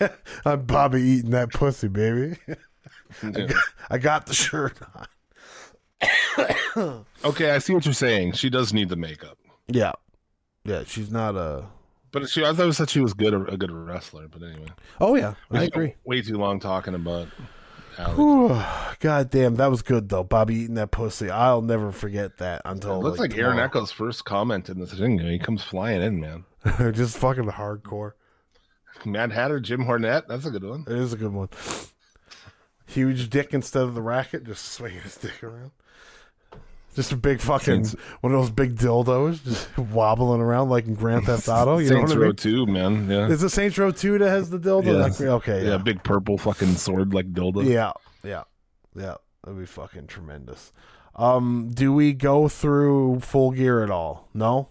Yeah, 0.00 0.12
I'm 0.44 0.64
Bobby 0.66 1.02
eating 1.02 1.30
that 1.30 1.52
pussy, 1.52 1.88
baby. 1.88 2.36
Yeah. 3.24 3.48
I 3.90 3.98
got 3.98 4.26
the 4.26 4.34
shirt 4.34 4.78
on. 4.94 5.06
Okay, 7.24 7.50
I 7.50 7.58
see 7.58 7.74
what 7.74 7.84
you're 7.84 7.92
saying. 7.92 8.32
She 8.32 8.48
does 8.48 8.72
need 8.72 8.88
the 8.88 8.96
makeup, 8.96 9.36
Yeah, 9.66 9.92
yeah. 10.64 10.84
She's 10.86 11.10
not 11.10 11.34
a. 11.36 11.64
but 12.12 12.30
she 12.30 12.44
I 12.44 12.52
thought 12.54 12.72
said 12.74 12.88
she 12.88 13.00
was 13.00 13.12
good, 13.12 13.34
a 13.34 13.56
good 13.56 13.72
wrestler. 13.72 14.28
But 14.28 14.44
anyway, 14.44 14.68
Oh 15.00 15.16
yeah, 15.16 15.34
I 15.50 15.64
agree. 15.64 15.96
Way 16.04 16.22
too 16.22 16.38
long 16.38 16.60
talking 16.60 16.94
about. 16.94 17.26
Alex. 18.00 18.98
God 19.00 19.30
damn, 19.30 19.56
that 19.56 19.70
was 19.70 19.82
good 19.82 20.08
though. 20.08 20.24
Bobby 20.24 20.54
eating 20.56 20.74
that 20.74 20.90
pussy. 20.90 21.30
I'll 21.30 21.62
never 21.62 21.92
forget 21.92 22.38
that 22.38 22.62
until 22.64 22.96
It 23.00 23.04
looks 23.04 23.18
like, 23.18 23.36
Aaron 23.36 23.52
tomorrow. 23.52 23.66
Echo's 23.66 23.92
first 23.92 24.24
comment 24.24 24.68
in 24.68 24.78
this 24.78 24.92
thing. 24.92 25.18
He 25.18 25.38
comes 25.38 25.62
flying 25.62 26.02
in, 26.02 26.20
man. 26.20 26.44
Just 26.92 27.16
fucking 27.18 27.44
hardcore. 27.44 28.12
Mad 29.04 29.32
Hatter, 29.32 29.60
Jim 29.60 29.84
Cornette. 29.84 30.26
That's 30.28 30.44
a 30.44 30.50
good 30.50 30.64
one. 30.64 30.84
It 30.86 30.96
is 30.96 31.12
a 31.12 31.16
good 31.16 31.32
one. 31.32 31.48
Huge 32.86 33.30
dick 33.30 33.54
instead 33.54 33.82
of 33.84 33.94
the 33.94 34.02
racket, 34.02 34.42
just 34.44 34.64
swinging 34.64 35.00
his 35.00 35.16
dick 35.16 35.42
around. 35.44 35.70
Just 36.96 37.12
a 37.12 37.16
big 37.16 37.40
fucking 37.40 37.86
one 38.20 38.34
of 38.34 38.40
those 38.40 38.50
big 38.50 38.74
dildos, 38.74 39.44
just 39.44 39.78
wobbling 39.78 40.40
around 40.40 40.70
like 40.70 40.86
in 40.86 40.94
Grand 40.94 41.24
Theft 41.24 41.48
Auto. 41.48 41.78
You 41.78 41.86
Saints 41.88 42.12
know 42.14 42.20
Row 42.20 42.26
what 42.28 42.40
I 42.40 42.42
2, 42.42 42.66
man. 42.66 43.08
Yeah. 43.08 43.22
mean? 43.22 43.30
Is 43.32 43.42
it 43.44 43.50
Saints 43.50 43.78
Row 43.78 43.92
Two 43.92 44.18
that 44.18 44.28
has 44.28 44.50
the 44.50 44.58
dildo? 44.58 44.86
Yeah. 44.86 44.92
Like, 44.92 45.20
okay, 45.20 45.64
yeah. 45.64 45.70
yeah, 45.72 45.76
big 45.78 46.02
purple 46.02 46.36
fucking 46.36 46.74
sword 46.74 47.14
like 47.14 47.32
dildo. 47.32 47.64
yeah, 47.64 47.92
yeah, 48.24 48.42
yeah. 48.96 49.14
That'd 49.44 49.58
be 49.60 49.66
fucking 49.66 50.08
tremendous. 50.08 50.72
Um, 51.14 51.70
do 51.72 51.92
we 51.92 52.12
go 52.12 52.48
through 52.48 53.20
full 53.20 53.52
gear 53.52 53.82
at 53.84 53.90
all? 53.90 54.28
No. 54.34 54.68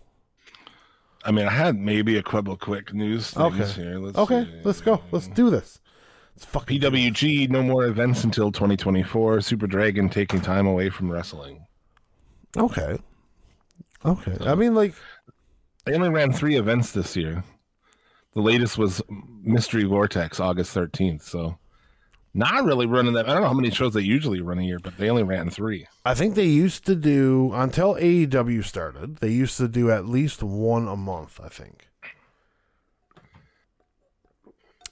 I 1.23 1.31
mean, 1.31 1.45
I 1.45 1.51
had 1.51 1.77
maybe 1.77 2.17
a 2.17 2.23
couple 2.23 2.55
quick 2.57 2.93
news 2.93 3.31
things 3.31 3.59
Okay. 3.61 3.71
here. 3.81 3.97
Let's 3.99 4.17
Okay, 4.17 4.43
see. 4.45 4.61
let's 4.63 4.81
go. 4.81 5.01
Let's 5.11 5.27
do 5.27 5.49
this. 5.49 5.79
It's 6.35 6.45
fucking 6.45 6.79
PWG, 6.81 7.49
no 7.49 7.61
more 7.61 7.85
events 7.85 8.23
until 8.23 8.51
2024. 8.51 9.41
Super 9.41 9.67
Dragon 9.67 10.07
taking 10.09 10.39
time 10.41 10.65
away 10.67 10.89
from 10.89 11.11
wrestling. 11.11 11.65
Okay. 12.57 12.97
Okay. 14.05 14.38
I 14.41 14.55
mean, 14.55 14.76
like, 14.76 14.93
They 15.85 15.93
only 15.93 16.09
ran 16.09 16.31
three 16.31 16.55
events 16.55 16.91
this 16.91 17.15
year. 17.15 17.43
The 18.34 18.41
latest 18.41 18.77
was 18.77 19.01
Mystery 19.43 19.84
Vortex, 19.84 20.39
August 20.39 20.76
13th. 20.76 21.23
So, 21.23 21.57
not 22.34 22.63
really 22.63 22.85
running 22.85 23.13
that. 23.13 23.27
I 23.27 23.34
don't 23.34 23.41
know 23.41 23.47
how 23.47 23.53
many 23.53 23.71
shows 23.71 23.93
they 23.93 24.01
usually 24.01 24.39
run 24.41 24.59
a 24.59 24.63
year, 24.63 24.80
but 24.80 24.97
they 24.97 25.09
only 25.09 25.23
ran 25.23 25.49
three. 25.49 25.88
I 26.05 26.13
think 26.13 26.35
they 26.35 26.45
used 26.45 26.85
to 26.85 26.95
do 26.95 27.51
until 27.53 27.95
AEW 27.95 28.63
started. 28.63 29.17
They 29.17 29.31
used 29.31 29.57
to 29.57 29.67
do 29.67 29.89
at 29.91 30.05
least 30.07 30.43
one 30.43 30.88
a 30.88 30.95
month. 30.95 31.39
I 31.43 31.49
think. 31.49 31.88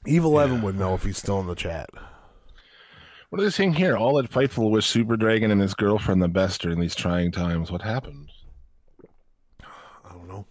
Evil 0.06 0.40
Evan 0.40 0.62
would 0.62 0.78
know 0.80 0.96
if 0.96 1.04
he's 1.04 1.18
still 1.18 1.40
in 1.40 1.48
the 1.48 1.56
chat. 1.56 1.90
What 3.30 3.42
are 3.42 3.44
they 3.44 3.50
saying 3.50 3.74
here? 3.74 3.98
All 3.98 4.20
at 4.20 4.30
Fightful 4.32 4.72
wish 4.72 4.86
Super 4.88 5.18
Dragon 5.18 5.52
and 5.52 5.60
his 5.60 5.74
girlfriend 5.74 6.22
the 6.22 6.30
best 6.30 6.62
during 6.62 6.80
these 6.80 6.96
trying 6.96 7.32
times. 7.32 7.72
What 7.72 7.82
happened? 7.82 8.32
I 9.62 10.10
don't 10.12 10.28
know. 10.28 10.46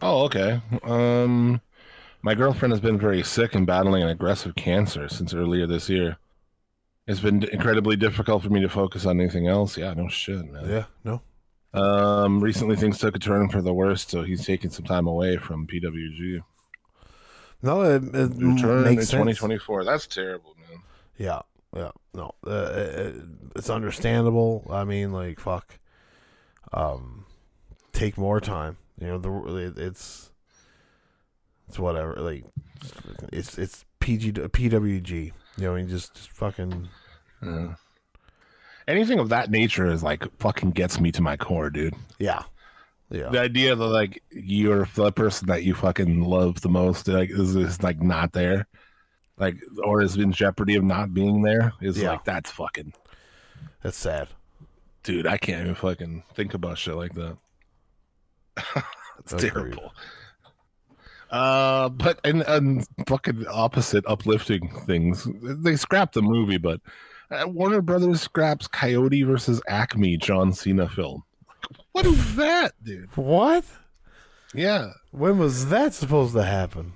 Oh, 0.00 0.24
okay. 0.26 0.60
Um, 0.84 1.60
my 2.22 2.34
girlfriend 2.34 2.72
has 2.72 2.80
been 2.80 2.98
very 2.98 3.24
sick 3.24 3.56
and 3.56 3.66
battling 3.66 4.02
an 4.04 4.08
aggressive 4.10 4.54
cancer 4.54 5.08
since 5.08 5.34
earlier 5.34 5.66
this 5.66 5.88
year. 5.88 6.18
It's 7.08 7.20
been 7.20 7.42
incredibly 7.44 7.96
difficult 7.96 8.42
for 8.44 8.50
me 8.50 8.60
to 8.60 8.68
focus 8.68 9.04
on 9.04 9.18
anything 9.20 9.48
else. 9.48 9.76
Yeah, 9.76 9.94
no 9.94 10.08
shit, 10.08 10.44
man. 10.52 10.68
Yeah, 10.68 10.84
no. 11.02 11.22
Um, 11.74 12.40
recently 12.40 12.76
things 12.76 12.98
took 12.98 13.16
a 13.16 13.18
turn 13.18 13.48
for 13.48 13.60
the 13.60 13.74
worst, 13.74 14.10
so 14.10 14.22
he's 14.22 14.46
taking 14.46 14.70
some 14.70 14.84
time 14.84 15.06
away 15.06 15.36
from 15.36 15.66
PWG. 15.66 16.42
No, 17.62 17.82
it, 17.82 18.04
it 18.14 18.30
Return 18.36 18.78
in 18.78 18.84
makes 18.84 19.08
sense. 19.08 19.10
2024. 19.10 19.84
That's 19.84 20.06
terrible. 20.06 20.54
Yeah, 21.18 21.40
yeah, 21.76 21.90
no, 22.14 22.32
uh, 22.46 22.72
it, 22.74 23.16
it's 23.56 23.68
understandable. 23.70 24.66
I 24.70 24.84
mean, 24.84 25.12
like, 25.12 25.40
fuck, 25.40 25.78
um, 26.72 27.26
take 27.92 28.16
more 28.16 28.40
time. 28.40 28.76
You 29.00 29.08
know, 29.08 29.18
the 29.18 29.56
it, 29.56 29.78
it's 29.78 30.30
it's 31.68 31.78
whatever. 31.78 32.14
Like, 32.14 32.44
it's 33.32 33.58
it's 33.58 33.84
PG 34.00 34.32
PWG. 34.32 35.32
You 35.56 35.64
know, 35.64 35.74
and 35.74 35.88
just 35.88 36.14
just 36.14 36.30
fucking 36.30 36.88
Yeah. 37.42 37.74
Anything 38.86 39.18
of 39.18 39.28
that 39.28 39.50
nature 39.50 39.86
is 39.86 40.02
like 40.02 40.24
fucking 40.38 40.70
gets 40.70 40.98
me 40.98 41.12
to 41.12 41.20
my 41.20 41.36
core, 41.36 41.68
dude. 41.68 41.94
yeah, 42.18 42.44
yeah, 43.10 43.28
The 43.28 43.40
idea 43.40 43.74
that 43.76 43.84
like 43.84 44.22
you're 44.30 44.88
the 44.94 45.12
person 45.12 45.48
that 45.48 45.62
you 45.64 45.74
fucking 45.74 46.22
love 46.22 46.60
the 46.62 46.68
most, 46.70 47.06
like 47.08 47.30
is, 47.30 47.54
is 47.54 47.82
like 47.82 48.00
not 48.00 48.32
there, 48.32 48.66
like 49.38 49.56
or 49.84 50.02
is 50.02 50.16
in 50.16 50.32
jeopardy 50.32 50.74
of 50.76 50.84
not 50.84 51.14
being 51.14 51.42
there, 51.42 51.72
is 51.80 51.98
Yeah. 51.98 52.12
like 52.12 52.24
that's 52.24 52.50
fucking, 52.50 52.92
that's 53.82 53.96
sad. 53.96 54.28
dude. 55.02 55.26
I 55.26 55.36
can't 55.38 55.62
even 55.62 55.74
fucking 55.74 56.22
think 56.34 56.54
about 56.54 56.78
shit 56.78 56.94
like 56.94 57.14
that. 57.14 57.36
it's 59.20 59.32
Agreed. 59.32 59.52
terrible. 59.52 59.92
Uh, 61.30 61.90
but 61.90 62.18
and, 62.24 62.42
and 62.42 62.86
fucking 63.06 63.46
opposite 63.48 64.04
uplifting 64.06 64.70
things. 64.86 65.28
They 65.42 65.76
scrapped 65.76 66.14
the 66.14 66.22
movie, 66.22 66.56
but 66.58 66.80
uh, 67.30 67.46
Warner 67.46 67.82
Brothers 67.82 68.22
scraps 68.22 68.66
Coyote 68.66 69.22
versus 69.24 69.60
Acme 69.68 70.16
John 70.16 70.52
Cena 70.54 70.88
film. 70.88 71.22
What 71.92 72.06
is 72.06 72.36
that, 72.36 72.72
dude? 72.82 73.14
What? 73.16 73.64
Yeah, 74.54 74.92
When 75.10 75.38
was 75.38 75.68
that 75.68 75.92
supposed 75.92 76.32
to 76.32 76.42
happen? 76.44 76.94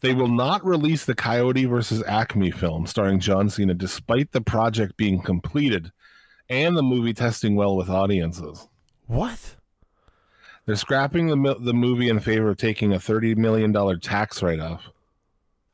They 0.00 0.14
will 0.14 0.28
not 0.28 0.64
release 0.64 1.04
the 1.04 1.14
Coyote 1.14 1.64
versus 1.64 2.02
Acme 2.06 2.50
film 2.50 2.86
starring 2.86 3.18
John 3.20 3.50
Cena, 3.50 3.74
despite 3.74 4.32
the 4.32 4.40
project 4.40 4.96
being 4.96 5.20
completed 5.22 5.90
and 6.48 6.76
the 6.76 6.82
movie 6.82 7.12
testing 7.14 7.56
well 7.56 7.76
with 7.76 7.90
audiences. 7.90 8.68
What? 9.06 9.56
They're 10.66 10.76
scrapping 10.76 11.28
the 11.28 11.56
the 11.60 11.74
movie 11.74 12.08
in 12.10 12.20
favor 12.20 12.50
of 12.50 12.58
taking 12.58 12.92
a 12.92 13.00
thirty 13.00 13.34
million 13.34 13.72
dollar 13.72 13.96
tax 13.96 14.42
write 14.42 14.60
off 14.60 14.84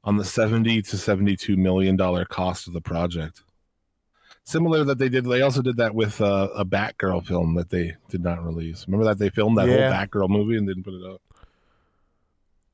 on 0.05 0.17
the 0.17 0.25
seventy 0.25 0.81
to 0.83 0.97
seventy 0.97 1.37
two 1.37 1.57
million 1.57 1.97
dollar 1.97 2.25
cost 2.25 2.67
of 2.69 2.73
the 2.75 2.81
project. 2.81 3.43
Similar 4.45 4.85
that 4.85 4.99
they 4.99 5.09
did. 5.09 5.25
They 5.25 5.41
also 5.43 5.63
did 5.63 5.79
that 5.79 5.95
with 5.95 6.21
uh, 6.21 6.49
a 6.55 6.65
Batgirl 6.65 7.27
film 7.27 7.55
that 7.55 7.71
they 7.71 7.97
did 8.11 8.23
not 8.23 8.45
release. 8.45 8.87
Remember 8.87 9.07
that 9.07 9.19
they 9.19 9.31
filmed 9.31 9.57
that 9.59 9.69
Yeah. 9.69 9.91
whole 9.91 10.07
Batgirl 10.07 10.29
movie 10.29 10.57
and 10.59 10.67
didn't 10.69 10.85
put 10.85 10.93
it 10.95 11.03
out. 11.11 11.21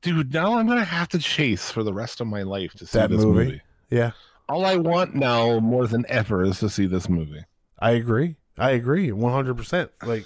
Dude, 0.01 0.33
now 0.33 0.57
I'm 0.57 0.67
gonna 0.67 0.83
have 0.83 1.09
to 1.09 1.19
chase 1.19 1.69
for 1.71 1.83
the 1.83 1.93
rest 1.93 2.21
of 2.21 2.27
my 2.27 2.41
life 2.43 2.73
to 2.73 2.85
see 2.87 2.97
That 2.97 3.09
this 3.11 3.23
movie? 3.23 3.45
movie. 3.45 3.61
Yeah, 3.89 4.11
All 4.49 4.65
I 4.65 4.75
want 4.77 5.13
now, 5.15 5.59
more 5.59 5.85
than 5.87 6.05
ever, 6.09 6.43
is 6.43 6.59
to 6.59 6.69
see 6.69 6.85
this 6.87 7.07
movie. 7.09 7.43
I 7.79 7.91
agree. 7.91 8.35
I 8.57 8.71
agree, 8.71 9.11
one 9.11 9.31
hundred 9.33 9.57
percent. 9.57 9.91
Like, 10.03 10.25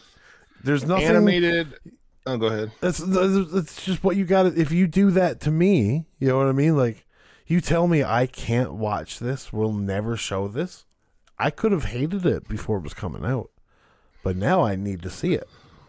there's 0.64 0.86
nothing 0.86 1.08
Animated. 1.08 1.74
Oh, 2.26 2.38
go 2.38 2.48
ahead. 2.48 2.72
That's 2.80 2.98
that's 3.00 3.84
just 3.86 4.04
what 4.04 4.16
you 4.16 4.26
got. 4.26 4.46
If 4.58 4.72
you 4.72 4.88
do 4.88 5.12
that 5.12 5.42
to 5.42 5.52
me, 5.52 6.06
you 6.20 6.28
know 6.28 6.38
what 6.38 6.48
I 6.48 6.54
mean. 6.54 6.76
Like, 6.78 7.06
you 7.48 7.62
tell 7.62 7.88
me 7.88 8.04
I 8.04 8.26
can't 8.28 8.74
watch 8.74 9.20
this. 9.20 9.54
We'll 9.54 9.74
never 9.74 10.16
show 10.18 10.48
this. 10.48 10.86
I 11.38 11.50
could 11.50 11.72
have 11.72 11.86
hated 11.86 12.26
it 12.26 12.48
before 12.48 12.78
it 12.78 12.84
was 12.84 12.94
coming 12.94 13.26
out, 13.26 13.52
but 14.24 14.36
now 14.38 14.64
I 14.64 14.76
need 14.76 15.02
to 15.04 15.10
see 15.10 15.34
it. 15.34 15.48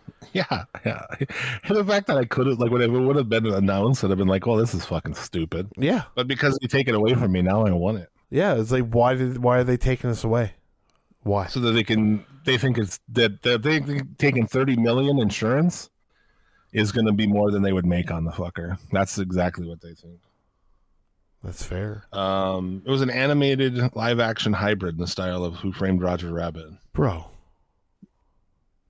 Yeah, 0.33 0.65
yeah. 0.85 1.03
And 1.65 1.77
the 1.77 1.85
fact 1.85 2.09
that 2.09 2.19
I 2.19 2.25
could 2.27 2.47
have, 2.47 2.59
like, 2.59 2.71
when 2.71 2.83
it 2.83 2.89
would 2.91 3.17
have 3.17 3.29
been 3.31 3.47
announced, 3.47 4.05
I'd 4.05 4.11
have 4.11 4.19
been 4.19 4.29
like, 4.29 4.45
"Well, 4.47 4.57
this 4.57 4.75
is 4.75 4.85
fucking 4.85 5.15
stupid." 5.15 5.71
Yeah, 5.79 6.03
But 6.15 6.29
because 6.29 6.59
you 6.61 6.69
take 6.69 6.89
it 6.89 6.95
away 6.95 7.15
from 7.15 7.33
me, 7.33 7.41
now 7.41 7.65
I 7.65 7.71
want 7.73 7.99
it, 7.99 8.11
yeah. 8.29 8.55
It's 8.55 8.71
like 8.71 8.91
why 8.91 9.15
did 9.15 9.39
why 9.43 9.59
are 9.59 9.65
they 9.65 9.79
taking 9.79 10.11
this 10.11 10.25
away? 10.25 10.53
Why? 11.23 11.47
so 11.47 11.61
that 11.61 11.73
they 11.73 11.85
can. 11.85 12.25
They 12.45 12.59
think 12.59 12.77
it's 12.77 13.01
that 13.11 13.43
that 13.43 13.63
they 13.63 13.81
think 13.81 14.19
taking 14.19 14.47
thirty 14.47 14.77
million 14.77 15.19
insurance 15.19 15.89
is 16.73 16.93
going 16.93 17.07
to 17.07 17.13
be 17.13 17.27
more 17.27 17.51
than 17.51 17.63
they 17.63 17.73
would 17.73 17.87
make 17.87 18.11
on 18.11 18.25
the 18.25 18.31
fucker. 18.33 18.79
That's 18.93 19.19
exactly 19.19 19.67
what 19.67 19.81
they 19.81 19.95
think. 19.95 20.21
That's 21.43 21.63
fair, 21.63 22.05
Um, 22.13 22.83
it 22.85 22.91
was 22.91 23.01
an 23.03 23.11
animated 23.11 23.95
live 23.97 24.21
action 24.21 24.53
hybrid 24.53 24.97
in 24.97 25.01
the 25.01 25.07
style 25.07 25.45
of 25.45 25.55
Who 25.57 25.73
Framed 25.73 26.03
Roger 26.03 26.33
Rabbit. 26.33 26.67
bro. 26.93 27.27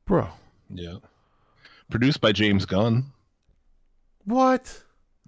Bro, 0.06 0.28
Yeah. 0.68 0.96
Produced 1.90 2.20
by 2.20 2.32
James 2.32 2.64
Gunn. 2.66 3.06
what? 4.24 4.82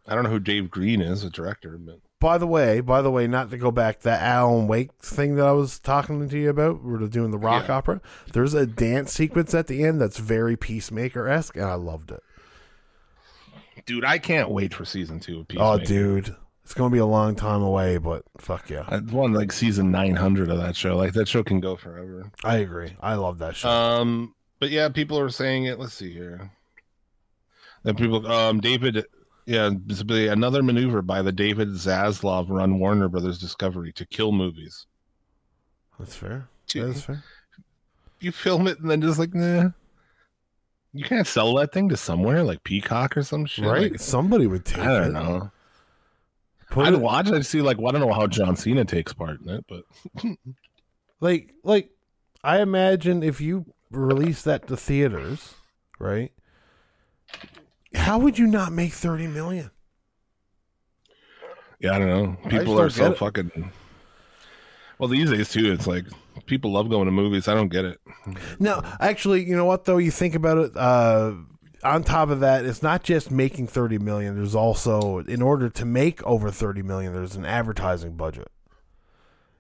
I 0.06 0.14
don't 0.14 0.24
know 0.24 0.30
who 0.30 0.40
Dave 0.40 0.70
Green 0.70 1.00
is, 1.02 1.22
a 1.22 1.28
director, 1.30 1.76
but 1.78 2.00
By 2.18 2.38
the 2.38 2.46
way, 2.46 2.80
by 2.80 3.02
the 3.02 3.10
way, 3.10 3.26
not 3.26 3.50
to 3.50 3.58
go 3.58 3.70
back 3.70 4.00
that 4.00 4.22
Alan 4.22 4.66
Wake 4.66 4.90
thing 5.02 5.36
that 5.36 5.46
I 5.46 5.52
was 5.52 5.78
talking 5.78 6.26
to 6.28 6.38
you 6.38 6.48
about. 6.50 6.82
we 6.82 6.94
are 6.94 7.06
doing 7.08 7.30
the 7.30 7.38
rock 7.38 7.68
Yeah. 7.68 7.74
opera. 7.76 8.00
There's 8.32 8.54
a 8.54 8.66
dance 8.66 9.12
sequence 9.12 9.52
at 9.54 9.66
the 9.66 9.84
end 9.84 10.00
that's 10.00 10.18
very 10.18 10.56
peacemaker 10.56 11.28
esque, 11.28 11.56
and 11.56 11.66
I 11.66 11.74
loved 11.74 12.10
it. 12.10 12.22
dude, 13.86 14.04
I 14.04 14.18
can't 14.18 14.50
wait 14.50 14.74
for 14.74 14.84
season 14.84 15.20
two 15.20 15.40
of 15.40 15.46
Oh, 15.56 15.78
dude, 15.78 16.34
it's 16.64 16.74
gonna 16.74 16.90
be 16.90 16.98
a 16.98 17.06
long 17.06 17.34
time 17.36 17.62
away, 17.62 17.96
but 17.98 18.22
fuck 18.38 18.68
yeah, 18.68 18.84
I 18.88 18.98
won 18.98 19.32
like 19.32 19.52
season 19.52 19.90
900 19.90 20.50
of 20.50 20.58
that 20.58 20.74
show. 20.76 20.96
Like 20.96 21.12
that 21.14 21.28
show 21.28 21.42
can 21.42 21.60
go 21.60 21.76
forever. 21.76 22.30
I 22.44 22.56
agree. 22.56 22.96
I 23.00 23.14
love 23.14 23.38
that 23.38 23.56
show. 23.56 23.68
Um, 23.68 24.34
but 24.60 24.70
yeah, 24.70 24.88
people 24.88 25.18
are 25.18 25.30
saying 25.30 25.64
it. 25.64 25.78
Let's 25.78 25.94
see 25.94 26.12
here. 26.12 26.50
Then 27.84 27.94
people, 27.94 28.26
um, 28.30 28.60
David, 28.60 29.04
yeah, 29.46 29.70
another 29.70 30.62
maneuver 30.62 31.00
by 31.02 31.22
the 31.22 31.32
David 31.32 31.68
Zaslav 31.68 32.46
run 32.50 32.78
Warner 32.78 33.08
Brothers 33.08 33.38
Discovery 33.38 33.92
to 33.92 34.04
kill 34.06 34.32
movies. 34.32 34.86
that's 35.98 36.14
fair. 36.14 36.48
That's 36.74 37.00
fair. 37.02 37.22
You 38.20 38.32
film 38.32 38.66
it 38.66 38.80
and 38.80 38.90
then 38.90 39.00
just 39.00 39.18
like, 39.18 39.32
nah. 39.34 39.70
You 40.92 41.04
can't 41.04 41.26
sell 41.26 41.54
that 41.56 41.72
thing 41.72 41.88
to 41.90 41.96
somewhere 41.96 42.42
like 42.42 42.64
Peacock 42.64 43.16
or 43.16 43.22
some 43.22 43.46
shit. 43.46 43.64
Right? 43.64 43.92
Like, 43.92 44.00
Somebody 44.00 44.46
would 44.46 44.64
take 44.64 44.78
I 44.78 44.86
don't 44.98 45.06
it. 45.08 45.12
know. 45.12 45.50
Put 46.70 46.86
I'd 46.86 46.94
it- 46.94 47.00
watch. 47.00 47.30
I'd 47.30 47.46
see 47.46 47.62
like, 47.62 47.78
well, 47.78 47.88
I 47.88 47.92
don't 47.98 48.06
know 48.08 48.14
how 48.14 48.26
John 48.26 48.56
Cena 48.56 48.84
takes 48.84 49.12
part 49.12 49.40
in 49.40 49.48
it, 49.50 49.64
but 49.68 49.84
like, 51.20 51.54
like, 51.62 51.90
I 52.42 52.60
imagine 52.60 53.22
if 53.22 53.40
you 53.40 53.66
release 53.90 54.42
that 54.42 54.66
to 54.68 54.76
theaters, 54.76 55.54
right? 55.98 56.32
How 57.94 58.18
would 58.18 58.38
you 58.38 58.46
not 58.46 58.72
make 58.72 58.92
thirty 58.92 59.26
million? 59.26 59.70
Yeah, 61.80 61.94
I 61.94 61.98
don't 61.98 62.08
know. 62.08 62.50
People 62.50 62.80
are 62.80 62.90
so 62.90 63.12
it. 63.12 63.18
fucking. 63.18 63.72
Well, 64.98 65.08
these 65.08 65.30
days 65.30 65.50
too, 65.50 65.72
it's 65.72 65.86
like 65.86 66.06
people 66.46 66.72
love 66.72 66.90
going 66.90 67.06
to 67.06 67.12
movies. 67.12 67.46
I 67.46 67.54
don't 67.54 67.68
get 67.68 67.84
it. 67.84 68.00
No, 68.58 68.82
actually, 68.98 69.44
you 69.44 69.54
know 69.56 69.64
what 69.64 69.84
though? 69.84 69.98
You 69.98 70.10
think 70.10 70.34
about 70.34 70.58
it. 70.58 70.76
Uh, 70.76 71.34
on 71.84 72.02
top 72.02 72.30
of 72.30 72.40
that, 72.40 72.64
it's 72.64 72.82
not 72.82 73.04
just 73.04 73.30
making 73.30 73.68
thirty 73.68 73.98
million. 73.98 74.36
There's 74.36 74.56
also, 74.56 75.18
in 75.18 75.40
order 75.40 75.70
to 75.70 75.84
make 75.84 76.22
over 76.24 76.50
thirty 76.50 76.82
million, 76.82 77.12
there's 77.12 77.36
an 77.36 77.44
advertising 77.44 78.16
budget. 78.16 78.50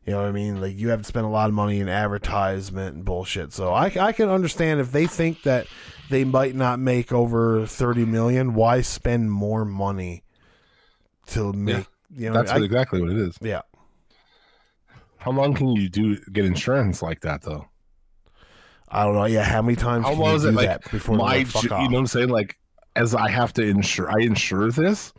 You 0.08 0.14
know 0.14 0.22
what 0.22 0.28
I 0.28 0.32
mean? 0.32 0.58
Like 0.58 0.74
you 0.78 0.88
have 0.88 1.00
to 1.02 1.04
spend 1.04 1.26
a 1.26 1.28
lot 1.28 1.50
of 1.50 1.54
money 1.54 1.80
in 1.80 1.88
advertisement 1.90 2.96
and 2.96 3.04
bullshit. 3.04 3.52
So 3.52 3.74
I, 3.74 3.92
I 4.00 4.12
can 4.12 4.30
understand 4.30 4.80
if 4.80 4.90
they 4.90 5.06
think 5.06 5.42
that 5.42 5.66
they 6.08 6.24
might 6.24 6.54
not 6.54 6.78
make 6.80 7.12
over 7.12 7.66
thirty 7.66 8.06
million. 8.06 8.54
Why 8.54 8.80
spend 8.80 9.30
more 9.30 9.66
money 9.66 10.22
to 11.26 11.52
make? 11.52 11.84
You 12.16 12.30
know, 12.30 12.36
That's 12.36 12.52
I- 12.52 12.54
what- 12.54 12.64
exactly 12.64 13.02
what 13.02 13.10
it 13.10 13.18
is. 13.18 13.36
yeah. 13.42 13.60
How 15.18 15.30
long 15.30 15.52
can 15.52 15.68
you 15.72 15.90
do 15.90 16.16
get 16.32 16.46
insurance 16.46 17.02
like 17.02 17.20
that 17.20 17.42
though? 17.42 17.68
I 18.88 19.04
don't 19.04 19.14
know. 19.14 19.26
Yeah, 19.26 19.42
how 19.44 19.60
many 19.60 19.76
times 19.76 20.06
How 20.06 20.12
can 20.12 20.20
long 20.20 20.30
you 20.30 20.36
is 20.36 20.42
do 20.44 20.48
it 20.48 20.54
like 20.54 20.90
before 20.90 21.16
my? 21.18 21.36
you 21.36 21.44
know 21.70 21.76
what 21.76 21.94
I'm 21.96 22.06
saying? 22.06 22.30
Like, 22.30 22.58
as 22.96 23.14
I 23.14 23.28
have 23.28 23.52
to 23.54 23.62
insure, 23.62 24.08
I 24.10 24.22
insure 24.22 24.70
this. 24.70 25.12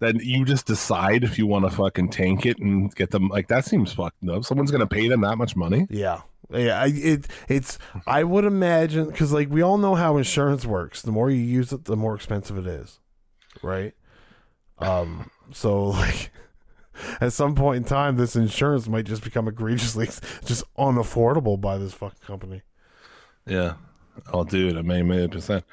Then 0.00 0.20
you 0.22 0.44
just 0.44 0.66
decide 0.66 1.24
if 1.24 1.38
you 1.38 1.46
want 1.46 1.64
to 1.64 1.70
fucking 1.70 2.10
tank 2.10 2.46
it 2.46 2.58
and 2.58 2.94
get 2.94 3.10
them. 3.10 3.28
Like 3.28 3.48
that 3.48 3.64
seems 3.64 3.92
fucked 3.92 4.28
up. 4.28 4.44
Someone's 4.44 4.70
gonna 4.70 4.86
pay 4.86 5.08
them 5.08 5.22
that 5.22 5.36
much 5.36 5.56
money. 5.56 5.86
Yeah, 5.90 6.22
yeah. 6.50 6.80
I, 6.80 6.86
it 6.94 7.26
it's. 7.48 7.78
I 8.06 8.24
would 8.24 8.44
imagine 8.44 9.06
because 9.06 9.32
like 9.32 9.50
we 9.50 9.62
all 9.62 9.78
know 9.78 9.94
how 9.94 10.16
insurance 10.16 10.64
works. 10.64 11.02
The 11.02 11.12
more 11.12 11.30
you 11.30 11.40
use 11.40 11.72
it, 11.72 11.84
the 11.86 11.96
more 11.96 12.14
expensive 12.14 12.58
it 12.58 12.66
is, 12.66 13.00
right? 13.62 13.94
Um. 14.78 15.30
So 15.52 15.84
like, 15.86 16.30
At 17.20 17.32
some 17.32 17.54
point 17.54 17.78
in 17.78 17.84
time, 17.84 18.16
this 18.16 18.36
insurance 18.36 18.88
might 18.88 19.04
just 19.04 19.22
become 19.22 19.48
egregiously 19.48 20.06
just 20.44 20.64
unaffordable 20.76 21.60
by 21.60 21.78
this 21.78 21.94
fucking 21.94 22.26
company. 22.26 22.62
Yeah. 23.46 23.74
Oh, 24.32 24.44
dude, 24.44 24.76
I 24.76 24.76
mean, 24.76 24.78
a 24.78 24.82
million, 24.82 25.08
million 25.08 25.30
percent. 25.30 25.64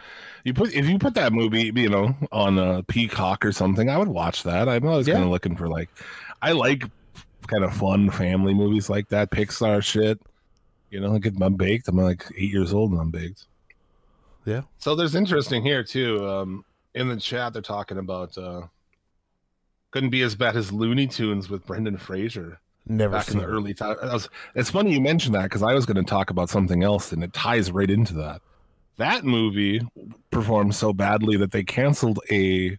You 0.45 0.53
put 0.53 0.73
if 0.73 0.87
you 0.87 0.97
put 0.99 1.15
that 1.15 1.33
movie, 1.33 1.71
you 1.75 1.89
know, 1.89 2.15
on 2.31 2.57
a 2.59 2.83
Peacock 2.83 3.43
or 3.43 3.51
something, 3.51 3.89
I 3.89 3.97
would 3.97 4.07
watch 4.07 4.43
that. 4.43 4.69
I'm 4.69 4.87
always 4.87 5.07
Yeah. 5.07 5.15
kind 5.15 5.25
of 5.25 5.31
looking 5.31 5.55
for 5.57 5.67
like, 5.67 5.89
I 6.41 6.51
like 6.53 6.83
kind 7.47 7.63
of 7.63 7.73
fun 7.75 8.09
family 8.11 8.53
movies 8.53 8.89
like 8.89 9.09
that, 9.09 9.31
Pixar 9.31 9.83
shit. 9.83 10.21
You 10.91 10.99
know, 11.01 11.11
like 11.11 11.25
I'm 11.25 11.55
baked. 11.55 11.87
I'm 11.87 11.97
like 11.97 12.25
eight 12.37 12.51
years 12.51 12.73
old 12.73 12.91
and 12.91 13.01
I'm 13.01 13.09
baked. 13.09 13.47
Yeah. 14.45 14.61
So 14.77 14.95
there's 14.95 15.15
interesting 15.15 15.63
here 15.63 15.83
too. 15.83 16.25
Um, 16.29 16.63
in 16.93 17.09
the 17.09 17.17
chat, 17.17 17.51
they're 17.51 17.61
talking 17.63 17.97
about 17.97 18.37
uh, 18.37 18.61
couldn't 19.89 20.11
be 20.11 20.21
as 20.21 20.35
bad 20.35 20.55
as 20.55 20.71
Looney 20.71 21.07
Tunes 21.07 21.49
with 21.49 21.65
Brendan 21.65 21.97
Fraser 21.97 22.59
Never 22.85 23.13
back 23.17 23.29
in 23.31 23.37
the 23.39 23.43
it. 23.43 23.47
early 23.47 23.73
time. 23.73 23.95
It's 24.53 24.69
funny 24.69 24.93
you 24.93 25.01
mentioned 25.01 25.33
that 25.33 25.43
because 25.43 25.63
I 25.63 25.73
was 25.73 25.87
going 25.87 25.97
to 25.97 26.03
talk 26.03 26.29
about 26.29 26.49
something 26.51 26.83
else, 26.83 27.11
and 27.11 27.23
it 27.23 27.33
ties 27.33 27.71
right 27.71 27.89
into 27.89 28.13
that. 28.15 28.41
That 28.97 29.25
movie 29.25 29.81
performed 30.31 30.75
so 30.75 30.93
badly 30.93 31.37
that 31.37 31.51
they 31.51 31.63
canceled 31.63 32.19
a 32.31 32.77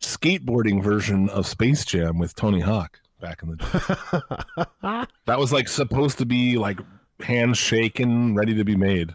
skateboarding 0.00 0.82
version 0.82 1.28
of 1.28 1.46
Space 1.46 1.84
Jam 1.84 2.18
with 2.18 2.34
Tony 2.34 2.60
Hawk 2.60 3.00
back 3.20 3.42
in 3.42 3.50
the 3.50 3.56
day. 3.56 5.06
that 5.26 5.38
was 5.38 5.52
like 5.52 5.68
supposed 5.68 6.18
to 6.18 6.26
be 6.26 6.58
like 6.58 6.80
hands 7.20 7.58
shaking, 7.58 8.34
ready 8.34 8.54
to 8.54 8.64
be 8.64 8.76
made. 8.76 9.14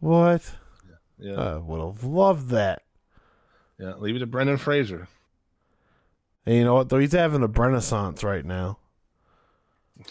What? 0.00 0.54
Yeah, 1.18 1.34
I 1.34 1.56
would 1.58 1.80
have 1.80 2.04
loved 2.04 2.48
that. 2.48 2.82
yeah. 3.78 3.94
Leave 3.96 4.16
it 4.16 4.20
to 4.20 4.26
Brendan 4.26 4.56
Fraser. 4.56 5.06
And 6.46 6.56
you 6.56 6.64
know 6.64 6.74
what? 6.74 6.88
Though 6.88 6.98
he's 6.98 7.12
having 7.12 7.42
a 7.42 7.46
renaissance 7.46 8.24
right 8.24 8.44
now. 8.44 8.78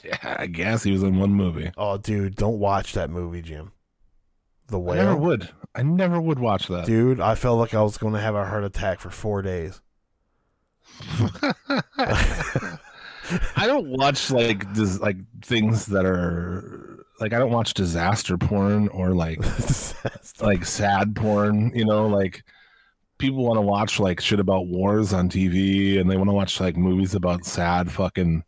Yeah, 0.03 0.35
I 0.39 0.45
guess 0.45 0.83
he 0.83 0.91
was 0.91 1.03
in 1.03 1.19
one 1.19 1.31
movie. 1.33 1.71
Oh, 1.75 1.97
dude, 1.97 2.35
don't 2.35 2.59
watch 2.59 2.93
that 2.93 3.09
movie, 3.09 3.41
Jim. 3.41 3.73
The 4.71 4.79
I 4.79 4.95
never 4.95 5.15
would. 5.17 5.49
I 5.75 5.83
never 5.83 6.19
would 6.19 6.39
watch 6.39 6.67
that. 6.67 6.85
dude. 6.85 7.19
I 7.19 7.35
felt 7.35 7.59
like 7.59 7.73
I 7.73 7.81
was 7.81 7.97
going 7.97 8.13
to 8.13 8.19
have 8.21 8.35
a 8.35 8.45
heart 8.45 8.63
attack 8.63 9.01
for 9.01 9.09
four 9.09 9.41
days. 9.41 9.81
I 11.97 13.67
don't 13.67 13.87
watch 13.87 14.31
like 14.31 14.73
dis- 14.73 14.99
like 14.99 15.17
things 15.41 15.85
that 15.87 16.05
are 16.05 17.03
like 17.19 17.33
I 17.33 17.39
don't 17.39 17.51
watch 17.51 17.73
disaster 17.73 18.37
porn 18.37 18.87
or 18.89 19.11
like 19.11 19.39
like 20.41 20.65
sad 20.65 21.15
porn. 21.15 21.71
You 21.75 21.85
know, 21.85 22.07
like 22.07 22.43
people 23.17 23.43
want 23.45 23.57
to 23.57 23.61
watch 23.61 23.99
like 23.99 24.21
shit 24.21 24.39
about 24.39 24.67
wars 24.67 25.13
on 25.13 25.29
TV, 25.29 25.99
and 25.99 26.09
they 26.09 26.17
want 26.17 26.29
to 26.29 26.33
watch 26.33 26.59
like 26.59 26.77
movies 26.77 27.13
about 27.13 27.45
sad 27.45 27.91
fucking. 27.91 28.43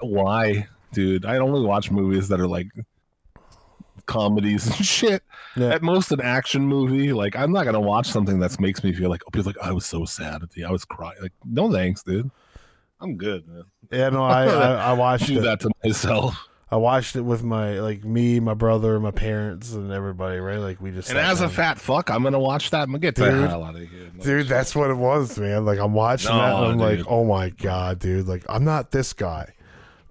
Why, 0.00 0.66
dude? 0.92 1.24
I 1.24 1.38
only 1.38 1.64
watch 1.64 1.90
movies 1.92 2.28
that 2.28 2.40
are 2.40 2.48
like 2.48 2.66
comedies 4.06 4.66
and 4.66 4.76
shit. 4.86 5.22
Yeah. 5.56 5.68
At 5.74 5.82
most, 5.82 6.12
an 6.12 6.20
action 6.20 6.62
movie. 6.66 7.12
Like 7.12 7.36
I'm 7.36 7.52
not 7.52 7.64
gonna 7.64 7.80
watch 7.80 8.08
something 8.10 8.38
that 8.40 8.58
makes 8.60 8.82
me 8.82 8.92
feel 8.92 9.10
like 9.10 9.22
oh, 9.26 9.30
people 9.30 9.46
like 9.54 9.56
oh, 9.62 9.68
I 9.68 9.72
was 9.72 9.86
so 9.86 10.04
sad 10.04 10.42
at 10.42 10.50
the 10.50 10.64
I 10.64 10.70
was 10.70 10.84
crying. 10.84 11.16
Like 11.20 11.32
no 11.44 11.70
thanks, 11.70 12.02
dude. 12.02 12.30
I'm 13.00 13.16
good, 13.16 13.46
man. 13.48 13.64
Yeah, 13.90 14.08
no, 14.10 14.24
I 14.24 14.44
I, 14.46 14.72
I 14.90 14.92
watched 14.92 15.26
do 15.26 15.38
it. 15.38 15.42
that 15.42 15.60
to 15.60 15.70
myself. 15.84 16.48
I 16.70 16.76
watched 16.76 17.16
it 17.16 17.20
with 17.20 17.42
my 17.42 17.80
like 17.80 18.02
me, 18.02 18.40
my 18.40 18.54
brother, 18.54 18.98
my 18.98 19.10
parents, 19.10 19.72
and 19.74 19.92
everybody. 19.92 20.38
Right? 20.38 20.56
Like 20.58 20.80
we 20.80 20.90
just 20.90 21.10
And 21.10 21.18
sat 21.18 21.30
as 21.30 21.40
a 21.42 21.48
fat 21.50 21.78
fuck, 21.78 22.10
I'm 22.10 22.22
gonna 22.22 22.38
watch 22.38 22.70
that. 22.70 22.88
and 22.88 22.98
Get 23.00 23.16
the 23.16 23.26
Dude. 23.30 23.48
hell 23.50 23.62
out 23.64 23.74
of 23.74 23.80
here, 23.82 24.10
No 24.16 24.22
dude, 24.24 24.48
that's 24.48 24.74
what 24.74 24.88
it 24.88 24.94
was, 24.96 25.38
man. 25.38 25.66
Like 25.66 25.78
I'm 25.78 25.92
watching 25.92 26.30
that, 26.30 26.54
and 26.56 26.64
I'm 26.72 26.78
No, 26.78 26.84
like, 26.84 27.00
oh 27.06 27.24
my 27.24 27.50
god, 27.50 27.98
dude. 27.98 28.26
Like 28.26 28.44
I'm 28.48 28.64
not 28.64 28.90
this 28.90 29.12
guy, 29.12 29.52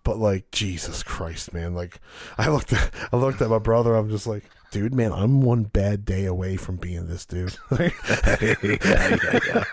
but 0.03 0.17
like 0.17 0.49
Jesus 0.51 1.03
Christ, 1.03 1.53
man. 1.53 1.73
Like 1.73 1.99
I 2.37 2.49
looked 2.49 2.73
at 2.73 2.91
I 3.11 3.17
looked 3.17 3.41
at 3.41 3.49
my 3.49 3.59
brother. 3.59 3.95
I'm 3.95 4.09
just 4.09 4.27
like, 4.27 4.43
dude, 4.71 4.93
man, 4.93 5.11
I'm 5.11 5.41
one 5.41 5.63
bad 5.63 6.05
day 6.05 6.25
away 6.25 6.55
from 6.57 6.77
being 6.77 7.07
this 7.07 7.25
dude. 7.25 7.55
Like, 7.71 7.93
yeah, 8.41 8.55
yeah, 8.63 9.39
yeah. 9.47 9.63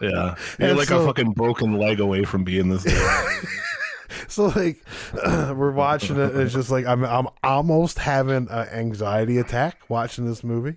yeah. 0.00 0.34
You're 0.58 0.68
And 0.70 0.78
like 0.78 0.88
so- 0.88 1.02
a 1.02 1.06
fucking 1.06 1.32
broken 1.32 1.78
leg 1.78 2.00
away 2.00 2.24
from 2.24 2.44
being 2.44 2.68
this. 2.68 2.84
Dude. 2.84 2.98
so 4.28 4.46
like 4.46 4.82
we're 5.54 5.72
watching 5.72 6.16
it. 6.16 6.32
And 6.32 6.40
it's 6.42 6.54
just 6.54 6.70
like 6.70 6.86
I'm 6.86 7.04
I'm 7.04 7.28
almost 7.44 7.98
having 7.98 8.48
an 8.48 8.68
anxiety 8.68 9.38
attack 9.38 9.88
watching 9.88 10.24
this 10.26 10.42
movie, 10.44 10.76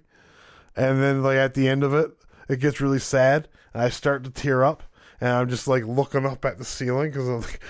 and 0.76 1.01
then 1.01 1.23
like 1.23 1.38
at 1.38 1.53
the 1.53 1.68
end 1.68 1.84
of 1.84 1.93
it, 1.93 2.11
it 2.49 2.59
gets 2.59 2.81
really 2.81 2.99
sad, 2.99 3.47
and 3.73 3.81
I 3.84 3.89
start 3.89 4.23
to 4.26 4.30
tear 4.30 4.63
up, 4.63 4.84
and 5.22 5.30
I'm 5.30 5.49
just 5.49 5.68
like 5.68 5.85
looking 5.85 6.26
up 6.26 6.43
at 6.45 6.57
the 6.57 6.65
ceiling 6.65 7.09
because 7.11 7.27
I'm 7.27 7.41
like, 7.41 7.61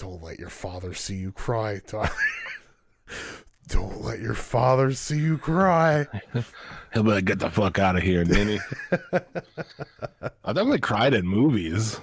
don't 0.00 0.22
let 0.22 0.38
your 0.38 0.48
father 0.48 0.94
see 0.94 1.14
you 1.16 1.30
cry, 1.30 1.78
Tyler. 1.86 2.08
Don't 3.68 4.02
let 4.02 4.18
your 4.20 4.34
father 4.34 4.92
see 4.92 5.18
you 5.18 5.38
cry. 5.38 6.06
He'll 6.92 7.04
be 7.04 7.10
like, 7.10 7.24
"Get 7.24 7.38
the 7.38 7.50
fuck 7.50 7.78
out 7.78 7.96
of 7.96 8.02
here, 8.02 8.24
Ninny." 8.24 8.58
I've 10.42 10.54
definitely 10.56 10.80
cried 10.80 11.14
in 11.14 11.24
movies, 11.26 12.00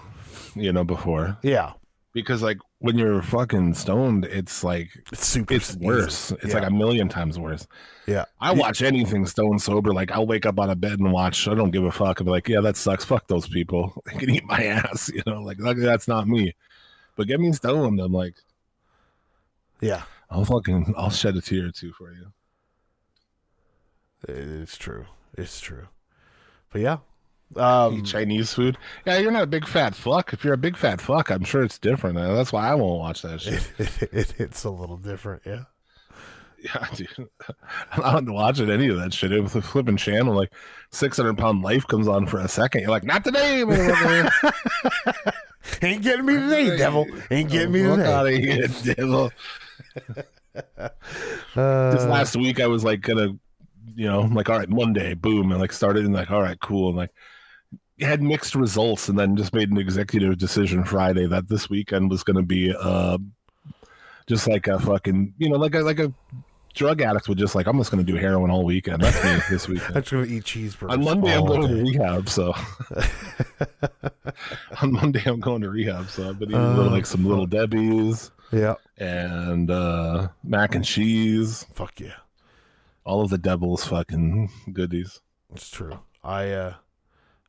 you 0.55 0.71
know, 0.71 0.85
before 0.85 1.37
Yeah, 1.43 1.73
because 2.13 2.41
like 2.41 2.57
when 2.79 2.97
you're 2.97 3.21
fucking 3.21 3.73
stoned, 3.73 4.23
it's 4.25 4.63
like 4.63 4.89
it's 5.11 5.25
super. 5.27 5.55
it's 5.55 5.71
easy. 5.71 5.85
worse. 5.85 6.31
It's 6.31 6.45
Yeah. 6.45 6.53
like 6.59 6.67
a 6.69 6.71
million 6.73 7.09
times 7.09 7.37
worse. 7.37 7.67
Yeah, 8.05 8.25
I 8.39 8.53
watch 8.53 8.81
anything 8.81 9.25
stone 9.25 9.59
sober. 9.59 9.91
Like 9.93 10.11
I'll 10.11 10.27
wake 10.27 10.45
up 10.45 10.59
on 10.59 10.69
a 10.69 10.75
bed 10.75 10.99
and 10.99 11.11
watch. 11.11 11.47
I 11.49 11.53
don't 11.55 11.71
give 11.71 11.83
a 11.83 11.91
fuck. 11.91 12.21
I'll 12.21 12.25
be 12.25 12.31
like, 12.31 12.47
yeah, 12.47 12.61
that 12.61 12.77
sucks. 12.77 13.03
Fuck 13.03 13.27
those 13.27 13.47
people. 13.49 14.01
They 14.13 14.17
can 14.19 14.29
eat 14.29 14.45
my 14.45 14.63
ass. 14.63 15.09
You 15.13 15.23
know, 15.27 15.41
like 15.41 15.57
that's 15.57 16.07
not 16.07 16.27
me. 16.29 16.53
But 17.17 17.27
get 17.27 17.39
me 17.41 17.51
stoned. 17.51 17.99
I'm 17.99 18.13
like, 18.13 18.35
yeah. 19.81 20.03
I'll 20.29 20.45
fucking, 20.45 20.93
I'll 20.97 21.09
shed 21.09 21.35
a 21.35 21.41
tear 21.41 21.67
or 21.67 21.71
two 21.71 21.91
for 21.93 22.13
you. 22.13 22.31
It's 24.27 24.77
true. 24.77 25.05
It's 25.37 25.59
true. 25.59 25.87
But 26.71 26.81
yeah, 26.81 26.97
um, 27.55 27.99
Eat 27.99 28.05
Chinese 28.05 28.53
food. 28.53 28.77
Yeah, 29.05 29.17
you're 29.17 29.31
not 29.31 29.43
a 29.43 29.47
big 29.47 29.65
fat 29.67 29.95
fuck. 29.95 30.33
If 30.33 30.43
you're 30.43 30.53
a 30.53 30.57
big 30.57 30.75
fat 30.75 30.99
fuck, 30.99 31.29
I'm 31.29 31.43
sure 31.43 31.63
it's 31.63 31.79
different. 31.79 32.17
Uh, 32.17 32.33
That's 32.33 32.51
why 32.51 32.67
I 32.67 32.75
won't 32.75 32.99
watch 32.99 33.21
that 33.21 33.41
shit. 33.41 33.71
it, 33.77 34.01
it, 34.01 34.13
it 34.13 34.31
hits 34.31 34.63
a 34.63 34.69
little 34.69 34.97
different. 34.97 35.43
Yeah. 35.45 35.63
Yeah, 36.59 36.87
dude. 36.95 37.29
I'm 37.91 38.25
not 38.25 38.33
watching 38.33 38.69
any 38.69 38.89
of 38.89 38.97
that 38.97 39.13
shit. 39.13 39.31
It 39.31 39.41
was 39.41 39.55
a 39.55 39.61
flipping 39.61 39.97
channel. 39.97 40.35
Like 40.35 40.51
600 40.91 41.37
pound 41.37 41.61
life 41.61 41.87
comes 41.87 42.07
on 42.07 42.27
for 42.27 42.39
a 42.39 42.47
second. 42.47 42.81
You're 42.81 42.91
like, 42.91 43.05
not 43.05 43.23
today. 43.23 43.63
Motherfucker." 45.67 45.87
Ain't 45.87 46.03
getting 46.03 46.25
me 46.25 46.35
today, 46.35 46.77
devil. 46.77 47.05
Ain't 47.31 47.51
getting 47.51 47.71
me 47.71 47.83
today. 47.83 48.13
out 48.13 48.27
of 48.27 48.33
here, 48.33 48.67
devil. 48.95 49.31
Uh, 51.55 51.91
this 51.91 52.05
last 52.05 52.35
week 52.35 52.59
I 52.59 52.67
was 52.67 52.83
like 52.83 53.01
gonna, 53.01 53.29
you 53.95 54.07
know, 54.07 54.21
I'm 54.21 54.33
like 54.33 54.49
all 54.49 54.57
right, 54.57 54.69
Monday, 54.69 55.13
boom, 55.13 55.51
and 55.51 55.61
like 55.61 55.71
started 55.71 56.05
and 56.05 56.13
like 56.13 56.31
all 56.31 56.41
right, 56.41 56.59
cool, 56.59 56.89
and 56.89 56.97
like 56.97 57.11
had 57.99 58.21
mixed 58.21 58.55
results, 58.55 59.09
and 59.09 59.17
then 59.17 59.35
just 59.35 59.53
made 59.53 59.71
an 59.71 59.77
executive 59.77 60.37
decision 60.37 60.83
Friday 60.83 61.25
that 61.27 61.47
this 61.47 61.69
weekend 61.69 62.09
was 62.09 62.23
gonna 62.23 62.43
be 62.43 62.73
uh, 62.75 63.17
just 64.27 64.47
like 64.47 64.67
a 64.67 64.79
fucking, 64.79 65.33
you 65.37 65.49
know, 65.49 65.57
like 65.57 65.75
a 65.75 65.79
like 65.79 65.99
a 65.99 66.11
drug 66.73 67.01
addicts 67.01 67.27
would 67.29 67.37
just 67.37 67.55
like 67.55 67.67
I'm 67.67 67.77
just 67.77 67.89
gonna 67.91 68.03
do 68.03 68.15
heroin 68.15 68.51
all 68.51 68.63
weekend. 68.65 69.01
That's 69.01 69.23
me 69.23 69.39
this 69.49 69.67
weekend. 69.69 69.95
I'm 69.97 70.01
just 70.03 70.11
gonna 70.11 70.25
eat 70.27 70.43
cheeseburgers. 70.43 70.91
On 70.91 71.03
Monday 71.03 71.33
I'm 71.35 71.45
going 71.45 71.67
to 71.67 71.75
rehab, 71.83 72.29
so 72.29 72.53
on 74.81 74.91
Monday 74.93 75.21
I'm 75.25 75.39
going 75.39 75.61
to 75.61 75.69
rehab, 75.69 76.09
so 76.09 76.29
I've 76.29 76.39
been 76.39 76.49
eating 76.49 76.61
little, 76.61 76.85
Oh, 76.85 76.89
like 76.89 77.05
some 77.05 77.25
little 77.25 77.45
Debbie's 77.47 78.31
Yeah. 78.51 78.75
and 78.97 79.69
uh 79.71 80.29
mac 80.43 80.75
and 80.75 80.85
cheese 80.85 81.65
Fuck 81.73 81.99
yeah. 81.99 82.15
all 83.05 83.21
of 83.21 83.29
the 83.29 83.37
devil's 83.37 83.85
fucking 83.85 84.49
goodies. 84.73 85.21
It's 85.53 85.69
true. 85.69 85.99
I 86.23 86.49
uh 86.51 86.73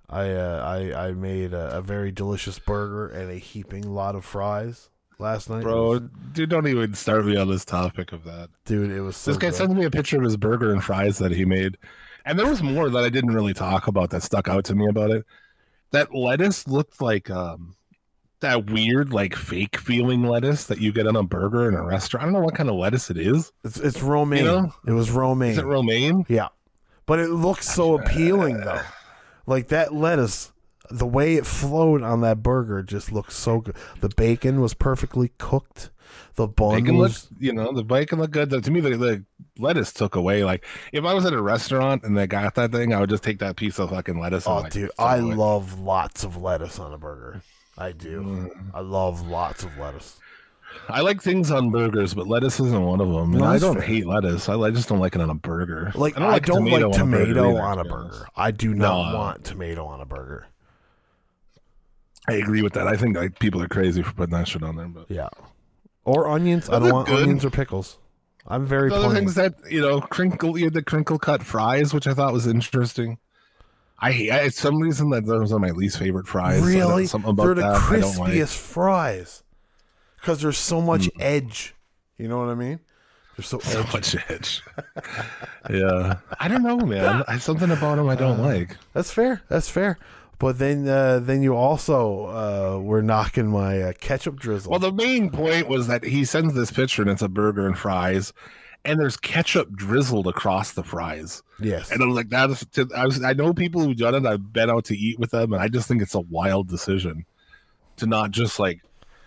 I 0.08 0.30
uh 0.30 0.62
I 0.94 1.08
I 1.08 1.12
made 1.12 1.52
a, 1.52 1.76
a 1.78 1.82
very 1.82 2.12
delicious 2.12 2.58
burger 2.58 3.08
and 3.08 3.30
a 3.30 3.34
heaping 3.36 3.88
lot 3.92 4.14
of 4.14 4.24
fries 4.24 4.88
last 5.18 5.50
night. 5.50 5.62
Bro, 5.62 5.88
was- 5.88 6.00
dude, 6.32 6.48
don't 6.50 6.66
even 6.66 6.94
start 6.94 7.24
me 7.26 7.36
on 7.36 7.48
this 7.48 7.64
topic 7.64 8.12
of 8.12 8.24
that. 8.24 8.50
dude, 8.64 8.90
it 8.90 9.00
was 9.00 9.16
so 9.16 9.30
this 9.30 9.38
guy 9.38 9.50
sends 9.50 9.74
me 9.74 9.84
a 9.84 9.90
picture 9.90 10.16
of 10.18 10.24
his 10.24 10.36
burger 10.36 10.72
and 10.72 10.82
fries 10.82 11.18
that 11.18 11.32
he 11.32 11.44
made. 11.44 11.76
And 12.24 12.38
there 12.38 12.46
was 12.46 12.62
more 12.62 12.90
that 12.90 13.04
I 13.04 13.08
didn't 13.08 13.32
really 13.32 13.54
talk 13.54 13.86
about 13.86 14.10
that 14.10 14.22
stuck 14.22 14.48
out 14.48 14.64
to 14.66 14.74
me 14.74 14.86
about 14.88 15.10
it. 15.10 15.24
That 15.92 16.14
lettuce 16.14 16.68
looked 16.68 17.00
like 17.00 17.30
um 17.30 17.74
that 18.40 18.70
weird, 18.70 19.12
like 19.12 19.34
fake 19.34 19.78
feeling 19.78 20.22
lettuce 20.22 20.64
that 20.66 20.80
you 20.80 20.92
get 20.92 21.06
on 21.08 21.16
a 21.16 21.22
burger 21.24 21.68
in 21.68 21.74
a 21.74 21.82
restaurant. 21.82 22.22
I 22.22 22.26
don't 22.26 22.34
know 22.34 22.40
what 22.44 22.54
kind 22.54 22.68
of 22.68 22.76
lettuce 22.76 23.10
it 23.10 23.16
is. 23.16 23.52
It's 23.64 23.78
it's 23.78 24.02
romaine. 24.02 24.44
You 24.44 24.44
know? 24.44 24.74
It 24.86 24.92
was 24.92 25.10
romaine. 25.10 25.52
Is 25.52 25.58
it 25.58 25.64
romaine? 25.64 26.24
Yeah. 26.28 26.48
But 27.06 27.18
it 27.18 27.30
looks 27.30 27.68
so 27.68 27.94
appealing 27.98 28.60
though. 28.60 28.82
Like 29.46 29.68
that 29.68 29.94
lettuce, 29.94 30.52
the 30.90 31.06
way 31.06 31.34
it 31.36 31.46
flowed 31.46 32.02
on 32.02 32.20
that 32.22 32.42
burger 32.42 32.82
just 32.82 33.12
looks 33.12 33.36
so 33.36 33.60
good. 33.60 33.76
The 34.00 34.08
bacon 34.10 34.60
was 34.60 34.74
perfectly 34.74 35.32
cooked. 35.38 35.90
The 36.36 36.46
bun 36.48 36.80
Bacon 36.80 36.96
was 36.96 37.28
looked, 37.30 37.42
you 37.42 37.52
know, 37.52 37.72
the 37.72 37.82
bacon 37.84 38.18
looked 38.18 38.32
good. 38.32 38.50
To 38.62 38.70
me, 38.70 38.80
the, 38.80 38.96
the 38.96 39.24
lettuce 39.58 39.92
took 39.92 40.14
away. 40.14 40.44
Like, 40.44 40.64
if 40.92 41.04
I 41.04 41.12
was 41.12 41.26
at 41.26 41.32
a 41.32 41.42
restaurant 41.42 42.04
and 42.04 42.16
they 42.16 42.26
got 42.26 42.54
that 42.54 42.72
thing, 42.72 42.94
I 42.94 43.00
would 43.00 43.10
just 43.10 43.22
take 43.24 43.40
that 43.40 43.56
piece 43.56 43.78
of 43.78 43.90
fucking 43.90 44.18
lettuce. 44.18 44.46
Oh 44.46 44.58
like, 44.60 44.72
dude, 44.72 44.90
I 44.98 45.16
away. 45.16 45.34
love 45.34 45.80
lots 45.80 46.24
of 46.24 46.36
lettuce 46.40 46.78
on 46.78 46.92
a 46.94 46.98
burger. 46.98 47.42
I 47.76 47.92
do. 47.92 48.22
Mm. 48.22 48.70
I 48.72 48.80
love 48.80 49.26
lots 49.28 49.64
of 49.64 49.76
lettuce. 49.78 50.16
I 50.88 51.00
like 51.00 51.22
things 51.22 51.50
on 51.50 51.70
burgers, 51.70 52.14
but 52.14 52.26
lettuce 52.28 52.60
isn't 52.60 52.82
one 52.84 53.00
of 53.00 53.08
them. 53.08 53.34
And 53.34 53.44
I 53.44 53.58
don't 53.58 53.76
fair. 53.78 53.82
hate 53.86 54.06
lettuce. 54.06 54.48
I, 54.48 54.54
I 54.58 54.70
just 54.70 54.88
don't 54.88 55.00
like 55.00 55.14
it 55.14 55.20
on 55.20 55.30
a 55.30 55.34
burger. 55.34 55.92
Like 55.94 56.16
I 56.16 56.38
don't 56.38 56.64
like 56.66 56.80
on 56.80 56.86
a 56.86 56.88
burger 56.90 56.98
tomato 56.98 57.50
either, 57.50 57.62
on 57.62 57.76
to 57.76 57.80
a 57.80 57.84
be 57.84 57.90
honest. 57.90 58.12
burger. 58.12 58.28
I 58.36 58.50
do 58.50 58.74
not 58.74 59.12
No. 59.12 59.18
want 59.18 59.44
tomato 59.44 59.86
on 59.86 60.00
a 60.00 60.06
burger. 60.06 60.46
I 62.28 62.34
agree 62.34 62.62
with 62.62 62.72
that. 62.74 62.86
I 62.86 62.96
think 62.96 63.16
like 63.16 63.38
people 63.38 63.62
are 63.62 63.68
crazy 63.68 64.02
for 64.02 64.12
putting 64.12 64.34
that 64.36 64.46
shit 64.48 64.62
on 64.62 64.76
there. 64.76 64.86
But 64.88 65.06
Yeah. 65.10 65.28
Or 66.04 66.28
onions. 66.28 66.68
I 66.70 66.78
don't 66.78 66.92
want 66.92 67.08
good. 67.08 67.22
onions 67.22 67.44
or 67.44 67.50
pickles. 67.50 67.98
I'm 68.46 68.64
very 68.64 68.88
the 68.88 68.96
other 68.96 69.04
plain. 69.08 69.16
things 69.16 69.34
that 69.34 69.54
you 69.70 69.80
know, 69.80 70.00
crinkle 70.00 70.56
you 70.58 70.64
had 70.66 70.72
the 70.74 70.82
crinkle 70.82 71.18
cut 71.18 71.42
fries, 71.42 71.92
which 71.92 72.06
I 72.06 72.14
thought 72.14 72.32
was 72.32 72.46
interesting. 72.46 73.18
I 73.98 74.12
hate 74.12 74.30
I, 74.30 74.48
some 74.48 74.78
reason 74.80 75.10
that 75.10 75.26
those 75.26 75.52
are 75.52 75.58
my 75.58 75.70
least 75.70 75.98
favorite 75.98 76.26
fries. 76.26 76.56
I 76.56 76.60
don't- 76.60 76.68
Really? 76.68 77.06
something 77.06 77.30
about 77.30 77.44
They're 77.46 77.54
the 77.56 77.60
that 77.62 77.74
I 77.74 77.78
crispiest 77.78 78.18
like. 78.18 78.32
Mm. 78.32 78.48
fries. 78.56 79.42
Because 80.20 80.40
there's 80.40 80.58
so 80.58 80.80
much 80.80 81.08
edge. 81.20 81.74
You 82.16 82.28
know 82.28 82.38
what 82.38 82.48
I 82.48 82.54
mean? 82.54 82.80
They're 83.36 83.44
so 83.44 83.58
So 83.62 83.80
edgy. 83.80 83.88
much 83.92 84.16
edge. 84.30 84.62
yeah, 85.70 86.16
I 86.40 86.48
don't 86.48 86.62
know, 86.62 86.78
man. 86.78 87.24
I, 87.28 87.38
something 87.38 87.70
about 87.70 87.96
them 87.96 88.08
I 88.08 88.14
don't 88.14 88.40
like. 88.40 88.76
That's 88.94 89.10
fair. 89.12 89.42
That's 89.48 89.68
fair. 89.68 89.98
But 90.38 90.58
then, 90.58 90.86
uh, 90.86 91.18
then 91.18 91.42
you 91.42 91.56
also 91.56 92.26
uh, 92.26 92.80
were 92.80 93.02
knocking 93.02 93.48
my 93.48 93.82
uh, 93.82 93.92
ketchup 93.94 94.38
drizzle. 94.38 94.70
Well, 94.70 94.78
the 94.78 94.92
main 94.92 95.30
point 95.30 95.68
was 95.68 95.88
that 95.88 96.04
he 96.04 96.24
sends 96.24 96.54
this 96.54 96.70
picture 96.70 97.02
and 97.02 97.10
it's 97.10 97.22
a 97.22 97.28
burger 97.28 97.66
and 97.66 97.76
fries, 97.76 98.32
and 98.84 99.00
there's 99.00 99.16
ketchup 99.16 99.72
drizzled 99.72 100.28
across 100.28 100.72
the 100.72 100.84
fries. 100.84 101.42
yes. 101.60 101.90
And 101.90 102.02
I 102.02 102.06
was 102.06 102.14
like, 102.14 102.28
that 102.28 102.50
is. 102.50 102.64
I 102.94 103.04
was. 103.04 103.22
I 103.22 103.32
know 103.32 103.52
people 103.52 103.82
who've 103.82 103.96
done 103.96 104.14
it. 104.14 104.26
I've 104.26 104.52
been 104.52 104.70
out 104.70 104.84
to 104.86 104.96
eat 104.96 105.18
with 105.18 105.32
them, 105.32 105.52
and 105.52 105.60
I 105.60 105.68
just 105.68 105.88
think 105.88 106.02
it's 106.02 106.14
a 106.14 106.20
wild 106.20 106.68
decision 106.68 107.24
to 107.96 108.06
not 108.06 108.30
just 108.30 108.60
like 108.60 108.80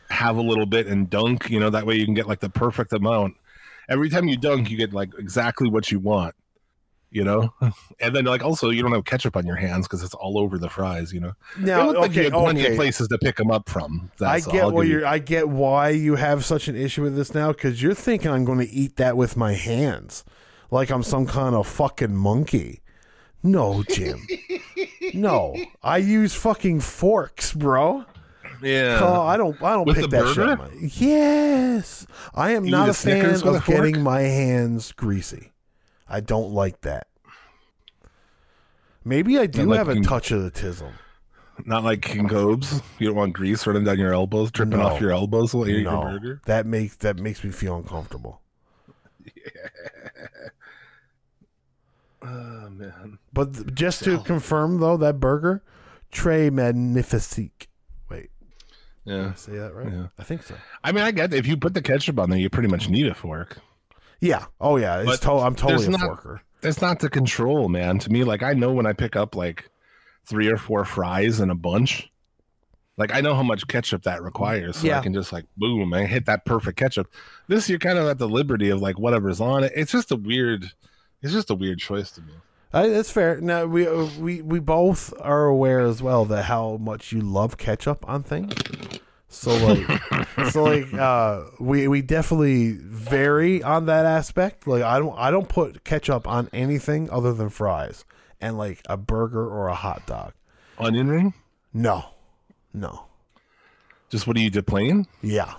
have 0.10 0.38
a 0.38 0.42
little 0.42 0.66
bit 0.66 0.88
and 0.88 1.10
dunk. 1.10 1.50
You 1.50 1.60
know, 1.60 1.70
that 1.70 1.86
way 1.86 1.96
you 1.96 2.06
can 2.06 2.14
get 2.14 2.28
like 2.28 2.40
the 2.40 2.50
perfect 2.50 2.94
amount. 2.94 3.36
Every 3.90 4.10
time 4.10 4.30
you 4.30 4.38
dunk, 4.38 4.72
you 4.72 4.78
get 4.78 4.94
like 4.94 5.10
exactly 5.20 5.70
what 5.70 5.92
you 5.92 6.00
want. 6.00 6.36
You 7.14 7.26
know, 7.26 7.54
and 8.00 8.16
then 8.16 8.24
like 8.24 8.42
also 8.42 8.70
you 8.70 8.82
don't 8.82 8.94
have 8.94 9.04
ketchup 9.04 9.36
on 9.36 9.46
your 9.46 9.58
hands 9.58 9.86
because 9.86 10.02
it's 10.02 10.14
all 10.14 10.38
over 10.38 10.58
the 10.58 10.70
fries. 10.70 11.12
You 11.14 11.20
know, 11.20 11.34
Now, 11.60 11.82
it 11.82 11.86
looked 11.88 12.00
like 12.00 12.12
you 12.16 12.22
okay, 12.22 12.30
had 12.30 12.34
plenty 12.34 12.62
okay. 12.62 12.72
of 12.72 12.78
places 12.78 13.10
to 13.10 13.18
pick 13.18 13.36
them 13.36 13.52
up 13.52 13.68
from. 13.70 14.10
I 14.22 14.40
That's 14.40 14.48
all. 14.48 14.54
get 14.54 14.70
give 14.76 14.86
you- 14.86 14.92
you're. 15.00 15.06
I 15.06 15.20
get 15.20 15.50
why 15.50 15.90
you 15.90 16.16
have 16.16 16.46
such 16.46 16.68
an 16.70 16.76
issue 16.78 17.02
with 17.04 17.16
this 17.18 17.34
now 17.34 17.52
because 17.52 17.82
you're 17.82 17.94
thinking 17.94 18.32
I'm 18.32 18.46
going 18.46 18.60
to 18.60 18.70
eat 18.70 18.96
that 18.96 19.18
with 19.18 19.36
my 19.36 19.54
hands, 19.54 20.24
like 20.72 20.90
I'm 20.90 21.04
some 21.04 21.26
kind 21.28 21.54
of 21.54 21.68
fucking 21.68 22.16
monkey. 22.16 22.80
No, 23.44 23.84
Jim. 23.84 24.26
no, 25.14 25.56
I 25.84 25.98
use 25.98 26.34
fucking 26.34 26.80
forks, 26.80 27.54
bro. 27.54 28.06
Yeah. 28.62 29.00
Oh, 29.02 29.22
I 29.24 29.36
don't. 29.38 29.62
I 29.62 29.74
don't 29.74 29.86
With 29.86 29.98
pick 29.98 30.12
that 30.12 30.34
shit. 30.34 30.48
up. 30.48 30.72
Yes, 30.80 32.06
I 32.36 32.52
am 32.52 32.66
You 32.66 32.72
not 32.72 32.88
a 32.88 32.92
a 32.92 32.94
fan 32.94 33.36
Snickers 33.36 33.44
of 33.44 33.66
getting 33.66 34.02
my 34.02 34.22
hands 34.22 34.92
greasy. 34.92 35.51
I 36.12 36.20
don't 36.20 36.52
like 36.52 36.82
that. 36.82 37.08
Maybe 39.04 39.40
I 39.40 39.48
do 39.48 39.64
like 39.64 39.78
have 39.78 39.90
a 39.90 39.96
you- 39.96 40.04
touch 40.04 40.32
of 40.32 40.44
the 40.44 40.52
tism. 40.52 40.92
Not 41.66 41.84
like 41.84 42.02
King 42.02 42.28
Cobes. 42.28 42.82
You 42.98 43.08
don't 43.08 43.16
want 43.16 43.34
grease 43.34 43.66
running 43.68 43.84
down 43.84 44.00
your 44.00 44.14
elbows, 44.14 44.52
dripping 44.52 44.80
No. 44.80 44.86
off 44.88 45.02
your 45.02 45.12
elbows 45.12 45.54
while 45.54 45.68
you 45.68 45.78
eat 45.78 45.82
your 45.84 46.02
burger. 46.02 46.42
that 46.46 46.66
makes 46.66 46.96
that 46.98 47.18
makes 47.18 47.44
me 47.44 47.52
feel 47.52 47.76
uncomfortable. 47.78 48.42
Yeah. 49.24 49.32
Oh 52.24 52.70
man. 52.70 53.18
But 53.34 53.54
th- 53.56 53.74
just 53.74 54.04
to 54.04 54.20
confirm, 54.20 54.80
though, 54.80 54.98
that 54.98 55.20
burger, 55.20 55.64
Trey 56.12 56.50
Magnifique. 56.52 57.68
Wait, 58.10 58.30
did 59.08 59.14
Yeah. 59.16 59.32
I 59.32 59.36
say 59.36 59.54
that 59.54 59.74
right? 59.74 59.92
Yeah. 59.92 60.08
I 60.20 60.24
think 60.24 60.44
so. 60.44 60.56
I 60.84 60.92
mean, 60.92 61.04
I 61.04 61.12
get 61.12 61.34
if 61.34 61.48
you 61.48 61.58
put 61.58 61.74
the 61.74 61.82
ketchup 61.82 62.20
on 62.20 62.30
there, 62.30 62.38
you 62.40 62.50
pretty 62.50 62.70
much 62.70 62.90
need 62.90 63.08
a 63.08 63.16
fork. 63.16 63.58
Yeah. 64.22 64.46
Oh, 64.62 64.78
yeah. 64.78 65.02
It's 65.06 65.20
to- 65.20 65.32
I'm 65.32 65.56
totally 65.56 65.88
a 65.88 65.90
not- 65.90 66.02
forker. 66.02 66.40
That's 66.62 66.80
not 66.80 67.00
the 67.00 67.10
control, 67.10 67.70
man. 67.70 67.98
To 68.00 68.12
me, 68.12 68.24
like 68.24 68.44
I 68.44 68.54
know 68.54 68.72
when 68.72 68.86
I 68.86 68.94
pick 68.94 69.16
up 69.16 69.36
like 69.36 69.70
three 70.26 70.48
or 70.48 70.58
four 70.58 70.86
fries 70.86 71.40
in 71.40 71.50
a 71.50 71.56
bunch, 71.56 72.08
like 72.98 73.12
I 73.12 73.20
know 73.22 73.34
how 73.34 73.42
much 73.42 73.68
ketchup 73.68 74.04
that 74.04 74.22
requires. 74.22 74.78
So 74.78 74.86
Yeah. 74.88 75.00
I 75.00 75.02
can 75.02 75.12
just 75.14 75.34
like 75.34 75.46
boom, 75.58 75.92
and 75.94 76.08
hit 76.08 76.28
that 76.28 76.46
perfect 76.46 76.78
ketchup. 76.78 77.12
This 77.48 77.68
you're 77.68 77.80
kind 77.80 77.98
of 77.98 78.08
at 78.08 78.20
the 78.20 78.30
liberty 78.30 78.70
of 78.70 78.80
like 78.80 79.00
whatever's 79.00 79.42
on 79.42 79.64
it. 79.64 79.72
It's 79.76 79.92
just 79.92 80.12
a 80.12 80.16
weird. 80.16 80.72
It's 81.24 81.34
just 81.34 81.50
a 81.50 81.56
weird 81.56 81.80
choice 81.80 82.12
to 82.12 82.22
me. 82.22 82.34
Uh, 82.74 82.88
that's 82.88 83.10
fair. 83.12 83.42
Now 83.42 83.66
we 83.66 83.88
uh, 83.88 84.08
we 84.20 84.44
we 84.44 84.60
both 84.60 85.14
are 85.20 85.46
aware 85.46 85.80
as 85.80 86.04
well 86.04 86.26
that 86.26 86.44
how 86.44 86.78
much 86.78 87.12
you 87.12 87.22
love 87.22 87.58
ketchup 87.58 88.08
on 88.08 88.22
things. 88.22 88.54
So 89.34 89.56
like, 89.66 89.88
so 90.52 90.64
like, 90.64 90.94
uh, 90.94 91.44
we 91.60 91.88
we 91.88 92.02
definitely 92.02 92.74
vary 92.74 93.64
on 93.64 93.86
that 93.86 94.06
aspect. 94.06 94.68
Like, 94.68 94.84
I 94.84 95.00
don't 95.00 95.18
I 95.18 95.32
don't 95.32 95.48
put 95.50 95.84
ketchup 95.86 96.28
on 96.28 96.50
anything 96.54 97.10
other 97.10 97.34
than 97.34 97.50
fries 97.50 98.04
and 98.42 98.58
like 98.58 98.82
a 98.90 98.98
burger 98.98 99.48
or 99.48 99.70
a 99.70 99.76
hot 99.76 100.06
dog. 100.06 100.34
Onion 100.78 101.08
ring? 101.10 101.34
No, 101.74 102.06
no, 102.74 103.06
Just 104.10 104.28
what 104.28 104.36
do 104.36 104.42
you 104.42 104.50
do? 104.50 104.62
Plain? 104.62 105.08
yeah. 105.22 105.54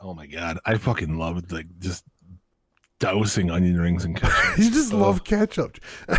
Oh 0.00 0.14
my 0.14 0.26
god, 0.26 0.58
I 0.64 0.76
fucking 0.76 1.18
love 1.18 1.50
like 1.52 1.66
just 1.80 2.04
dousing 2.98 3.50
onion 3.50 3.80
rings 3.80 4.04
in 4.04 4.14
ketchup. 4.14 4.58
You 4.58 4.70
just 4.70 4.92
Oh. 4.92 4.98
love 4.98 5.22
ketchup. 5.24 5.78
I 6.08 6.18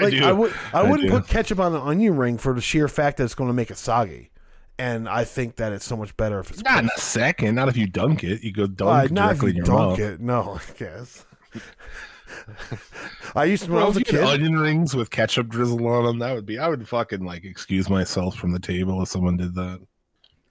like 0.00 0.10
do. 0.12 0.24
I 0.24 0.32
would 0.32 0.52
I, 0.72 0.80
I 0.80 0.82
wouldn't 0.90 1.08
do. 1.10 1.18
put 1.18 1.26
ketchup 1.28 1.58
on 1.58 1.74
an 1.74 1.80
onion 1.80 2.16
ring 2.16 2.38
for 2.38 2.54
the 2.54 2.60
sheer 2.60 2.86
fact 2.86 3.16
that 3.16 3.24
it's 3.24 3.34
going 3.34 3.48
to 3.48 3.54
make 3.54 3.70
it 3.70 3.78
soggy. 3.78 4.30
And 4.78 5.08
I 5.08 5.24
think 5.24 5.56
that 5.56 5.72
it's 5.72 5.86
so 5.86 5.96
much 5.96 6.14
better 6.16 6.38
if 6.38 6.50
it's 6.50 6.62
Not 6.62 6.84
in 6.84 6.90
a 6.94 7.00
second. 7.00 7.54
Not 7.54 7.68
if 7.68 7.76
you 7.78 7.86
dunk 7.86 8.22
it. 8.24 8.42
You 8.44 8.52
go 8.52 8.66
dunk 8.66 9.06
it 9.06 9.12
not 9.12 9.36
if 9.36 9.42
you 9.42 9.48
in 9.48 9.56
your 9.56 9.64
dunk 9.64 9.98
mouth. 9.98 9.98
it. 9.98 10.20
No, 10.20 10.58
I 10.60 10.78
guess. 10.78 11.24
I 13.34 13.44
used 13.44 13.64
to 13.64 13.70
when 13.72 13.78
I 13.78 13.80
Bro, 13.82 13.88
was 13.88 13.96
a 13.96 14.00
if 14.00 14.12
you 14.12 14.18
had 14.18 14.26
kid. 14.26 14.34
onion 14.34 14.58
rings 14.58 14.94
with 14.94 15.10
ketchup 15.10 15.48
drizzle 15.48 15.86
on 15.86 16.04
them, 16.04 16.18
that 16.18 16.34
would 16.34 16.46
be. 16.46 16.58
I 16.58 16.68
would 16.68 16.86
fucking 16.88 17.24
like 17.24 17.44
excuse 17.44 17.88
myself 17.88 18.36
from 18.36 18.52
the 18.52 18.58
table 18.58 19.00
if 19.02 19.08
someone 19.08 19.36
did 19.36 19.54
that. 19.54 19.80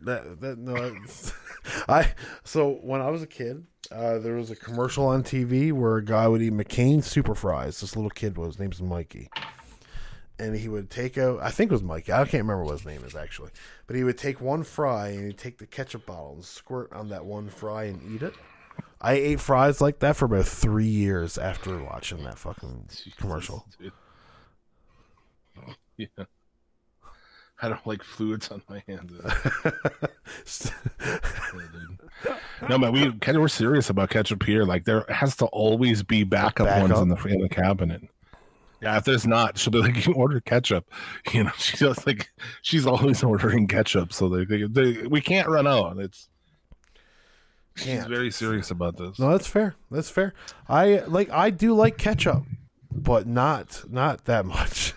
That, 0.01 0.41
that 0.41 0.57
no, 0.57 0.95
I 1.89 2.13
so 2.43 2.79
when 2.81 3.01
I 3.01 3.09
was 3.09 3.21
a 3.23 3.27
kid, 3.27 3.65
uh, 3.91 4.19
there 4.19 4.35
was 4.35 4.51
a 4.51 4.55
commercial 4.55 5.05
on 5.07 5.23
TV 5.23 5.71
where 5.71 5.97
a 5.97 6.03
guy 6.05 6.27
would 6.27 6.41
eat 6.41 6.53
McCain 6.53 7.03
super 7.03 7.35
fries. 7.35 7.79
This 7.81 7.95
little 7.95 8.09
kid 8.11 8.37
was 8.37 8.55
his 8.55 8.59
name's 8.59 8.81
Mikey, 8.81 9.29
and 10.39 10.55
he 10.55 10.67
would 10.67 10.89
take 10.89 11.17
out. 11.17 11.39
I 11.41 11.49
think 11.51 11.71
it 11.71 11.73
was 11.73 11.83
Mikey. 11.83 12.11
I 12.11 12.19
can't 12.25 12.43
remember 12.43 12.63
what 12.63 12.71
his 12.73 12.85
name 12.85 13.03
is 13.03 13.15
actually, 13.15 13.51
but 13.87 13.95
he 13.95 14.03
would 14.03 14.17
take 14.17 14.41
one 14.41 14.63
fry 14.63 15.09
and 15.09 15.25
he'd 15.25 15.37
take 15.37 15.57
the 15.57 15.65
ketchup 15.67 16.05
bottle 16.05 16.33
and 16.33 16.43
squirt 16.45 16.91
on 16.93 17.09
that 17.09 17.25
one 17.25 17.49
fry 17.49 17.85
and 17.85 18.01
eat 18.15 18.21
it. 18.21 18.33
I 18.99 19.13
ate 19.13 19.39
fries 19.39 19.79
like 19.81 19.99
that 19.99 20.15
for 20.15 20.25
about 20.25 20.45
three 20.45 20.85
years 20.87 21.37
after 21.37 21.81
watching 21.81 22.23
that 22.23 22.37
fucking 22.37 22.89
commercial. 23.17 23.65
Yeah. 25.97 26.07
I 27.61 27.69
don't 27.69 27.87
like 27.87 28.03
fluids 28.03 28.49
on 28.51 28.61
my 28.69 28.83
hands. 28.85 29.13
No, 32.69 32.77
man, 32.77 32.91
we 32.93 33.11
kind 33.19 33.35
of 33.37 33.41
we're 33.41 33.47
serious 33.47 33.89
about 33.89 34.09
ketchup 34.09 34.43
here. 34.43 34.63
Like 34.63 34.85
there 34.85 35.05
has 35.09 35.35
to 35.37 35.45
always 35.47 36.01
be 36.03 36.23
backup 36.23 36.67
Backup. 36.67 36.89
ones 36.89 37.01
in 37.01 37.09
the 37.09 37.15
in 37.35 37.41
the 37.41 37.49
cabinet. 37.49 38.01
Yeah, 38.85 38.97
if 38.97 39.03
there's 39.03 39.25
not, 39.25 39.57
she'll 39.57 39.71
be 39.71 39.79
like, 39.79 40.05
"You 40.05 40.13
order 40.13 40.39
ketchup." 40.39 40.85
You 41.33 41.45
know, 41.45 41.51
she's 41.57 41.79
just 41.79 42.05
like 42.05 42.29
she's 42.61 42.85
always 42.85 43.23
ordering 43.33 43.67
ketchup, 43.67 44.13
so 44.13 44.29
they, 44.29 44.45
they, 44.45 44.67
they 44.67 45.07
we 45.07 45.21
can't 45.21 45.47
run 45.49 45.65
out. 45.65 45.97
It's 45.97 46.29
she's 47.75 47.87
Can't. 47.87 48.09
very 48.09 48.29
serious 48.29 48.69
about 48.69 48.95
this. 48.97 49.17
No, 49.17 49.31
that's 49.31 49.47
fair. 49.47 49.73
That's 49.89 50.11
fair. 50.11 50.35
I 50.69 50.99
like 51.07 51.31
I 51.31 51.49
do 51.49 51.73
like 51.73 51.97
ketchup, 51.97 52.43
but 52.91 53.25
not 53.25 53.83
not 53.89 54.25
that 54.25 54.45
much. 54.45 54.93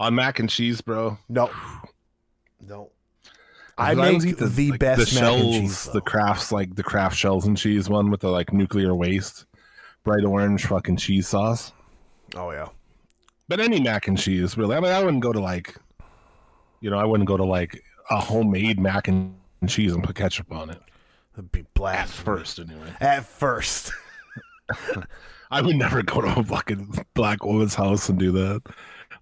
On 0.00 0.12
mac 0.12 0.40
and 0.40 0.50
cheese, 0.50 0.80
bro. 0.80 1.18
No, 1.28 1.48
no. 2.60 2.90
I 3.78 3.94
make 3.94 4.24
eat 4.24 4.38
the, 4.38 4.70
like, 4.70 4.80
best 4.80 5.14
the 5.14 5.20
mac 5.20 5.24
shells, 5.24 5.42
and 5.42 5.68
cheese. 5.68 5.84
the 5.92 6.02
Krafts 6.02 6.50
like 6.50 6.74
the 6.74 6.82
Kraft 6.82 7.16
shells 7.16 7.46
and 7.46 7.56
cheese 7.56 7.88
one 7.88 8.10
with 8.10 8.20
the 8.20 8.30
like 8.30 8.52
nuclear 8.52 8.96
waste, 8.96 9.46
bright 10.02 10.24
orange 10.24 10.66
fucking 10.66 10.96
cheese 10.96 11.28
sauce. 11.28 11.72
Oh 12.34 12.50
yeah, 12.50 12.68
But 13.48 13.60
any 13.60 13.80
mac 13.80 14.08
and 14.08 14.18
cheese, 14.18 14.56
really. 14.56 14.76
I 14.76 14.80
mean, 14.80 14.92
I 14.92 15.02
wouldn't 15.02 15.22
go 15.22 15.32
to 15.32 15.40
like, 15.40 15.76
you 16.80 16.90
know, 16.90 16.98
I 16.98 17.04
wouldn't 17.04 17.28
go 17.28 17.36
to 17.36 17.44
like 17.44 17.82
a 18.10 18.18
homemade 18.18 18.80
mac 18.80 19.08
and 19.08 19.34
cheese 19.66 19.92
and 19.92 20.02
put 20.02 20.16
ketchup 20.16 20.50
on 20.52 20.70
it 20.70 20.80
it'd 21.34 21.52
be 21.52 21.60
at 21.60 21.74
blast 21.74 22.12
first, 22.14 22.58
anyway. 22.58 22.92
At 23.00 23.24
first, 23.24 23.92
I 25.50 25.60
would 25.60 25.76
never 25.76 26.02
go 26.02 26.20
to 26.20 26.40
a 26.40 26.44
fucking 26.44 27.06
black 27.14 27.44
woman's 27.44 27.74
house 27.74 28.08
and 28.08 28.18
do 28.18 28.32
that. 28.32 28.62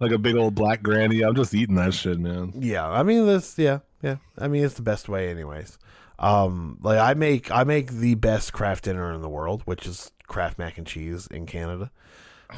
Like 0.00 0.12
a 0.12 0.18
big 0.18 0.36
old 0.36 0.54
black 0.54 0.82
granny. 0.82 1.22
I'm 1.22 1.34
just 1.34 1.54
eating 1.54 1.74
that 1.74 1.92
shit, 1.92 2.18
man. 2.18 2.52
yeah. 2.58 2.88
I 2.88 3.02
mean, 3.02 3.26
this, 3.26 3.58
yeah, 3.58 3.80
yeah. 4.02 4.16
I 4.38 4.48
mean, 4.48 4.64
it's 4.64 4.74
the 4.74 4.82
best 4.82 5.08
way, 5.08 5.30
anyways. 5.30 5.78
Um, 6.18 6.78
like 6.82 6.98
I 6.98 7.14
make 7.14 7.50
I 7.50 7.64
make 7.64 7.92
the 7.92 8.14
best 8.14 8.52
Kraft 8.52 8.84
dinner 8.84 9.12
in 9.12 9.22
the 9.22 9.28
world, 9.28 9.62
which 9.64 9.86
is 9.86 10.10
Kraft 10.26 10.58
mac 10.58 10.78
and 10.78 10.86
cheese 10.86 11.26
in 11.26 11.46
Canada. 11.46 11.90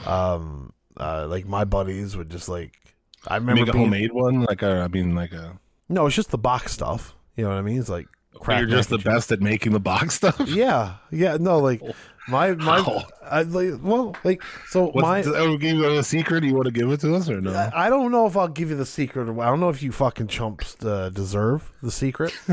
Um, 0.06 0.72
uh, 0.96 1.26
like 1.28 1.46
my 1.46 1.64
buddies 1.64 2.16
would 2.16 2.30
just 2.30 2.48
like 2.48 2.82
I 3.26 3.36
remember 3.36 3.62
Make 3.62 3.68
a 3.68 3.72
being, 3.72 3.84
homemade 3.84 4.12
one, 4.12 4.42
like 4.42 4.62
a, 4.62 4.80
I 4.80 4.88
mean, 4.88 5.14
like 5.14 5.32
a. 5.32 5.58
No, 5.88 6.06
it's 6.06 6.16
just 6.16 6.30
the 6.30 6.38
box 6.38 6.72
stuff. 6.72 7.14
You 7.36 7.44
know 7.44 7.50
what 7.50 7.58
I 7.58 7.62
mean? 7.62 7.78
It's 7.78 7.88
like 7.88 8.08
You're 8.48 8.66
just 8.66 8.88
the 8.88 8.96
cheese. 8.96 9.04
best 9.04 9.32
at 9.32 9.40
making 9.40 9.72
the 9.72 9.80
box 9.80 10.14
stuff. 10.16 10.40
Yeah, 10.48 10.96
yeah. 11.10 11.36
No, 11.38 11.58
like 11.58 11.82
my 12.28 12.52
my. 12.52 12.82
How? 12.82 13.04
I, 13.24 13.42
like, 13.42 13.80
well, 13.82 14.16
like 14.24 14.42
so 14.68 14.86
What's 14.90 15.02
my. 15.02 15.22
oh, 15.22 15.56
give 15.56 15.76
you 15.76 15.98
a 15.98 16.02
secret? 16.02 16.44
You 16.44 16.54
want 16.54 16.66
to 16.66 16.72
give 16.72 16.90
it 16.90 17.00
to 17.00 17.14
us 17.14 17.28
or 17.28 17.40
no? 17.40 17.70
I 17.74 17.88
don't 17.88 18.10
know 18.10 18.26
if 18.26 18.36
I'll 18.36 18.48
give 18.48 18.70
you 18.70 18.76
the 18.76 18.86
secret. 18.86 19.28
I 19.28 19.46
don't 19.46 19.60
know 19.60 19.70
if 19.70 19.82
you 19.82 19.92
fucking 19.92 20.26
chumps 20.26 20.76
uh, 20.84 21.10
deserve 21.10 21.72
the 21.82 21.90
secret. 21.90 22.34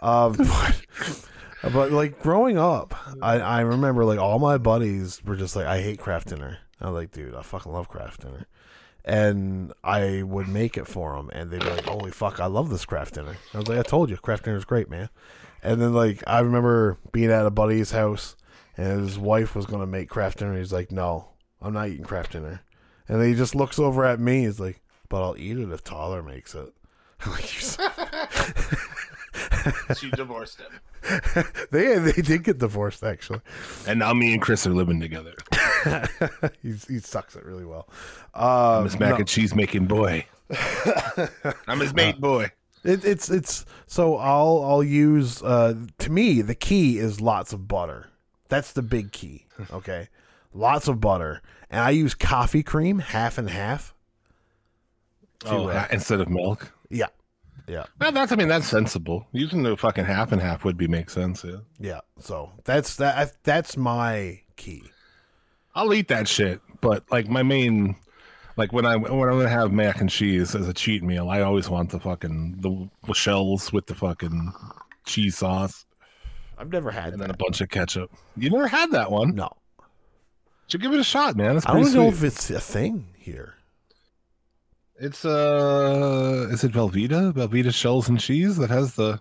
um, 0.00 0.32
but, 0.32 0.84
but 1.72 1.92
like 1.92 2.20
growing 2.22 2.56
up, 2.56 2.94
I, 3.20 3.38
I 3.40 3.60
remember 3.60 4.04
like 4.04 4.18
all 4.18 4.38
my 4.38 4.56
buddies 4.56 5.22
were 5.24 5.36
just 5.36 5.54
like, 5.54 5.66
I 5.66 5.82
hate 5.82 5.98
Kraft 5.98 6.28
dinner. 6.28 6.58
I 6.80 6.86
was 6.86 6.94
like, 6.94 7.12
dude, 7.12 7.34
I 7.34 7.42
fucking 7.42 7.72
love 7.72 7.88
Kraft 7.88 8.22
dinner. 8.22 8.46
And 9.04 9.72
I 9.82 10.22
would 10.22 10.48
make 10.48 10.76
it 10.76 10.86
for 10.86 11.16
them, 11.16 11.30
and 11.32 11.50
they'd 11.50 11.60
be 11.60 11.68
like, 11.68 11.84
"Holy 11.84 12.10
fuck, 12.10 12.40
I 12.40 12.46
love 12.46 12.70
this 12.70 12.86
Kraft 12.86 13.14
dinner." 13.14 13.36
I 13.52 13.58
was 13.58 13.68
like, 13.68 13.78
"I 13.78 13.82
told 13.82 14.08
you, 14.08 14.16
Kraft 14.16 14.44
dinner 14.44 14.56
is 14.56 14.64
great, 14.64 14.88
man." 14.88 15.10
And 15.62 15.78
then 15.78 15.92
like 15.92 16.22
I 16.26 16.40
remember 16.40 16.96
being 17.12 17.30
at 17.30 17.44
a 17.44 17.50
buddy's 17.50 17.90
house, 17.90 18.34
and 18.78 19.00
his 19.02 19.18
wife 19.18 19.54
was 19.54 19.66
gonna 19.66 19.86
make 19.86 20.08
Kraft 20.08 20.38
dinner. 20.38 20.56
He's 20.56 20.72
like, 20.72 20.90
"No, 20.90 21.28
I'm 21.60 21.74
not 21.74 21.88
eating 21.88 22.06
Kraft 22.06 22.32
dinner." 22.32 22.62
And 23.06 23.20
then 23.20 23.28
he 23.28 23.34
just 23.34 23.54
looks 23.54 23.78
over 23.78 24.06
at 24.06 24.20
me. 24.20 24.44
He's 24.46 24.58
like, 24.58 24.80
"But 25.10 25.22
I'll 25.22 25.36
eat 25.36 25.58
it 25.58 25.70
if 25.70 25.84
Tyler 25.84 26.22
makes 26.22 26.54
it." 26.54 26.72
I'm 27.20 27.32
like, 27.32 27.54
"You 27.54 27.60
she 29.96 30.10
divorced 30.10 30.60
him. 30.60 30.80
they 31.70 31.98
they 31.98 32.22
did 32.22 32.44
get 32.44 32.58
divorced 32.58 33.02
actually. 33.02 33.40
And 33.86 33.98
now 33.98 34.14
me 34.14 34.32
and 34.32 34.42
Chris 34.42 34.66
are 34.66 34.72
living 34.72 35.00
together. 35.00 35.34
He 36.62 36.98
sucks 36.98 37.36
it 37.36 37.44
really 37.44 37.64
well. 37.64 37.88
Uh, 38.34 38.78
I'm 38.78 38.84
his 38.84 38.98
mac 38.98 39.10
no. 39.10 39.16
and 39.16 39.28
cheese 39.28 39.54
making 39.54 39.86
boy. 39.86 40.26
I'm 41.66 41.80
his 41.80 41.94
mate 41.94 42.20
boy. 42.20 42.50
It, 42.84 43.04
it's 43.04 43.30
it's 43.30 43.64
so 43.86 44.16
I'll 44.16 44.62
I'll 44.62 44.84
use 44.84 45.42
uh 45.42 45.74
to 45.98 46.10
me 46.10 46.42
the 46.42 46.54
key 46.54 46.98
is 46.98 47.20
lots 47.20 47.52
of 47.52 47.66
butter. 47.66 48.10
That's 48.48 48.72
the 48.72 48.82
big 48.82 49.12
key. 49.12 49.46
Okay, 49.70 50.08
lots 50.52 50.88
of 50.88 51.00
butter, 51.00 51.40
and 51.70 51.80
I 51.80 51.90
use 51.90 52.12
coffee 52.14 52.64
cream 52.64 52.98
half 52.98 53.38
and 53.38 53.48
half. 53.48 53.94
Oh, 55.46 55.68
uh, 55.68 55.80
ha- 55.80 55.88
instead 55.92 56.20
of 56.20 56.28
milk. 56.28 56.72
Yeah, 56.90 57.06
yeah, 57.66 57.86
Well, 58.00 58.12
that's 58.12 58.32
I 58.32 58.36
mean 58.36 58.48
that's 58.48 58.66
sensible. 58.66 59.26
Using 59.32 59.62
the 59.62 59.76
fucking 59.76 60.04
half 60.04 60.32
and 60.32 60.42
half 60.42 60.64
would 60.64 60.76
be 60.76 60.86
make 60.86 61.08
sense. 61.08 61.44
Yeah. 61.44 61.58
yeah. 61.78 62.00
So 62.18 62.50
that's 62.64 62.96
that. 62.96 63.32
That's 63.44 63.76
my 63.76 64.40
key. 64.56 64.84
I'll 65.74 65.92
eat 65.92 66.08
that 66.08 66.28
shit, 66.28 66.60
but 66.80 67.04
like 67.10 67.28
my 67.28 67.42
main, 67.42 67.96
like 68.56 68.72
when 68.72 68.86
I 68.86 68.96
when 68.96 69.28
I'm 69.28 69.36
gonna 69.38 69.48
have 69.48 69.72
mac 69.72 70.00
and 70.00 70.08
cheese 70.08 70.54
as 70.54 70.68
a 70.68 70.74
cheat 70.74 71.02
meal, 71.02 71.28
I 71.28 71.40
always 71.42 71.68
want 71.68 71.90
the 71.90 72.00
fucking 72.00 72.60
the, 72.60 73.14
shells 73.14 73.72
with 73.72 73.86
the 73.86 73.94
fucking 73.94 74.52
cheese 75.04 75.36
sauce 75.38 75.84
I've 76.56 76.70
never 76.70 76.90
had 76.90 77.12
and 77.12 77.20
then 77.20 77.30
a 77.30 77.36
bunch 77.36 77.60
of 77.60 77.68
ketchup. 77.68 78.10
You 78.36 78.50
never 78.50 78.68
had 78.68 78.90
that 78.92 79.10
one? 79.10 79.34
No, 79.34 79.50
Should 80.68 80.82
give 80.82 80.92
it 80.92 81.00
a 81.00 81.04
shot, 81.04 81.36
man. 81.36 81.56
It's 81.56 81.66
I 81.66 81.74
don't 81.74 81.94
know 81.94 82.08
if 82.08 82.22
it's 82.22 82.50
a 82.50 82.60
thing 82.60 83.08
here. 83.16 83.54
It's 84.96 85.24
uh, 85.24 86.48
is 86.50 86.62
it 86.62 86.72
Velveeta? 86.72 87.32
Velveeta 87.32 87.74
shells 87.74 88.08
and 88.08 88.20
cheese 88.20 88.56
that 88.58 88.70
has 88.70 88.94
the 88.94 89.20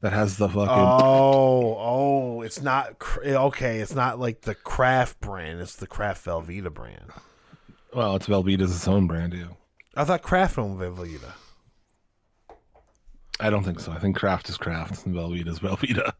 that 0.00 0.12
has 0.12 0.36
the 0.36 0.48
fucking. 0.48 0.68
Oh, 0.68 1.76
oh, 1.78 2.42
it's 2.42 2.60
not 2.62 2.96
okay. 3.24 3.80
It's 3.80 3.94
not 3.94 4.18
like 4.18 4.42
the 4.42 4.54
Kraft 4.54 5.20
brand. 5.20 5.60
It's 5.60 5.76
the 5.76 5.86
Kraft 5.86 6.24
Velveeta 6.24 6.72
brand. 6.72 7.10
well, 7.94 8.16
it's 8.16 8.26
Velveeta's 8.26 8.74
its 8.74 8.88
own 8.88 9.06
brand, 9.06 9.34
yeah. 9.34 9.48
I 9.96 10.04
thought 10.04 10.22
Kraft 10.22 10.58
owned 10.58 10.78
Velveeta. 10.78 11.32
I 13.40 13.50
don't 13.50 13.64
think 13.64 13.80
so. 13.80 13.92
I 13.92 13.98
think 13.98 14.16
Kraft 14.16 14.48
is 14.48 14.56
Kraft 14.58 15.06
and 15.06 15.14
Velveeta 15.14 15.48
is 15.48 15.60
Velveeta. 15.60 16.12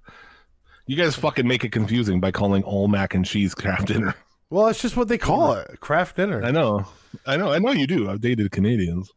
You 0.87 0.97
guys 0.97 1.15
fucking 1.15 1.47
make 1.47 1.65
it 1.65 1.71
confusing 1.71 2.19
by 2.21 2.33
calling 2.33 2.63
all 2.65 2.89
mac 2.89 3.15
and 3.15 3.25
cheese 3.25 3.55
Kraft 3.55 3.87
dinner. 3.89 4.15
Well, 4.49 4.67
it's 4.67 4.83
just 4.83 4.97
what 4.97 5.07
they 5.07 5.19
call 5.19 5.53
it, 5.53 5.79
Kraft 5.79 6.17
dinner. 6.17 6.43
I 6.43 6.51
know, 6.51 6.85
I 7.25 7.37
know, 7.37 7.53
I 7.53 7.61
know 7.61 7.71
you 7.71 7.87
do. 7.87 8.11
I've 8.11 8.21
dated 8.21 8.51
Canadians. 8.51 9.13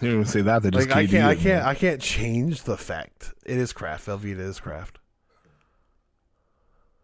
They 0.00 0.06
don't 0.06 0.20
even 0.20 0.24
say 0.24 0.42
that. 0.42 0.62
They 0.62 0.70
just 0.70 0.88
Like 0.88 0.96
I 0.96 1.06
can't, 1.06 1.24
I 1.24 1.34
can't. 1.34 1.64
I 1.64 1.74
can't 1.74 2.00
change 2.00 2.62
the 2.62 2.76
fact 2.76 3.32
it 3.44 3.56
is 3.56 3.72
Kraft. 3.72 4.06
Velveeta 4.06 4.40
is 4.40 4.60
Kraft. 4.60 4.98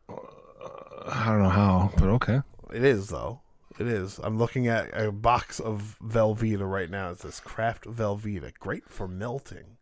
I 0.09 1.27
don't 1.27 1.43
know 1.43 1.49
how, 1.49 1.93
but 1.97 2.09
okay. 2.09 2.41
It 2.73 2.85
is 2.85 3.09
though. 3.09 3.41
It 3.79 3.87
is. 3.87 4.19
I'm 4.23 4.39
looking 4.39 4.69
at 4.69 4.89
a 4.99 5.13
box 5.13 5.61
of 5.61 5.97
Velveeta 6.03 6.69
right 6.71 6.91
now. 6.91 7.11
It 7.11 7.21
says 7.21 7.41
Kraft 7.41 7.85
Velveeta, 7.85 8.53
great 8.59 8.89
for 8.89 9.07
melting. 9.07 9.77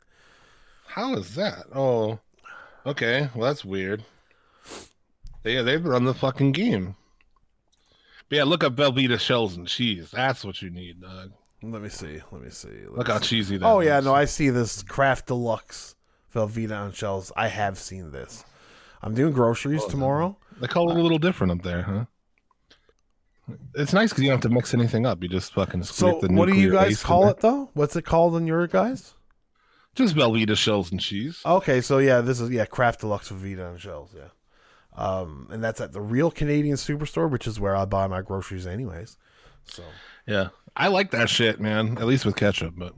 How 0.87 1.15
is 1.15 1.35
that? 1.37 1.65
Oh, 1.75 2.19
okay. 2.85 3.31
Well, 3.35 3.47
that's 3.47 3.65
weird. 3.65 4.05
Yeah, 5.45 5.63
they've 5.63 5.85
run 5.85 6.05
the 6.05 6.15
fucking 6.15 6.53
game. 6.53 6.97
But 8.29 8.37
yeah, 8.37 8.45
look 8.45 8.65
up 8.65 8.75
Velveeta 8.75 9.21
shells 9.21 9.57
and 9.57 9.69
cheese. 9.69 10.11
That's 10.11 10.45
what 10.45 10.61
you 10.63 10.71
need, 10.71 11.01
dog. 11.01 11.33
Let 11.73 11.83
me 11.83 11.89
see. 11.89 12.21
Let 12.31 12.43
me 12.43 12.51
see. 12.51 12.69
Let 12.69 12.99
Look 12.99 13.07
me 13.09 13.13
how 13.15 13.21
see. 13.21 13.27
cheesy 13.27 13.57
that 13.59 13.67
Oh 13.67 13.81
yeah, 13.81 13.97
looks. 13.97 14.05
no, 14.07 14.15
I 14.15 14.25
see 14.27 14.51
this 14.51 14.83
Kraft 14.83 15.27
Deluxe 15.27 15.95
Velveeta 16.35 16.79
on 16.79 16.93
shelves. 16.93 17.33
I 17.37 17.49
have 17.49 17.79
seen 17.79 18.11
this. 18.11 18.45
I'm 19.03 19.15
doing 19.15 19.33
groceries 19.33 19.83
Oh, 19.85 19.89
tomorrow. 19.91 20.37
They 20.61 20.67
call 20.67 20.91
it 20.91 20.97
a 20.97 21.03
little 21.03 21.19
different 21.19 21.53
up 21.53 21.63
there, 21.63 21.83
huh? 21.83 22.05
It's 23.75 23.93
nice 23.93 24.11
because 24.11 24.23
you 24.25 24.31
don't 24.31 24.43
have 24.43 24.51
to 24.51 24.55
mix 24.55 24.73
anything 24.73 25.05
up. 25.05 25.23
You 25.23 25.29
just 25.29 25.53
fucking 25.53 25.83
So, 25.83 26.19
the 26.21 26.29
what 26.33 26.47
do 26.47 26.55
you 26.55 26.73
guys 26.73 27.03
call 27.03 27.29
it 27.29 27.41
though? 27.41 27.71
What's 27.75 27.95
it 27.97 28.05
called 28.05 28.37
in 28.37 28.47
your 28.47 28.67
guys? 28.67 29.15
Just 29.95 30.17
Velveeta 30.17 30.57
shells 30.57 30.91
and 30.91 31.01
cheese. 31.01 31.41
Okay, 31.45 31.81
so 31.81 31.99
yeah, 31.99 32.21
this 32.21 32.41
is 32.41 32.51
yeah, 32.51 32.65
Kraft 32.65 33.01
Deluxe 33.01 33.31
Velveeta 33.31 33.71
on 33.71 33.79
shelves, 33.79 34.13
yeah. 34.17 34.29
Um, 34.97 35.49
and 35.51 35.63
that's 35.63 35.81
at 35.81 35.93
the 35.93 36.01
real 36.01 36.31
Canadian 36.31 36.77
Superstore, 36.77 37.31
which 37.31 37.47
is 37.47 37.61
where 37.61 37.77
I 37.77 37.85
buy 37.85 38.07
my 38.07 38.23
groceries, 38.23 38.67
anyways. 38.67 39.19
So 39.67 39.83
Yeah, 40.27 40.49
I 40.77 40.89
like 40.89 41.11
that 41.13 41.29
shit, 41.29 41.61
man. 41.61 41.99
At 41.99 42.07
least 42.07 42.25
with 42.25 42.37
ketchup, 42.37 42.75
but 42.77 42.95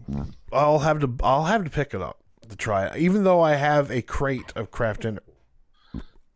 I'll 0.53 0.81
have 0.81 1.01
to 1.01 1.15
I'll 1.23 1.45
have 1.45 1.65
to 1.65 1.71
pick 1.71 1.95
it 1.95 2.03
up 2.03 2.19
to 2.49 2.57
try 2.57 2.87
it, 2.87 2.97
even 2.97 3.25
though 3.25 3.41
I 3.41 3.55
have 3.55 3.91
a 3.91 4.03
crate 4.03 4.53
of 4.57 4.71
Kraft 4.71 5.03
dinner. 5.03 5.23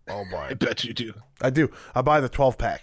I'll 0.09 0.27
buy 0.31 0.49
I 0.51 0.55
bet 0.55 0.83
you 0.85 0.93
do. 0.93 1.13
I 1.41 1.51
do. 1.51 1.71
I 1.95 2.03
buy 2.03 2.21
the 2.21 2.29
twelve 2.29 2.59
pack. 2.59 2.83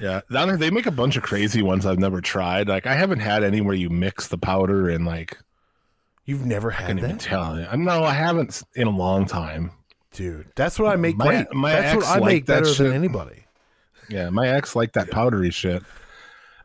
Yeah, 0.00 0.20
down 0.30 0.48
there 0.48 0.56
they 0.58 0.70
make 0.70 0.84
a 0.86 0.90
bunch 0.90 1.16
of 1.16 1.22
crazy 1.22 1.62
ones 1.62 1.86
I've 1.86 1.98
never 1.98 2.20
tried. 2.20 2.68
Like 2.68 2.86
I 2.86 2.94
haven't 2.94 3.20
had 3.20 3.42
any 3.42 3.60
where 3.62 3.74
you 3.74 3.88
mix 3.88 4.28
the 4.28 4.36
powder 4.38 4.90
and 4.90 5.06
like 5.06 5.38
You've 6.26 6.44
never 6.44 6.70
had 6.70 6.84
I 6.84 6.86
can't 6.88 6.98
even 6.98 7.10
that, 7.12 7.20
tell. 7.20 7.58
you. 7.58 7.66
No, 7.78 8.02
I 8.04 8.12
haven't 8.12 8.62
in 8.74 8.86
a 8.88 8.90
long 8.90 9.24
time. 9.26 9.70
dude. 10.12 10.48
That's 10.56 10.78
what 10.78 10.92
I 10.92 10.96
make 10.96 11.16
My- 11.16 11.46
my 11.52 11.70
That's 11.72 11.96
what 11.96 12.06
I 12.06 12.20
make 12.24 12.44
better 12.46 12.66
shit. 12.66 12.78
than 12.86 12.92
anybody. 12.92 13.45
Yeah, 14.08 14.30
my 14.30 14.48
ex 14.48 14.76
liked 14.76 14.94
that 14.94 15.10
powdery 15.10 15.50
shit 15.50 15.82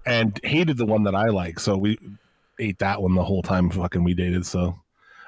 and 0.05 0.39
hated 0.43 0.77
the 0.77 0.85
one 0.85 1.03
that 1.03 1.15
I 1.15 1.30
like. 1.30 1.59
So 1.59 1.77
we 1.77 1.97
ate 2.59 2.80
that 2.80 3.01
one 3.01 3.15
the 3.15 3.23
whole 3.23 3.41
time 3.41 3.69
fucking 3.69 4.03
we 4.03 4.13
dated. 4.13 4.45
So 4.45 4.80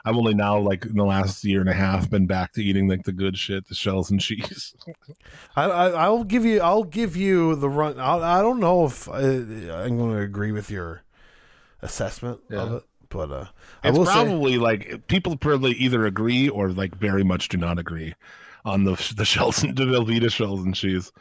I've 0.05 0.15
only 0.15 0.33
now, 0.33 0.59
like 0.59 0.85
in 0.85 0.95
the 0.95 1.05
last 1.05 1.43
year 1.43 1.61
and 1.61 1.69
a 1.69 1.73
half, 1.73 2.09
been 2.09 2.27
back 2.27 2.53
to 2.53 2.63
eating 2.63 2.87
like 2.87 3.03
the 3.03 3.11
good 3.11 3.37
shit, 3.37 3.67
the 3.67 3.75
shells 3.75 4.11
and 4.11 4.19
cheese. 4.19 4.75
I, 5.55 5.63
I 5.63 5.89
I'll 5.89 6.23
give 6.23 6.45
you 6.45 6.59
I'll 6.61 6.83
give 6.83 7.15
you 7.15 7.55
the 7.55 7.69
run. 7.69 7.99
I'll, 7.99 8.23
I 8.23 8.41
don't 8.41 8.59
know 8.59 8.85
if 8.85 9.07
I, 9.07 9.19
I'm 9.21 9.97
going 9.97 10.11
to 10.11 10.21
agree 10.21 10.51
with 10.51 10.69
your 10.69 11.03
assessment 11.81 12.41
of 12.51 12.73
it, 12.73 12.83
but 13.09 13.31
uh, 13.31 13.45
I 13.83 13.89
It's 13.89 13.97
will 13.97 14.05
say 14.05 14.13
probably 14.13 14.57
like 14.57 15.07
people 15.07 15.37
probably 15.37 15.73
either 15.73 16.05
agree 16.05 16.49
or 16.49 16.69
like 16.69 16.95
very 16.95 17.23
much 17.23 17.49
do 17.49 17.57
not 17.57 17.79
agree 17.79 18.13
on 18.65 18.83
the 18.83 19.13
the 19.15 19.25
shells 19.25 19.63
and 19.63 19.75
the 19.77 19.85
Velveeta 19.85 20.31
shells 20.31 20.63
and 20.63 20.75
cheese. 20.75 21.13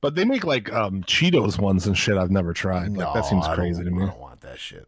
But 0.00 0.14
they 0.14 0.24
make 0.24 0.44
like 0.44 0.72
um 0.72 1.02
Cheetos 1.04 1.58
ones 1.58 1.86
and 1.86 1.96
shit 1.96 2.16
I've 2.16 2.30
never 2.30 2.52
tried. 2.52 2.88
Like, 2.90 3.06
no, 3.08 3.14
that 3.14 3.24
seems 3.24 3.46
crazy 3.48 3.82
to 3.84 3.90
me. 3.90 4.02
I 4.04 4.06
don't 4.06 4.20
want 4.20 4.40
that 4.42 4.58
shit. 4.58 4.86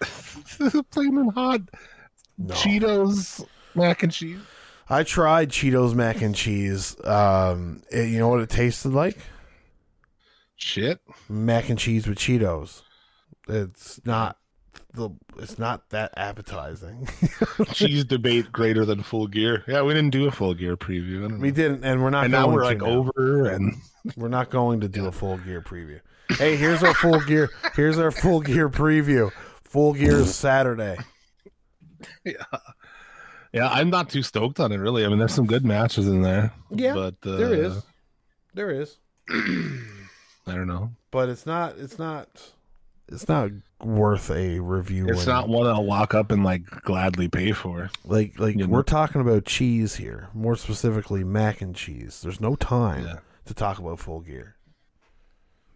Flaming 0.92 1.30
hot 1.30 1.62
No. 2.36 2.54
Cheetos 2.54 3.44
mac 3.74 4.02
and 4.02 4.12
cheese. 4.12 4.38
I 4.88 5.02
tried 5.02 5.50
Cheetos 5.50 5.94
mac 5.94 6.20
and 6.22 6.34
cheese. 6.34 6.96
Um, 7.04 7.82
it- 7.90 8.08
you 8.08 8.18
know 8.18 8.28
what 8.28 8.40
it 8.40 8.50
tasted 8.50 8.90
like? 8.92 9.18
Shit. 10.56 11.00
Mac 11.28 11.68
and 11.68 11.78
cheese 11.78 12.06
with 12.06 12.18
Cheetos. 12.18 12.82
It's 13.48 14.00
not 14.04 14.36
the. 14.94 15.10
It's 15.38 15.58
not 15.58 15.90
that 15.90 16.12
appetizing. 16.16 17.08
cheese 17.72 18.04
debate 18.04 18.50
greater 18.52 18.84
than 18.84 19.02
full 19.02 19.26
gear. 19.26 19.64
Yeah, 19.68 19.82
we 19.82 19.94
didn't 19.94 20.10
do 20.10 20.26
a 20.26 20.30
full 20.30 20.54
gear 20.54 20.76
preview. 20.76 21.38
We 21.38 21.50
didn't, 21.50 21.84
and 21.84 22.02
we're 22.02 22.10
not. 22.10 22.24
and 22.24 22.32
now 22.32 22.48
we're 22.48 22.60
to 22.60 22.66
like 22.66 22.78
now. 22.78 22.86
over 22.86 23.46
and 23.46 23.74
We're 24.16 24.28
not 24.28 24.50
going 24.50 24.80
to 24.80 24.88
do 24.88 25.06
a 25.06 25.12
full 25.12 25.36
gear 25.38 25.60
preview. 25.60 26.00
Hey, 26.30 26.56
here's 26.56 26.82
our 26.82 26.94
full 26.94 27.20
gear. 27.20 27.48
Here's 27.74 27.98
our 27.98 28.10
full 28.10 28.40
gear 28.40 28.68
preview. 28.68 29.30
Full 29.64 29.94
gear 29.94 30.16
is 30.18 30.34
Saturday. 30.34 30.96
Yeah. 32.24 32.32
Yeah, 33.52 33.68
I'm 33.70 33.88
not 33.88 34.10
too 34.10 34.22
stoked 34.22 34.60
on 34.60 34.70
it 34.72 34.76
really. 34.76 35.04
I 35.04 35.08
mean, 35.08 35.18
there's 35.18 35.32
some 35.34 35.46
good 35.46 35.64
matches 35.64 36.06
in 36.06 36.20
there. 36.22 36.52
Yeah, 36.70 36.92
but 36.94 37.14
uh, 37.26 37.36
There 37.36 37.54
is, 37.54 37.82
there 38.52 38.70
is, 38.70 38.98
I 39.30 40.54
don't 40.54 40.66
know. 40.66 40.90
but 41.10 41.28
it's 41.30 41.46
not. 41.46 41.78
It's 41.78 41.98
not. 41.98 42.28
It's 43.08 43.28
not 43.28 43.50
worth 43.82 44.30
a 44.30 44.58
review. 44.60 45.06
It's 45.08 45.18
when- 45.18 45.26
not 45.26 45.48
one 45.48 45.66
I'll 45.66 45.84
walk 45.84 46.14
up 46.14 46.30
and 46.32 46.44
like 46.44 46.64
gladly 46.82 47.28
pay 47.28 47.52
for. 47.52 47.90
like 48.04 48.38
like 48.38 48.56
you 48.56 48.66
we're 48.68 48.82
talking 48.82 49.20
about 49.20 49.44
cheese 49.44 49.96
here, 49.96 50.28
more 50.34 50.56
specifically 50.56 51.24
mac 51.24 51.60
and 51.60 51.74
cheese. 51.74 52.20
There's 52.22 52.40
no 52.40 52.54
time 52.56 53.04
Yeah. 53.04 53.18
to 53.46 53.54
talk 53.54 53.78
about 53.78 53.98
full 54.00 54.20
gear. 54.20 54.54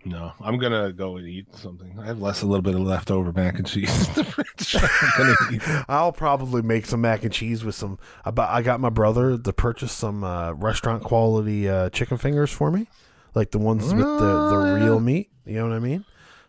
No, 0.05 0.33
I'm 0.41 0.59
gonna 0.59 0.93
go 0.93 1.17
and 1.17 1.29
eat 1.29 1.55
something. 1.55 1.97
I 1.97 2.07
have 2.07 2.21
less 2.21 2.43
a 2.43 2.47
little 2.47 2.61
bit 2.63 2.75
of 2.75 2.81
leftover 2.81 3.33
mac 3.33 3.55
and 3.59 3.67
cheese 3.67 4.09
in 4.09 4.15
the 4.15 4.25
fridge. 4.25 4.75
I'm 4.75 5.11
gonna 5.17 5.37
eat. 5.53 5.85
I'll 5.89 6.11
probably 6.11 6.61
make 6.61 6.87
some 6.87 7.03
mac 7.03 7.23
and 7.23 7.33
cheese 7.33 7.63
with 7.65 7.77
some. 7.77 8.01
About 8.25 8.51
I 8.51 8.63
got 8.63 8.81
my 8.81 8.91
brother 8.91 9.39
to 9.39 9.53
purchase 9.53 9.93
some 9.93 10.25
uh, 10.25 10.55
restaurant 10.55 11.05
quality 11.05 11.69
uh, 11.69 11.89
chicken 11.91 12.19
fingers 12.19 12.51
for 12.51 12.73
me, 12.73 12.89
like 13.37 13.53
the 13.53 13.61
ones 13.61 13.85
with 13.95 13.99
the, 14.05 14.49
the 14.51 14.79
real 14.85 14.99
meat. 14.99 15.31
You 15.47 15.55
know 15.61 15.69
what 15.69 15.77
I 15.77 15.79
mean? 15.79 16.05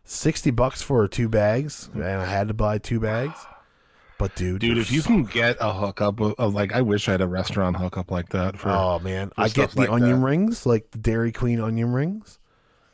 Sixty 0.05 0.51
bucks 0.51 0.81
for 0.81 1.07
two 1.07 1.29
bags, 1.29 1.89
and 1.93 2.03
I 2.03 2.25
had 2.25 2.49
to 2.49 2.53
buy 2.53 2.77
two 2.77 2.99
bags. 2.99 3.37
But 4.19 4.35
dude, 4.35 4.61
Dude, 4.61 4.77
if 4.77 4.91
you 4.91 5.01
so- 5.01 5.07
can 5.07 5.23
get 5.23 5.57
a 5.59 5.73
hookup 5.73 6.19
of, 6.19 6.35
of 6.37 6.53
like, 6.53 6.73
I 6.73 6.81
wish 6.81 7.07
I 7.07 7.13
had 7.13 7.21
a 7.21 7.27
restaurant 7.27 7.77
hookup 7.77 8.11
like 8.11 8.29
that 8.29 8.57
for. 8.57 8.69
oh 8.69 8.99
man, 8.99 9.31
I 9.37 9.49
get 9.49 9.71
the 9.71 9.79
like 9.81 9.89
onion 9.89 10.19
that. 10.21 10.25
rings, 10.25 10.65
like 10.65 10.91
the 10.91 10.97
Dairy 10.97 11.31
Queen 11.31 11.59
onion 11.59 11.91
rings. 11.93 12.37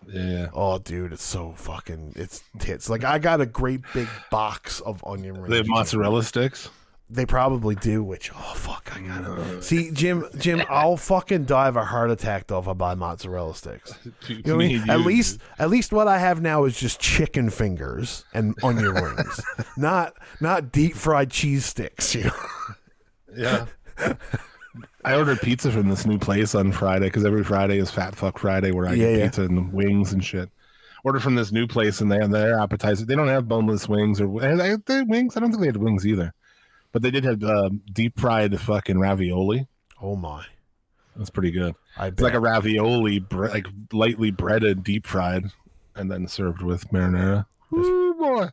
yeah. 0.08 0.48
Oh, 0.54 0.80
dude, 0.80 1.14
it's 1.14 1.24
so 1.24 1.54
fucking 1.58 2.14
it's 2.16 2.42
tits. 2.60 2.90
Like 2.90 3.04
I 3.04 3.20
got 3.20 3.42
a 3.42 3.46
great 3.46 3.82
big 3.94 4.08
box 4.32 4.80
of 4.82 5.04
onion 5.06 5.36
rings. 5.36 5.50
They 5.50 5.58
have 5.58 5.68
mozzarella 5.68 6.24
sticks. 6.24 6.70
They 7.12 7.26
probably 7.26 7.74
do. 7.76 8.04
Which 8.04 8.30
oh 8.36 8.54
fuck, 8.56 8.92
I 8.96 9.00
gotta 9.02 9.62
see 9.64 9.90
Jim. 9.92 10.26
Jim, 10.38 10.62
I'll 10.70 10.96
fucking 10.98 11.46
die 11.46 11.68
of 11.68 11.76
a 11.76 11.84
heart 11.86 12.12
attack 12.12 12.48
though 12.48 12.60
if 12.60 12.68
I 12.68 12.74
buy 12.74 12.94
mozzarella 12.96 13.56
sticks. 13.56 13.94
You 14.28 14.44
know 14.46 14.58
what 14.58 14.66
I 14.66 14.68
mean? 14.68 14.90
At 14.90 15.00
least, 15.02 15.40
at 15.58 15.70
least 15.72 15.92
what 15.92 16.08
I 16.08 16.20
have 16.20 16.42
now 16.42 16.66
is 16.66 16.78
just 16.80 17.00
chicken 17.00 17.50
fingers 17.50 18.26
and 18.34 18.56
onion 18.64 18.94
rings, 18.94 19.42
not 19.78 20.14
not 20.40 20.72
deep 20.72 20.94
fried 20.96 21.32
cheese 21.32 21.66
sticks. 21.66 22.14
You 22.14 22.26
know? 22.26 22.32
Yeah. 23.36 23.66
I 25.04 25.16
ordered 25.16 25.40
pizza 25.42 25.72
from 25.72 25.90
this 25.90 26.06
new 26.06 26.20
place 26.20 26.54
on 26.56 26.72
Friday 26.72 27.06
because 27.08 27.26
every 27.26 27.44
Friday 27.44 27.78
is 27.80 27.90
Fat 27.90 28.16
Fuck 28.16 28.38
Friday 28.38 28.72
where 28.72 28.86
I 28.88 28.94
Yeah, 28.94 29.08
get 29.12 29.18
yeah. 29.18 29.26
pizza 29.26 29.42
and 29.44 29.74
wings 29.74 30.14
and 30.14 30.24
shit. 30.24 30.50
Ordered 31.04 31.24
from 31.24 31.36
this 31.36 31.52
new 31.52 31.66
place 31.66 32.02
and 32.02 32.12
they 32.12 32.18
have 32.18 32.32
their 32.32 32.60
appetizer. 32.60 33.06
They 33.06 33.16
don't 33.16 33.30
have 33.30 33.48
boneless 33.48 33.88
wings 33.88 34.20
or 34.22 34.44
eh, 34.44 34.76
they 34.86 35.02
wings. 35.04 35.36
I 35.38 35.40
don't 35.40 35.50
think 35.52 35.62
they 35.62 35.68
had 35.68 35.78
wings 35.78 36.06
either, 36.06 36.34
but 36.92 37.02
they 37.02 37.12
did 37.12 37.24
have 37.24 37.44
um, 37.44 37.82
deep 37.92 38.20
fried 38.20 38.60
fucking 38.60 39.00
ravioli. 39.00 39.68
Oh 40.02 40.16
my! 40.16 40.46
That's 41.16 41.30
pretty 41.30 41.52
good. 41.52 41.76
I 41.98 42.08
It's 42.08 42.22
like 42.22 42.34
a 42.34 42.40
ravioli, 42.40 43.20
bre- 43.20 43.48
like 43.48 43.68
lightly 43.92 44.32
breaded, 44.32 44.84
deep 44.84 45.06
fried, 45.06 45.46
and 45.96 46.12
then 46.12 46.28
served 46.28 46.62
with 46.62 46.90
marinara. 46.92 47.46
Ooh, 47.74 48.16
boy. 48.18 48.50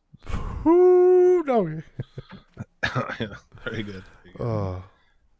Ooh, 0.68 1.42
no. 1.44 1.66
yeah, 1.66 3.26
very 3.64 3.82
good. 3.82 4.02
Very 4.22 4.32
good. 4.36 4.40
Oh, 4.40 4.82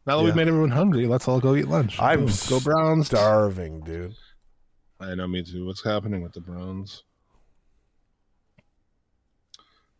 now 0.06 0.16
that 0.16 0.22
yeah. 0.22 0.24
we've 0.24 0.36
made 0.36 0.48
everyone 0.48 0.70
hungry, 0.70 1.06
let's 1.06 1.26
all 1.26 1.40
go 1.40 1.56
eat 1.56 1.68
lunch. 1.68 2.00
I'm 2.00 2.26
Boom. 2.26 2.34
go 2.48 2.60
Browns. 2.60 3.08
starving, 3.08 3.80
dude. 3.80 4.14
I 5.00 5.14
know, 5.14 5.26
me 5.26 5.42
too. 5.42 5.66
What's 5.66 5.82
happening 5.84 6.22
with 6.22 6.32
the 6.32 6.40
Browns? 6.40 7.02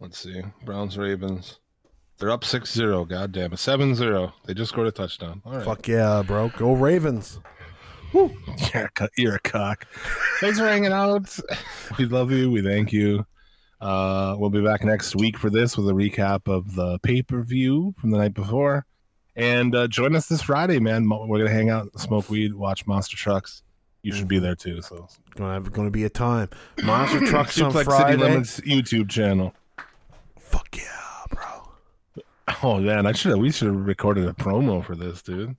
Let's 0.01 0.19
see. 0.19 0.43
Browns 0.65 0.97
Ravens. 0.97 1.59
They're 2.19 2.31
up 2.31 2.45
6 2.45 2.73
0. 2.73 3.05
God 3.05 3.33
damn 3.33 3.53
it. 3.53 3.59
7 3.59 3.95
0. 3.95 4.33
They 4.45 4.55
just 4.55 4.73
scored 4.73 4.87
a 4.87 4.93
touchdown. 4.93 5.43
All 5.45 5.53
right. 5.53 5.65
Fuck 5.65 5.87
yeah, 5.89 6.23
bro. 6.27 6.49
Go 6.57 6.73
Ravens. 6.73 7.41
You're 8.15 8.85
a, 8.85 8.89
co- 8.95 9.09
you're 9.19 9.35
a 9.35 9.41
cock. 9.41 9.87
Thanks 10.41 10.59
for 10.59 10.65
hanging 10.67 10.93
out. 10.93 11.37
We 11.99 12.07
love 12.07 12.31
you. 12.31 12.51
We 12.51 12.63
thank 12.63 12.91
you. 12.93 13.27
Uh, 13.81 14.37
we'll 14.39 14.49
be 14.49 14.63
back 14.63 14.85
next 14.85 15.15
week 15.17 15.37
for 15.37 15.51
this 15.51 15.77
with 15.77 15.87
a 15.89 15.93
recap 15.93 16.49
of 16.51 16.75
the 16.77 16.99
pay 17.01 17.21
per 17.21 17.43
view 17.43 17.95
from 17.99 18.11
the 18.11 18.17
night 18.17 18.33
before. 18.33 18.87
And 19.35 19.75
uh, 19.75 19.87
join 19.89 20.17
us 20.17 20.29
this 20.29 20.41
Friday, 20.41 20.79
man. 20.79 21.07
We're 21.09 21.27
going 21.27 21.45
to 21.47 21.53
hang 21.53 21.69
out, 21.69 21.89
smoke 22.01 22.31
weed, 22.31 22.55
watch 22.55 22.87
monster 22.87 23.19
trucks. 23.19 23.63
You 24.03 24.13
should 24.15 24.29
be 24.29 24.39
there 24.39 24.55
too. 24.55 24.81
So, 24.83 25.09
Gonna 25.35 25.55
have 25.55 25.73
gonna 25.73 25.91
be 25.91 26.05
a 26.05 26.09
time. 26.09 26.49
Monster 26.85 27.21
trucks 27.27 27.61
on 27.61 27.73
Suplex 27.73 27.99
City 27.99 28.17
Limits 28.17 28.61
YouTube 28.61 29.11
channel. 29.11 29.53
Fuck 30.39 30.77
yeah, 30.77 30.85
bro. 30.85 31.06
Oh 32.63 32.79
man, 32.79 33.07
I 33.07 33.13
should 33.13 33.31
have. 33.31 33.41
We 33.41 33.51
should 33.51 33.69
have 33.69 33.87
recorded 33.87 34.29
a 34.29 34.33
promo 34.33 34.85
for 34.85 34.95
this, 34.95 35.23
dude. 35.23 35.57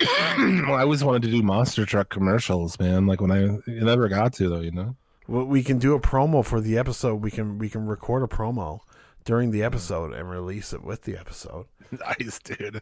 well, 0.00 0.74
I 0.74 0.82
always 0.82 1.04
wanted 1.04 1.22
to 1.22 1.30
do 1.30 1.42
monster 1.42 1.86
truck 1.86 2.08
commercials, 2.08 2.78
man. 2.78 3.06
Like 3.06 3.20
when 3.20 3.30
I, 3.30 3.44
it 3.70 3.82
never 3.82 4.08
got 4.08 4.32
to 4.34 4.48
though, 4.48 4.60
you 4.60 4.72
know. 4.72 4.96
Well, 5.28 5.44
we 5.44 5.62
can 5.62 5.78
do 5.78 5.94
a 5.94 6.00
promo 6.00 6.44
for 6.44 6.60
the 6.60 6.76
episode. 6.76 7.22
We 7.22 7.30
can 7.30 7.58
we 7.58 7.68
can 7.68 7.86
record 7.86 8.22
a 8.22 8.26
promo 8.26 8.80
during 9.24 9.50
the 9.50 9.62
episode 9.62 10.12
and 10.12 10.28
release 10.28 10.72
it 10.72 10.82
with 10.82 11.02
the 11.02 11.16
episode. 11.16 11.66
Nice, 11.92 12.38
dude. 12.38 12.80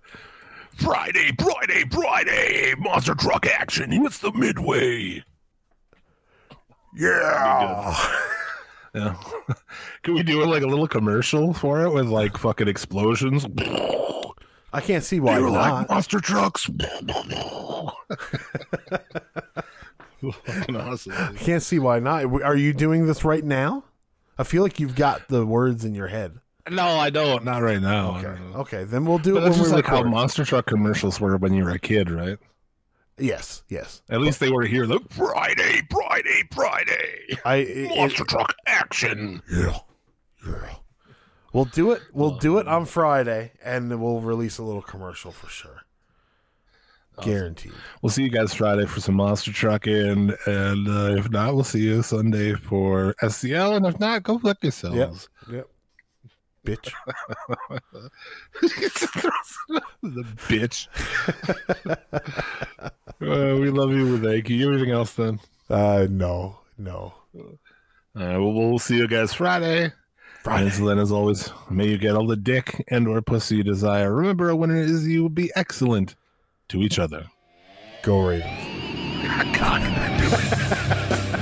Friday, 0.77 1.33
Friday, 1.37 1.85
Friday, 1.91 2.75
monster 2.79 3.17
truck 3.17 3.45
action. 3.45 3.93
It's 3.93 4.21
the 4.21 4.33
midway. 4.33 5.25
Yeah. 6.97 7.97
Yeah. 8.95 9.17
Can 10.03 10.15
we 10.15 10.23
do 10.23 10.45
like 10.45 10.63
a 10.63 10.67
little 10.67 10.89
commercial 10.89 11.53
for 11.55 11.83
it 11.83 11.91
with 11.91 12.07
like 12.07 12.37
fucking 12.37 12.69
explosions? 12.69 13.47
I 14.73 14.81
can't 14.81 15.03
see 15.05 15.19
why 15.21 15.39
not. 15.39 15.51
like 15.51 15.89
monster 15.91 16.21
trucks. 16.21 16.69
awesome. 20.75 21.13
I 21.13 21.33
can't 21.37 21.63
see 21.63 21.79
why 21.79 21.99
not. 21.99 22.25
Are 22.43 22.57
you 22.57 22.73
doing 22.73 23.07
this 23.07 23.25
right 23.25 23.45
now? 23.45 23.85
I 24.39 24.45
feel 24.45 24.63
like 24.63 24.81
you've 24.81 24.95
got 24.97 25.29
the 25.29 25.45
words 25.45 25.85
in 25.85 25.95
your 25.95 26.09
head. 26.09 26.39
No, 26.71 26.85
I 26.85 27.11
don't. 27.11 27.45
Not 27.45 27.63
right 27.63 27.81
now. 27.81 28.19
Okay. 28.19 28.43
Okay, 28.59 28.85
then 28.85 29.05
we'll 29.05 29.19
do 29.19 29.35
But 29.35 29.39
it 29.39 29.43
that's 29.47 29.57
when 29.57 29.65
just 29.65 29.71
we 29.71 29.77
like 29.77 29.87
how 29.87 30.03
monster 30.03 30.45
truck 30.45 30.67
commercials 30.67 31.21
were 31.21 31.37
when 31.37 31.53
you 31.55 31.65
were 31.65 31.71
a 31.71 31.79
kid, 31.79 32.11
right? 32.11 32.39
Yes, 33.21 33.63
yes. 33.69 34.03
At 34.11 34.21
least 34.21 34.41
they 34.41 34.51
were 34.51 34.65
here. 34.65 34.85
Look, 34.85 35.11
Friday, 35.13 35.83
Friday, 35.91 36.43
Friday. 36.53 37.39
I 37.45 37.57
it, 37.57 37.89
Monster 37.97 38.23
it, 38.23 38.29
truck 38.29 38.55
action. 38.67 39.43
yeah, 39.51 39.79
yeah. 40.47 40.75
We'll 41.53 41.65
do 41.65 41.91
it. 41.93 42.03
We'll 42.13 42.39
do 42.39 42.59
it 42.59 42.69
on 42.69 42.87
Friday, 42.87 43.53
and 43.65 44.01
we'll 44.01 44.21
release 44.21 44.59
a 44.59 44.63
little 44.63 44.83
commercial 44.83 45.33
for 45.33 45.49
sure. 45.49 45.83
Guaranteed. 47.23 47.73
We'll 48.01 48.11
see 48.11 48.23
you 48.23 48.31
guys 48.31 48.55
Friday 48.55 48.87
for 48.87 49.01
some 49.01 49.17
monster 49.17 49.53
trucking, 49.53 50.33
and 50.47 50.89
uh, 50.89 51.17
if 51.19 51.31
not, 51.31 51.55
we'll 51.55 51.65
see 51.65 51.81
you 51.81 52.03
Sunday 52.03 52.55
for 52.55 53.15
SCL. 53.23 53.77
And 53.77 53.87
if 53.87 54.01
not, 54.01 54.23
go 54.23 54.39
fuck 54.39 54.63
yourselves. 54.63 55.29
Yep. 55.51 55.69
Bitch. 56.65 56.93
the 60.03 60.25
bitch. 60.49 60.89
uh, 63.21 63.57
we 63.59 63.71
love 63.71 63.93
you. 63.93 64.13
with 64.13 64.25
thank 64.25 64.51
you. 64.51 64.67
Everything 64.67 64.91
else, 64.93 65.15
then. 65.15 65.41
Uh, 65.69 66.07
no, 66.11 66.59
no. 66.77 67.15
Uh, 67.35 67.53
we'll, 68.15 68.53
we'll 68.53 68.79
see 68.79 68.97
you 68.97 69.09
guys 69.09 69.33
Friday. 69.33 69.93
Friday. 70.43 70.65
And 70.65 70.73
so 70.73 70.87
then, 70.87 70.99
as 70.99 71.13
always, 71.13 71.51
may 71.71 71.89
you 71.89 71.97
get 71.99 72.15
all 72.15 72.27
the 72.27 72.37
dick 72.37 72.85
and 72.89 73.07
or 73.09 73.23
pussy 73.23 73.57
you 73.57 73.63
desire. 73.63 74.13
Remember, 74.13 74.51
a 74.51 74.57
winner 74.57 74.77
is 74.77 75.07
you 75.07 75.29
be 75.29 75.51
excellent 75.55 76.15
to 76.69 76.79
each 76.79 76.99
other. 76.99 77.27
Go 78.03 78.27
Ravens. 78.27 78.81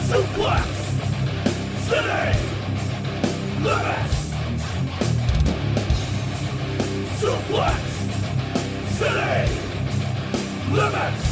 Suplex 0.09 0.65
City 1.89 2.39
Suplex 7.29 7.85
City 8.97 9.53
Limits 10.73 11.27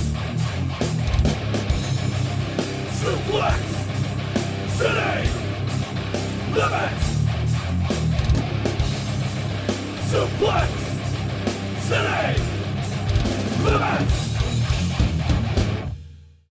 Suplex 3.01 3.62
City 4.77 5.16
Limits 6.52 7.06
Suplex 10.10 10.70
City 11.89 12.43
Limits 13.64 14.35